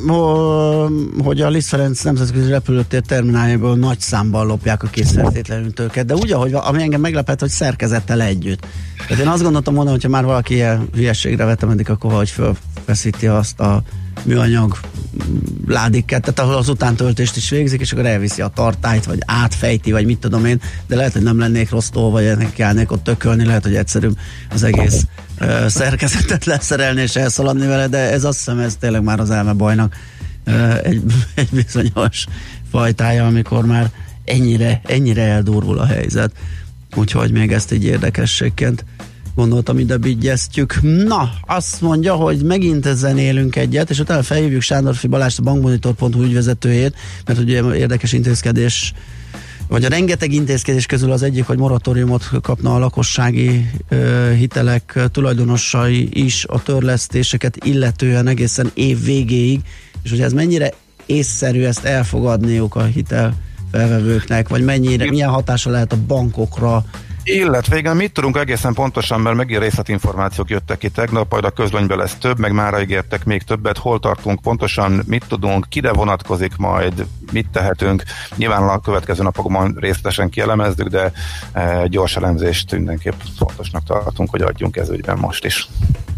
hogy 1.24 1.42
a 1.42 1.50
Liszt 1.50 1.68
Ferenc 1.68 2.02
nemzetközi 2.02 2.50
repülőtér 2.50 3.02
termináljából 3.02 3.76
nagy 3.76 4.00
számban 4.00 4.46
lopják 4.46 4.84
a 4.84 4.88
készfeltétlenül 4.88 5.74
tőket, 5.74 6.06
de 6.06 6.14
úgy, 6.14 6.32
ahogy 6.32 6.54
ami 6.54 6.82
engem 6.82 7.02
meglepett, 7.02 7.40
hogy 7.40 7.50
szerkezettel 7.50 8.22
együtt. 8.22 8.68
Tehát 9.08 9.24
én 9.24 9.30
azt 9.30 9.44
gondoltam 9.44 9.74
volna, 9.74 9.90
hogyha 9.90 10.10
már 10.10 10.26
valaki 10.26 10.54
ilyen 10.54 10.90
hülyeségre 10.94 11.46
vettem 11.46 11.70
eddig, 11.70 11.90
akkor 11.90 12.12
hogy 12.12 12.30
fölfeszíti 12.30 13.28
azt 13.28 13.60
a 13.60 13.84
műanyag 14.24 14.78
ládiket, 15.68 16.22
tehát 16.22 16.40
ahol 16.40 16.56
az 16.56 16.70
utántöltést 16.70 17.36
is 17.36 17.50
végzik, 17.50 17.82
és 17.82 17.92
akkor 17.92 18.06
elviszi 18.06 18.42
a 18.42 18.48
tartályt, 18.48 19.06
vagy 19.06 19.20
átfejti, 19.26 19.92
vagy 19.92 20.06
mit 20.06 20.20
tudom 20.20 20.46
én, 20.46 20.62
de 20.88 20.96
lehet, 20.96 21.14
hogy 21.14 21.22
nem 21.22 21.40
lennék 21.40 21.70
rossz 21.70 21.90
tól, 21.90 22.12
vagy 22.12 22.26
ennek 22.26 22.54
kellnék 22.54 22.92
ott 22.92 23.04
tökölni, 23.04 23.46
lehet, 23.46 23.64
hogy 23.64 23.76
egyszerűbb 23.76 24.18
az 24.52 24.64
egész 24.64 25.06
ö, 25.40 25.66
szerkezetet 25.68 26.46
leszerelni 26.56 27.02
és 27.02 27.16
elszaladni 27.16 27.68
vele, 27.68 27.88
de 27.88 28.12
ez 28.12 28.24
azt 28.24 28.38
hiszem, 28.38 28.60
ez 28.60 28.76
tényleg 28.76 29.04
már 29.04 29.20
az 29.20 29.30
elmebajnak 29.30 29.96
ö, 30.44 30.74
egy, 30.84 31.04
egy 31.36 31.50
bizonyos 31.52 32.26
fajtája, 32.72 33.26
amikor 33.26 33.66
már 33.66 33.92
ennyire, 34.26 34.82
ennyire 34.86 35.24
eldurvul 35.24 35.80
a 35.80 35.86
helyzet. 35.86 36.32
Úgyhogy 36.96 37.32
még 37.32 37.52
ezt 37.52 37.72
egy 37.72 37.84
érdekességként 37.84 38.86
gondoltam 39.36 39.80
ide 39.80 39.98
bigyeztjük. 39.98 40.80
Na, 40.82 41.30
azt 41.42 41.82
mondja, 41.82 42.16
hogy 42.16 42.44
megint 42.44 42.86
ezen 42.86 43.18
élünk 43.18 43.56
egyet, 43.56 43.90
és 43.90 44.00
utána 44.00 44.24
felhívjuk 44.24 44.62
Sándorfi 44.62 45.08
Balást, 45.08 45.40
a 45.40 45.42
bankmonitor.hu 45.42 46.24
ügyvezetőjét, 46.24 46.96
mert 47.26 47.40
ugye 47.40 47.76
érdekes 47.76 48.14
intézkedés 48.14 48.94
vagy 49.68 49.86
a 49.86 49.90
rengeteg 49.90 50.32
intézkedés 50.34 50.86
közül 50.86 51.12
az 51.12 51.24
egyik, 51.24 51.46
hogy 51.46 51.58
moratóriumot 51.58 52.30
kapna 52.42 52.76
a 52.76 52.80
lakossági 52.80 53.70
ö, 53.90 54.32
hitelek 54.38 55.00
tulajdonosai 55.12 56.10
is 56.12 56.46
a 56.46 56.64
törlesztéseket 56.64 57.66
illetően 57.66 58.28
egészen 58.28 58.72
év 58.74 59.04
végéig, 59.04 59.60
és 60.04 60.10
hogy 60.10 60.22
ez 60.22 60.34
mennyire 60.34 60.74
észszerű 61.06 61.64
ezt 61.64 61.86
elfogadniuk 61.86 62.76
a 62.76 62.84
hitel 62.84 63.34
felvevőknek, 63.72 64.48
vagy 64.48 64.64
mennyire, 64.64 65.10
milyen 65.10 65.30
hatása 65.30 65.70
lehet 65.70 65.94
a 65.94 65.98
bankokra, 66.08 66.86
illetve 67.26 67.78
igen, 67.78 67.96
mit 67.96 68.12
tudunk 68.12 68.38
egészen 68.38 68.74
pontosan, 68.74 69.22
mert 69.22 69.36
megint 69.36 69.62
részletinformációk 69.62 70.50
jöttek 70.50 70.78
ki 70.78 70.90
tegnap, 70.90 71.32
majd 71.32 71.46
a 71.46 71.50
közlönyben 71.50 71.98
lesz 71.98 72.16
több, 72.16 72.40
meg 72.40 72.52
már 72.52 72.82
ígértek 72.82 73.26
még 73.26 73.44
többet, 73.44 73.78
hol 73.78 74.00
tartunk 74.00 74.42
pontosan, 74.42 75.04
mit 75.08 75.26
tudunk, 75.28 75.66
kire 75.70 75.94
vonatkozik 75.94 76.56
majd, 76.58 77.06
mit 77.32 77.48
tehetünk. 77.52 78.04
Nyilván 78.36 78.64
a 78.64 78.80
következő 78.80 79.24
napokban 79.24 79.78
részletesen 79.80 80.30
kielemezzük, 80.30 80.88
de 80.88 81.12
e, 81.52 81.88
gyors 81.88 82.16
elemzést 82.16 82.72
mindenképp 82.72 83.20
fontosnak 83.38 83.84
tartunk, 83.84 84.30
hogy 84.30 84.42
adjunk 84.42 84.76
ez 84.76 84.90
ügyben 84.90 85.18
most 85.18 85.46
is. 85.46 85.68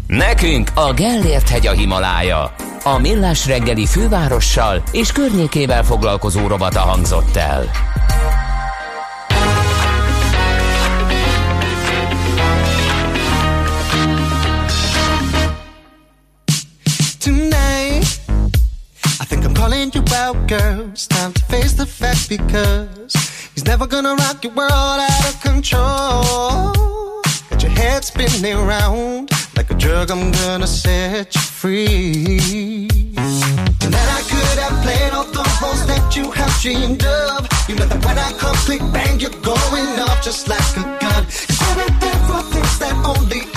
Nekünk 0.06 0.70
a 0.74 0.92
Gellért 0.92 1.48
hegy 1.48 1.66
a 1.66 1.72
Himalája. 1.72 2.54
A 2.84 2.98
Millás 2.98 3.46
reggeli 3.46 3.86
fővárossal 3.86 4.82
és 4.92 5.12
környékével 5.12 5.84
foglalkozó 5.84 6.46
robata 6.46 6.80
hangzott 6.80 7.36
el. 7.36 7.70
Calling 19.68 19.90
you 19.92 20.02
out, 20.14 20.48
girl. 20.48 20.88
It's 20.92 21.06
time 21.06 21.32
to 21.34 21.42
face 21.44 21.74
the 21.74 21.84
fact 21.84 22.28
because 22.30 23.12
he's 23.54 23.66
never 23.66 23.86
gonna 23.86 24.14
rock 24.14 24.42
your 24.42 24.54
world 24.54 24.72
out 24.72 25.24
of 25.28 25.40
control. 25.42 26.72
Got 27.50 27.62
your 27.62 27.72
head 27.72 28.02
spinning 28.02 28.54
around 28.54 29.30
like 29.56 29.70
a 29.70 29.74
drug. 29.74 30.10
I'm 30.10 30.32
gonna 30.32 30.66
set 30.66 31.34
you 31.34 31.40
free. 31.40 32.88
Tonight 33.82 34.10
I 34.18 34.22
could 34.30 34.58
have 34.64 34.76
played 34.84 35.12
all 35.12 35.28
the 35.38 35.44
roles 35.60 35.86
that 35.86 36.16
you 36.16 36.30
have 36.30 36.54
dreamed 36.62 37.04
of. 37.04 37.46
You 37.68 37.74
know 37.74 37.86
that 37.92 38.02
when 38.06 38.18
I 38.18 38.32
come 38.38 38.56
click 38.66 38.82
bang, 38.94 39.20
you're 39.20 39.38
going 39.42 39.90
off 40.06 40.24
just 40.24 40.48
like 40.48 40.70
a 40.78 40.84
gun. 41.02 41.22
Cause 41.24 41.76
there 42.02 42.20
for 42.28 42.42
things 42.52 42.78
that 42.78 42.96
only 43.04 43.47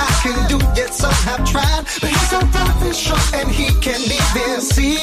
some 0.93 1.11
have 1.11 1.49
tried, 1.49 1.85
but 2.01 2.09
he's 2.09 2.33
a 2.33 2.39
dolphin 2.51 2.93
shark 2.93 3.33
and 3.33 3.49
he 3.49 3.67
can't 3.79 4.03
even 4.03 4.61
see 4.61 4.97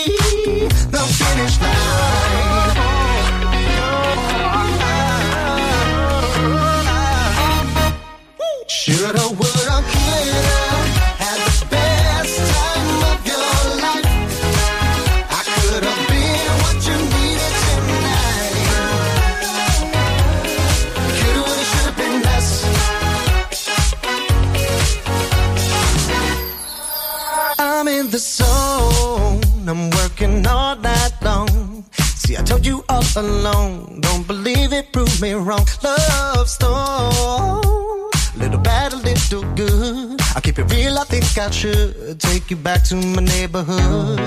the 0.90 0.98
finish 1.18 1.60
line. 1.60 3.08
Should've 8.68 9.37
the 28.18 28.24
zone. 28.42 29.68
I'm 29.68 29.90
working 29.90 30.46
all 30.46 30.76
night 30.76 31.14
long. 31.22 31.84
See, 32.20 32.36
I 32.36 32.42
told 32.42 32.66
you 32.66 32.84
all 32.88 33.04
along. 33.16 34.00
Don't 34.00 34.26
believe 34.26 34.72
it, 34.72 34.92
prove 34.92 35.20
me 35.20 35.32
wrong. 35.34 35.64
Love 35.84 36.48
storm. 36.48 38.10
Little 38.36 38.60
bad, 38.60 38.92
a 38.92 38.96
little 38.96 39.44
good. 39.54 40.20
I 40.36 40.40
keep 40.40 40.58
it 40.58 40.66
real, 40.72 40.98
I 40.98 41.04
think 41.04 41.26
I 41.38 41.50
should 41.50 42.20
take 42.20 42.50
you 42.50 42.56
back 42.56 42.82
to 42.84 42.96
my 42.96 43.22
neighborhood. 43.22 44.18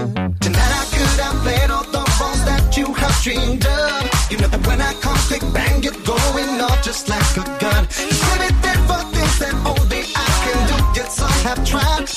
Tonight 0.46 0.74
I 0.82 0.86
could 0.94 1.20
have 1.24 1.38
played 1.44 1.70
all 1.70 1.88
the 1.96 2.04
roles 2.20 2.42
that 2.46 2.78
you 2.78 2.94
have 2.94 3.16
dreamed 3.24 3.66
of. 3.66 4.32
You 4.32 4.38
know 4.38 4.48
that 4.48 4.66
when 4.68 4.80
I 4.82 4.94
come 5.06 5.18
quick 5.28 5.44
bang, 5.54 5.84
you're 5.84 6.02
going 6.06 6.62
off 6.62 6.82
just 6.84 7.10
like 7.10 7.32
a 7.36 7.44
gun. 7.60 7.84
Give 7.88 8.42
it 8.48 8.56
there 8.64 8.82
for 8.88 9.02
things 9.14 9.36
that 9.40 9.54
only 9.72 10.02
I 10.16 10.28
can 10.44 10.60
do. 10.70 10.78
Yet 11.00 11.12
some 11.12 11.40
have 11.48 11.62
tried, 11.66 12.08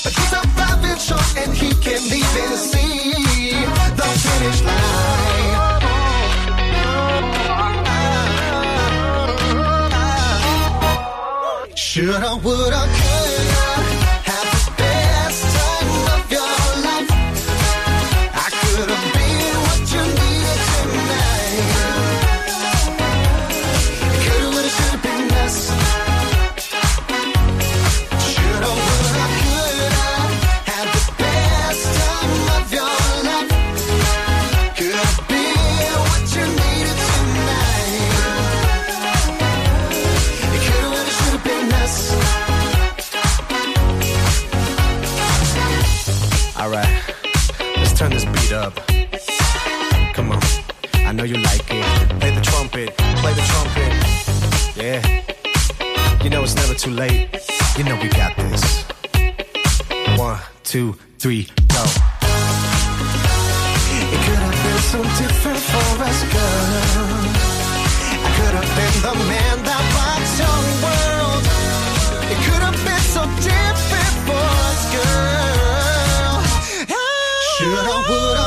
and 1.37 1.53
he 1.53 1.69
can't 1.83 2.11
even 2.19 2.57
see 2.57 3.51
the 3.99 4.07
finish 4.23 4.61
line. 4.63 5.35
Shoulda, 11.75 12.35
woulda, 12.43 12.81
turn 48.05 48.13
this 48.13 48.25
beat 48.25 48.51
up. 48.53 48.75
Come 50.13 50.31
on, 50.31 50.41
I 51.07 51.11
know 51.11 51.23
you 51.23 51.37
like 51.37 51.65
it. 51.69 51.85
Play 52.19 52.31
the 52.31 52.41
trumpet, 52.41 52.95
play 52.97 53.33
the 53.33 53.45
trumpet. 53.51 53.91
Yeah, 54.75 55.01
you 56.23 56.29
know 56.29 56.43
it's 56.43 56.55
never 56.55 56.75
too 56.75 56.91
late. 56.91 57.29
You 57.77 57.83
know 57.85 57.95
we 58.01 58.09
got 58.09 58.35
this. 58.37 58.83
One, 60.17 60.39
two, 60.63 60.95
three, 61.17 61.43
go. 61.73 61.83
It 64.13 64.19
could 64.25 64.41
have 64.45 64.59
been 64.65 64.81
so 64.93 65.01
different 65.21 65.59
for 65.71 66.03
us, 66.07 66.19
girl. 66.33 66.65
I 68.25 68.29
could 68.37 68.55
have 68.59 68.71
been 68.77 68.95
the 69.07 69.15
man 69.29 69.57
that 69.63 70.14
Should 77.65 77.73
I, 77.73 78.03
put 78.05 78.37
on. 78.37 78.44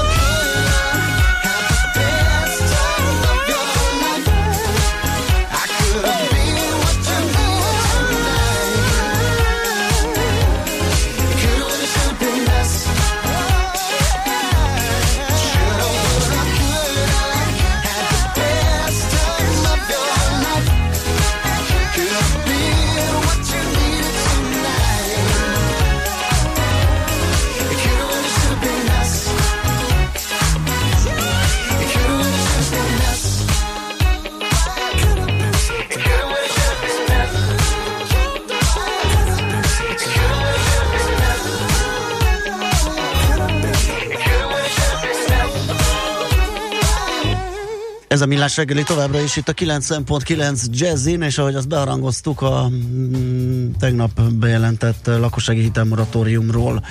Ez 48.19 48.25
a 48.25 48.27
millás 48.27 48.57
reggeli 48.57 48.83
továbbra 48.83 49.21
is 49.21 49.37
itt 49.37 49.49
a 49.49 49.53
9.9 49.53 50.64
Jazzin, 50.71 51.23
és 51.23 51.39
ahogy 51.39 51.55
azt 51.55 51.69
beharangoztuk 51.69 52.41
a 52.43 52.69
mm, 52.69 53.71
tegnap 53.79 54.23
bejelentett 54.33 55.07
lakossági 55.07 55.61
hitelmoratóriumról 55.61 56.85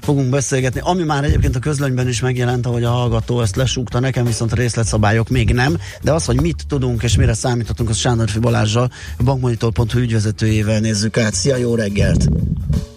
fogunk 0.00 0.30
beszélgetni, 0.30 0.80
ami 0.84 1.02
már 1.02 1.24
egyébként 1.24 1.56
a 1.56 1.58
közlönyben 1.58 2.08
is 2.08 2.20
megjelent, 2.20 2.66
ahogy 2.66 2.84
a 2.84 2.90
hallgató 2.90 3.40
ezt 3.40 3.56
lesúgta, 3.56 4.00
nekem 4.00 4.24
viszont 4.24 4.52
a 4.52 4.56
részletszabályok 4.56 5.28
még 5.28 5.52
nem, 5.52 5.76
de 6.02 6.12
az, 6.12 6.24
hogy 6.24 6.40
mit 6.40 6.66
tudunk 6.68 7.02
és 7.02 7.16
mire 7.16 7.34
számíthatunk, 7.34 7.88
az 7.88 7.96
Sándorfi 7.96 8.38
Balázsjal, 8.38 8.90
a 9.18 9.22
bankmonitor.hu 9.22 9.98
ügyvezetőjével 9.98 10.80
nézzük 10.80 11.18
át. 11.18 11.34
Szia, 11.34 11.56
jó 11.56 11.74
reggelt! 11.74 12.28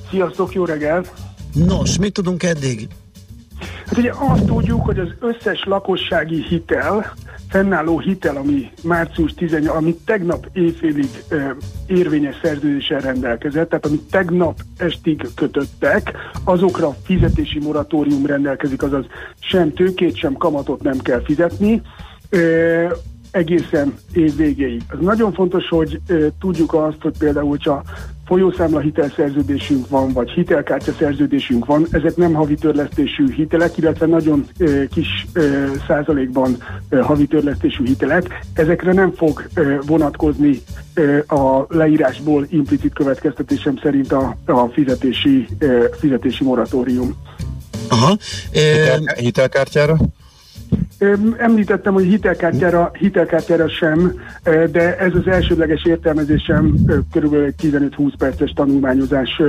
Sziasztok, 0.10 0.54
jó 0.54 0.66
reggelt! 0.66 1.14
Nos, 1.54 1.98
mit 1.98 2.14
tudunk 2.14 2.44
eddig? 2.44 2.88
Hát 3.86 3.98
ugye 3.98 4.12
azt 4.18 4.46
tudjuk, 4.46 4.86
hogy 4.86 5.00
az 5.00 5.08
összes 5.20 5.64
lakossági 5.66 6.46
hitel, 6.50 7.14
fennálló 7.54 8.00
hitel, 8.00 8.36
ami 8.36 8.72
március 8.84 9.34
18, 9.34 9.76
ami 9.76 9.96
tegnap 10.06 10.50
éjfélig 10.54 11.10
érvényes 11.88 12.36
szerződéssel 12.44 13.00
rendelkezett, 13.00 13.70
tehát 13.70 13.86
amit 13.86 14.10
tegnap 14.12 14.60
estig 14.78 15.28
kötöttek, 15.36 16.12
azokra 16.44 16.96
fizetési 17.04 17.60
moratórium 17.60 18.26
rendelkezik, 18.26 18.84
azaz 18.84 19.06
sem 19.40 19.74
tőkét, 19.74 20.16
sem 20.16 20.34
kamatot 20.34 20.82
nem 20.82 20.98
kell 20.98 21.22
fizetni. 21.24 21.82
Egészen 23.34 23.94
év 24.14 24.36
végéig. 24.36 24.82
Ez 24.88 24.98
nagyon 25.02 25.34
fontos, 25.34 25.68
hogy 25.68 26.00
e, 26.08 26.14
tudjuk 26.40 26.74
azt, 26.74 27.02
hogy 27.02 27.18
például, 27.18 27.50
hogyha 27.50 27.84
folyószámla 28.26 28.80
hitelszerződésünk 28.80 29.90
van, 29.90 30.12
vagy 30.12 30.30
hitelkártya 30.30 30.92
szerződésünk 31.00 31.66
van, 31.66 31.88
ezek 31.92 32.16
nem 32.16 32.34
havi 32.34 32.56
törlesztésű 32.56 33.34
hitelek, 33.34 33.78
illetve 33.78 34.06
nagyon 34.06 34.46
e, 34.58 34.66
kis 34.88 35.08
e, 35.34 35.42
százalékban 35.88 36.58
e, 36.90 37.02
havi 37.02 37.26
törlesztésű 37.28 37.86
hitelek. 37.86 38.40
Ezekre 38.54 38.94
nem 38.94 39.12
fog 39.12 39.50
e, 39.54 39.62
vonatkozni 39.86 40.62
e, 40.94 41.36
a 41.36 41.66
leírásból 41.70 42.48
implicit 42.50 42.94
következtetésem 42.94 43.78
szerint 43.82 44.12
a, 44.12 44.38
a 44.46 44.68
fizetési, 44.68 45.48
e, 45.60 45.68
fizetési 46.00 46.44
moratórium. 46.44 47.16
Aha. 47.90 48.18
Hitel, 48.52 49.02
hitelkártyára? 49.16 49.98
Említettem, 51.38 51.94
hogy 51.94 52.04
hitelkártyára, 52.04 52.92
hitelkártyára 53.00 53.70
sem, 53.70 54.14
de 54.44 54.98
ez 54.98 55.16
az 55.16 55.28
elsődleges 55.28 55.86
értelmezésem 55.86 56.76
körülbelül 57.12 57.46
egy 57.46 57.56
15-20 57.62 58.14
perces 58.18 58.52
tanulmányozás, 58.52 59.42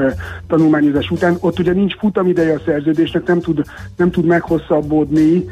tanulmányozás 0.46 1.11
után. 1.11 1.36
Ott 1.40 1.59
ugye 1.59 1.72
nincs 1.72 1.96
futamideje 1.96 2.55
a 2.55 2.62
szerződésnek, 2.64 3.26
nem 3.26 3.40
tud, 3.40 3.62
nem 3.96 4.11
tud 4.11 4.24
meghosszabbódni, 4.24 5.44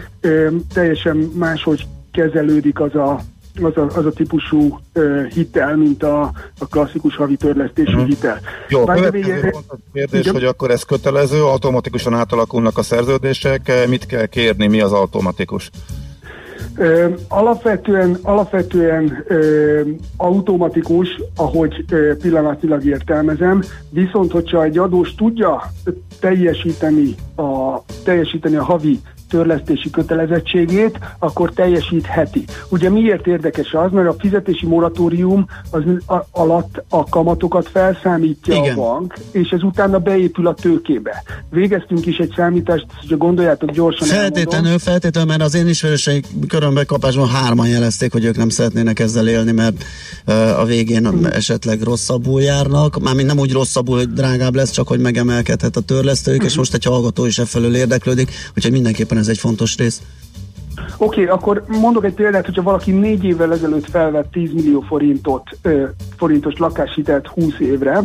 teljesen 0.75 1.17
máshogy 1.17 1.87
kezelődik 2.13 2.81
az 2.81 2.95
a, 2.95 3.21
az 3.63 3.77
a, 3.77 3.87
az 3.97 4.07
a 4.07 4.11
típusú 4.11 4.81
uh, 4.95 5.27
hitel, 5.27 5.77
mint 5.77 6.03
a, 6.03 6.23
a 6.59 6.67
klasszikus 6.71 7.17
havi 7.17 7.37
törlesztésű 7.37 7.93
uh-huh. 7.93 8.09
hitel. 8.09 8.41
Jó, 8.69 8.85
következő 8.85 9.55
kérdés, 9.93 10.21
igen? 10.21 10.33
hogy 10.33 10.45
akkor 10.45 10.71
ez 10.71 10.83
kötelező, 10.83 11.43
automatikusan 11.43 12.15
átalakulnak 12.15 12.79
a 12.79 12.83
szerződések, 12.83 13.73
mit 13.89 14.07
kell 14.07 14.27
kérni, 14.27 14.67
mi 14.67 14.81
az 14.81 14.93
automatikus? 14.93 15.71
Alapvetően, 17.29 18.19
alapvetően 18.23 19.25
ö, 19.27 19.81
automatikus, 20.17 21.09
ahogy 21.37 21.85
ö, 21.91 22.17
pillanatilag 22.17 22.85
értelmezem, 22.85 23.63
viszont 23.91 24.33
hogyha 24.33 24.63
egy 24.63 24.79
adós 24.79 25.15
tudja 25.15 25.63
teljesíteni 26.21 27.15
a, 27.37 27.79
teljesíteni 28.05 28.57
a 28.57 28.63
havi 28.63 29.01
törlesztési 29.33 29.91
kötelezettségét, 29.91 30.99
akkor 31.19 31.53
teljesítheti. 31.53 32.45
Ugye 32.69 32.91
miért 32.91 33.27
érdekes 33.27 33.73
az? 33.73 33.91
Mert 33.91 34.09
a 34.09 34.15
fizetési 34.19 34.67
moratórium 34.67 35.47
az 35.71 35.83
alatt 36.31 36.85
a 36.89 37.05
kamatokat 37.05 37.69
felszámítja 37.69 38.55
Igen. 38.55 38.73
a 38.73 38.81
bank, 38.81 39.15
és 39.31 39.51
ez 39.51 39.63
utána 39.63 39.99
beépül 39.99 40.47
a 40.47 40.55
tőkébe. 40.55 41.23
Végeztünk 41.51 42.07
is 42.07 42.17
egy 42.17 42.33
számítást, 42.37 42.87
hogyha 43.01 43.17
gondoljátok 43.17 43.71
gyorsan 43.71 44.09
Feltétlenül, 44.09 44.53
elmondom. 44.53 44.79
feltétlenül, 44.79 45.31
mert 45.31 45.43
az 45.43 45.55
én 45.55 45.69
ismerőseik 45.69 46.27
körömbe 46.49 46.85
kapásban 46.85 47.29
hárman 47.29 47.69
jelezték, 47.69 48.13
hogy 48.13 48.25
ők 48.25 48.37
nem 48.37 48.49
szeretnének 48.49 48.99
ezzel 48.99 49.29
élni, 49.29 49.53
mert 49.53 49.85
uh, 50.27 50.59
a 50.61 50.65
végén 50.65 51.07
hmm. 51.07 51.25
esetleg 51.25 51.83
rosszabbul 51.83 52.43
járnak. 52.43 53.01
Mármint 53.01 53.29
nem 53.29 53.39
úgy 53.39 53.53
rosszabbul, 53.53 53.97
hogy 53.97 54.13
drágább 54.13 54.55
lesz, 54.55 54.71
csak 54.71 54.89
hogy 54.89 55.01
megemelkedhet 55.01 55.77
a 55.77 55.81
törlesztőjük, 55.81 56.41
hmm. 56.41 56.49
és 56.49 56.57
most 56.57 56.75
egy 56.75 56.85
hallgató 56.85 57.25
is 57.25 57.39
e 57.39 57.45
felől 57.45 57.75
érdeklődik, 57.75 58.31
úgyhogy 58.57 58.73
mindenképpen 58.73 59.19
ez 59.23 59.29
egy 59.29 59.39
fontos 59.39 59.77
rész. 59.77 60.03
Oké, 60.97 61.23
okay, 61.23 61.35
akkor 61.35 61.65
mondok 61.67 62.05
egy 62.05 62.15
példát, 62.15 62.45
hogyha 62.45 62.63
valaki 62.63 62.91
négy 62.91 63.25
évvel 63.25 63.53
ezelőtt 63.53 63.91
felvett 63.91 64.31
10 64.31 64.53
millió 64.53 64.81
forintot, 64.81 65.59
ö, 65.63 65.85
forintos 66.17 66.57
lakáshitelt 66.57 67.27
20 67.27 67.59
évre, 67.59 68.01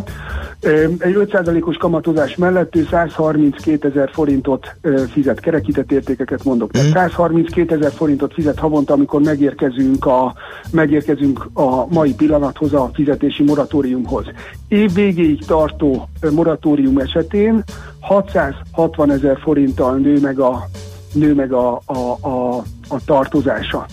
ö, 0.60 0.84
egy 0.98 1.14
5%-os 1.14 1.76
kamatozás 1.76 2.36
mellett 2.36 2.76
ő 2.76 2.86
132 2.90 3.88
ezer 3.88 4.10
forintot 4.12 4.76
ö, 4.80 5.02
fizet, 5.12 5.40
kerekített 5.40 5.92
értékeket 5.92 6.44
mondok. 6.44 6.70
Tehát 6.70 6.92
132 6.92 7.74
ezer 7.74 7.92
forintot 7.92 8.32
fizet 8.32 8.58
havonta, 8.58 8.92
amikor 8.92 9.20
megérkezünk 9.20 10.06
a, 10.06 10.34
megérkezünk 10.70 11.48
a 11.52 11.86
mai 11.86 12.14
pillanathoz, 12.14 12.72
a 12.72 12.90
fizetési 12.92 13.42
moratóriumhoz. 13.42 14.24
Év 14.68 14.92
végéig 14.92 15.44
tartó 15.44 16.08
moratórium 16.30 16.98
esetén 16.98 17.64
660 18.00 19.10
ezer 19.10 19.38
forinttal 19.40 19.96
nő 19.96 20.20
meg 20.20 20.38
a 20.38 20.68
nő 21.12 21.34
meg 21.34 21.52
a, 21.52 21.80
a, 21.84 21.98
a, 22.20 22.56
a 22.88 23.04
tartozása. 23.04 23.86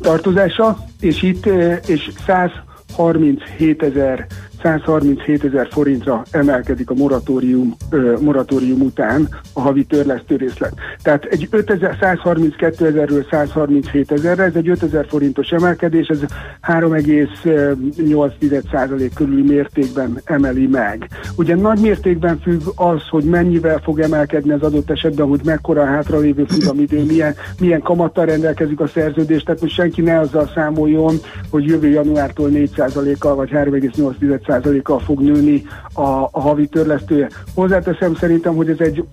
Tartozása, 0.00 0.78
és 1.00 1.22
itt 1.22 1.46
és 1.86 2.10
137 2.26 3.82
ezer 3.82 4.26
137 4.62 5.44
ezer 5.44 5.68
forintra 5.70 6.22
emelkedik 6.30 6.90
a 6.90 6.94
moratórium, 6.94 7.76
moratórium 8.20 8.80
után 8.80 9.28
a 9.52 9.60
havi 9.60 9.84
törlesztő 9.84 10.36
részlet. 10.36 10.72
Tehát 11.02 11.24
egy 11.24 11.48
5000, 11.50 11.96
132 12.00 12.86
ezerről 12.86 13.26
137 13.30 14.12
ezerre, 14.12 14.42
ez 14.42 14.54
egy 14.54 14.68
5000 14.68 15.06
forintos 15.08 15.50
emelkedés, 15.50 16.06
ez 16.06 16.20
3,8% 16.62 19.10
körüli 19.14 19.42
mértékben 19.42 20.20
emeli 20.24 20.66
meg. 20.66 21.08
Ugye 21.36 21.54
nagy 21.54 21.80
mértékben 21.80 22.40
függ 22.40 22.62
az, 22.74 23.08
hogy 23.08 23.24
mennyivel 23.24 23.80
fog 23.82 24.00
emelkedni 24.00 24.52
az 24.52 24.62
adott 24.62 24.90
esetben, 24.90 25.26
hogy 25.26 25.40
mekkora 25.44 25.82
a 25.82 25.86
hátralévő 25.86 26.44
futamidő, 26.44 27.04
milyen, 27.04 27.34
milyen 27.60 27.80
kamattal 27.80 28.24
rendelkezik 28.24 28.80
a 28.80 28.86
szerződés, 28.86 29.42
tehát 29.42 29.60
most 29.60 29.74
senki 29.74 30.00
ne 30.00 30.18
azzal 30.18 30.50
számoljon, 30.54 31.14
hogy 31.50 31.64
jövő 31.64 31.88
januártól 31.88 32.48
4%-kal 32.52 33.34
vagy 33.34 33.50
3,8 33.50 34.18
százalékkal 34.48 34.98
fog 34.98 35.20
nőni 35.20 35.62
a, 35.92 36.28
a 36.30 36.40
havi 36.40 36.66
törlesztője. 36.66 37.28
Hozzáteszem 37.54 38.14
szerintem, 38.14 38.54
hogy 38.54 38.68
ez 38.68 38.80
egy 38.80 39.04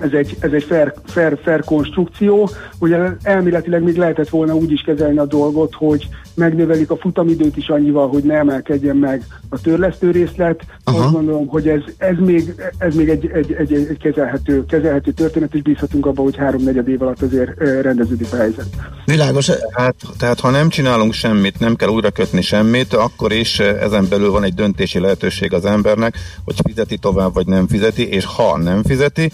ez 0.00 0.12
egy, 0.12 0.36
ez 0.40 0.52
egy 0.52 0.62
fair, 0.62 0.94
fair, 1.04 1.38
fair 1.42 1.64
konstrukció. 1.64 2.48
Ugye 2.78 2.98
elméletileg 3.22 3.82
még 3.82 3.96
lehetett 3.96 4.28
volna 4.28 4.54
úgy 4.54 4.72
is 4.72 4.80
kezelni 4.80 5.18
a 5.18 5.26
dolgot, 5.26 5.74
hogy 5.74 6.08
megnövelik 6.38 6.90
a 6.90 6.96
futamidőt 6.96 7.56
is 7.56 7.68
annyival, 7.68 8.08
hogy 8.08 8.22
ne 8.22 8.34
emelkedjen 8.34 8.96
meg 8.96 9.22
a 9.48 9.60
törlesztő 9.60 10.10
részlet. 10.10 10.60
Aha. 10.84 10.98
Azt 10.98 11.12
gondolom, 11.12 11.46
hogy 11.46 11.68
ez, 11.68 11.80
ez 11.96 12.16
még, 12.18 12.54
ez 12.78 12.94
még 12.94 13.08
egy, 13.08 13.30
egy, 13.34 13.52
egy, 13.52 13.72
egy 13.72 13.98
kezelhető, 13.98 14.64
kezelhető 14.66 15.12
történet, 15.12 15.54
és 15.54 15.62
bízhatunk 15.62 16.06
abban, 16.06 16.24
hogy 16.24 16.36
három-negyed 16.36 16.88
év 16.88 17.02
alatt 17.02 17.22
azért 17.22 17.58
rendeződik 17.58 18.32
a 18.32 18.36
helyzet. 18.36 18.66
Világos. 19.04 19.46
Tehát, 19.46 19.94
tehát 20.18 20.40
ha 20.40 20.50
nem 20.50 20.68
csinálunk 20.68 21.12
semmit, 21.12 21.60
nem 21.60 21.76
kell 21.76 21.88
újra 21.88 22.10
kötni 22.10 22.40
semmit, 22.40 22.94
akkor 22.94 23.32
is 23.32 23.58
ezen 23.58 24.06
belül 24.08 24.30
van 24.30 24.44
egy 24.44 24.54
döntési 24.54 24.98
lehetőség 24.98 25.52
az 25.52 25.64
embernek, 25.64 26.16
hogy 26.44 26.54
fizeti 26.64 26.98
tovább, 26.98 27.34
vagy 27.34 27.46
nem 27.46 27.68
fizeti, 27.68 28.08
és 28.08 28.24
ha 28.24 28.58
nem 28.58 28.82
fizeti, 28.82 29.30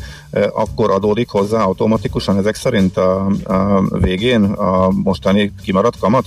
akkor 0.52 0.90
adódik 0.90 1.28
hozzá 1.28 1.62
automatikusan 1.62 2.38
ezek 2.38 2.54
szerint 2.54 2.96
a, 2.96 3.26
a 3.44 3.82
végén 3.98 4.42
a 4.42 4.90
mostani 4.90 5.52
kimaradt 5.62 5.98
kamat? 5.98 6.26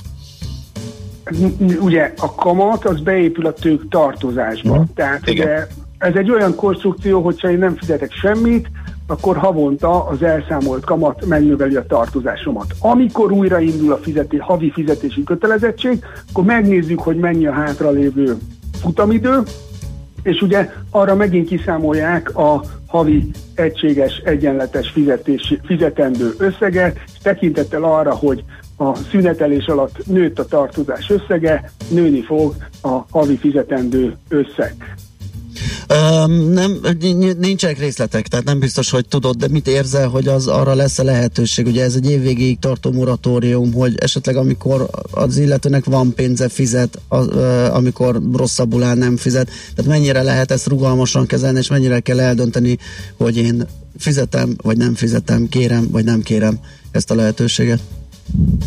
Ugye 1.81 2.13
a 2.17 2.35
kamat 2.35 2.85
az 2.85 2.99
beépül 3.01 3.45
a 3.45 3.53
tők 3.53 3.89
tartozásba. 3.89 4.79
Mm. 4.79 4.81
Tehát 4.95 5.27
Igen. 5.27 5.45
ugye 5.45 5.67
ez 5.97 6.15
egy 6.15 6.31
olyan 6.31 6.55
konstrukció, 6.55 7.21
hogyha 7.21 7.51
én 7.51 7.57
nem 7.57 7.75
fizetek 7.75 8.11
semmit, 8.11 8.67
akkor 9.07 9.37
havonta 9.37 10.05
az 10.05 10.23
elszámolt 10.23 10.85
kamat 10.85 11.25
megnöveli 11.25 11.75
a 11.75 11.85
tartozásomat. 11.85 12.65
Amikor 12.79 13.31
újraindul 13.31 13.93
a 13.93 13.97
fizeti, 13.97 14.37
havi 14.37 14.71
fizetési 14.71 15.23
kötelezettség, 15.23 16.05
akkor 16.29 16.43
megnézzük, 16.43 16.99
hogy 16.99 17.15
mennyi 17.15 17.47
a 17.47 17.51
hátralévő 17.51 18.37
futamidő, 18.81 19.41
és 20.23 20.41
ugye 20.41 20.71
arra 20.89 21.15
megint 21.15 21.47
kiszámolják 21.47 22.37
a 22.37 22.61
havi 22.87 23.29
egységes 23.55 24.17
egyenletes 24.17 24.89
fizetési, 24.89 25.59
fizetendő 25.63 26.33
összeget, 26.37 26.99
és 27.05 27.19
tekintettel 27.21 27.83
arra, 27.83 28.13
hogy 28.13 28.43
a 28.77 28.95
szünetelés 28.95 29.65
alatt 29.65 30.05
nőtt 30.05 30.39
a 30.39 30.45
tartozás 30.45 31.09
összege, 31.09 31.71
nőni 31.89 32.21
fog 32.21 32.55
a 32.81 33.05
havi 33.09 33.37
fizetendő 33.37 34.17
összeg. 34.29 34.95
Um, 35.89 36.31
nem, 36.31 36.79
nincsenek 37.39 37.79
részletek, 37.79 38.27
tehát 38.27 38.45
nem 38.45 38.59
biztos, 38.59 38.89
hogy 38.89 39.07
tudod, 39.07 39.35
de 39.35 39.47
mit 39.47 39.67
érzel, 39.67 40.07
hogy 40.07 40.27
az 40.27 40.47
arra 40.47 40.73
lesz 40.73 40.99
a 40.99 41.03
lehetőség? 41.03 41.65
Ugye 41.65 41.83
ez 41.83 41.95
egy 41.95 42.09
évvégéig 42.09 42.59
tartó 42.59 42.91
moratórium, 42.91 43.73
hogy 43.73 43.95
esetleg 43.97 44.35
amikor 44.35 44.89
az 45.11 45.37
illetőnek 45.37 45.85
van 45.85 46.13
pénze 46.13 46.49
fizet, 46.49 46.99
az, 47.07 47.27
amikor 47.71 48.21
rosszabbul 48.33 48.83
áll 48.83 48.95
nem 48.95 49.17
fizet, 49.17 49.49
tehát 49.75 49.91
mennyire 49.91 50.21
lehet 50.21 50.51
ezt 50.51 50.67
rugalmasan 50.67 51.25
kezelni, 51.25 51.57
és 51.57 51.69
mennyire 51.69 51.99
kell 51.99 52.19
eldönteni, 52.19 52.77
hogy 53.17 53.37
én 53.37 53.67
fizetem, 53.97 54.55
vagy 54.63 54.77
nem 54.77 54.93
fizetem, 54.93 55.49
kérem, 55.49 55.87
vagy 55.91 56.05
nem 56.05 56.21
kérem 56.21 56.59
ezt 56.91 57.11
a 57.11 57.15
lehetőséget? 57.15 57.79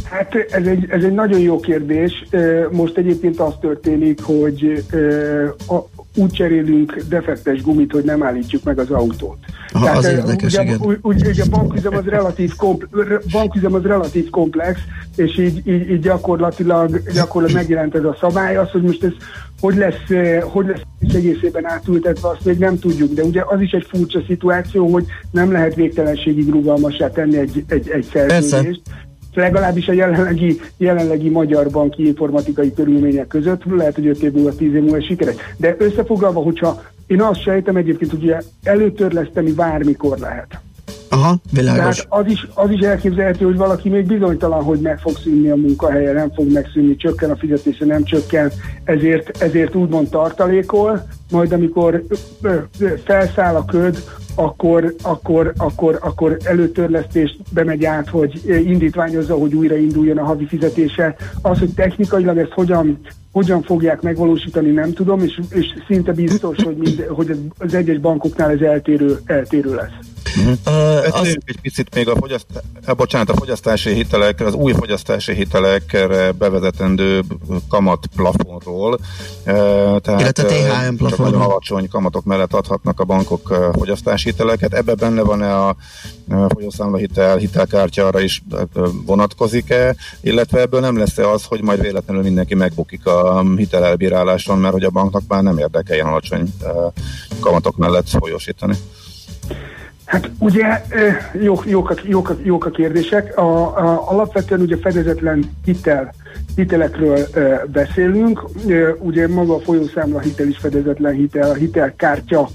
Hát 0.02 0.34
ez 0.50 0.66
egy, 0.66 0.86
ez 0.88 1.02
egy 1.02 1.12
nagyon 1.12 1.40
jó 1.40 1.60
kérdés. 1.60 2.24
Most 2.70 2.96
egyébként 2.96 3.40
az 3.40 3.52
történik, 3.60 4.22
hogy 4.22 4.84
úgy 6.16 6.30
cserélünk 6.30 7.02
defektes 7.08 7.62
gumit, 7.62 7.92
hogy 7.92 8.04
nem 8.04 8.22
állítjuk 8.22 8.62
meg 8.62 8.78
az 8.78 8.90
autót. 8.90 9.38
Aha, 9.72 9.84
Tehát, 9.84 9.98
az 9.98 10.06
érdekes, 10.06 10.52
ugye, 10.52 10.62
igen. 10.62 10.98
Úgy, 11.02 11.26
ugye 11.26 11.42
a 11.42 11.48
banküzem 11.50 11.96
az 11.96 12.04
relatív, 12.04 12.54
kompl- 12.56 12.88
banküzem 13.32 13.74
az 13.74 13.82
relatív 13.82 14.30
komplex, 14.30 14.80
és 15.16 15.38
így, 15.38 15.66
így, 15.66 15.90
így 15.90 16.00
gyakorlatilag, 16.00 17.02
gyakorlatilag 17.14 17.62
megjelent 17.62 17.94
ez 17.94 18.04
a 18.04 18.16
szabály. 18.20 18.56
Az, 18.56 18.70
hogy 18.70 18.82
most 18.82 19.04
ez 19.04 19.12
hogy 19.60 19.76
lesz, 19.76 20.40
hogy 20.42 20.66
lesz 20.66 21.14
egészében 21.14 21.66
átültetve, 21.66 22.28
azt 22.28 22.44
még 22.44 22.58
nem 22.58 22.78
tudjuk, 22.78 23.12
de 23.12 23.22
ugye 23.22 23.42
az 23.46 23.60
is 23.60 23.70
egy 23.70 23.86
furcsa 23.88 24.20
szituáció, 24.26 24.92
hogy 24.92 25.04
nem 25.30 25.52
lehet 25.52 25.74
végtelenségig 25.74 26.50
rugalmasá 26.50 27.10
tenni 27.10 27.36
egy, 27.36 27.64
egy, 27.68 27.88
egy 27.88 28.08
szerződést 28.12 28.80
legalábbis 29.34 29.88
a 29.88 29.92
jelenlegi, 29.92 30.60
jelenlegi 30.76 31.28
magyar 31.28 31.70
banki 31.70 32.06
informatikai 32.06 32.74
körülmények 32.74 33.26
között, 33.26 33.64
lehet, 33.64 33.94
hogy 33.94 34.06
5 34.06 34.22
év 34.22 34.32
múlva, 34.32 34.54
10 34.54 34.74
év 34.74 34.80
múlva 34.80 35.02
sikeres. 35.02 35.34
De 35.56 35.76
összefoglalva, 35.78 36.40
hogyha 36.40 36.82
én 37.06 37.22
azt 37.22 37.42
sejtem 37.42 37.76
egyébként, 37.76 38.10
hogy 38.10 38.34
előtörleszteni 38.62 39.52
bármikor 39.52 40.18
lehet. 40.18 40.60
Aha, 41.12 41.36
világos. 41.52 41.96
Tehát 41.96 42.26
az 42.26 42.32
is, 42.32 42.46
az 42.54 42.70
is 42.70 42.80
elképzelhető, 42.80 43.44
hogy 43.44 43.56
valaki 43.56 43.88
még 43.88 44.06
bizonytalan, 44.06 44.62
hogy 44.62 44.80
meg 44.80 44.98
fog 44.98 45.16
szűnni 45.16 45.50
a 45.50 45.56
munkahelye, 45.56 46.12
nem 46.12 46.32
fog 46.34 46.52
megszűnni, 46.52 46.96
csökken 46.96 47.30
a 47.30 47.36
fizetése, 47.36 47.84
nem 47.84 48.04
csökken, 48.04 48.52
ezért, 48.84 49.42
ezért 49.42 49.74
úgymond 49.74 50.08
tartalékol, 50.08 51.06
majd 51.30 51.52
amikor 51.52 52.02
felszáll 53.04 53.54
a 53.54 53.64
köd, 53.64 54.04
akkor, 54.34 54.94
akkor, 55.02 55.52
akkor, 55.56 55.98
akkor 56.00 56.36
előtörlesztést 56.44 57.36
bemegy 57.52 57.84
át, 57.84 58.08
hogy 58.08 58.42
indítványozza, 58.46 59.34
hogy 59.34 59.54
újra 59.54 59.76
induljon 59.76 60.18
a 60.18 60.24
havi 60.24 60.46
fizetése. 60.46 61.16
Az, 61.42 61.58
hogy 61.58 61.74
technikailag 61.74 62.38
ezt 62.38 62.52
hogyan, 62.52 63.00
hogyan 63.32 63.62
fogják 63.62 64.00
megvalósítani, 64.00 64.70
nem 64.70 64.92
tudom, 64.92 65.20
és, 65.20 65.40
és 65.50 65.66
szinte 65.86 66.12
biztos, 66.12 66.56
hogy, 66.62 66.76
mind, 66.76 67.06
hogy 67.08 67.36
az 67.58 67.74
egyes 67.74 67.98
bankoknál 67.98 68.50
ez 68.50 68.60
eltérő, 68.60 69.18
eltérő 69.24 69.74
lesz. 69.74 70.09
Uh-huh. 70.36 70.56
Uh, 70.66 71.20
az... 71.20 71.26
egy 71.26 71.60
picit 71.62 71.94
még 71.94 72.08
a, 72.08 72.16
fogyaszt... 72.16 72.46
eh, 72.84 72.94
bocsánat, 72.94 73.30
a 73.30 73.34
fogyasztási 73.34 73.92
hitelek, 73.92 74.40
az 74.40 74.54
új 74.54 74.72
fogyasztási 74.72 75.34
hitelekre 75.34 76.32
bevezetendő 76.32 77.22
kamat 77.68 78.06
plafonról. 78.16 78.98
Uh, 79.46 80.00
tehát, 80.00 80.20
Illetve 80.20 80.44
THM 80.44 80.94
plafonról. 80.94 81.30
Nagyon 81.30 81.50
alacsony 81.50 81.88
kamatok 81.88 82.24
mellett 82.24 82.54
adhatnak 82.54 83.00
a 83.00 83.04
bankok 83.04 83.50
uh, 83.50 83.56
fogyasztási 83.72 84.30
hiteleket. 84.30 84.74
Ebben 84.74 84.96
benne 84.98 85.22
van-e 85.22 85.56
a 85.56 85.76
folyószámla 86.48 86.96
hitel, 86.96 87.36
hitelkártya 87.36 88.06
arra 88.06 88.20
is 88.20 88.42
vonatkozik-e, 89.06 89.96
illetve 90.20 90.60
ebből 90.60 90.80
nem 90.80 90.98
lesz-e 90.98 91.30
az, 91.30 91.44
hogy 91.44 91.62
majd 91.62 91.80
véletlenül 91.80 92.22
mindenki 92.22 92.54
megbukik 92.54 93.06
a 93.06 93.44
hitelelbíráláson, 93.56 94.58
mert 94.58 94.72
hogy 94.72 94.84
a 94.84 94.90
banknak 94.90 95.22
már 95.28 95.42
nem 95.42 95.58
érdekeljen 95.58 96.06
alacsony 96.06 96.54
kamatok 97.40 97.76
mellett 97.76 98.08
folyósítani. 98.08 98.76
Hát 100.10 100.30
ugye 100.38 100.82
jók, 101.32 101.64
jók, 101.66 101.90
a, 101.90 101.94
jók, 102.04 102.36
jók 102.42 102.64
a 102.66 102.70
kérdések. 102.70 103.38
A, 103.38 103.42
a, 103.76 104.10
alapvetően 104.10 104.60
ugye 104.60 104.76
fedezetlen 104.76 105.50
hitel, 105.64 106.12
hitelekről 106.56 107.18
beszélünk. 107.72 108.44
Ugye 108.98 109.28
maga 109.28 109.54
a 109.54 109.60
folyószámla 109.60 110.20
hitel 110.20 110.48
is 110.48 110.58
fedezetlen 110.58 111.14
hitel, 111.14 111.50
a 111.50 111.54
hitelkártya 111.54 112.48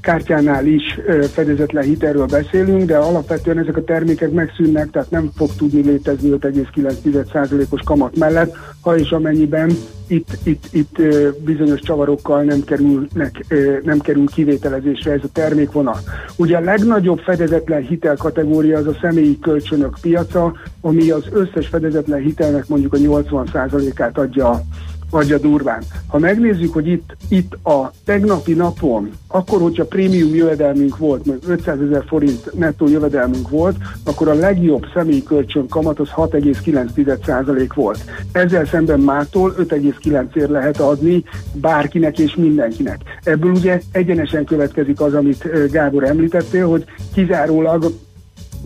kártyánál 0.00 0.66
is 0.66 0.98
fedezetlen 1.32 1.84
hitelről 1.84 2.26
beszélünk, 2.26 2.84
de 2.84 2.96
alapvetően 2.96 3.58
ezek 3.58 3.76
a 3.76 3.84
termékek 3.84 4.30
megszűnnek, 4.30 4.90
tehát 4.90 5.10
nem 5.10 5.30
fog 5.36 5.50
tudni 5.56 5.82
létezni 5.82 6.30
5,9%-os 6.30 7.80
kamat 7.84 8.16
mellett, 8.16 8.56
ha 8.80 8.96
és 8.96 9.10
amennyiben 9.10 9.70
itt, 10.06 10.38
itt, 10.42 10.64
itt 10.70 11.02
bizonyos 11.44 11.80
csavarokkal 11.80 12.42
nem, 12.42 12.64
kerülnek, 12.64 13.44
nem 13.82 13.98
kerül 13.98 14.26
kivételezésre 14.26 15.12
ez 15.12 15.20
a 15.22 15.32
termékvonal. 15.32 15.98
Ugye 16.36 16.56
a 16.56 16.60
legnagyobb 16.60 17.18
fedezetlen 17.18 17.82
hitel 17.82 18.16
kategória 18.16 18.78
az 18.78 18.86
a 18.86 18.96
személyi 19.00 19.38
kölcsönök 19.38 19.96
piaca, 20.00 20.52
ami 20.80 21.10
az 21.10 21.24
összes 21.32 21.66
fedezetlen 21.66 22.20
hitelnek 22.20 22.68
mondjuk 22.68 22.94
a 22.94 22.98
80%-át 23.28 24.18
adja 24.18 24.64
adja 25.10 25.38
durván. 25.38 25.82
Ha 26.06 26.18
megnézzük, 26.18 26.72
hogy 26.72 26.86
itt, 26.86 27.16
itt 27.28 27.66
a 27.66 27.92
tegnapi 28.04 28.52
napon, 28.52 29.10
akkor, 29.28 29.60
hogyha 29.60 29.84
prémium 29.84 30.34
jövedelmünk 30.34 30.96
volt, 30.96 31.26
meg 31.26 31.38
500 31.46 31.80
ezer 31.80 32.04
forint 32.06 32.52
nettó 32.54 32.88
jövedelmünk 32.88 33.48
volt, 33.48 33.76
akkor 34.04 34.28
a 34.28 34.34
legjobb 34.34 34.86
személyi 34.94 35.22
kölcsön 35.22 35.68
kamat 35.68 35.98
az 35.98 36.08
6,9% 36.16 37.68
volt. 37.74 38.04
Ezzel 38.32 38.64
szemben 38.64 39.00
mától 39.00 39.54
5,9-ért 39.58 40.50
lehet 40.50 40.80
adni 40.80 41.24
bárkinek 41.52 42.18
és 42.18 42.34
mindenkinek. 42.34 43.00
Ebből 43.22 43.52
ugye 43.52 43.80
egyenesen 43.92 44.44
következik 44.44 45.00
az, 45.00 45.14
amit 45.14 45.70
Gábor 45.70 46.04
említettél, 46.04 46.68
hogy 46.68 46.84
kizárólag 47.14 47.92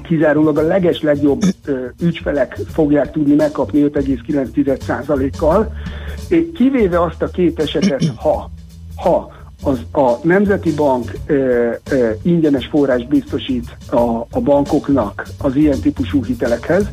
kizárólag 0.04 0.58
a 0.58 0.62
leges 0.62 1.02
legjobb 1.02 1.42
ügyfelek 2.02 2.58
fogják 2.72 3.10
tudni 3.10 3.34
megkapni 3.34 3.90
5,9%-kal, 3.92 5.72
kivéve 6.54 7.02
azt 7.02 7.22
a 7.22 7.28
két 7.28 7.60
esetet, 7.60 8.12
ha, 8.16 8.50
ha 8.96 9.32
az 9.62 9.78
a 9.92 10.18
Nemzeti 10.22 10.74
Bank 10.74 11.12
ö, 11.26 11.70
ö, 11.90 12.10
ingyenes 12.22 12.66
forrás 12.66 13.06
biztosít 13.06 13.76
a, 13.90 14.26
a 14.30 14.40
bankoknak 14.40 15.26
az 15.38 15.56
ilyen 15.56 15.80
típusú 15.80 16.24
hitelekhez, 16.24 16.90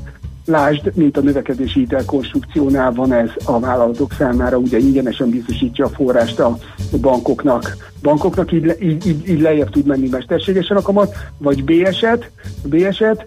Lásd, 0.52 0.92
mint 0.94 1.18
a 1.18 1.22
növekedési 1.22 1.80
hitelkonstrukciónál 1.80 2.92
van 2.92 3.14
ez 3.14 3.30
a 3.46 3.60
vállalatok 3.60 4.14
számára, 4.18 4.58
ugye 4.58 4.78
ingyenesen 4.78 5.30
biztosítja 5.30 5.86
a 5.86 5.90
forrást 5.90 6.40
a 6.40 6.58
bankoknak. 7.02 7.78
Bankoknak 8.02 8.52
így, 8.52 8.66
le, 8.66 8.74
így, 8.80 9.08
így, 9.08 9.30
így 9.30 9.42
lejjebb 9.42 9.70
tud 9.70 9.86
menni 9.86 10.10
mesterségesen 10.10 10.78
a 10.78 10.82
kamat, 10.82 11.16
vagy 11.38 11.64
B 11.64 11.70
eset, 11.86 12.32
B 12.64 12.74
eset 12.74 13.24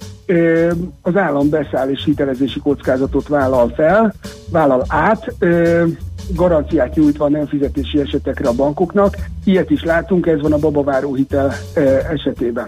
az 1.03 1.17
állam 1.17 1.49
beszáll 1.49 1.91
és 1.91 2.05
hitelezési 2.05 2.61
kockázatot 2.61 3.29
vállal 3.29 3.73
fel, 3.77 4.15
vállal 4.51 4.85
át, 4.89 5.35
garanciát 6.29 6.95
nyújtva 6.95 7.25
a 7.25 7.29
nem 7.29 7.47
fizetési 7.47 8.01
esetekre 8.01 8.49
a 8.49 8.55
bankoknak. 8.55 9.17
Ilyet 9.45 9.71
is 9.71 9.85
látunk, 9.85 10.27
ez 10.27 10.41
van 10.41 10.53
a 10.53 10.59
babaváró 10.59 11.15
hitel 11.15 11.55
esetében. 12.13 12.67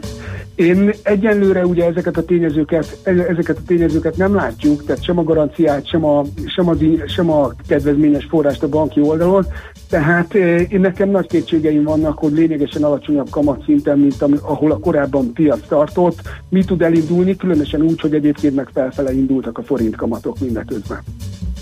Én 0.57 0.93
egyenlőre 1.03 1.67
ugye 1.67 1.85
ezeket 1.85 2.17
a 2.17 2.25
tényezőket, 2.25 2.99
ezeket 3.05 3.57
a 3.57 3.63
tényezőket 3.67 4.17
nem 4.17 4.35
látjuk, 4.35 4.85
tehát 4.85 5.05
sem 5.05 5.19
a 5.19 5.23
garanciát, 5.23 5.89
sem 5.89 6.05
a, 6.05 6.25
sem 6.47 6.69
a, 6.69 6.75
sem 7.07 7.31
a 7.31 7.53
kedvezményes 7.69 8.27
forrást 8.31 8.63
a 8.63 8.69
banki 8.69 9.01
oldalon, 9.01 9.47
tehát 9.89 10.35
én 10.69 10.81
nekem 10.81 11.11
nagy 11.11 11.27
kétségeim 11.27 11.83
vannak, 11.83 12.19
hogy 12.19 12.33
lényegesen 12.33 12.83
alacsonyabb 12.83 13.31
kamatszinten, 13.31 13.99
mint 13.99 14.23
ami, 14.23 14.37
ahol 14.41 14.71
a 14.71 14.79
korábban 14.79 15.33
piac 15.33 15.69
tartott, 15.69 16.21
mi 16.49 16.65
tud 16.65 16.83
elindulni, 16.83 17.37
különösen 17.37 17.83
úgy, 17.83 18.01
hogy 18.01 18.15
egyébként 18.15 18.55
meg 18.55 18.69
felfele 18.73 19.13
indultak 19.13 19.59
a 19.59 19.63
forint 19.63 19.97
kamatok 19.97 20.39
mindeközben. 20.39 20.99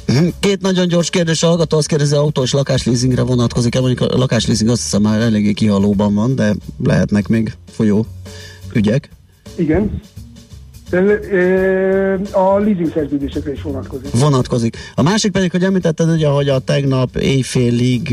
Mhm. 0.06 0.26
Két 0.40 0.60
nagyon 0.60 0.88
gyors 0.88 1.10
kérdés, 1.10 1.42
a 1.42 1.46
hallgató 1.46 1.76
azt 1.76 1.86
kérdezi, 1.86 2.14
autó 2.14 2.42
és 2.42 2.52
lakásleasingre 2.52 3.22
vonatkozik-e, 3.22 3.80
mondjuk 3.80 4.10
a 4.10 4.16
lakásleasing 4.16 4.70
azt 4.70 4.82
hiszem 4.82 5.02
már 5.02 5.20
eléggé 5.20 5.52
kihalóban 5.52 6.14
van, 6.14 6.34
de 6.34 6.54
lehetnek 6.84 7.28
még 7.28 7.52
folyó 7.70 8.06
ügyek. 8.74 9.08
Igen. 9.56 10.00
A 12.32 12.58
leasing 12.58 12.92
szerződésekre 12.94 13.52
is 13.52 13.62
vonatkozik. 13.62 14.10
Vonatkozik. 14.10 14.76
A 14.94 15.02
másik 15.02 15.32
pedig, 15.32 15.50
hogy 15.50 15.62
említetted, 15.62 16.10
ugye, 16.10 16.28
hogy 16.28 16.48
a 16.48 16.58
tegnap 16.58 17.16
éjfélig 17.16 18.10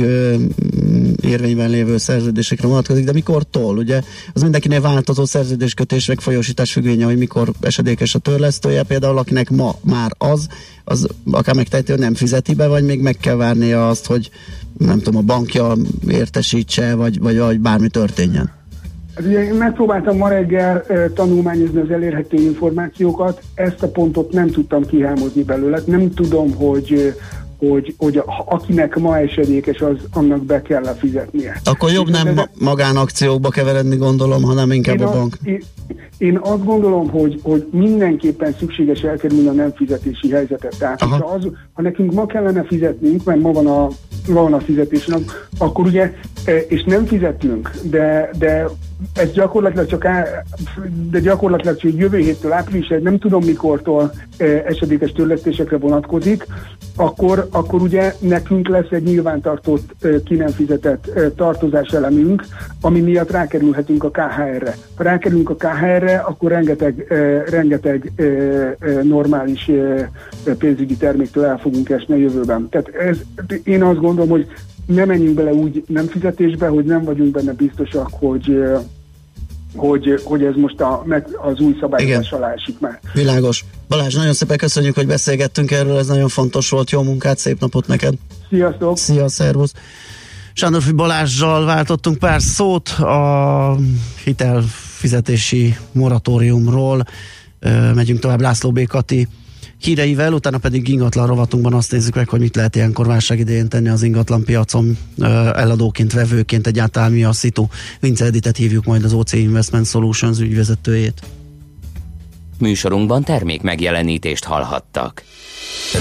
érvényben 1.21 1.69
lévő 1.69 1.97
szerződésekre 1.97 2.67
vonatkozik, 2.67 3.05
de 3.05 3.11
mikor 3.11 3.43
toll? 3.43 3.77
Ugye 3.77 4.01
az 4.33 4.41
mindenkinél 4.41 4.81
változó 4.81 5.25
szerződéskötés, 5.25 6.05
meg 6.05 6.19
folyósítás 6.19 6.71
függvénye, 6.71 7.05
hogy 7.05 7.17
mikor 7.17 7.51
esedékes 7.59 8.15
a 8.15 8.19
törlesztője, 8.19 8.83
például 8.83 9.17
akinek 9.17 9.49
ma 9.49 9.75
már 9.81 10.11
az, 10.17 10.47
az 10.83 11.07
akár 11.31 11.55
megtehető, 11.55 11.95
nem 11.95 12.13
fizeti 12.13 12.53
be, 12.53 12.67
vagy 12.67 12.83
még 12.83 13.01
meg 13.01 13.17
kell 13.17 13.35
várnia 13.35 13.89
azt, 13.89 14.05
hogy 14.05 14.29
nem 14.77 14.97
tudom, 14.97 15.19
a 15.19 15.23
bankja 15.23 15.73
értesítse, 16.07 16.95
vagy, 16.95 17.19
vagy, 17.19 17.37
vagy 17.37 17.59
bármi 17.59 17.89
történjen. 17.89 18.60
Hát 19.15 19.25
ugye 19.25 19.43
én 19.43 19.53
megpróbáltam 19.53 20.17
ma 20.17 20.27
reggel 20.27 20.81
e, 20.87 21.09
tanulmányozni 21.09 21.79
az 21.79 21.91
elérhető 21.91 22.37
információkat, 22.37 23.41
ezt 23.53 23.83
a 23.83 23.87
pontot 23.87 24.31
nem 24.31 24.49
tudtam 24.49 24.85
kihámozni 24.85 25.43
belőle, 25.43 25.79
nem 25.85 26.13
tudom, 26.13 26.55
hogy 26.55 27.13
hogy, 27.69 27.95
hogy 27.97 28.17
a, 28.17 28.43
akinek 28.45 28.95
ma 28.95 29.17
esedékes, 29.17 29.81
az 29.81 29.97
annak 30.13 30.45
be 30.45 30.61
kell 30.61 30.83
fizetnie. 30.83 31.61
Akkor 31.63 31.91
jobb 31.91 32.09
nem 32.09 32.33
ma- 32.33 32.49
magánakciókba 32.59 33.49
keveredni, 33.49 33.95
gondolom, 33.95 34.43
hanem 34.43 34.71
inkább 34.71 34.99
én 34.99 35.05
a 35.05 35.11
bank. 35.11 35.37
A, 35.43 35.47
én, 35.47 35.63
én 36.17 36.37
azt 36.37 36.65
gondolom, 36.65 37.09
hogy, 37.09 37.39
hogy 37.43 37.67
mindenképpen 37.71 38.55
szükséges 38.59 39.01
elkerülni 39.01 39.47
a 39.47 39.51
nem 39.51 39.71
fizetési 39.75 40.31
helyzetet. 40.31 40.75
Tehát, 40.77 41.01
ha, 41.01 41.15
az, 41.15 41.47
ha 41.73 41.81
nekünk 41.81 42.13
ma 42.13 42.25
kellene 42.25 42.63
fizetnünk, 42.63 43.23
mert 43.23 43.41
ma 43.41 43.51
van 43.51 43.67
a, 43.67 43.87
van 44.27 44.53
a 44.53 44.59
fizetésünk, 44.59 45.47
akkor 45.57 45.85
ugye, 45.85 46.13
e, 46.45 46.57
és 46.57 46.83
nem 46.83 47.05
fizetünk, 47.05 47.71
de, 47.83 48.29
de 48.37 48.65
ez 49.13 49.31
gyakorlatilag 49.31 49.85
csak, 49.85 50.05
á, 50.05 50.25
de 51.09 51.19
gyakorlatilag 51.19 51.77
csak 51.77 51.93
jövő 51.93 52.17
héttől 52.17 52.51
április, 52.51 52.93
nem 53.01 53.17
tudom 53.17 53.43
mikortól 53.43 54.11
e, 54.37 54.45
esedékes 54.45 55.11
törlesztésekre 55.11 55.77
vonatkozik, 55.77 56.45
akkor, 56.95 57.47
akkor 57.51 57.81
ugye 57.81 58.13
nekünk 58.19 58.67
lesz 58.67 58.89
egy 58.89 59.03
nyilvántartott, 59.03 59.95
e, 60.01 60.09
ki 60.25 60.35
nem 60.35 60.47
fizetett 60.49 61.07
e, 61.07 61.29
tartozás 61.31 61.89
elemünk, 61.89 62.45
ami 62.81 62.99
miatt 62.99 63.31
rákerülhetünk 63.31 64.03
a 64.03 64.09
KHR-re. 64.09 64.75
Ha 64.95 65.03
rákerülünk 65.03 65.49
a 65.49 65.55
KHR-re, 65.55 66.17
akkor 66.17 66.51
rengeteg, 66.51 67.05
rengeteg 67.49 68.11
normális 69.03 69.71
pénzügyi 70.57 70.97
terméktől 70.97 71.45
el 71.45 71.57
fogunk 71.57 71.89
esni 71.89 72.13
a 72.13 72.17
jövőben. 72.17 72.69
Tehát 72.69 72.87
ez, 72.87 73.17
én 73.63 73.83
azt 73.83 73.99
gondolom, 73.99 74.29
hogy 74.29 74.47
ne 74.93 75.05
menjünk 75.05 75.35
bele 75.35 75.53
úgy 75.53 75.83
nem 75.87 76.07
fizetésbe, 76.07 76.67
hogy 76.67 76.85
nem 76.85 77.03
vagyunk 77.03 77.31
benne 77.31 77.53
biztosak, 77.53 78.09
hogy 78.11 78.63
hogy, 79.75 80.21
hogy 80.23 80.43
ez 80.43 80.55
most 80.55 80.81
a, 80.81 81.03
meg 81.05 81.27
az 81.41 81.59
új 81.59 81.77
szabályozás 81.79 82.31
alá 82.31 82.51
esik 82.51 82.79
meg. 82.79 82.99
Világos. 83.13 83.65
Balázs, 83.87 84.15
nagyon 84.15 84.33
szépen 84.33 84.57
köszönjük, 84.57 84.95
hogy 84.95 85.07
beszélgettünk 85.07 85.71
erről, 85.71 85.97
ez 85.97 86.07
nagyon 86.07 86.27
fontos 86.27 86.69
volt. 86.69 86.91
Jó 86.91 87.01
munkát, 87.01 87.37
szép 87.37 87.59
napot 87.59 87.87
neked! 87.87 88.13
Sziasztok! 88.49 88.97
Szia, 88.97 89.27
szervusz! 89.27 89.73
Sándorfi 90.53 90.91
Balázsjal 90.91 91.65
váltottunk 91.65 92.17
pár 92.17 92.41
szót 92.41 92.89
a 92.89 93.77
hitelfizetési 94.23 95.75
moratóriumról. 95.91 97.03
Megyünk 97.95 98.19
tovább 98.19 98.41
László 98.41 98.71
Békati 98.71 99.27
híreivel, 99.81 100.33
utána 100.33 100.57
pedig 100.57 100.87
ingatlan 100.87 101.27
rovatunkban 101.27 101.73
azt 101.73 101.91
nézzük 101.91 102.15
meg, 102.15 102.29
hogy 102.29 102.39
mit 102.39 102.55
lehet 102.55 102.75
ilyenkor 102.75 103.07
válság 103.07 103.39
idején 103.39 103.69
tenni 103.69 103.89
az 103.89 104.03
ingatlan 104.03 104.43
piacon 104.43 104.97
eladóként, 105.55 106.13
vevőként, 106.13 106.67
egyáltalán 106.67 107.11
mi 107.11 107.23
a 107.23 107.31
szitu. 107.31 107.67
Vince 107.99 108.25
Editet 108.25 108.57
hívjuk 108.57 108.85
majd 108.85 109.03
az 109.03 109.13
OC 109.13 109.33
Investment 109.33 109.87
Solutions 109.87 110.39
ügyvezetőjét. 110.39 111.21
Műsorunkban 112.59 113.23
termék 113.23 113.61
megjelenítést 113.61 114.43
hallhattak. 114.43 115.23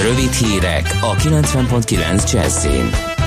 Rövid 0.03 0.33
hírek 0.33 0.99
a 1.01 1.15
90.9 1.17 2.33
Jazzin. 2.33 3.20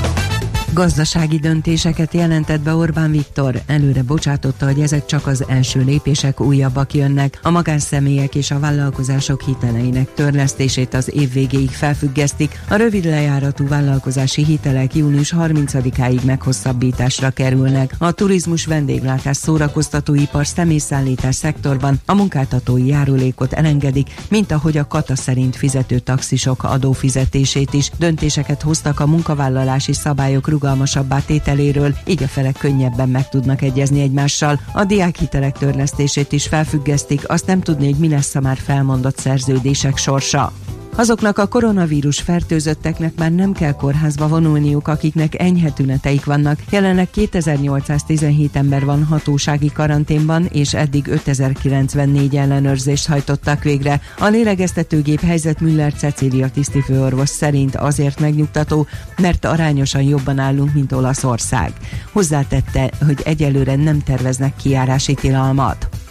Gazdasági 0.74 1.38
döntéseket 1.38 2.14
jelentett 2.14 2.62
be 2.62 2.76
Orbán 2.76 3.12
Viktor. 3.12 3.62
Előre 3.66 4.04
bocsátotta, 4.04 4.66
hogy 4.66 4.80
ezek 4.80 5.06
csak 5.06 5.28
az 5.28 5.44
első 5.48 5.84
lépések 5.84 6.40
újabbak 6.40 6.94
jönnek. 6.94 7.40
A 7.44 7.50
magánszemélyek 7.50 8.36
és 8.36 8.52
a 8.52 8.60
vállalkozások 8.60 9.42
hiteleinek 9.42 10.14
törlesztését 10.14 10.94
az 10.94 11.14
év 11.14 11.34
végéig 11.34 11.70
felfüggesztik. 11.70 12.60
A 12.70 12.76
rövid 12.76 13.06
lejáratú 13.06 13.68
vállalkozási 13.68 14.44
hitelek 14.44 14.96
június 14.96 15.34
30-áig 15.38 16.24
meghosszabbításra 16.24 17.30
kerülnek. 17.30 17.96
A 17.98 18.12
turizmus 18.12 18.66
vendéglátás 18.66 19.38
szórakoztatóipar 19.38 20.48
személyszállítás 20.48 21.36
szektorban 21.36 22.02
a 22.06 22.14
munkáltatói 22.14 22.88
járulékot 22.88 23.54
elengedik, 23.54 24.10
mint 24.30 24.52
ahogy 24.52 24.78
a 24.78 24.88
kata 24.88 25.16
szerint 25.16 25.56
fizető 25.56 26.00
taxisok 26.00 26.64
adófizetését 26.64 27.74
is. 27.74 27.92
Döntéseket 27.98 28.62
hoztak 28.62 29.00
a 29.00 29.08
munkavállalási 29.08 29.94
szabályok 29.94 30.48
rugalmasabbá 30.64 31.20
tételéről, 31.20 31.96
így 32.06 32.24
a 32.24 32.28
felek 32.28 32.58
könnyebben 32.58 33.10
meg 33.10 33.30
tudnak 33.30 33.62
egyezni 33.62 34.02
egymással. 34.02 34.60
A 34.74 34.84
diákhitelek 34.84 35.58
törlesztését 35.58 36.32
is 36.32 36.48
felfüggesztik, 36.48 37.30
azt 37.30 37.46
nem 37.46 37.62
tudni, 37.62 37.86
hogy 37.86 38.00
mi 38.00 38.10
lesz 38.10 38.36
a 38.36 38.40
már 38.40 38.58
felmondott 38.58 39.18
szerződések 39.18 39.98
sorsa. 39.98 40.52
Azoknak 40.96 41.38
a 41.38 41.48
koronavírus 41.48 42.22
fertőzötteknek 42.22 43.16
már 43.18 43.32
nem 43.32 43.52
kell 43.52 43.72
kórházba 43.72 44.28
vonulniuk, 44.28 44.88
akiknek 44.88 45.42
enyhe 45.42 45.70
tüneteik 45.70 46.26
vannak. 46.26 46.60
Jelenleg 46.70 47.10
2817 47.10 48.56
ember 48.56 48.86
van 48.86 49.04
hatósági 49.04 49.72
karanténban, 49.72 50.46
és 50.46 50.74
eddig 50.74 51.08
5094 51.08 52.36
ellenőrzést 52.36 53.08
hajtottak 53.08 53.64
végre. 53.64 54.02
A 54.20 54.28
lélegeztetőgép 54.28 55.22
helyzet 55.22 55.60
Müller 55.60 55.94
Cecília 55.94 56.50
tisztifőorvos 56.50 57.30
szerint 57.30 57.76
azért 57.76 58.20
megnyugtató, 58.20 58.88
mert 59.18 59.46
arányosan 59.46 60.02
jobban 60.02 60.40
állunk, 60.40 60.74
mint 60.74 60.92
Olaszország. 60.92 61.72
Hozzátette, 62.12 62.92
hogy 63.06 63.22
egyelőre 63.24 63.76
nem 63.76 64.00
terveznek 64.00 64.56
kiárási 64.56 65.14
tilalmat. 65.14 66.03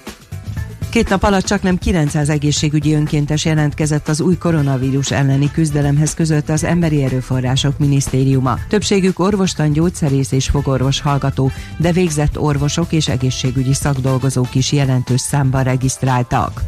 Két 0.93 1.09
nap 1.09 1.23
alatt 1.23 1.45
csak 1.45 1.63
nem 1.63 1.79
900 1.79 2.29
egészségügyi 2.29 2.95
önkéntes 2.95 3.45
jelentkezett 3.45 4.09
az 4.09 4.21
új 4.21 4.37
koronavírus 4.37 5.11
elleni 5.11 5.51
küzdelemhez 5.51 6.15
között 6.15 6.49
az 6.49 6.65
Emberi 6.65 7.03
Erőforrások 7.03 7.79
Minisztériuma. 7.79 8.59
Többségük 8.69 9.19
orvostan, 9.19 9.73
gyógyszerész 9.73 10.33
és 10.33 10.49
fogorvos 10.49 11.01
hallgató, 11.01 11.51
de 11.77 11.93
végzett 11.93 12.39
orvosok 12.39 12.93
és 12.93 13.09
egészségügyi 13.09 13.75
szakdolgozók 13.75 14.55
is 14.55 14.73
jelentős 14.73 15.21
számban 15.21 15.63
regisztráltak. 15.63 16.63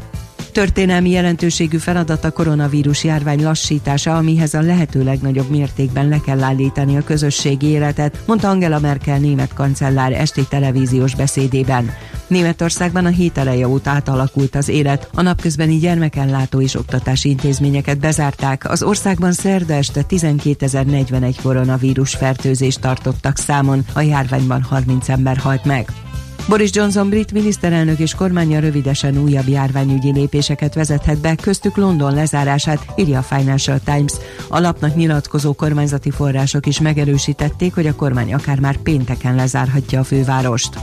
Történelmi 0.55 1.11
jelentőségű 1.11 1.77
feladat 1.77 2.25
a 2.25 2.31
koronavírus 2.31 3.05
járvány 3.05 3.43
lassítása, 3.43 4.17
amihez 4.17 4.55
a 4.55 4.61
lehető 4.61 5.03
legnagyobb 5.03 5.51
mértékben 5.51 6.09
le 6.09 6.21
kell 6.21 6.43
állítani 6.43 6.97
a 6.97 7.05
közösségi 7.05 7.67
életet, 7.67 8.19
mondta 8.27 8.49
Angela 8.49 8.79
Merkel 8.79 9.19
német 9.19 9.55
kancellár 9.55 10.13
esti 10.13 10.47
televíziós 10.49 11.15
beszédében. 11.15 11.91
Németországban 12.27 13.05
a 13.05 13.09
hét 13.09 13.39
eleje 13.39 13.69
óta 13.69 13.91
átalakult 13.91 14.55
az 14.55 14.69
élet, 14.69 15.09
a 15.15 15.23
napközbeni 15.23 15.79
gyermekellátó 15.79 16.61
és 16.61 16.75
oktatási 16.75 17.29
intézményeket 17.29 17.99
bezárták, 17.99 18.71
az 18.71 18.83
országban 18.83 19.33
szerda 19.33 19.75
este 19.75 20.05
12.041 20.09 21.35
koronavírus 21.43 22.15
fertőzést 22.15 22.81
tartottak 22.81 23.37
számon, 23.37 23.85
a 23.93 24.01
járványban 24.01 24.63
30 24.63 25.09
ember 25.09 25.37
halt 25.37 25.65
meg. 25.65 25.93
Boris 26.49 26.71
Johnson 26.73 27.09
brit 27.09 27.33
miniszterelnök 27.33 27.99
és 27.99 28.15
kormánya 28.15 28.61
rövidesen 28.61 29.19
újabb 29.19 29.49
járványügyi 29.49 30.13
lépéseket 30.13 30.75
vezethet 30.75 31.19
be, 31.19 31.35
köztük 31.35 31.77
London 31.77 32.15
lezárását, 32.15 32.87
írja 32.97 33.19
a 33.19 33.23
Financial 33.23 33.81
Times. 33.85 34.13
A 34.49 34.61
lapnak 34.61 34.95
nyilatkozó 34.95 35.53
kormányzati 35.53 36.11
források 36.11 36.67
is 36.67 36.81
megerősítették, 36.81 37.75
hogy 37.75 37.87
a 37.87 37.95
kormány 37.95 38.35
akár 38.35 38.61
már 38.61 38.77
pénteken 38.77 39.35
lezárhatja 39.35 40.01
a 40.01 40.05
fővárost. 40.05 40.79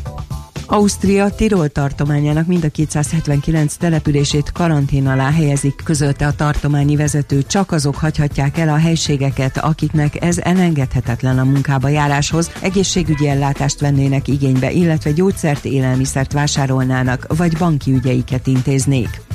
Ausztria 0.72 1.30
Tirol 1.30 1.70
tartományának 1.70 2.48
mind 2.48 2.64
a 2.64 2.70
279 2.70 3.76
települését 3.76 4.52
karantén 4.52 5.08
alá 5.08 5.32
helyezik, 5.32 5.76
közölte 5.84 6.28
a 6.28 6.34
tartományi 6.34 6.96
vezető. 6.96 7.44
Csak 7.44 7.72
azok 7.72 7.96
hagyhatják 7.96 8.58
el 8.58 8.70
a 8.70 8.78
helységeket, 8.78 9.58
akiknek 9.58 10.24
ez 10.24 10.38
elengedhetetlen 10.38 11.40
a 11.40 11.44
munkába 11.44 11.88
járáshoz, 11.88 12.52
egészségügyi 12.62 13.28
ellátást 13.28 13.80
vennének 13.80 14.28
igénybe, 14.28 14.72
illetve 14.72 15.12
gyógyszert, 15.12 15.66
élelmiszert 15.66 16.34
vásárolnának, 16.34 17.26
vagy 17.38 17.58
banki 17.58 17.92
ügyeiket 17.94 18.48
intéznék. 18.48 19.31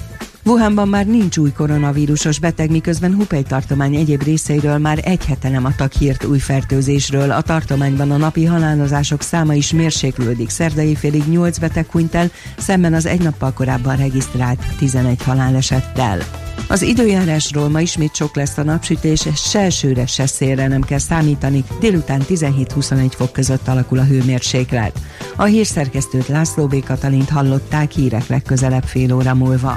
Wuhanban 0.47 0.89
már 0.89 1.07
nincs 1.07 1.37
új 1.37 1.53
koronavírusos 1.53 2.39
beteg, 2.39 2.71
miközben 2.71 3.15
Hubei 3.15 3.43
tartomány 3.43 3.95
egyéb 3.95 4.23
részeiről 4.23 4.79
már 4.79 5.01
egy 5.05 5.25
hete 5.25 5.49
nem 5.49 5.65
adtak 5.65 5.93
hírt 5.93 6.25
új 6.25 6.39
fertőzésről. 6.39 7.31
A 7.31 7.41
tartományban 7.41 8.11
a 8.11 8.17
napi 8.17 8.45
halálozások 8.45 9.23
száma 9.23 9.55
is 9.55 9.73
mérséklődik. 9.73 10.49
Szerdai 10.49 10.95
félig 10.95 11.29
8 11.29 11.59
beteg 11.59 11.87
hunyt 11.91 12.15
el, 12.15 12.31
szemben 12.59 12.95
az 12.95 13.07
egy 13.07 13.23
nappal 13.23 13.53
korábban 13.53 13.97
regisztrált 13.97 14.63
11 14.79 15.23
halálesettel. 15.23 16.19
Az 16.69 16.83
időjárásról 16.83 17.69
ma 17.69 17.81
ismét 17.81 18.15
sok 18.15 18.37
lesz 18.37 18.59
a 18.59 18.63
napsütés, 18.63 19.29
se 19.35 19.61
elsőre, 19.61 20.07
se 20.07 20.27
szélre 20.27 20.69
nem 20.69 20.81
kell 20.81 20.99
számítani, 20.99 21.65
délután 21.81 22.23
17-21 22.29 23.13
fok 23.17 23.33
között 23.33 23.69
alakul 23.69 23.99
a 23.99 24.05
hőmérséklet. 24.05 25.01
A 25.37 25.45
hírszerkesztőt 25.45 26.29
László 26.29 26.67
B. 26.67 26.85
Katalint 26.85 27.29
hallották 27.29 27.91
hírek 27.91 28.27
legközelebb 28.27 28.85
fél 28.85 29.15
óra 29.15 29.35
múlva. 29.35 29.77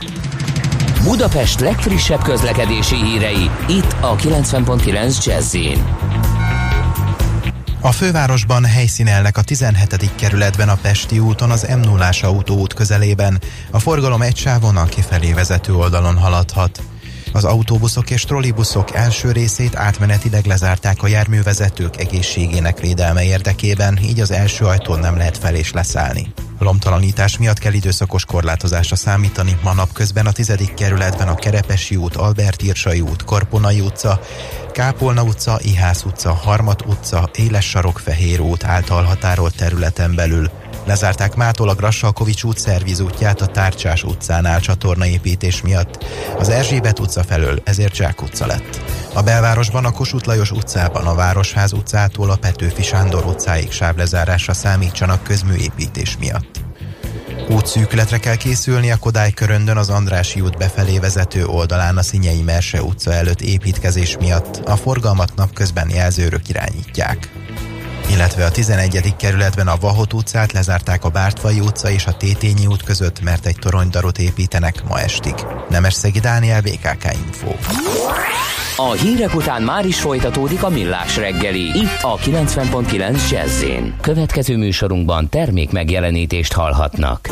Budapest 1.04 1.60
legfrissebb 1.60 2.22
közlekedési 2.22 2.96
hírei, 2.96 3.50
itt 3.68 3.96
a 4.02 4.16
90.9 4.16 5.26
jazz 5.26 5.56
a 7.82 7.92
fővárosban 7.92 8.66
helyszínelnek 8.66 9.38
a 9.38 9.42
17. 9.42 10.16
kerületben 10.16 10.70
a 10.70 10.78
Pesti 10.82 11.20
úton 11.20 11.52
az 11.52 11.68
m 11.76 11.80
0 11.80 12.10
autóút 12.22 12.74
közelében. 12.74 13.40
A 13.72 13.80
forgalom 13.80 14.22
egy 14.22 14.36
sávon 14.36 14.78
a 14.78 14.86
kifelé 14.86 15.34
vezető 15.34 15.74
oldalon 15.74 16.18
haladhat. 16.18 16.82
Az 17.40 17.46
autóbuszok 17.46 18.10
és 18.10 18.24
trollibuszok 18.24 18.96
első 18.96 19.32
részét 19.32 19.76
átmenetileg 19.76 20.46
lezárták 20.46 21.04
a 21.04 21.08
járművezetők 21.08 21.98
egészségének 21.98 22.80
védelme 22.80 23.24
érdekében, 23.24 24.00
így 24.04 24.20
az 24.20 24.32
első 24.32 24.66
ajtón 24.66 25.00
nem 25.00 25.18
lehet 25.18 25.38
fel 25.38 25.56
és 25.56 25.72
leszállni. 25.72 26.34
Lomtalanítás 26.60 27.38
miatt 27.38 27.58
kell 27.58 27.74
időszakos 27.74 28.26
korlátozásra 28.26 28.96
számítani. 28.96 29.58
Ma 29.64 29.74
napközben 29.74 30.26
a 30.26 30.32
10. 30.32 30.72
kerületben 30.76 31.28
a 31.28 31.36
Kerepesi 31.36 31.96
út, 31.96 32.16
Albert 32.16 32.62
Irsai 32.62 33.02
út, 33.02 33.24
Korponai 33.24 33.80
utca, 33.80 34.20
Kápolna 34.72 35.24
utca, 35.24 35.60
Ihász 35.62 36.04
utca, 36.04 36.34
Harmat 36.34 36.86
utca, 36.86 37.30
Éles 37.36 37.70
sarok, 37.70 38.00
Fehér 38.00 38.40
út 38.40 38.64
által 38.64 39.04
határolt 39.04 39.56
területen 39.56 40.16
belül 40.16 40.50
Lezárták 40.90 41.36
mától 41.36 41.70
a 41.70 41.76
Grassalkovics 41.76 42.44
út 42.44 42.58
szervizútját 42.58 43.42
a 43.42 43.46
Tárcsás 43.46 44.04
utcánál 44.04 44.60
csatornaépítés 44.60 45.62
miatt. 45.62 46.06
Az 46.38 46.50
Erzsébet 46.50 47.00
utca 47.00 47.24
felől 47.24 47.62
ezért 47.64 47.96
Zsák 47.96 48.22
utca 48.22 48.46
lett. 48.46 48.82
A 49.14 49.22
belvárosban 49.22 49.86
a 49.86 49.92
Kossuth 49.92 50.28
Lajos 50.28 50.52
utcában 50.52 51.06
a 51.06 51.16
Városház 51.16 51.74
utcától 51.74 52.30
a 52.30 52.36
Petőfi 52.36 52.84
Sándor 52.84 53.26
utcáig 53.26 53.72
sávlezárásra 53.72 54.54
számítsanak 54.54 55.24
közműépítés 55.24 56.18
miatt. 56.20 56.60
Útszűkületre 57.50 58.18
kell 58.18 58.36
készülni 58.36 58.92
a 58.92 58.98
Kodály 58.98 59.32
köröndön 59.32 59.78
az 59.78 59.90
Andrási 59.90 60.42
út 60.42 60.58
befelé 60.58 61.00
vezető 61.00 61.46
oldalán 61.46 61.98
a 61.98 62.04
Szinyei 62.04 62.42
Merse 62.42 62.84
utca 62.84 63.14
előtt 63.14 63.42
építkezés 63.42 64.18
miatt 64.20 64.56
a 64.66 64.76
forgalmat 64.76 65.36
napközben 65.36 65.90
jelzőrök 65.90 66.50
irányítják 66.50 67.30
illetve 68.10 68.46
a 68.46 68.52
11. 68.52 69.16
kerületben 69.16 69.68
a 69.68 69.76
Vahot 69.80 70.14
utcát 70.14 70.52
lezárták 70.52 71.04
a 71.04 71.10
Bártfai 71.10 71.60
utca 71.60 71.90
és 71.90 72.06
a 72.06 72.14
Tétényi 72.14 72.66
út 72.66 72.84
között, 72.84 73.22
mert 73.22 73.46
egy 73.46 73.58
toronydarot 73.60 74.18
építenek 74.18 74.84
ma 74.88 75.00
estig. 75.00 75.34
Nemesszegi 75.70 76.20
Dániel, 76.20 76.62
BKK 76.62 77.14
Info. 77.26 77.52
A 78.76 78.92
hírek 78.92 79.36
után 79.36 79.62
már 79.62 79.86
is 79.86 80.00
folytatódik 80.00 80.64
a 80.64 80.70
millás 80.70 81.18
reggeli, 81.18 81.78
itt 81.78 82.02
a 82.02 82.18
90.9 82.18 83.30
jazz 83.30 83.64
Következő 84.02 84.58
műsorunkban 84.58 85.30
termék 85.30 85.72
megjelenítést 85.72 86.54
hallhatnak. 86.54 87.30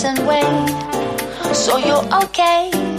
Certain 0.00 0.24
way. 0.24 0.40
So 1.52 1.76
you're 1.76 2.06
okay. 2.24 2.89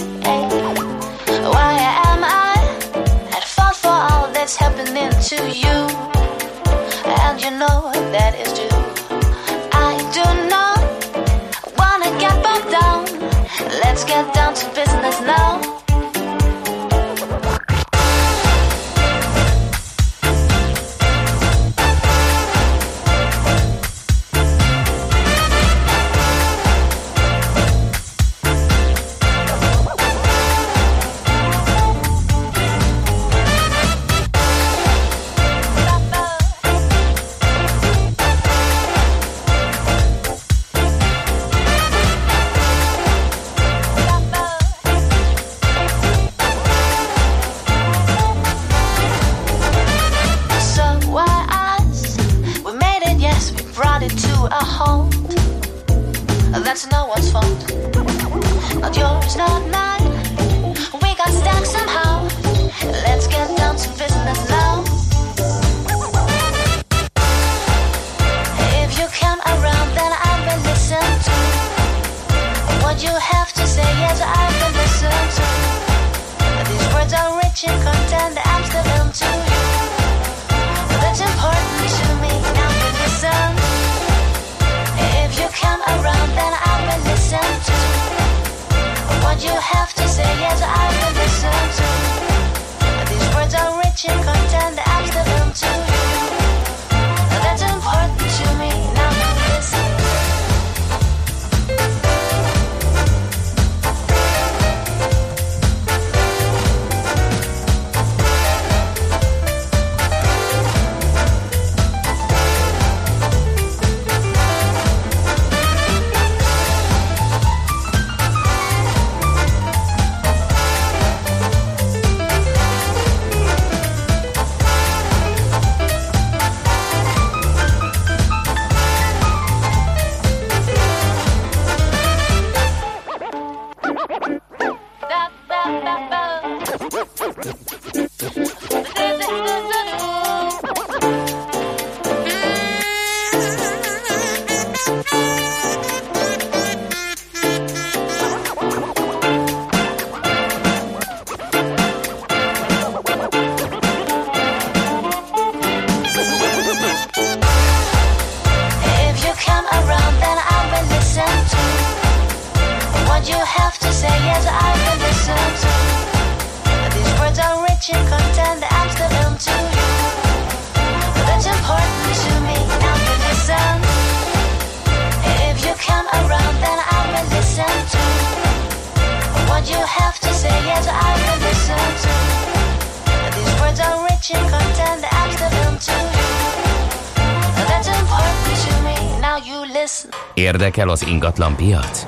Érdekel 190.72 190.94
az 190.94 191.08
ingatlan 191.08 191.56
piac? 191.56 192.06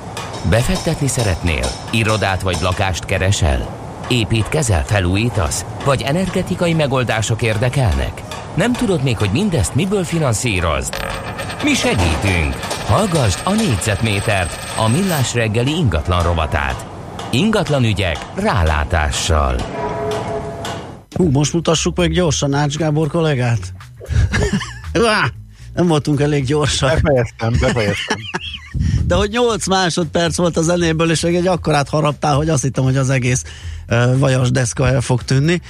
Befektetni 0.50 1.08
szeretnél? 1.08 1.66
Irodát 1.92 2.42
vagy 2.42 2.58
lakást 2.62 3.06
keresel? 3.06 3.78
Építkezel, 4.08 4.86
felújítasz? 4.86 5.66
Vagy 5.86 6.02
energetikai 6.02 6.74
megoldások 6.74 7.42
érdekelnek? 7.42 8.22
Nem 8.56 8.74
tudod 8.74 9.04
még, 9.04 9.18
hogy 9.18 9.30
mindezt 9.32 9.76
miből 9.76 10.04
finanszírozd? 10.04 10.94
Mi 11.64 11.74
segítünk! 11.74 12.56
Hallgassd 12.86 13.40
a 13.44 13.54
négyzetmétert, 13.54 14.58
a 14.78 14.88
millás 14.88 15.34
reggeli 15.34 15.72
ingatlan 15.72 16.24
rovatát. 16.24 16.86
Ingatlan 17.32 17.84
ügyek 17.84 18.18
rálátással. 18.36 19.56
Hú, 21.16 21.30
most 21.30 21.54
mutassuk 21.54 21.98
meg 21.98 22.12
gyorsan 22.12 22.54
Ács 22.54 22.76
Gábor 22.76 23.08
kollégát. 23.08 23.74
Nem 25.74 25.88
voltunk 25.88 26.22
elég 26.22 26.46
gyorsak. 26.46 27.02
Befejeztem, 27.02 27.54
befejeztem. 27.60 28.18
De 29.06 29.16
hogy 29.16 29.30
8 29.30 29.68
másodperc 29.68 30.36
volt 30.36 30.58
a 30.58 30.62
zenéből, 30.62 31.12
és 31.12 31.24
egy 31.24 31.48
akkorát 31.48 31.90
haraptál, 31.90 32.36
hogy 32.36 32.50
azt 32.50 32.64
hittem, 32.64 32.84
hogy 32.84 32.98
az 32.98 33.10
egész 33.10 33.44
uh, 33.90 34.18
vajas 34.18 34.52
deszka 34.52 34.88
el 34.88 35.02
fog 35.02 35.24
tűnni. 35.24 35.62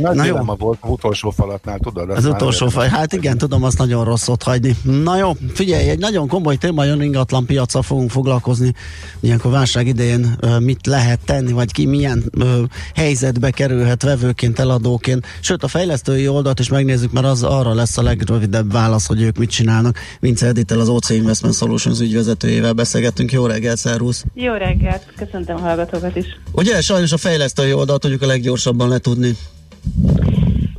Nagy 0.00 0.16
Na 0.16 0.24
jó. 0.24 0.36
volt 0.58 0.78
az 0.80 0.90
utolsó 0.90 1.30
falatnál, 1.30 1.78
tudod? 1.78 2.10
Az 2.10 2.24
utolsó 2.24 2.68
fal, 2.68 2.86
hát 2.86 3.12
igen, 3.12 3.38
tudom, 3.38 3.64
azt 3.64 3.78
nagyon 3.78 4.04
rossz 4.04 4.28
ott 4.28 4.42
hagyni. 4.42 4.76
Na 4.82 5.16
jó, 5.16 5.32
figyelj, 5.52 5.88
egy 5.88 5.98
nagyon 5.98 6.28
komoly 6.28 6.56
téma 6.56 6.84
jön 6.84 7.00
ingatlan 7.00 7.46
piacra 7.46 7.82
fogunk 7.82 8.10
foglalkozni. 8.10 8.72
Ilyenkor 9.20 9.50
válság 9.50 9.86
idején 9.86 10.38
mit 10.60 10.86
lehet 10.86 11.20
tenni, 11.24 11.52
vagy 11.52 11.72
ki 11.72 11.86
milyen 11.86 12.24
ö, 12.30 12.62
helyzetbe 12.94 13.50
kerülhet 13.50 14.02
vevőként, 14.02 14.58
eladóként. 14.58 15.26
Sőt, 15.40 15.62
a 15.62 15.68
fejlesztői 15.68 16.28
oldalt 16.28 16.58
is 16.58 16.68
megnézzük, 16.68 17.12
mert 17.12 17.26
az 17.26 17.42
arra 17.42 17.74
lesz 17.74 17.98
a 17.98 18.02
legrövidebb 18.02 18.72
válasz, 18.72 19.06
hogy 19.06 19.22
ők 19.22 19.38
mit 19.38 19.50
csinálnak. 19.50 19.98
Vince 20.20 20.46
Editel, 20.46 20.80
az 20.80 20.88
OC 20.88 21.10
Investment 21.10 21.54
Solutions 21.54 22.00
ügyvezetőjével 22.00 22.72
beszélgettünk. 22.72 23.32
Jó 23.32 23.46
reggelt, 23.46 23.78
szervusz! 23.78 24.24
Jó 24.34 24.52
reggelt, 24.52 25.02
köszöntöm 25.16 25.56
a 25.56 25.60
hallgatókat 25.60 26.16
is. 26.16 26.26
Ugye 26.52 26.80
sajnos 26.80 27.12
a 27.12 27.16
fejlesztői 27.16 27.72
oldalt 27.72 28.00
tudjuk 28.00 28.22
a 28.22 28.26
leggyorsabban 28.26 28.88
letudni. 28.88 29.36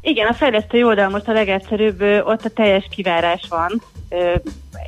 Igen, 0.01 0.27
a 0.27 0.33
fejlesztő 0.33 0.85
oldal 0.85 1.09
most 1.09 1.27
a 1.27 1.33
legegyszerűbb, 1.33 2.01
ott 2.01 2.45
a 2.45 2.49
teljes 2.49 2.87
kivárás 2.89 3.41
van. 3.49 3.81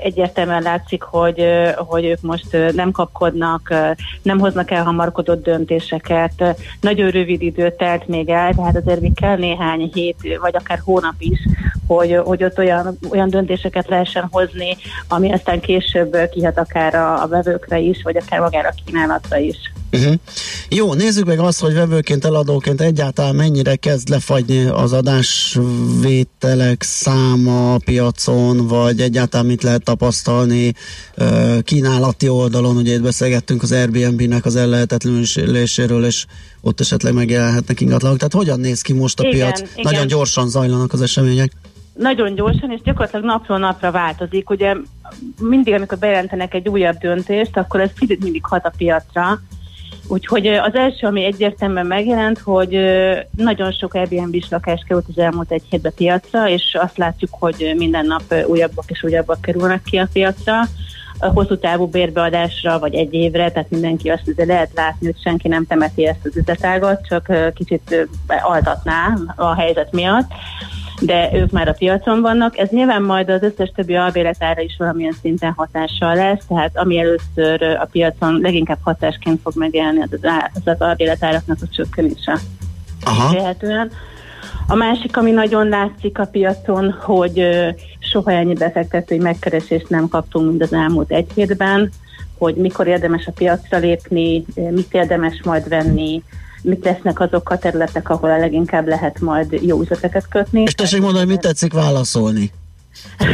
Egyértelműen 0.03 0.61
látszik, 0.61 1.01
hogy, 1.01 1.45
hogy 1.75 2.05
ők 2.05 2.21
most 2.21 2.57
nem 2.75 2.91
kapkodnak, 2.91 3.73
nem 4.21 4.39
hoznak 4.39 4.71
el 4.71 4.83
hamarkodott 4.83 5.43
döntéseket. 5.43 6.55
Nagyon 6.79 7.09
rövid 7.09 7.41
idő 7.41 7.75
telt 7.77 8.07
még 8.07 8.29
el, 8.29 8.53
tehát 8.53 8.75
azért 8.75 8.99
még 8.99 9.13
kell 9.13 9.37
néhány 9.37 9.91
hét, 9.93 10.37
vagy 10.41 10.55
akár 10.55 10.79
hónap 10.83 11.15
is, 11.17 11.39
hogy, 11.87 12.19
hogy 12.23 12.43
ott 12.43 12.57
olyan, 12.57 12.97
olyan 13.11 13.29
döntéseket 13.29 13.87
lehessen 13.87 14.27
hozni, 14.31 14.77
ami 15.07 15.31
aztán 15.31 15.59
később 15.59 16.17
kihat 16.31 16.57
akár 16.57 16.95
a, 16.95 17.21
a 17.21 17.27
vevőkre 17.27 17.79
is, 17.79 18.01
vagy 18.03 18.17
akár 18.17 18.39
magára 18.39 18.67
a 18.67 18.81
kínálatra 18.85 19.37
is. 19.37 19.71
Uh-huh. 19.93 20.13
Jó, 20.69 20.93
nézzük 20.93 21.25
meg 21.25 21.39
azt, 21.39 21.59
hogy 21.59 21.73
vevőként, 21.73 22.25
eladóként 22.25 22.81
egyáltalán 22.81 23.35
mennyire 23.35 23.75
kezd 23.75 24.09
lefagyni 24.09 24.65
az 24.65 24.93
adásvételek 24.93 26.83
száma 26.83 27.73
a 27.73 27.79
piacon, 27.85 28.67
vagy 28.67 29.01
egyáltalán 29.01 29.45
mit 29.45 29.63
lehet 29.63 29.83
tapasztalni 29.83 30.73
kínálati 31.61 32.29
oldalon. 32.29 32.77
Ugye 32.77 32.93
itt 32.93 33.01
beszélgettünk 33.01 33.63
az 33.63 33.71
Airbnb-nek 33.71 34.45
az 34.45 34.55
ellehetetlenüléséről, 34.55 36.05
és 36.05 36.25
ott 36.61 36.79
esetleg 36.79 37.13
megjelenhetnek 37.13 37.81
ingatlanok. 37.81 38.17
Tehát 38.17 38.33
hogyan 38.33 38.59
néz 38.59 38.81
ki 38.81 38.93
most 38.93 39.19
a 39.19 39.23
igen, 39.23 39.37
piac? 39.37 39.59
Igen. 39.59 39.71
Nagyon 39.81 40.07
gyorsan 40.07 40.49
zajlanak 40.49 40.93
az 40.93 41.01
események 41.01 41.51
nagyon 41.93 42.35
gyorsan, 42.35 42.71
és 42.71 42.81
gyakorlatilag 42.81 43.25
napról 43.25 43.57
napra 43.57 43.91
változik. 43.91 44.49
Ugye 44.49 44.75
mindig, 45.39 45.73
amikor 45.73 45.97
bejelentenek 45.97 46.53
egy 46.53 46.67
újabb 46.67 46.97
döntést, 46.97 47.57
akkor 47.57 47.81
ez 47.81 47.89
mindig 47.99 48.45
hat 48.45 48.65
a 48.65 48.73
piacra, 48.77 49.41
Úgyhogy 50.07 50.47
az 50.47 50.75
első, 50.75 51.07
ami 51.07 51.23
egyértelműen 51.23 51.85
megjelent, 51.85 52.39
hogy 52.39 52.77
nagyon 53.35 53.71
sok 53.71 53.93
Airbnb-s 53.93 54.49
lakás 54.49 54.83
került 54.87 55.05
az 55.09 55.17
elmúlt 55.17 55.51
egy 55.51 55.63
hétbe 55.69 55.89
piacra, 55.89 56.49
és 56.49 56.77
azt 56.81 56.97
látjuk, 56.97 57.31
hogy 57.39 57.73
minden 57.77 58.05
nap 58.05 58.33
újabbak 58.47 58.89
és 58.89 59.03
újabbak 59.03 59.41
kerülnek 59.41 59.81
ki 59.83 59.97
a 59.97 60.07
piacra. 60.13 60.61
A 61.19 61.27
hosszú 61.27 61.57
távú 61.57 61.87
bérbeadásra, 61.87 62.79
vagy 62.79 62.93
egy 62.93 63.13
évre, 63.13 63.51
tehát 63.51 63.69
mindenki 63.69 64.09
azt 64.09 64.27
azért 64.27 64.47
lehet 64.47 64.71
látni, 64.75 65.05
hogy 65.05 65.21
senki 65.23 65.47
nem 65.47 65.65
temeti 65.65 66.07
ezt 66.07 66.25
az 66.25 66.37
üzletágat, 66.37 67.07
csak 67.07 67.53
kicsit 67.53 68.07
altatná 68.43 69.17
a 69.35 69.55
helyzet 69.55 69.91
miatt 69.91 70.31
de 71.01 71.29
ők 71.33 71.51
már 71.51 71.67
a 71.67 71.73
piacon 71.73 72.21
vannak. 72.21 72.57
Ez 72.57 72.69
nyilván 72.69 73.01
majd 73.01 73.29
az 73.29 73.41
összes 73.43 73.71
többi 73.75 73.95
albéletára 73.95 74.61
is 74.61 74.75
valamilyen 74.77 75.15
szinten 75.21 75.53
hatással 75.55 76.15
lesz, 76.15 76.45
tehát 76.47 76.77
ami 76.77 76.99
először 76.99 77.63
a 77.63 77.87
piacon 77.91 78.39
leginkább 78.41 78.79
hatásként 78.81 79.39
fog 79.41 79.53
megjelenni, 79.55 80.01
az 80.01 80.19
az, 80.53 80.61
az 80.65 80.81
albéletáraknak 80.81 81.57
a 81.61 81.67
csökkenése. 81.75 82.39
Aha. 83.03 83.87
A 84.67 84.75
másik, 84.75 85.17
ami 85.17 85.31
nagyon 85.31 85.67
látszik 85.67 86.19
a 86.19 86.25
piacon, 86.25 86.91
hogy 86.91 87.47
soha 87.99 88.31
ennyi 88.31 88.53
befektetői 88.53 89.17
megkeresést 89.17 89.89
nem 89.89 90.07
kaptunk, 90.07 90.49
mint 90.49 90.61
az 90.61 90.73
elmúlt 90.73 91.11
egy 91.11 91.31
hétben, 91.35 91.91
hogy 92.37 92.55
mikor 92.55 92.87
érdemes 92.87 93.27
a 93.27 93.31
piacra 93.31 93.77
lépni, 93.77 94.45
mit 94.55 94.93
érdemes 94.93 95.41
majd 95.43 95.67
venni, 95.69 96.23
mik 96.63 96.83
lesznek 96.83 97.19
azok 97.19 97.49
a 97.49 97.57
területek, 97.57 98.09
ahol 98.09 98.29
a 98.29 98.37
leginkább 98.37 98.87
lehet 98.87 99.19
majd 99.19 99.59
jó 99.61 99.81
üzleteket 99.81 100.27
kötni. 100.27 100.61
És 100.61 100.73
tessék 100.73 101.01
mondani, 101.01 101.25
mit 101.25 101.39
tetszik 101.41 101.73
válaszolni? 101.73 102.51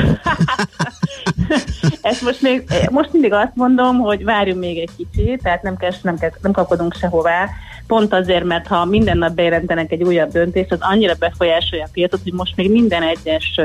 Ezt 2.02 2.22
most, 2.22 2.42
még, 2.42 2.64
most 2.90 3.14
mindig 3.14 3.34
azt 3.34 3.56
mondom, 3.56 4.00
hogy 4.00 4.24
várjunk 4.24 4.60
még 4.60 4.78
egy 4.78 4.90
kicsit, 4.98 5.42
tehát 5.42 5.62
nem, 5.62 5.78
kell, 5.78 5.92
nem, 6.02 6.18
kell, 6.18 6.30
nem 6.42 6.52
kapkodunk 6.52 6.96
sehová, 6.96 7.50
pont 7.88 8.14
azért, 8.14 8.44
mert 8.44 8.68
ha 8.68 8.86
minden 8.86 9.18
nap 9.18 9.34
bejelentenek 9.34 9.92
egy 9.92 10.04
újabb 10.04 10.32
döntést, 10.32 10.72
az 10.72 10.78
annyira 10.82 11.14
befolyásolja 11.20 11.86
a 11.86 11.90
piacot, 11.92 12.24
hogy 12.24 12.34
most 12.34 12.56
még 12.56 12.72
minden 12.72 13.04
egyes 13.04 13.60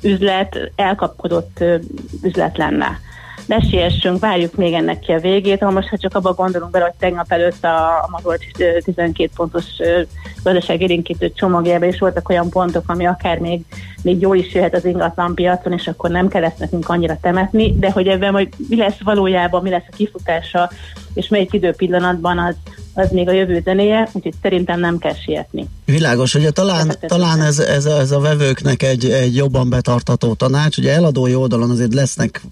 üzlet 0.00 0.72
elkapkodott 0.76 1.64
üzlet 2.22 2.56
lenne 2.56 3.00
ne 3.46 3.60
siessünk, 3.60 4.20
várjuk 4.20 4.54
még 4.54 4.72
ennek 4.72 4.98
ki 4.98 5.12
a 5.12 5.18
végét. 5.18 5.62
Ha 5.62 5.70
most 5.70 5.88
ha 5.88 5.98
csak 5.98 6.14
abba 6.14 6.32
gondolunk 6.32 6.70
bele, 6.70 6.84
hogy 6.84 6.94
tegnap 6.98 7.32
előtt 7.32 7.64
a, 7.64 7.88
a 7.88 8.08
Mazol 8.10 8.36
12 8.84 9.30
pontos 9.36 9.64
gazdaságérinkítő 10.42 11.32
csomagjában 11.32 11.88
is 11.88 11.98
voltak 11.98 12.28
olyan 12.28 12.50
pontok, 12.50 12.82
ami 12.86 13.06
akár 13.06 13.38
még, 13.38 13.60
még 14.02 14.20
jó 14.20 14.34
is 14.34 14.54
jöhet 14.54 14.74
az 14.74 14.84
ingatlan 14.84 15.34
piacon, 15.34 15.72
és 15.72 15.86
akkor 15.86 16.10
nem 16.10 16.28
kell 16.28 16.44
ezt 16.44 16.58
nekünk 16.58 16.88
annyira 16.88 17.18
temetni, 17.20 17.78
de 17.78 17.90
hogy 17.90 18.08
ebben 18.08 18.32
hogy 18.32 18.48
mi 18.68 18.76
lesz 18.76 19.02
valójában, 19.04 19.62
mi 19.62 19.70
lesz 19.70 19.86
a 19.90 19.96
kifutása, 19.96 20.70
és 21.14 21.28
melyik 21.28 21.52
időpillanatban 21.52 22.38
az, 22.38 22.56
az 22.94 23.10
még 23.10 23.28
a 23.28 23.32
jövő 23.32 23.62
zenéje, 23.64 24.08
úgyhogy 24.12 24.34
szerintem 24.42 24.80
nem 24.80 24.98
kell 24.98 25.14
sietni. 25.14 25.68
Világos, 25.84 26.32
hogy 26.32 26.52
talán, 26.52 26.96
talán 27.06 27.40
ez, 27.40 27.58
ez, 27.58 27.84
ez 27.84 28.10
a 28.10 28.20
vevőknek 28.20 28.82
egy, 28.82 29.04
egy 29.04 29.36
jobban 29.36 29.68
betartató 29.68 30.34
tanács, 30.34 30.76
ugye 30.76 30.92
eladói 30.92 31.34
oldalon 31.34 31.70
azért 31.70 31.94
lesznek, 31.94 32.42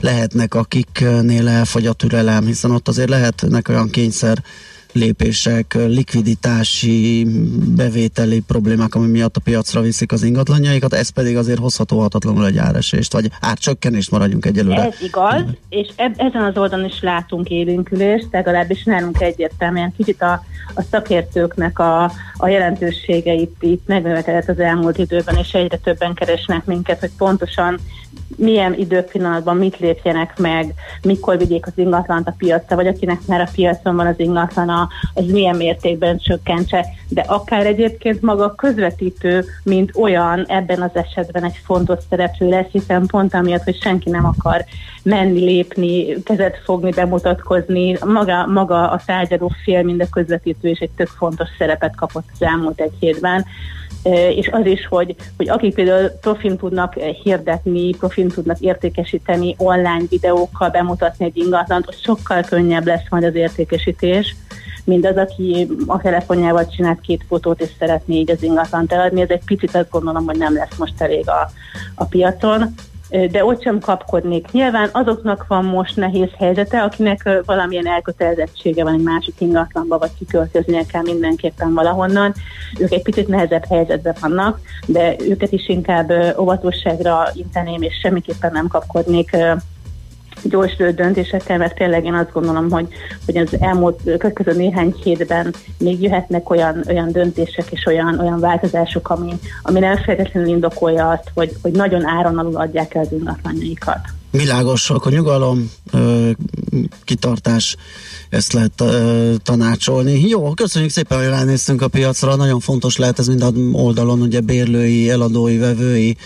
lehetnek 0.00 0.54
akiknél 0.54 1.48
elfogy 1.48 1.86
a 1.86 1.92
türelem, 1.92 2.46
hiszen 2.46 2.70
ott 2.70 2.88
azért 2.88 3.08
lehetnek 3.08 3.68
olyan 3.68 3.90
kényszer 3.90 4.42
lépések, 4.92 5.74
likviditási, 5.74 7.26
bevételi 7.76 8.40
problémák, 8.40 8.94
ami 8.94 9.06
miatt 9.06 9.36
a 9.36 9.40
piacra 9.40 9.80
viszik 9.80 10.12
az 10.12 10.22
ingatlanjaikat, 10.22 10.92
ez 10.92 11.08
pedig 11.08 11.36
azért 11.36 11.58
hozható 11.58 12.00
hatatlanul 12.00 12.46
egy 12.46 12.58
áresést, 12.58 13.12
vagy 13.12 13.30
árcsökkenést 13.40 14.10
maradjunk 14.10 14.46
egyelőre. 14.46 14.82
Ez 14.82 15.00
igaz, 15.02 15.42
és 15.68 15.88
eb- 15.96 16.20
ezen 16.20 16.42
az 16.42 16.56
oldalon 16.56 16.86
is 16.86 17.00
látunk 17.00 17.48
élénkülést, 17.48 18.26
legalábbis 18.30 18.84
nálunk 18.84 19.20
egyértelműen 19.20 19.92
kicsit 19.96 20.22
a, 20.22 20.44
a 20.74 20.82
szakértőknek 20.90 21.78
a, 21.78 22.12
a 22.36 22.48
jelentőségeit 22.48 23.56
itt 23.60 23.86
megnövekedett 23.86 24.48
az 24.48 24.58
elmúlt 24.58 24.98
időben, 24.98 25.36
és 25.36 25.52
egyre 25.52 25.76
többen 25.76 26.14
keresnek 26.14 26.64
minket, 26.64 27.00
hogy 27.00 27.10
pontosan 27.18 27.78
milyen 28.36 28.74
időpillanatban 28.74 29.56
mit 29.56 29.78
lépjenek 29.78 30.38
meg, 30.38 30.74
mikor 31.02 31.38
vigyék 31.38 31.66
az 31.66 31.72
ingatlant 31.74 32.28
a 32.28 32.34
piacra, 32.38 32.76
vagy 32.76 32.86
akinek 32.86 33.20
már 33.26 33.40
a 33.40 33.48
piacon 33.54 33.96
van 33.96 34.06
az 34.06 34.20
ingatlana, 34.20 34.88
az 35.14 35.24
milyen 35.26 35.56
mértékben 35.56 36.18
csökkentse. 36.18 36.86
De 37.08 37.20
akár 37.20 37.66
egyébként 37.66 38.22
maga 38.22 38.44
a 38.44 38.54
közvetítő, 38.54 39.44
mint 39.62 39.90
olyan 39.96 40.44
ebben 40.46 40.82
az 40.82 40.90
esetben 40.92 41.44
egy 41.44 41.60
fontos 41.64 41.98
szereplő 42.10 42.48
lesz, 42.48 42.70
hiszen 42.70 43.06
pont 43.06 43.34
amiatt, 43.34 43.64
hogy 43.64 43.80
senki 43.80 44.10
nem 44.10 44.24
akar 44.24 44.64
menni, 45.02 45.40
lépni, 45.40 46.22
kezet 46.22 46.60
fogni, 46.64 46.90
bemutatkozni. 46.90 47.96
Maga, 48.04 48.46
maga 48.46 48.90
a 48.90 49.00
tárgyaló 49.06 49.52
fél, 49.64 49.82
mind 49.82 50.00
a 50.00 50.08
közvetítő 50.10 50.68
is 50.68 50.78
egy 50.78 50.90
tök 50.96 51.08
fontos 51.08 51.48
szerepet 51.58 51.96
kapott 51.96 52.26
az 52.32 52.42
elmúlt 52.42 52.80
egy 52.80 52.92
hétben 53.00 53.44
és 54.34 54.48
az 54.48 54.66
is, 54.66 54.86
hogy, 54.86 55.14
hogy 55.36 55.48
akik 55.48 55.74
például 55.74 56.08
profin 56.08 56.56
tudnak 56.56 56.94
hirdetni, 56.94 57.90
profin 57.94 58.28
tudnak 58.28 58.60
értékesíteni 58.60 59.54
online 59.58 60.02
videókkal, 60.08 60.68
bemutatni 60.68 61.24
egy 61.24 61.36
ingatlant, 61.36 61.88
ott 61.88 62.00
sokkal 62.02 62.42
könnyebb 62.42 62.86
lesz 62.86 63.08
majd 63.10 63.24
az 63.24 63.34
értékesítés, 63.34 64.36
mint 64.84 65.06
az, 65.06 65.16
aki 65.16 65.68
a 65.86 66.00
telefonjával 66.00 66.66
csinált 66.66 67.00
két 67.00 67.24
fotót, 67.28 67.60
és 67.60 67.70
szeretné 67.78 68.16
így 68.16 68.30
az 68.30 68.42
ingatlant 68.42 68.92
eladni. 68.92 69.20
Ez 69.20 69.30
egy 69.30 69.44
picit 69.44 69.74
azt 69.74 69.90
gondolom, 69.90 70.24
hogy 70.24 70.38
nem 70.38 70.54
lesz 70.54 70.76
most 70.76 71.00
elég 71.00 71.28
a, 71.28 71.50
a 71.94 72.04
piacon 72.04 72.74
de 73.30 73.44
ott 73.44 73.62
sem 73.62 73.78
kapkodnék. 73.78 74.50
Nyilván 74.50 74.88
azoknak 74.92 75.44
van 75.48 75.64
most 75.64 75.96
nehéz 75.96 76.28
helyzete, 76.38 76.82
akinek 76.82 77.42
valamilyen 77.44 77.86
elkötelezettsége 77.86 78.84
van 78.84 78.94
egy 78.94 79.02
másik 79.02 79.34
ingatlanba, 79.38 79.98
vagy 79.98 80.10
kiköltöznie 80.18 80.84
kell 80.86 81.02
mindenképpen 81.02 81.74
valahonnan. 81.74 82.34
Ők 82.78 82.92
egy 82.92 83.02
picit 83.02 83.28
nehezebb 83.28 83.64
helyzetben 83.64 84.14
vannak, 84.20 84.60
de 84.86 85.16
őket 85.28 85.52
is 85.52 85.68
inkább 85.68 86.12
óvatosságra 86.38 87.28
inteném, 87.34 87.82
és 87.82 87.98
semmiképpen 88.02 88.52
nem 88.52 88.66
kapkodnék 88.66 89.36
gyors 90.42 90.76
döntésekkel, 90.76 91.58
mert 91.58 91.74
tényleg 91.74 92.04
én 92.04 92.14
azt 92.14 92.32
gondolom, 92.32 92.70
hogy, 92.70 92.86
hogy 93.26 93.36
az 93.36 93.56
elmúlt 93.60 94.00
következő 94.04 94.52
néhány 94.52 94.94
hétben 95.02 95.54
még 95.78 96.02
jöhetnek 96.02 96.50
olyan, 96.50 96.84
olyan 96.88 97.12
döntések 97.12 97.66
és 97.70 97.86
olyan, 97.86 98.18
olyan 98.18 98.40
változások, 98.40 99.08
ami, 99.08 99.32
ami 99.62 99.78
nem 99.78 99.96
feltétlenül 99.96 100.48
indokolja 100.48 101.08
azt, 101.08 101.30
hogy, 101.34 101.56
hogy 101.62 101.72
nagyon 101.72 102.06
áron 102.06 102.38
alul 102.38 102.56
adják 102.56 102.94
el 102.94 103.02
az 103.02 103.12
ingatlanjaikat. 103.12 104.00
Világos, 104.30 104.90
akkor 104.90 105.12
nyugalom, 105.12 105.70
kitartás, 107.04 107.76
ezt 108.28 108.52
lehet 108.52 108.82
tanácsolni. 109.42 110.28
Jó, 110.28 110.54
köszönjük 110.54 110.90
szépen, 110.90 111.18
hogy 111.18 111.26
ránéztünk 111.26 111.82
a 111.82 111.88
piacra, 111.88 112.36
nagyon 112.36 112.60
fontos 112.60 112.96
lehet 112.96 113.18
ez 113.18 113.26
mind 113.26 113.42
a 113.42 113.50
oldalon, 113.72 114.20
ugye 114.20 114.40
bérlői, 114.40 115.10
eladói, 115.10 115.58
vevői, 115.58 116.16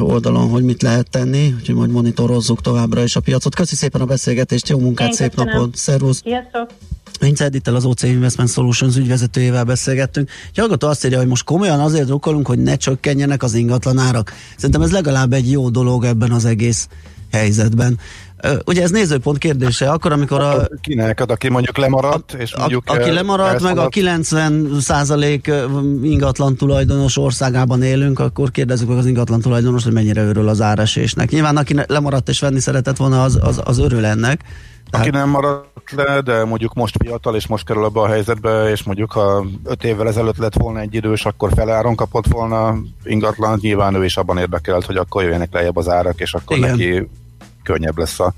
oldalon, 0.00 0.48
hogy 0.48 0.62
mit 0.62 0.82
lehet 0.82 1.10
tenni, 1.10 1.54
úgyhogy 1.58 1.74
majd 1.74 1.90
monitorozzuk 1.90 2.60
továbbra 2.60 3.02
is 3.02 3.16
a 3.16 3.20
piacot. 3.20 3.54
Köszi 3.54 3.74
szépen 3.74 4.00
a 4.00 4.04
beszélgetést, 4.04 4.68
jó 4.68 4.78
munkát, 4.78 5.08
Én 5.08 5.14
szép 5.14 5.34
köszönöm. 5.34 5.54
napot, 5.54 5.76
szervusz! 5.76 6.20
Sziasztok! 6.24 6.70
Vince 7.20 7.44
Edittel 7.44 7.74
az 7.74 7.84
OC 7.84 8.02
Investment 8.02 8.50
Solutions 8.50 8.96
ügyvezetőjével 8.96 9.64
beszélgettünk. 9.64 10.30
Egy 10.50 10.58
hallgató 10.58 10.88
azt 10.88 11.04
írja, 11.04 11.18
hogy 11.18 11.26
most 11.26 11.44
komolyan 11.44 11.80
azért 11.80 12.06
drukkolunk, 12.06 12.46
hogy 12.46 12.58
ne 12.58 12.76
csökkenjenek 12.76 13.42
az 13.42 13.54
ingatlan 13.54 13.98
árak. 13.98 14.32
Szerintem 14.56 14.82
ez 14.82 14.90
legalább 14.90 15.32
egy 15.32 15.50
jó 15.50 15.68
dolog 15.70 16.04
ebben 16.04 16.30
az 16.30 16.44
egész 16.44 16.88
helyzetben. 17.32 17.98
Ugye 18.66 18.82
ez 18.82 18.90
nézőpont 18.90 19.38
kérdése, 19.38 19.90
akkor 19.90 20.12
amikor 20.12 20.40
a... 20.40 20.68
Kinek, 20.80 21.20
aki 21.20 21.48
mondjuk 21.48 21.76
lemaradt, 21.76 22.32
és 22.32 22.56
mondjuk... 22.56 22.82
A, 22.86 22.92
aki 22.92 23.10
lemaradt, 23.10 23.62
meg 23.62 23.78
a 23.78 23.88
90 23.88 24.80
százalék 24.80 25.50
ingatlan 26.02 26.56
tulajdonos 26.56 27.16
országában 27.16 27.82
élünk, 27.82 28.18
akkor 28.18 28.50
kérdezzük 28.50 28.88
meg 28.88 28.98
az 28.98 29.06
ingatlan 29.06 29.40
tulajdonos, 29.40 29.84
hogy 29.84 29.92
mennyire 29.92 30.22
örül 30.22 30.48
az 30.48 30.60
áresésnek. 30.60 31.30
Nyilván 31.30 31.56
aki 31.56 31.74
lemaradt 31.86 32.28
és 32.28 32.40
venni 32.40 32.60
szeretett 32.60 32.96
volna, 32.96 33.22
az, 33.22 33.38
az, 33.42 33.60
az 33.64 33.78
örül 33.78 34.04
ennek. 34.04 34.44
Tehát... 34.90 35.06
Aki 35.06 35.16
nem 35.16 35.28
maradt 35.28 35.90
le, 35.90 36.20
de 36.20 36.44
mondjuk 36.44 36.74
most 36.74 36.96
fiatal, 37.04 37.34
és 37.34 37.46
most 37.46 37.64
kerül 37.64 37.84
abba 37.84 38.02
a 38.02 38.08
helyzetbe, 38.08 38.70
és 38.70 38.82
mondjuk 38.82 39.12
ha 39.12 39.46
öt 39.64 39.84
évvel 39.84 40.08
ezelőtt 40.08 40.36
lett 40.36 40.54
volna 40.54 40.80
egy 40.80 40.94
idős, 40.94 41.24
akkor 41.24 41.52
feláron 41.54 41.94
kapott 41.94 42.26
volna 42.26 42.78
ingatlan, 43.04 43.58
nyilván 43.62 43.94
ő 43.94 44.04
is 44.04 44.16
abban 44.16 44.38
érdekelt, 44.38 44.84
hogy 44.84 44.96
akkor 44.96 45.22
jöjjenek 45.22 45.52
lejjebb 45.52 45.76
az 45.76 45.88
árak, 45.88 46.20
és 46.20 46.34
akkor 46.34 46.56
Igen. 46.56 46.70
neki 46.70 47.08
könnyebb 47.68 47.98
lesz 47.98 48.20
a 48.20 48.34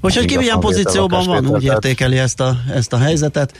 Úgyhogy 0.00 0.24
ki 0.24 0.36
milyen 0.36 0.60
pozícióban 0.60 1.26
van, 1.26 1.46
úgy 1.46 1.64
értékeli 1.64 2.18
ezt 2.18 2.40
a, 2.40 2.56
ezt 2.74 2.92
a 2.92 2.98
helyzetet. 2.98 3.58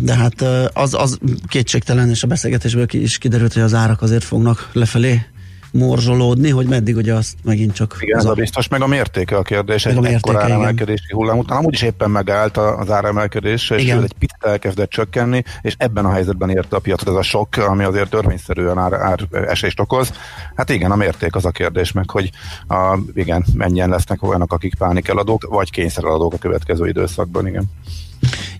De 0.00 0.14
hát 0.14 0.42
az, 0.72 0.94
az 0.94 1.18
kétségtelen, 1.48 2.08
és 2.08 2.22
a 2.22 2.26
beszélgetésből 2.26 2.86
is 2.90 3.18
kiderült, 3.18 3.52
hogy 3.52 3.62
az 3.62 3.74
árak 3.74 4.02
azért 4.02 4.24
fognak 4.24 4.68
lefelé 4.72 5.26
morzsolódni, 5.72 6.50
hogy 6.50 6.66
meddig 6.66 6.96
ugye 6.96 7.14
azt 7.14 7.34
megint 7.44 7.74
csak... 7.74 7.96
Igen, 8.00 8.18
ez 8.18 8.24
a 8.24 8.34
biztos, 8.34 8.68
meg 8.68 8.82
a 8.82 8.86
mértéke 8.86 9.36
a 9.36 9.42
kérdés, 9.42 9.84
meg 9.84 9.96
egy 9.96 10.12
ekkor 10.12 10.36
áremelkedési 10.36 11.12
hullám 11.12 11.38
után 11.38 11.58
amúgy 11.58 11.72
is 11.72 11.82
éppen 11.82 12.10
megállt 12.10 12.56
az 12.56 12.90
áremelkedés, 12.90 13.70
és 13.70 13.88
egy 13.88 14.12
picit 14.18 14.38
elkezdett 14.40 14.90
csökkenni, 14.90 15.42
és 15.60 15.74
ebben 15.78 16.04
a 16.04 16.12
helyzetben 16.12 16.50
érte 16.50 16.76
a 16.76 16.78
piacot 16.78 17.08
ez 17.08 17.14
a 17.14 17.22
sok, 17.22 17.56
ami 17.56 17.84
azért 17.84 18.10
törvényszerűen 18.10 18.78
ár, 18.78 18.92
ár 18.92 19.26
esést 19.30 19.80
okoz. 19.80 20.12
Hát 20.54 20.70
igen, 20.70 20.90
a 20.90 20.96
mérték 20.96 21.34
az 21.34 21.44
a 21.44 21.50
kérdés, 21.50 21.92
meg 21.92 22.10
hogy 22.10 22.30
a, 22.68 22.98
igen, 23.14 23.44
mennyien 23.54 23.88
lesznek 23.88 24.22
olyanok, 24.22 24.52
akik 24.52 24.74
pánikeladók, 24.74 25.46
vagy 25.48 25.70
kényszereladók 25.70 26.32
a 26.32 26.38
következő 26.38 26.88
időszakban, 26.88 27.46
igen. 27.46 27.64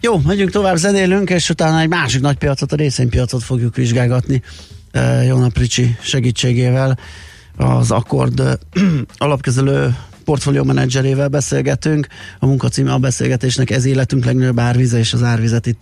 Jó, 0.00 0.18
megyünk 0.26 0.50
tovább, 0.50 0.76
zenélünk, 0.76 1.30
és 1.30 1.50
utána 1.50 1.80
egy 1.80 1.88
másik 1.88 2.20
nagy 2.20 2.36
piacot, 2.36 2.72
a 2.72 2.76
részvénypiacot 2.76 3.42
fogjuk 3.42 3.76
vizsgálgatni. 3.76 4.42
Jónap 5.26 5.58
Ricsi 5.58 5.96
segítségével 6.00 6.98
az 7.56 7.90
Akkord 7.90 8.58
alapkezelő 9.16 9.96
portfólió 10.24 10.64
menedzserével 10.64 11.28
beszélgetünk. 11.28 12.06
A 12.38 12.46
munkacíme 12.46 12.92
a 12.92 12.98
beszélgetésnek 12.98 13.70
ez 13.70 13.84
életünk 13.84 14.24
legnagyobb 14.24 14.58
árvize, 14.58 14.98
és 14.98 15.12
az 15.12 15.22
árvizet 15.22 15.66
itt 15.66 15.80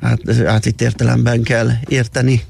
át, 0.00 0.20
át 0.46 0.66
itt 0.66 0.80
értelemben 0.80 1.42
kell 1.42 1.70
érteni. 1.88 2.42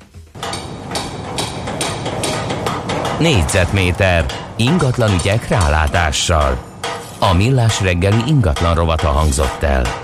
Négyzetméter 3.19 4.25
ingatlan 4.57 5.15
ügyek 5.21 5.49
rálátással. 5.49 6.65
A 7.19 7.35
millás 7.35 7.81
reggeli 7.81 8.23
ingatlan 8.27 8.75
rovata 8.75 9.09
hangzott 9.09 9.63
el. 9.63 10.04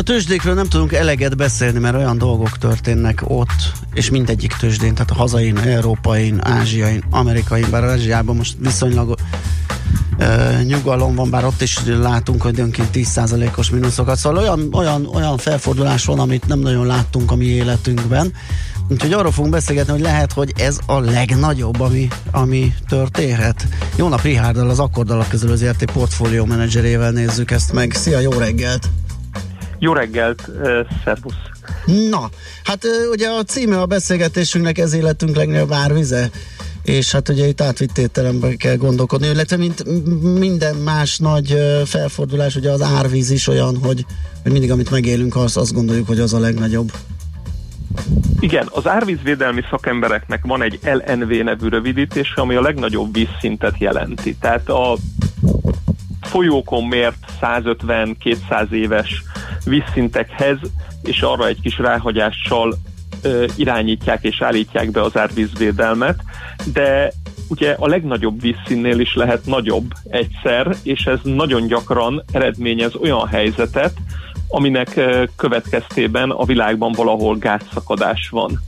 A 0.00 0.02
tőzsdékről 0.02 0.54
nem 0.54 0.66
tudunk 0.66 0.92
eleget 0.92 1.36
beszélni, 1.36 1.78
mert 1.78 1.96
olyan 1.96 2.18
dolgok 2.18 2.58
történnek 2.58 3.22
ott, 3.24 3.72
és 3.94 4.10
mindegyik 4.10 4.52
tőzsdén, 4.52 4.94
tehát 4.94 5.10
a 5.10 5.14
hazain, 5.14 5.58
európai, 5.58 6.34
ázsiai, 6.38 7.02
amerikai, 7.10 7.64
bár 7.70 7.84
Ázsiában 7.84 8.36
most 8.36 8.56
viszonylag 8.58 9.18
uh, 10.18 10.62
nyugalom 10.62 11.14
van, 11.14 11.30
bár 11.30 11.44
ott 11.44 11.62
is 11.62 11.78
látunk 11.84 12.42
hogy 12.42 12.60
önként 12.60 12.88
10%-os 12.92 13.70
mínuszokat, 13.70 14.16
szóval 14.16 14.42
olyan, 14.42 14.68
olyan, 14.72 15.06
olyan 15.06 15.38
felfordulás 15.38 16.04
van, 16.04 16.18
amit 16.18 16.46
nem 16.46 16.58
nagyon 16.58 16.86
láttunk 16.86 17.30
a 17.30 17.36
mi 17.36 17.44
életünkben. 17.44 18.32
Úgyhogy 18.88 19.12
arról 19.12 19.32
fogunk 19.32 19.52
beszélgetni, 19.52 19.92
hogy 19.92 20.00
lehet, 20.00 20.32
hogy 20.32 20.52
ez 20.56 20.78
a 20.86 20.98
legnagyobb, 20.98 21.80
ami, 21.80 22.08
ami 22.30 22.74
történhet. 22.88 23.66
Jó 23.96 24.08
nap, 24.08 24.22
Rihárdal, 24.22 24.70
az 24.70 24.78
Akkordalak 24.78 25.28
közül 25.28 25.50
az 25.50 25.64
RT 25.64 25.92
portfólió 25.92 26.44
menedzserével 26.44 27.10
nézzük 27.10 27.50
ezt 27.50 27.72
meg. 27.72 27.92
Szia, 27.92 28.18
jó 28.18 28.30
reggelt! 28.30 28.88
Jó 29.82 29.92
reggelt, 29.92 30.50
szervusz! 31.04 31.34
Na, 32.10 32.28
hát 32.64 32.86
ugye 33.10 33.28
a 33.28 33.42
címe 33.42 33.80
a 33.80 33.86
beszélgetésünknek 33.86 34.78
ez 34.78 34.92
életünk 34.92 35.36
legnagyobb 35.36 35.72
árvize, 35.72 36.30
és 36.84 37.12
hát 37.12 37.28
ugye 37.28 37.46
itt 37.46 37.60
átvittételemben 37.60 38.56
kell 38.56 38.76
gondolkodni, 38.76 39.26
illetve 39.26 39.56
mint 39.56 39.84
minden 40.38 40.76
más 40.76 41.18
nagy 41.18 41.56
felfordulás, 41.84 42.56
ugye 42.56 42.70
az 42.70 42.82
árvíz 42.82 43.30
is 43.30 43.46
olyan, 43.46 43.76
hogy, 43.76 44.06
hogy 44.42 44.52
mindig 44.52 44.70
amit 44.70 44.90
megélünk, 44.90 45.36
azt, 45.36 45.56
azt 45.56 45.72
gondoljuk, 45.72 46.06
hogy 46.06 46.20
az 46.20 46.34
a 46.34 46.38
legnagyobb. 46.38 46.92
Igen, 48.40 48.68
az 48.70 48.86
árvízvédelmi 48.86 49.62
szakembereknek 49.70 50.40
van 50.46 50.62
egy 50.62 50.78
LNV 50.82 51.28
nevű 51.28 51.68
rövidítése, 51.68 52.40
ami 52.40 52.54
a 52.54 52.60
legnagyobb 52.60 53.14
vízszintet 53.14 53.78
jelenti. 53.78 54.36
Tehát 54.40 54.68
a 54.68 54.96
folyókon 56.20 56.84
mért 56.84 57.16
150-200 57.40 58.70
éves 58.70 59.22
vízszintekhez, 59.64 60.58
és 61.02 61.20
arra 61.20 61.46
egy 61.46 61.60
kis 61.60 61.78
ráhagyással 61.78 62.74
irányítják 63.56 64.24
és 64.24 64.42
állítják 64.42 64.90
be 64.90 65.02
az 65.02 65.16
árvízvédelmet, 65.16 66.22
de 66.72 67.12
ugye 67.48 67.76
a 67.78 67.86
legnagyobb 67.86 68.40
vízszínnél 68.40 68.98
is 68.98 69.14
lehet 69.14 69.46
nagyobb 69.46 69.92
egyszer, 70.10 70.76
és 70.82 71.04
ez 71.04 71.18
nagyon 71.22 71.66
gyakran 71.66 72.24
eredményez 72.32 72.94
olyan 72.94 73.26
helyzetet, 73.28 73.92
aminek 74.48 75.00
következtében 75.36 76.30
a 76.30 76.44
világban 76.44 76.92
valahol 76.92 77.36
gázszakadás 77.36 78.28
van. 78.28 78.60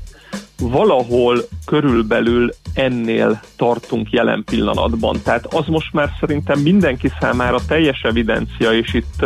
Valahol 0.59 1.39
körülbelül 1.67 2.51
ennél 2.75 3.41
tartunk 3.57 4.11
jelen 4.11 4.45
pillanatban. 4.45 5.21
Tehát 5.23 5.55
az 5.55 5.67
most 5.67 5.93
már 5.93 6.11
szerintem 6.21 6.61
mindenki 6.61 7.13
számára 7.21 7.59
teljes 7.67 8.01
evidencia, 8.03 8.73
és 8.73 8.95
itt 8.95 9.25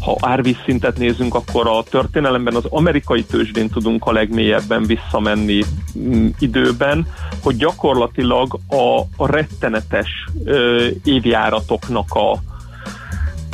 ha 0.00 0.16
árvízszintet 0.20 0.98
nézünk, 0.98 1.34
akkor 1.34 1.66
a 1.66 1.82
történelemben 1.90 2.54
az 2.54 2.64
amerikai 2.68 3.24
tőzsdén 3.24 3.68
tudunk 3.68 4.06
a 4.06 4.12
legmélyebben 4.12 4.84
visszamenni 4.86 5.62
mm, 5.98 6.26
időben, 6.38 7.06
hogy 7.42 7.56
gyakorlatilag 7.56 8.58
a, 8.68 9.00
a 9.16 9.30
rettenetes 9.30 10.08
ö, 10.44 10.86
évjáratoknak 11.04 12.14
a, 12.14 12.38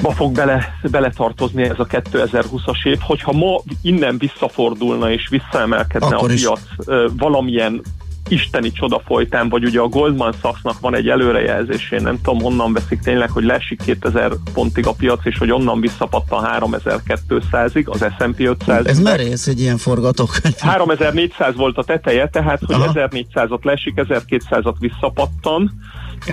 ba 0.03 0.11
fog 0.11 0.33
bele, 0.33 0.79
beletartozni 0.91 1.63
ez 1.63 1.79
a 1.79 1.87
2020-as 1.87 2.87
év, 2.87 2.99
hogyha 3.01 3.33
ma 3.33 3.61
innen 3.83 4.19
visszafordulna 4.19 5.11
és 5.11 5.29
visszaemelkedne 5.29 6.07
Akkor 6.07 6.31
a 6.31 6.35
piac 6.35 6.61
is. 6.79 6.87
valamilyen 7.17 7.83
isteni 8.29 8.73
csoda 8.73 9.03
folytán, 9.07 9.49
vagy 9.49 9.65
ugye 9.65 9.81
a 9.81 9.89
Goldman 9.89 10.35
Sachsnak 10.41 10.81
van 10.81 10.95
egy 10.95 11.09
előrejelzés, 11.09 11.91
én 11.91 12.03
nem 12.03 12.21
tudom 12.23 12.41
honnan 12.41 12.73
veszik 12.73 13.01
tényleg, 13.01 13.31
hogy 13.31 13.45
lesik 13.45 13.83
2000 13.85 14.33
pontig 14.53 14.87
a 14.87 14.93
piac, 14.93 15.25
és 15.25 15.39
hogy 15.39 15.51
onnan 15.51 15.81
visszapattan 15.81 16.45
3200-ig 16.59 17.85
az 17.85 18.07
S&P 18.19 18.41
500. 18.41 18.87
Ez 18.87 19.01
merész 19.01 19.47
egy 19.47 19.61
ilyen 19.61 19.77
forgatók. 19.77 20.37
3400 20.59 21.55
volt 21.57 21.79
a 21.79 21.85
teteje, 21.85 22.29
tehát 22.29 22.61
hogy 22.67 22.75
Aha. 22.75 22.93
1400-at 22.95 23.65
lesik, 23.65 23.95
1200-at 23.97 24.75
visszapattan, 24.79 25.71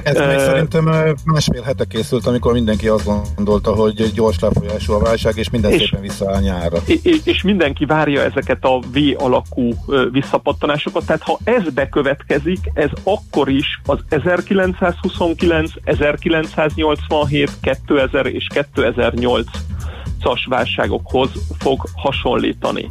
ez 0.03 0.17
még 0.17 0.39
szerintem 0.39 1.15
másfél 1.25 1.61
hete 1.61 1.85
készült, 1.85 2.27
amikor 2.27 2.53
mindenki 2.53 2.87
azt 2.87 3.09
gondolta, 3.35 3.73
hogy 3.73 4.11
gyors 4.13 4.39
lefolyású 4.39 4.93
a 4.93 4.99
válság, 4.99 5.37
és 5.37 5.49
minden 5.49 5.71
és, 5.71 5.81
szépen 5.81 6.01
visszaáll 6.01 6.41
nyárra. 6.41 6.77
És, 6.85 7.19
és 7.23 7.43
mindenki 7.43 7.85
várja 7.85 8.21
ezeket 8.21 8.63
a 8.63 8.79
V 8.79 8.97
alakú 9.17 9.69
visszapattanásokat, 10.11 11.05
tehát 11.05 11.21
ha 11.21 11.37
ez 11.43 11.63
bekövetkezik, 11.73 12.59
ez 12.73 12.89
akkor 13.03 13.49
is 13.49 13.81
az 13.85 13.99
1929, 14.09 15.71
1987, 15.83 17.49
2000 17.61 18.25
és 18.25 18.47
2008 18.53 19.47
2008-as 20.21 20.45
válságokhoz 20.49 21.29
fog 21.59 21.87
hasonlítani. 21.95 22.87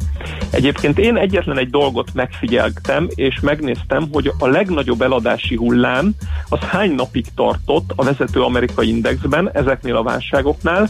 Egyébként 0.51 0.99
én 0.99 1.17
egyetlen 1.17 1.57
egy 1.57 1.69
dolgot 1.69 2.13
megfigyeltem, 2.13 3.07
és 3.15 3.39
megnéztem, 3.39 4.07
hogy 4.11 4.31
a 4.39 4.47
legnagyobb 4.47 5.01
eladási 5.01 5.55
hullám 5.55 6.11
az 6.49 6.59
hány 6.59 6.95
napig 6.95 7.25
tartott 7.35 7.91
a 7.95 8.03
vezető 8.03 8.41
amerikai 8.41 8.87
indexben 8.87 9.49
ezeknél 9.53 9.95
a 9.95 10.03
válságoknál, 10.03 10.89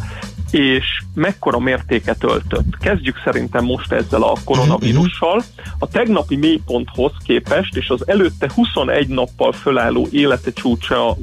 és 0.52 0.86
mekkora 1.14 1.60
mértéket 1.60 2.24
öltött. 2.24 2.78
Kezdjük 2.80 3.22
szerintem 3.24 3.66
most 3.66 3.92
ezzel 3.92 4.24
a 4.24 4.36
koronavírussal. 4.46 5.44
A 5.80 5.88
tegnapi 5.88 6.36
mélyponthoz 6.36 7.12
képest, 7.24 7.76
és 7.76 7.90
az 7.90 8.08
előtte 8.08 8.52
21 8.56 9.08
nappal 9.08 9.52
fölálló 9.52 10.08
élete 10.12 10.54
csúcsa 10.54 11.12
a, 11.12 11.16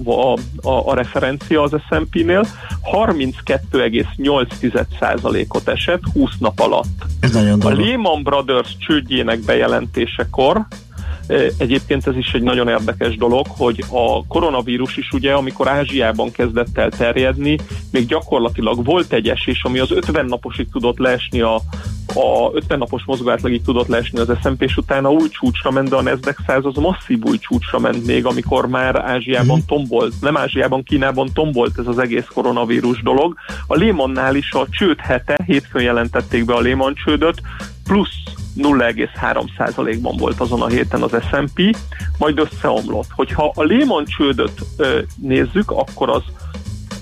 a, 0.63 0.91
a, 0.91 0.95
referencia 0.95 1.63
az 1.63 1.75
S&P-nél, 1.91 2.47
32,8%-ot 2.93 5.69
esett 5.69 6.03
20 6.13 6.31
nap 6.39 6.61
alatt. 6.61 7.05
Ez 7.21 7.33
nagyon 7.33 7.61
a 7.61 7.69
Lehman 7.69 8.23
Brothers 8.23 8.77
csődjének 8.79 9.41
bejelentésekor 9.41 10.67
Egyébként 11.59 12.07
ez 12.07 12.17
is 12.17 12.33
egy 12.33 12.43
nagyon 12.43 12.69
érdekes 12.69 13.17
dolog, 13.17 13.47
hogy 13.49 13.85
a 13.91 14.27
koronavírus 14.27 14.97
is 14.97 15.11
ugye, 15.13 15.33
amikor 15.33 15.69
Ázsiában 15.69 16.31
kezdett 16.31 16.79
el 16.79 16.91
terjedni, 16.91 17.59
még 17.93 18.07
gyakorlatilag 18.07 18.85
volt 18.85 19.13
egy 19.13 19.29
esés, 19.29 19.63
ami 19.63 19.79
az 19.79 19.91
50 19.91 20.25
naposig 20.27 20.69
tudott 20.73 20.99
leesni 20.99 21.41
a, 21.41 21.55
a 22.15 22.51
50 22.53 22.79
napos 22.79 23.05
mozgóátlagig 23.05 23.63
tudott 23.63 23.87
leesni 23.87 24.19
az 24.19 24.33
SMP, 24.43 24.63
és 24.63 24.77
utána 24.77 25.11
új 25.11 25.29
csúcsra 25.29 25.71
ment, 25.71 25.89
de 25.89 25.97
a 25.97 26.03
Nasdaq 26.03 26.43
100 26.47 26.65
az 26.65 26.77
masszív 26.77 27.19
új 27.23 27.39
csúcsra 27.39 27.79
ment 27.79 28.07
még, 28.07 28.27
amikor 28.27 28.67
már 28.67 28.97
Ázsiában 28.97 29.59
mm. 29.59 29.67
tombolt, 29.67 30.15
nem 30.21 30.37
Ázsiában, 30.37 30.83
Kínában 30.83 31.29
tombolt 31.33 31.79
ez 31.79 31.87
az 31.87 31.99
egész 31.99 32.27
koronavírus 32.35 33.03
dolog. 33.03 33.35
A 33.67 33.77
Lehmannál 33.77 34.35
is 34.35 34.53
a 34.53 34.67
csőd 34.71 34.99
hete, 34.99 35.39
hétfőn 35.47 35.83
jelentették 35.83 36.45
be 36.45 36.55
a 36.55 36.61
Lehman 36.61 36.95
csődöt, 36.95 37.41
plusz 37.85 38.38
0,3%-ban 38.59 40.17
volt 40.17 40.41
azon 40.41 40.63
a 40.63 40.67
héten 40.67 41.03
az 41.03 41.17
S&P, 41.31 41.77
majd 42.19 42.39
összeomlott. 42.39 43.09
Hogyha 43.11 43.53
a 43.55 43.65
Lehman 43.65 44.05
csődöt 44.05 44.61
nézzük, 45.17 45.71
akkor 45.71 46.11
az 46.11 46.23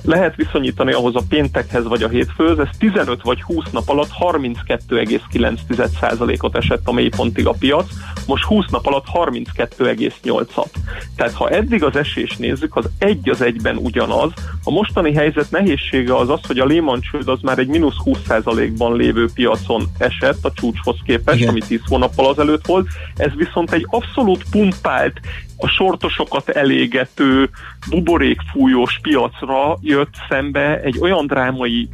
lehet 0.06 0.36
viszonyítani 0.36 0.92
ahhoz 0.92 1.16
a 1.16 1.22
péntekhez 1.28 1.84
vagy 1.84 2.02
a 2.02 2.08
hétfőhöz, 2.08 2.58
ez 2.58 2.68
15 2.78 3.22
vagy 3.22 3.42
20 3.42 3.64
nap 3.70 3.88
alatt 3.88 4.10
32,9%-ot 4.20 6.56
esett 6.56 6.82
a 6.84 6.92
mélypontig 6.92 7.46
a 7.46 7.54
piac, 7.58 7.86
most 8.26 8.44
20 8.44 8.66
nap 8.70 8.86
alatt 8.86 9.06
32,8-at. 9.12 10.70
Tehát 11.16 11.32
ha 11.32 11.48
eddig 11.48 11.84
az 11.84 11.96
esés 11.96 12.36
nézzük, 12.36 12.76
az 12.76 12.88
egy 12.98 13.28
az 13.28 13.42
egyben 13.42 13.76
ugyanaz. 13.76 14.32
A 14.64 14.70
mostani 14.70 15.12
helyzet 15.12 15.50
nehézsége 15.50 16.16
az 16.16 16.30
az, 16.30 16.40
hogy 16.46 16.58
a 16.58 16.66
Lehman 16.66 17.00
csőd 17.00 17.28
az 17.28 17.38
már 17.42 17.58
egy 17.58 17.68
mínusz 17.68 17.96
20%-ban 18.04 18.96
lévő 18.96 19.28
piacon 19.34 19.82
esett 19.98 20.44
a 20.44 20.52
csúcshoz 20.52 20.96
képest, 21.04 21.38
Igen. 21.38 21.48
ami 21.48 21.60
10 21.60 21.80
hónappal 21.86 22.28
azelőtt 22.28 22.66
volt. 22.66 22.86
Ez 23.16 23.30
viszont 23.36 23.72
egy 23.72 23.86
abszolút 23.90 24.44
pumpált, 24.50 25.20
a 25.56 25.66
sortosokat 25.68 26.48
elégető, 26.48 27.50
buborékfújós 27.90 28.98
piacra 29.02 29.78
jött 29.80 30.14
szembe 30.28 30.80
egy 30.80 30.98
olyan 31.00 31.26
drámai 31.26 31.88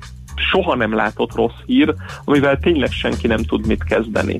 soha 0.50 0.74
nem 0.74 0.94
látott 0.94 1.34
rossz 1.34 1.60
hír, 1.66 1.94
amivel 2.24 2.58
tényleg 2.58 2.90
senki 2.90 3.26
nem 3.26 3.42
tud 3.42 3.66
mit 3.66 3.84
kezdeni. 3.84 4.38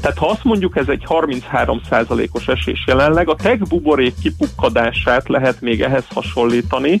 Tehát 0.00 0.18
ha 0.18 0.26
azt 0.26 0.44
mondjuk, 0.44 0.76
ez 0.76 0.88
egy 0.88 1.04
33%-os 1.08 2.48
esés 2.48 2.84
jelenleg, 2.86 3.28
a 3.28 3.34
tech 3.34 3.62
buborék 3.68 4.14
kipukkadását 4.22 5.28
lehet 5.28 5.60
még 5.60 5.82
ehhez 5.82 6.06
hasonlítani, 6.14 7.00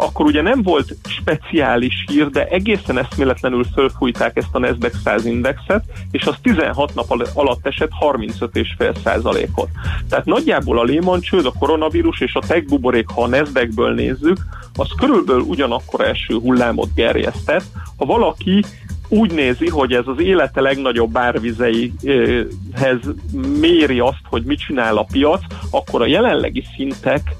akkor 0.00 0.26
ugye 0.26 0.42
nem 0.42 0.62
volt 0.62 0.96
speciális 1.08 2.04
hír, 2.06 2.28
de 2.28 2.46
egészen 2.46 2.98
eszméletlenül 2.98 3.64
fölfújták 3.74 4.36
ezt 4.36 4.48
a 4.52 4.58
Nasdaq 4.58 4.96
100 5.04 5.24
indexet, 5.24 5.84
és 6.10 6.24
az 6.24 6.34
16 6.42 6.94
nap 6.94 7.10
alatt 7.34 7.66
esett 7.66 7.90
35,5%-ot. 8.00 9.68
Tehát 10.08 10.24
nagyjából 10.24 10.78
a 10.78 10.84
Lehman 10.84 11.20
csőd, 11.20 11.46
a 11.46 11.52
koronavírus 11.58 12.20
és 12.20 12.34
a 12.34 12.40
tech 12.46 12.66
buborék, 12.66 13.08
ha 13.08 13.22
a 13.22 13.28
Nasdaqből 13.28 13.94
nézzük, 13.94 14.38
az 14.74 14.88
körülbelül 14.96 15.42
ugyanakkor 15.42 16.00
első 16.00 16.34
hullámot 16.34 16.94
gerjesztett. 16.94 17.64
Ha 17.96 18.04
valaki 18.04 18.64
úgy 19.08 19.32
nézi, 19.32 19.68
hogy 19.68 19.92
ez 19.92 20.06
az 20.06 20.20
élete 20.20 20.60
legnagyobb 20.60 21.16
árvizeihez 21.16 23.00
méri 23.60 23.98
azt, 23.98 24.22
hogy 24.28 24.42
mit 24.42 24.58
csinál 24.58 24.96
a 24.96 25.06
piac, 25.12 25.42
akkor 25.70 26.02
a 26.02 26.06
jelenlegi 26.06 26.64
szintek 26.76 27.34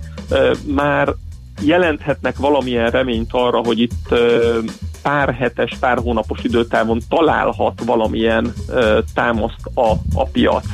már 0.67 1.15
jelenthetnek 1.61 2.37
valamilyen 2.37 2.91
reményt 2.91 3.33
arra, 3.33 3.59
hogy 3.59 3.81
itt 3.81 4.15
pár 5.03 5.35
hetes, 5.35 5.77
pár 5.81 5.99
hónapos 5.99 6.39
időtávon 6.43 7.01
találhat 7.09 7.83
valamilyen 7.85 8.55
támaszt 9.15 9.71
a, 9.75 9.91
a 10.15 10.25
piac. 10.33 10.65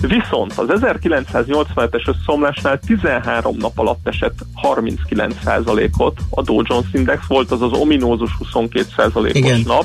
Viszont 0.00 0.52
az 0.52 0.66
1987-es 0.70 2.08
összeomlásnál 2.08 2.78
13 2.78 3.56
nap 3.56 3.78
alatt 3.78 4.08
esett 4.08 4.38
39%-ot 4.62 6.20
a 6.30 6.42
Dow 6.42 6.62
Jones 6.64 6.86
Index, 6.92 7.26
volt 7.26 7.50
az 7.50 7.62
az 7.62 7.72
ominózus 7.72 8.30
22%-os 8.54 9.62
nap, 9.62 9.84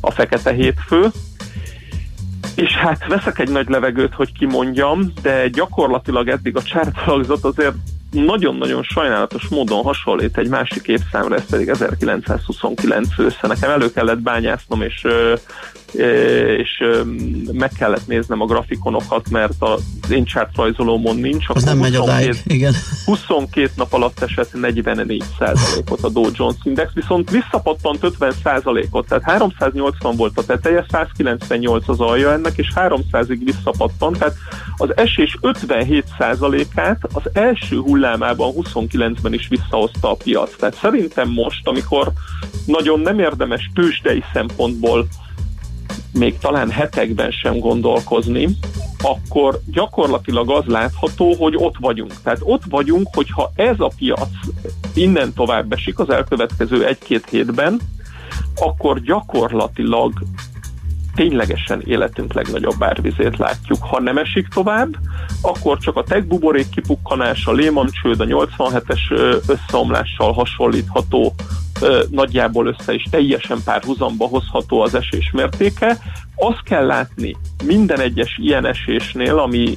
a 0.00 0.10
fekete 0.10 0.52
hétfő, 0.52 1.10
és 2.54 2.76
hát 2.76 3.06
veszek 3.06 3.38
egy 3.38 3.50
nagy 3.50 3.68
levegőt, 3.68 4.14
hogy 4.14 4.32
kimondjam, 4.32 5.12
de 5.22 5.48
gyakorlatilag 5.48 6.28
eddig 6.28 6.56
a 6.56 6.62
csártalagzat 6.62 7.44
azért 7.44 7.74
nagyon-nagyon 8.10 8.82
sajnálatos 8.82 9.48
módon 9.48 9.82
hasonlít 9.82 10.38
egy 10.38 10.48
másik 10.48 10.86
évszámra, 10.86 11.34
ez 11.34 11.46
pedig 11.50 11.68
1929 11.68 13.08
ősze. 13.18 13.46
Nekem 13.46 13.70
elő 13.70 13.92
kellett 13.92 14.18
bányásznom, 14.18 14.82
és 14.82 15.06
és 16.58 16.84
meg 17.52 17.70
kellett 17.78 18.06
néznem 18.06 18.40
a 18.40 18.46
grafikonokat, 18.46 19.30
mert 19.30 19.54
az 19.58 20.10
én 20.10 20.24
rajzolómon 20.54 21.16
nincs. 21.16 21.44
Az 21.48 21.64
nem 21.64 21.78
megy 21.78 21.96
odáig, 21.96 22.34
igen. 22.46 22.74
22 23.04 23.70
nap 23.76 23.92
alatt 23.92 24.20
esett 24.20 24.60
44 24.60 25.22
ot 25.90 26.02
a 26.02 26.08
Dow 26.08 26.28
Jones 26.34 26.56
Index, 26.62 26.92
viszont 26.92 27.30
visszapattant 27.30 28.02
50 28.02 28.32
ot 28.90 29.06
tehát 29.08 29.24
380 29.24 30.16
volt 30.16 30.38
a 30.38 30.44
teteje, 30.44 30.86
198 30.90 31.88
az 31.88 32.00
alja 32.00 32.32
ennek, 32.32 32.52
és 32.56 32.72
300-ig 32.74 33.40
visszapattant, 33.44 34.18
tehát 34.18 34.34
az 34.76 34.96
esés 34.96 35.38
57 35.40 36.04
át 36.74 36.98
az 37.12 37.22
első 37.32 37.76
hullámában 37.76 38.52
29-ben 38.56 39.32
is 39.32 39.48
visszahozta 39.48 40.10
a 40.10 40.14
piac. 40.14 40.56
Tehát 40.56 40.74
szerintem 40.74 41.28
most, 41.28 41.66
amikor 41.66 42.12
nagyon 42.66 43.00
nem 43.00 43.18
érdemes 43.18 43.70
tőzsdei 43.74 44.22
szempontból 44.32 45.06
még 46.12 46.38
talán 46.38 46.70
hetekben 46.70 47.30
sem 47.30 47.58
gondolkozni, 47.58 48.48
akkor 49.02 49.60
gyakorlatilag 49.66 50.50
az 50.50 50.64
látható, 50.66 51.34
hogy 51.34 51.54
ott 51.56 51.76
vagyunk. 51.78 52.12
Tehát 52.22 52.40
ott 52.42 52.62
vagyunk, 52.68 53.08
hogyha 53.12 53.52
ez 53.54 53.74
a 53.78 53.90
piac 53.96 54.28
innen 54.94 55.32
tovább 55.32 55.72
esik 55.72 55.98
az 55.98 56.10
elkövetkező 56.10 56.86
egy-két 56.86 57.26
hétben, 57.30 57.80
akkor 58.56 59.00
gyakorlatilag 59.00 60.12
ténylegesen 61.14 61.82
életünk 61.86 62.32
legnagyobb 62.32 62.82
árvizét 62.82 63.38
látjuk. 63.38 63.78
Ha 63.80 64.00
nem 64.00 64.18
esik 64.18 64.48
tovább, 64.48 64.96
akkor 65.40 65.78
csak 65.78 65.96
a 65.96 66.02
tech 66.02 66.26
buborék 66.26 66.68
kipukkanása, 66.68 67.52
Lehman 67.52 67.88
csőd, 68.02 68.20
a 68.20 68.24
87-es 68.24 69.00
összeomlással 69.46 70.32
hasonlítható 70.32 71.34
nagyjából 72.10 72.66
össze 72.66 72.94
is 72.94 73.02
teljesen 73.10 73.58
párhuzamba 73.64 74.26
hozható 74.26 74.80
az 74.80 74.94
esés 74.94 75.30
mértéke. 75.32 75.98
Azt 76.36 76.62
kell 76.64 76.86
látni 76.86 77.36
minden 77.64 78.00
egyes 78.00 78.38
ilyen 78.42 78.66
esésnél, 78.66 79.38
ami, 79.38 79.74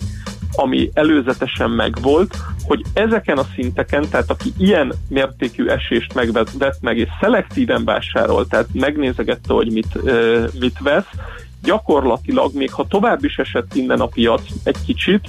ami 0.51 0.89
előzetesen 0.93 1.69
megvolt, 1.69 2.37
hogy 2.63 2.83
ezeken 2.93 3.37
a 3.37 3.45
szinteken, 3.55 4.09
tehát 4.09 4.29
aki 4.29 4.53
ilyen 4.57 4.93
mértékű 5.09 5.65
esést 5.65 6.13
megvett 6.13 6.81
meg, 6.81 6.97
és 6.97 7.09
szelektíven 7.19 7.83
vásárol, 7.83 8.47
tehát 8.47 8.67
megnézegette, 8.73 9.53
hogy 9.53 9.71
mit, 9.71 9.99
mit 10.59 10.79
vesz, 10.79 11.09
gyakorlatilag 11.63 12.53
még 12.53 12.71
ha 12.71 12.87
tovább 12.87 13.23
is 13.23 13.37
esett 13.37 13.75
innen 13.75 13.99
a 13.99 14.05
piac 14.05 14.41
egy 14.63 14.77
kicsit, 14.85 15.27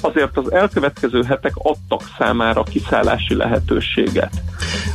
azért 0.00 0.36
az 0.36 0.52
elkövetkező 0.52 1.22
hetek 1.22 1.52
adtak 1.54 2.02
számára 2.18 2.62
kiszállási 2.62 3.34
lehetőséget. 3.34 4.42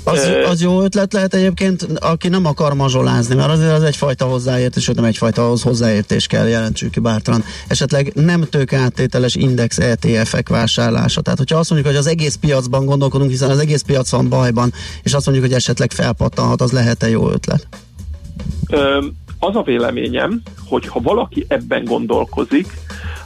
Az, 0.03 0.32
az 0.49 0.61
jó 0.61 0.82
ötlet 0.82 1.14
lehet 1.14 1.34
egyébként, 1.34 1.88
aki 1.99 2.28
nem 2.28 2.45
akar 2.45 2.74
mazsolázni, 2.74 3.36
mert 3.36 3.49
azért 3.49 3.72
az 3.72 3.84
egyfajta 3.84 4.26
hozzáértés, 4.26 4.84
sőt 4.84 4.95
nem 4.95 5.06
egyfajta 5.06 5.45
ahhoz 5.45 5.61
hozzáértés 5.61 6.28
kell, 6.28 6.48
jelentsük 6.48 6.91
ki 6.91 6.99
bártalan. 6.99 7.44
Esetleg 7.68 8.11
nem 8.15 8.48
áttételes 8.72 9.36
index 9.36 9.78
ETF-ek 9.78 10.49
vásárlása. 10.49 11.22
Tehát, 11.22 11.40
hogyha 11.40 11.57
azt 11.57 11.70
mondjuk, 11.70 11.91
hogy 11.91 12.02
az 12.02 12.07
egész 12.07 12.36
piacban 12.36 12.86
gondolkodunk, 12.86 13.30
hiszen 13.30 13.49
az 13.49 13.60
egész 13.60 13.82
piac 13.82 14.10
van 14.10 14.30
bajban, 14.30 14.74
és 15.03 15.14
azt 15.14 15.26
mondjuk, 15.26 15.48
hogy 15.48 15.56
esetleg 15.56 15.91
felpattanhat, 15.91 16.61
az 16.61 16.72
lehet-e 16.72 17.10
jó 17.10 17.30
ötlet? 17.30 17.68
Az 19.40 19.56
a 19.56 19.61
véleményem, 19.65 20.41
hogy 20.65 20.88
ha 20.88 20.99
valaki 20.99 21.45
ebben 21.48 21.84
gondolkozik, 21.84 22.68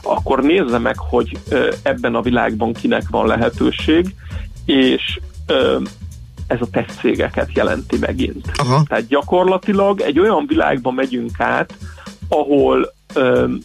akkor 0.08 0.42
nézze 0.42 0.78
meg, 0.78 0.98
hogy 0.98 1.38
ebben 1.82 2.14
a 2.14 2.22
világban 2.22 2.72
kinek 2.72 3.02
van 3.10 3.26
lehetőség, 3.26 4.14
és 4.64 5.20
ez 6.46 6.60
a 6.60 6.70
tech 6.70 7.00
cégeket 7.00 7.52
jelenti 7.52 7.96
megint. 7.98 8.50
Aha. 8.56 8.82
Tehát 8.88 9.06
gyakorlatilag 9.06 10.00
egy 10.00 10.18
olyan 10.18 10.44
világba 10.46 10.90
megyünk 10.90 11.40
át, 11.40 11.74
ahol 12.28 12.92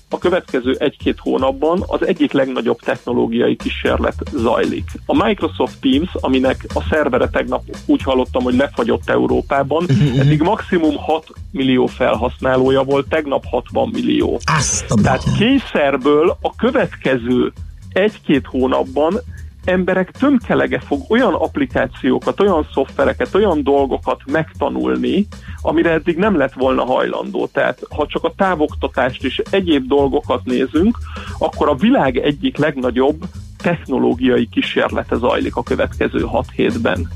a 0.09 0.17
következő 0.19 0.75
egy-két 0.79 1.19
hónapban 1.19 1.83
az 1.87 2.07
egyik 2.07 2.31
legnagyobb 2.31 2.79
technológiai 2.79 3.55
kísérlet 3.55 4.15
zajlik. 4.35 4.83
A 5.05 5.25
Microsoft 5.25 5.77
Teams, 5.81 6.09
aminek 6.13 6.65
a 6.73 6.83
szervere 6.89 7.29
tegnap 7.29 7.63
úgy 7.85 8.03
hallottam, 8.03 8.43
hogy 8.43 8.55
lefagyott 8.55 9.09
Európában, 9.09 9.85
eddig 10.21 10.41
maximum 10.41 10.95
6 10.97 11.27
millió 11.51 11.85
felhasználója 11.85 12.83
volt, 12.83 13.07
tegnap 13.09 13.43
60 13.45 13.89
millió. 13.89 14.39
Tehát 15.01 15.23
kényszerből 15.37 16.37
a 16.41 16.55
következő 16.55 17.53
egy-két 17.93 18.45
hónapban 18.45 19.19
emberek 19.65 20.11
tömkelege 20.11 20.79
fog 20.79 21.01
olyan 21.09 21.33
applikációkat, 21.33 22.39
olyan 22.39 22.67
szoftvereket, 22.73 23.35
olyan 23.35 23.63
dolgokat 23.63 24.21
megtanulni, 24.25 25.27
amire 25.61 25.91
eddig 25.91 26.17
nem 26.17 26.37
lett 26.37 26.53
volna 26.53 26.85
hajlandó. 26.85 27.47
Tehát 27.47 27.79
ha 27.89 28.07
csak 28.07 28.23
a 28.23 28.33
távoktatást 28.37 29.23
és 29.23 29.41
egyéb 29.49 29.87
dolgokat 29.87 30.43
nézünk, 30.43 30.97
akkor 31.37 31.69
a 31.69 31.75
világ 31.75 32.17
egyik 32.17 32.57
legnagyobb 32.57 33.23
technológiai 33.57 34.47
kísérlete 34.47 35.15
zajlik 35.15 35.55
a 35.55 35.63
következő 35.63 36.19
6 36.19 36.45
hétben. 36.55 37.07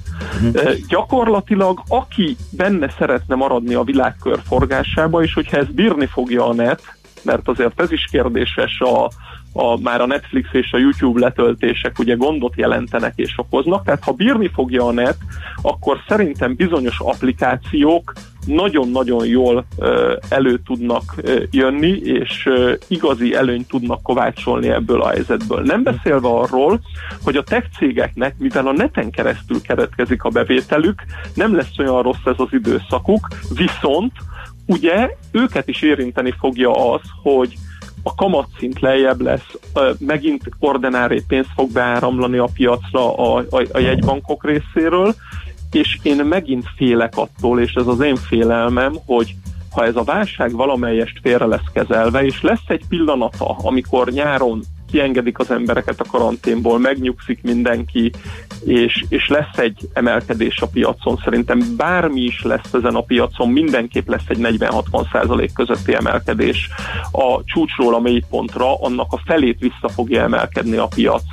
Uh-huh. 0.43 0.73
Gyakorlatilag 0.87 1.81
aki 1.87 2.35
benne 2.51 2.89
szeretne 2.97 3.35
maradni 3.35 3.73
a 3.73 3.83
világkör 3.83 4.39
forgásába, 4.47 5.23
és 5.23 5.33
hogyha 5.33 5.57
ez 5.57 5.67
bírni 5.67 6.05
fogja 6.05 6.47
a 6.47 6.53
net, 6.53 6.81
mert 7.21 7.47
azért 7.47 7.81
ez 7.81 7.91
is 7.91 8.07
kérdéses 8.11 8.79
a, 8.79 9.11
a, 9.53 9.81
már 9.81 10.01
a 10.01 10.05
Netflix 10.05 10.49
és 10.51 10.71
a 10.71 10.77
YouTube 10.77 11.19
letöltések 11.19 11.99
ugye 11.99 12.15
gondot 12.15 12.53
jelentenek 12.55 13.13
és 13.15 13.33
okoznak, 13.35 13.83
tehát 13.85 14.03
ha 14.03 14.11
bírni 14.11 14.49
fogja 14.53 14.85
a 14.85 14.91
net, 14.91 15.17
akkor 15.61 15.97
szerintem 16.07 16.55
bizonyos 16.55 16.99
applikációk 16.99 18.13
nagyon-nagyon 18.45 19.25
jól 19.25 19.65
elő 20.29 20.59
tudnak 20.65 21.15
jönni, 21.51 21.97
és 21.97 22.49
igazi 22.87 23.35
előnyt 23.35 23.67
tudnak 23.67 24.01
kovácsolni 24.01 24.69
ebből 24.69 25.01
a 25.01 25.09
helyzetből. 25.09 25.61
Nem 25.61 25.83
beszélve 25.83 26.27
arról, 26.27 26.79
hogy 27.23 27.35
a 27.35 27.43
tech 27.43 27.67
cégeknek, 27.77 28.35
mivel 28.37 28.67
a 28.67 28.71
neten 28.71 29.09
keresztül 29.09 29.61
keretkezik 29.61 30.23
a 30.23 30.29
bevételük, 30.29 31.01
nem 31.33 31.55
lesz 31.55 31.77
olyan 31.77 32.01
rossz 32.01 32.25
ez 32.25 32.35
az 32.37 32.47
időszakuk, 32.51 33.27
viszont 33.55 34.11
ugye 34.65 35.09
őket 35.31 35.67
is 35.67 35.81
érinteni 35.81 36.33
fogja 36.39 36.93
az, 36.93 37.01
hogy 37.21 37.57
a 38.07 38.15
kamatszint 38.15 38.79
lejjebb 38.79 39.21
lesz, 39.21 39.57
megint 39.99 40.43
ordinári 40.59 41.23
pénz 41.27 41.45
fog 41.55 41.71
beáramlani 41.71 42.37
a 42.37 42.47
piacra 42.53 43.15
a, 43.15 43.43
a, 43.49 43.63
a 43.71 43.79
jegybankok 43.79 44.45
részéről, 44.45 45.15
és 45.71 45.99
én 46.01 46.25
megint 46.25 46.65
félek 46.75 47.17
attól, 47.17 47.59
és 47.59 47.73
ez 47.73 47.87
az 47.87 47.99
én 47.99 48.15
félelmem, 48.15 48.93
hogy 49.05 49.35
ha 49.71 49.85
ez 49.85 49.95
a 49.95 50.03
válság 50.03 50.51
valamelyest 50.51 51.19
félre 51.21 51.45
lesz 51.45 51.71
kezelve, 51.73 52.25
és 52.25 52.41
lesz 52.41 52.67
egy 52.67 52.83
pillanata, 52.89 53.45
amikor 53.45 54.09
nyáron 54.11 54.61
kiengedik 54.91 55.39
az 55.39 55.51
embereket 55.51 55.99
a 55.99 56.09
karanténból, 56.11 56.79
megnyugszik 56.79 57.43
mindenki, 57.43 58.11
és, 58.65 59.05
és 59.09 59.27
lesz 59.27 59.57
egy 59.57 59.89
emelkedés 59.93 60.61
a 60.61 60.67
piacon. 60.67 61.19
Szerintem 61.23 61.75
bármi 61.77 62.21
is 62.21 62.41
lesz 62.43 62.73
ezen 62.73 62.95
a 62.95 63.01
piacon, 63.01 63.49
mindenképp 63.49 64.07
lesz 64.07 64.27
egy 64.27 64.39
40-60 64.41 65.11
százalék 65.11 65.53
közötti 65.53 65.93
emelkedés 65.93 66.69
a 67.11 67.43
csúcsról 67.43 67.95
a 67.95 67.99
mélypontra, 67.99 68.81
annak 68.81 69.13
a 69.13 69.21
felét 69.25 69.59
vissza 69.59 69.89
fogja 69.89 70.21
emelkedni 70.21 70.77
a 70.77 70.87
piac 70.87 71.23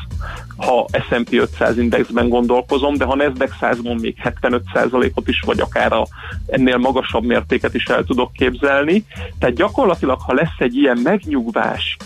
ha 0.57 0.87
S&P 1.09 1.33
500 1.33 1.79
indexben 1.79 2.29
gondolkozom, 2.29 2.97
de 2.97 3.05
ha 3.05 3.15
Nasdaq 3.15 3.55
100-on 3.61 4.01
még 4.01 4.17
75%-ot 4.23 5.29
is, 5.29 5.41
vagy 5.41 5.61
akár 5.61 5.93
a, 5.93 6.07
ennél 6.47 6.77
magasabb 6.77 7.25
mértéket 7.25 7.75
is 7.75 7.85
el 7.85 8.05
tudok 8.05 8.33
képzelni. 8.33 9.05
Tehát 9.39 9.55
gyakorlatilag, 9.55 10.21
ha 10.21 10.35
lesz 10.35 10.59
egy 10.59 10.77
ilyen 10.77 10.99
megnyugvás, 11.03 11.97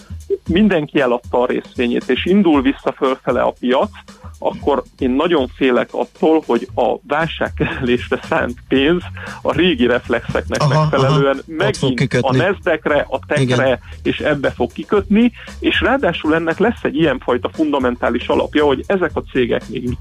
mindenki 0.48 1.00
eladta 1.00 1.40
a 1.40 1.46
részvényét, 1.46 2.04
és 2.06 2.24
indul 2.24 2.62
vissza 2.62 2.92
fölfele 2.96 3.40
a 3.40 3.54
piac, 3.60 3.90
akkor 4.38 4.82
én 4.98 5.10
nagyon 5.10 5.48
félek 5.54 5.88
attól, 5.92 6.42
hogy 6.46 6.68
a 6.74 6.94
válságkezelésre 7.06 8.20
szánt 8.28 8.58
pénz 8.68 9.02
a 9.42 9.52
régi 9.52 9.86
reflexeknek 9.86 10.60
aha, 10.60 10.80
megfelelően 10.80 11.42
aha, 11.46 11.56
megint 11.56 12.14
a 12.20 12.36
nezdekre, 12.36 13.06
a 13.08 13.18
tekre, 13.26 13.80
és 14.02 14.18
ebbe 14.18 14.50
fog 14.50 14.72
kikötni, 14.72 15.32
és 15.60 15.80
ráadásul 15.80 16.34
ennek 16.34 16.58
lesz 16.58 16.82
egy 16.82 16.96
ilyenfajta 16.96 17.50
fundamentális 17.52 18.28
alapja, 18.28 18.64
hogy 18.64 18.84
ezek 18.86 19.10
a 19.14 19.22
cégek 19.32 19.68
még 19.68 19.96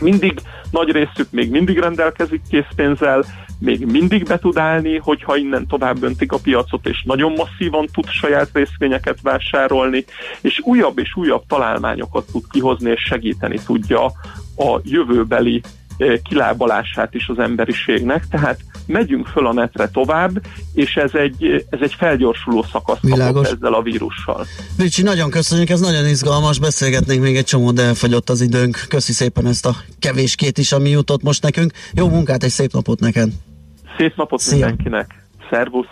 mindig 0.00 0.40
nagy 0.70 0.90
részük 0.90 1.30
még 1.30 1.50
mindig 1.50 1.78
rendelkezik 1.78 2.40
készpénzzel, 2.50 3.24
még 3.58 3.86
mindig 3.86 4.24
be 4.24 4.38
tud 4.38 4.56
állni, 4.56 4.96
hogyha 4.96 5.36
innen 5.36 5.66
tovább 5.66 6.02
öntik 6.02 6.32
a 6.32 6.38
piacot, 6.38 6.86
és 6.86 7.02
nagyon 7.02 7.32
masszívan 7.32 7.86
tud 7.92 8.08
saját 8.08 8.50
részvényeket 8.52 9.18
vásárolni, 9.22 10.04
és 10.40 10.60
újabb 10.64 10.98
és 10.98 11.16
újabb 11.16 11.42
találmányokat 11.48 12.26
tud 12.32 12.42
kihozni, 12.50 12.90
és 12.90 13.00
segíteni 13.00 13.58
tudja 13.66 14.04
a 14.56 14.80
jövőbeli 14.82 15.62
eh, 15.96 16.16
kilábalását 16.28 17.14
is 17.14 17.28
az 17.28 17.38
emberiségnek, 17.38 18.26
tehát 18.28 18.60
megyünk 18.86 19.26
föl 19.26 19.46
a 19.46 19.52
netre 19.52 19.88
tovább, 19.88 20.42
és 20.74 20.96
ez 20.96 21.14
egy, 21.14 21.66
ez 21.70 21.78
egy 21.80 21.94
felgyorsuló 21.94 22.62
szakasz 22.72 23.00
Világos. 23.00 23.48
ezzel 23.50 23.72
a 23.72 23.82
vírussal. 23.82 24.46
Ricsi, 24.78 25.02
nagyon 25.02 25.30
köszönjük, 25.30 25.70
ez 25.70 25.80
nagyon 25.80 26.06
izgalmas, 26.06 26.58
beszélgetnénk 26.58 27.22
még 27.22 27.36
egy 27.36 27.44
csomó, 27.44 27.70
de 27.70 27.82
elfogyott 27.82 28.30
az 28.30 28.40
időnk. 28.40 28.84
Köszi 28.88 29.12
szépen 29.12 29.46
ezt 29.46 29.66
a 29.66 29.76
kevéskét 29.98 30.58
is, 30.58 30.72
ami 30.72 30.88
jutott 30.90 31.22
most 31.22 31.42
nekünk. 31.42 31.72
Jó 31.94 32.08
munkát, 32.08 32.42
egy 32.42 32.50
szép 32.50 32.72
napot 32.72 33.00
neked! 33.00 33.28
Szép 33.96 34.16
napot 34.16 34.40
Szia. 34.40 34.56
mindenkinek! 34.56 35.24
Szervusz! 35.50 35.86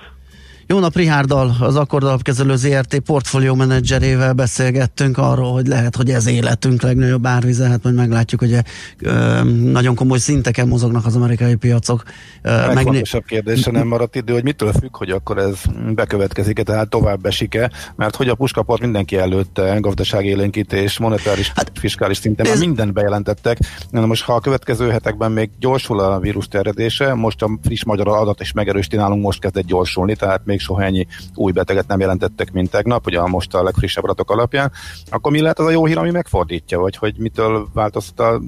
Jó 0.75 0.81
nap, 0.81 0.97
Rihárdal, 0.97 1.57
az 1.61 1.77
Akkordalapkezelő 1.77 2.57
ZRT 2.57 2.99
portfólió 2.99 3.55
menedzserével 3.55 4.33
beszélgettünk 4.33 5.19
arról, 5.19 5.53
hogy 5.53 5.67
lehet, 5.67 5.97
hogy 5.97 6.11
ez 6.11 6.27
életünk 6.27 6.83
legnagyobb 6.83 7.27
árvize, 7.27 7.69
hát 7.69 7.83
majd 7.83 7.95
meglátjuk, 7.95 8.41
hogy 8.41 8.57
ö, 9.01 9.43
nagyon 9.45 9.95
komoly 9.95 10.19
szinteken 10.19 10.69
mozognak 10.69 11.07
az 11.07 11.17
amerikai 11.17 11.55
piacok. 11.55 12.03
Legfontosabb 12.43 13.25
kérdése 13.25 13.71
nem 13.71 13.87
maradt 13.87 14.17
idő, 14.17 14.33
hogy 14.33 14.43
mitől 14.43 14.73
függ, 14.73 14.97
hogy 14.97 15.11
akkor 15.11 15.39
ez 15.39 15.61
bekövetkezik-e, 15.95 16.63
tehát 16.63 16.89
tovább 16.89 17.27
esik-e, 17.27 17.71
mert 17.97 18.17
hogy 18.17 18.29
a 18.29 18.35
puskaport 18.35 18.81
mindenki 18.81 19.17
előtte, 19.17 19.77
gazdaságélénkítés, 19.81 20.99
monetáris, 20.99 21.53
hát, 21.55 21.73
fiskális 21.75 22.17
szinten 22.17 22.47
ez... 22.47 22.61
mindent 22.61 22.93
bejelentettek. 22.93 23.59
Na 23.91 24.07
most, 24.07 24.25
ha 24.25 24.35
a 24.35 24.41
következő 24.41 24.91
hetekben 24.91 25.33
még 25.33 25.51
gyorsul 25.59 26.01
a 26.01 26.19
vírus 26.19 26.49
terjedése, 26.49 27.15
most 27.15 27.43
a 27.43 27.59
friss 27.63 27.85
magyar 27.85 28.09
adat 28.09 28.41
is 28.41 28.53
megerősíti 28.53 28.97
nálunk 28.97 29.23
most 29.23 29.41
kezdett 29.41 29.67
gyorsulni, 29.67 30.17
tehát 30.17 30.41
még 30.45 30.63
soha 30.65 30.83
ennyi 30.83 31.07
új 31.35 31.53
beteget 31.53 31.87
nem 31.87 32.01
jelentettek, 32.01 32.53
mint 32.53 32.71
tegnap, 32.71 33.07
ugye 33.07 33.21
most 33.21 33.55
a 33.55 33.63
legfrissebb 33.63 34.05
adatok 34.05 34.31
alapján, 34.31 34.73
akkor 35.11 35.33
mi 35.33 35.41
lehet 35.41 35.59
az 35.59 35.67
a 35.67 35.71
jó 35.71 35.87
hír, 35.87 35.99
ami 35.99 36.11
megfordítja, 36.11 36.79
vagy 36.79 36.97
hogy 36.97 37.15
mitől 37.19 37.69
változott 37.73 38.21
a 38.21 38.41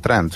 trend? 0.00 0.34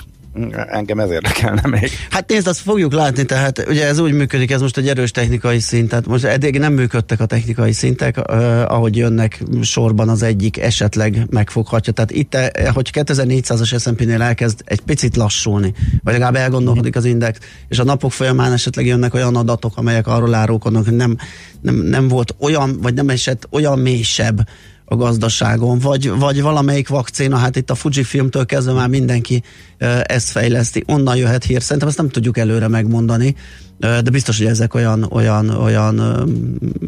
Engem 0.69 0.99
ez 1.01 1.11
érdekelne 1.11 1.63
még. 1.69 1.91
Hát 2.11 2.29
nézd, 2.29 2.47
azt 2.47 2.61
fogjuk 2.61 2.93
látni, 2.93 3.25
tehát 3.25 3.65
ugye 3.69 3.87
ez 3.87 3.99
úgy 3.99 4.13
működik, 4.13 4.51
ez 4.51 4.61
most 4.61 4.77
egy 4.77 4.89
erős 4.89 5.11
technikai 5.11 5.59
szint, 5.59 5.89
tehát 5.89 6.07
most 6.07 6.25
eddig 6.25 6.59
nem 6.59 6.73
működtek 6.73 7.21
a 7.21 7.27
technikai 7.27 7.73
szintek, 7.73 8.17
uh, 8.17 8.73
ahogy 8.73 8.97
jönnek 8.97 9.43
sorban 9.63 10.09
az 10.09 10.23
egyik 10.23 10.59
esetleg 10.59 11.27
megfoghatja. 11.31 11.93
Tehát 11.93 12.11
itt, 12.11 12.35
eh, 12.35 12.73
hogy 12.75 12.91
2400-as 12.93 13.81
S&P-nél 13.81 14.23
elkezd 14.23 14.63
egy 14.65 14.81
picit 14.81 15.17
lassulni, 15.17 15.73
vagy 16.03 16.13
legalább 16.13 16.37
elgondolkodik 16.37 16.97
az 16.97 17.05
index, 17.05 17.39
és 17.69 17.79
a 17.79 17.85
napok 17.85 18.13
folyamán 18.13 18.53
esetleg 18.53 18.87
jönnek 18.87 19.15
olyan 19.15 19.37
adatok, 19.37 19.77
amelyek 19.77 20.07
arról 20.07 20.35
árulkodnak, 20.35 20.85
hogy 20.85 20.97
nem, 20.97 21.17
nem, 21.61 21.75
nem 21.75 22.09
volt 22.09 22.35
olyan, 22.39 22.79
vagy 22.83 22.95
nem 22.95 23.09
esett 23.09 23.49
olyan 23.51 23.79
mélysebb 23.79 24.49
a 24.85 24.97
gazdaságon, 24.97 25.79
vagy, 25.79 26.11
vagy 26.19 26.43
valamelyik 26.43 26.89
vakcina, 26.89 27.37
hát 27.37 27.57
itt 27.57 27.71
a 27.71 27.75
Fujifilmtől 27.75 28.47
kezdve 28.47 28.73
már 28.73 28.89
mindenki 28.89 29.43
ezt 30.03 30.29
fejleszti, 30.29 30.85
onnan 30.87 31.17
jöhet 31.17 31.45
hír, 31.45 31.63
szerintem 31.63 31.89
ezt 31.89 31.97
nem 31.97 32.09
tudjuk 32.09 32.39
előre 32.39 32.69
megmondani, 32.69 33.35
de 33.79 34.11
biztos, 34.11 34.39
hogy 34.39 34.47
ezek 34.47 34.75
olyan, 34.75 35.07
olyan, 35.11 35.49
olyan 35.49 36.01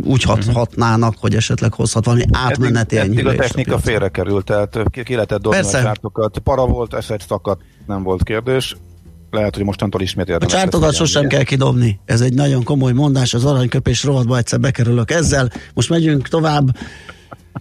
úgy 0.04 0.22
hat, 0.22 0.38
uh-huh. 0.38 0.54
hatnának, 0.54 1.14
hogy 1.20 1.34
esetleg 1.34 1.72
hozhat 1.74 2.04
valami 2.04 2.24
átmeneti 2.32 2.96
eddig, 2.98 3.18
eddig 3.18 3.26
a 3.26 3.34
technika 3.34 3.74
a 3.74 3.78
félre 3.78 4.08
került, 4.08 4.44
tehát 4.44 4.78
ki, 5.04 5.14
lehetett 5.14 5.40
dobni 5.40 5.58
Persze. 5.58 5.78
a 5.78 5.82
csártokat. 5.82 6.38
Para 6.38 6.66
volt, 6.66 6.94
eset 6.94 7.24
szakadt, 7.28 7.60
nem 7.86 8.02
volt 8.02 8.22
kérdés 8.22 8.76
lehet, 9.30 9.54
hogy 9.54 9.64
mostantól 9.64 10.00
ismét 10.00 10.28
érdemes. 10.28 10.54
A 10.54 10.56
csártokat 10.56 10.94
sosem 10.94 11.26
kell 11.26 11.42
kidobni. 11.42 12.00
Ez 12.04 12.20
egy 12.20 12.34
nagyon 12.34 12.64
komoly 12.64 12.92
mondás, 12.92 13.34
az 13.34 13.44
aranyköpés 13.44 14.04
rovatba 14.04 14.36
egyszer 14.36 14.60
bekerülök 14.60 15.10
ezzel. 15.10 15.50
Most 15.74 15.88
megyünk 15.88 16.28
tovább 16.28 16.76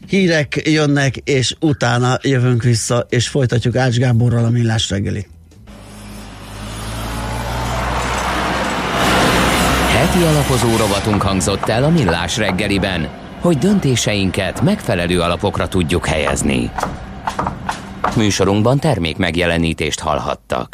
hírek 0.09 0.61
jönnek, 0.65 1.15
és 1.15 1.55
utána 1.59 2.17
jövünk 2.21 2.63
vissza, 2.63 3.05
és 3.09 3.27
folytatjuk 3.27 3.75
Ács 3.75 3.97
Gáborral 3.97 4.45
a 4.45 4.49
Millás 4.49 4.89
reggeli. 4.89 5.27
Heti 9.89 10.23
alapozó 10.23 10.75
rovatunk 10.77 11.21
hangzott 11.21 11.69
el 11.69 11.83
a 11.83 11.89
Millás 11.89 12.37
reggeliben, 12.37 13.09
hogy 13.39 13.57
döntéseinket 13.57 14.61
megfelelő 14.61 15.19
alapokra 15.19 15.67
tudjuk 15.67 16.05
helyezni. 16.05 16.71
Műsorunkban 18.15 18.79
termék 18.79 19.17
megjelenítést 19.17 19.99
hallhattak. 19.99 20.63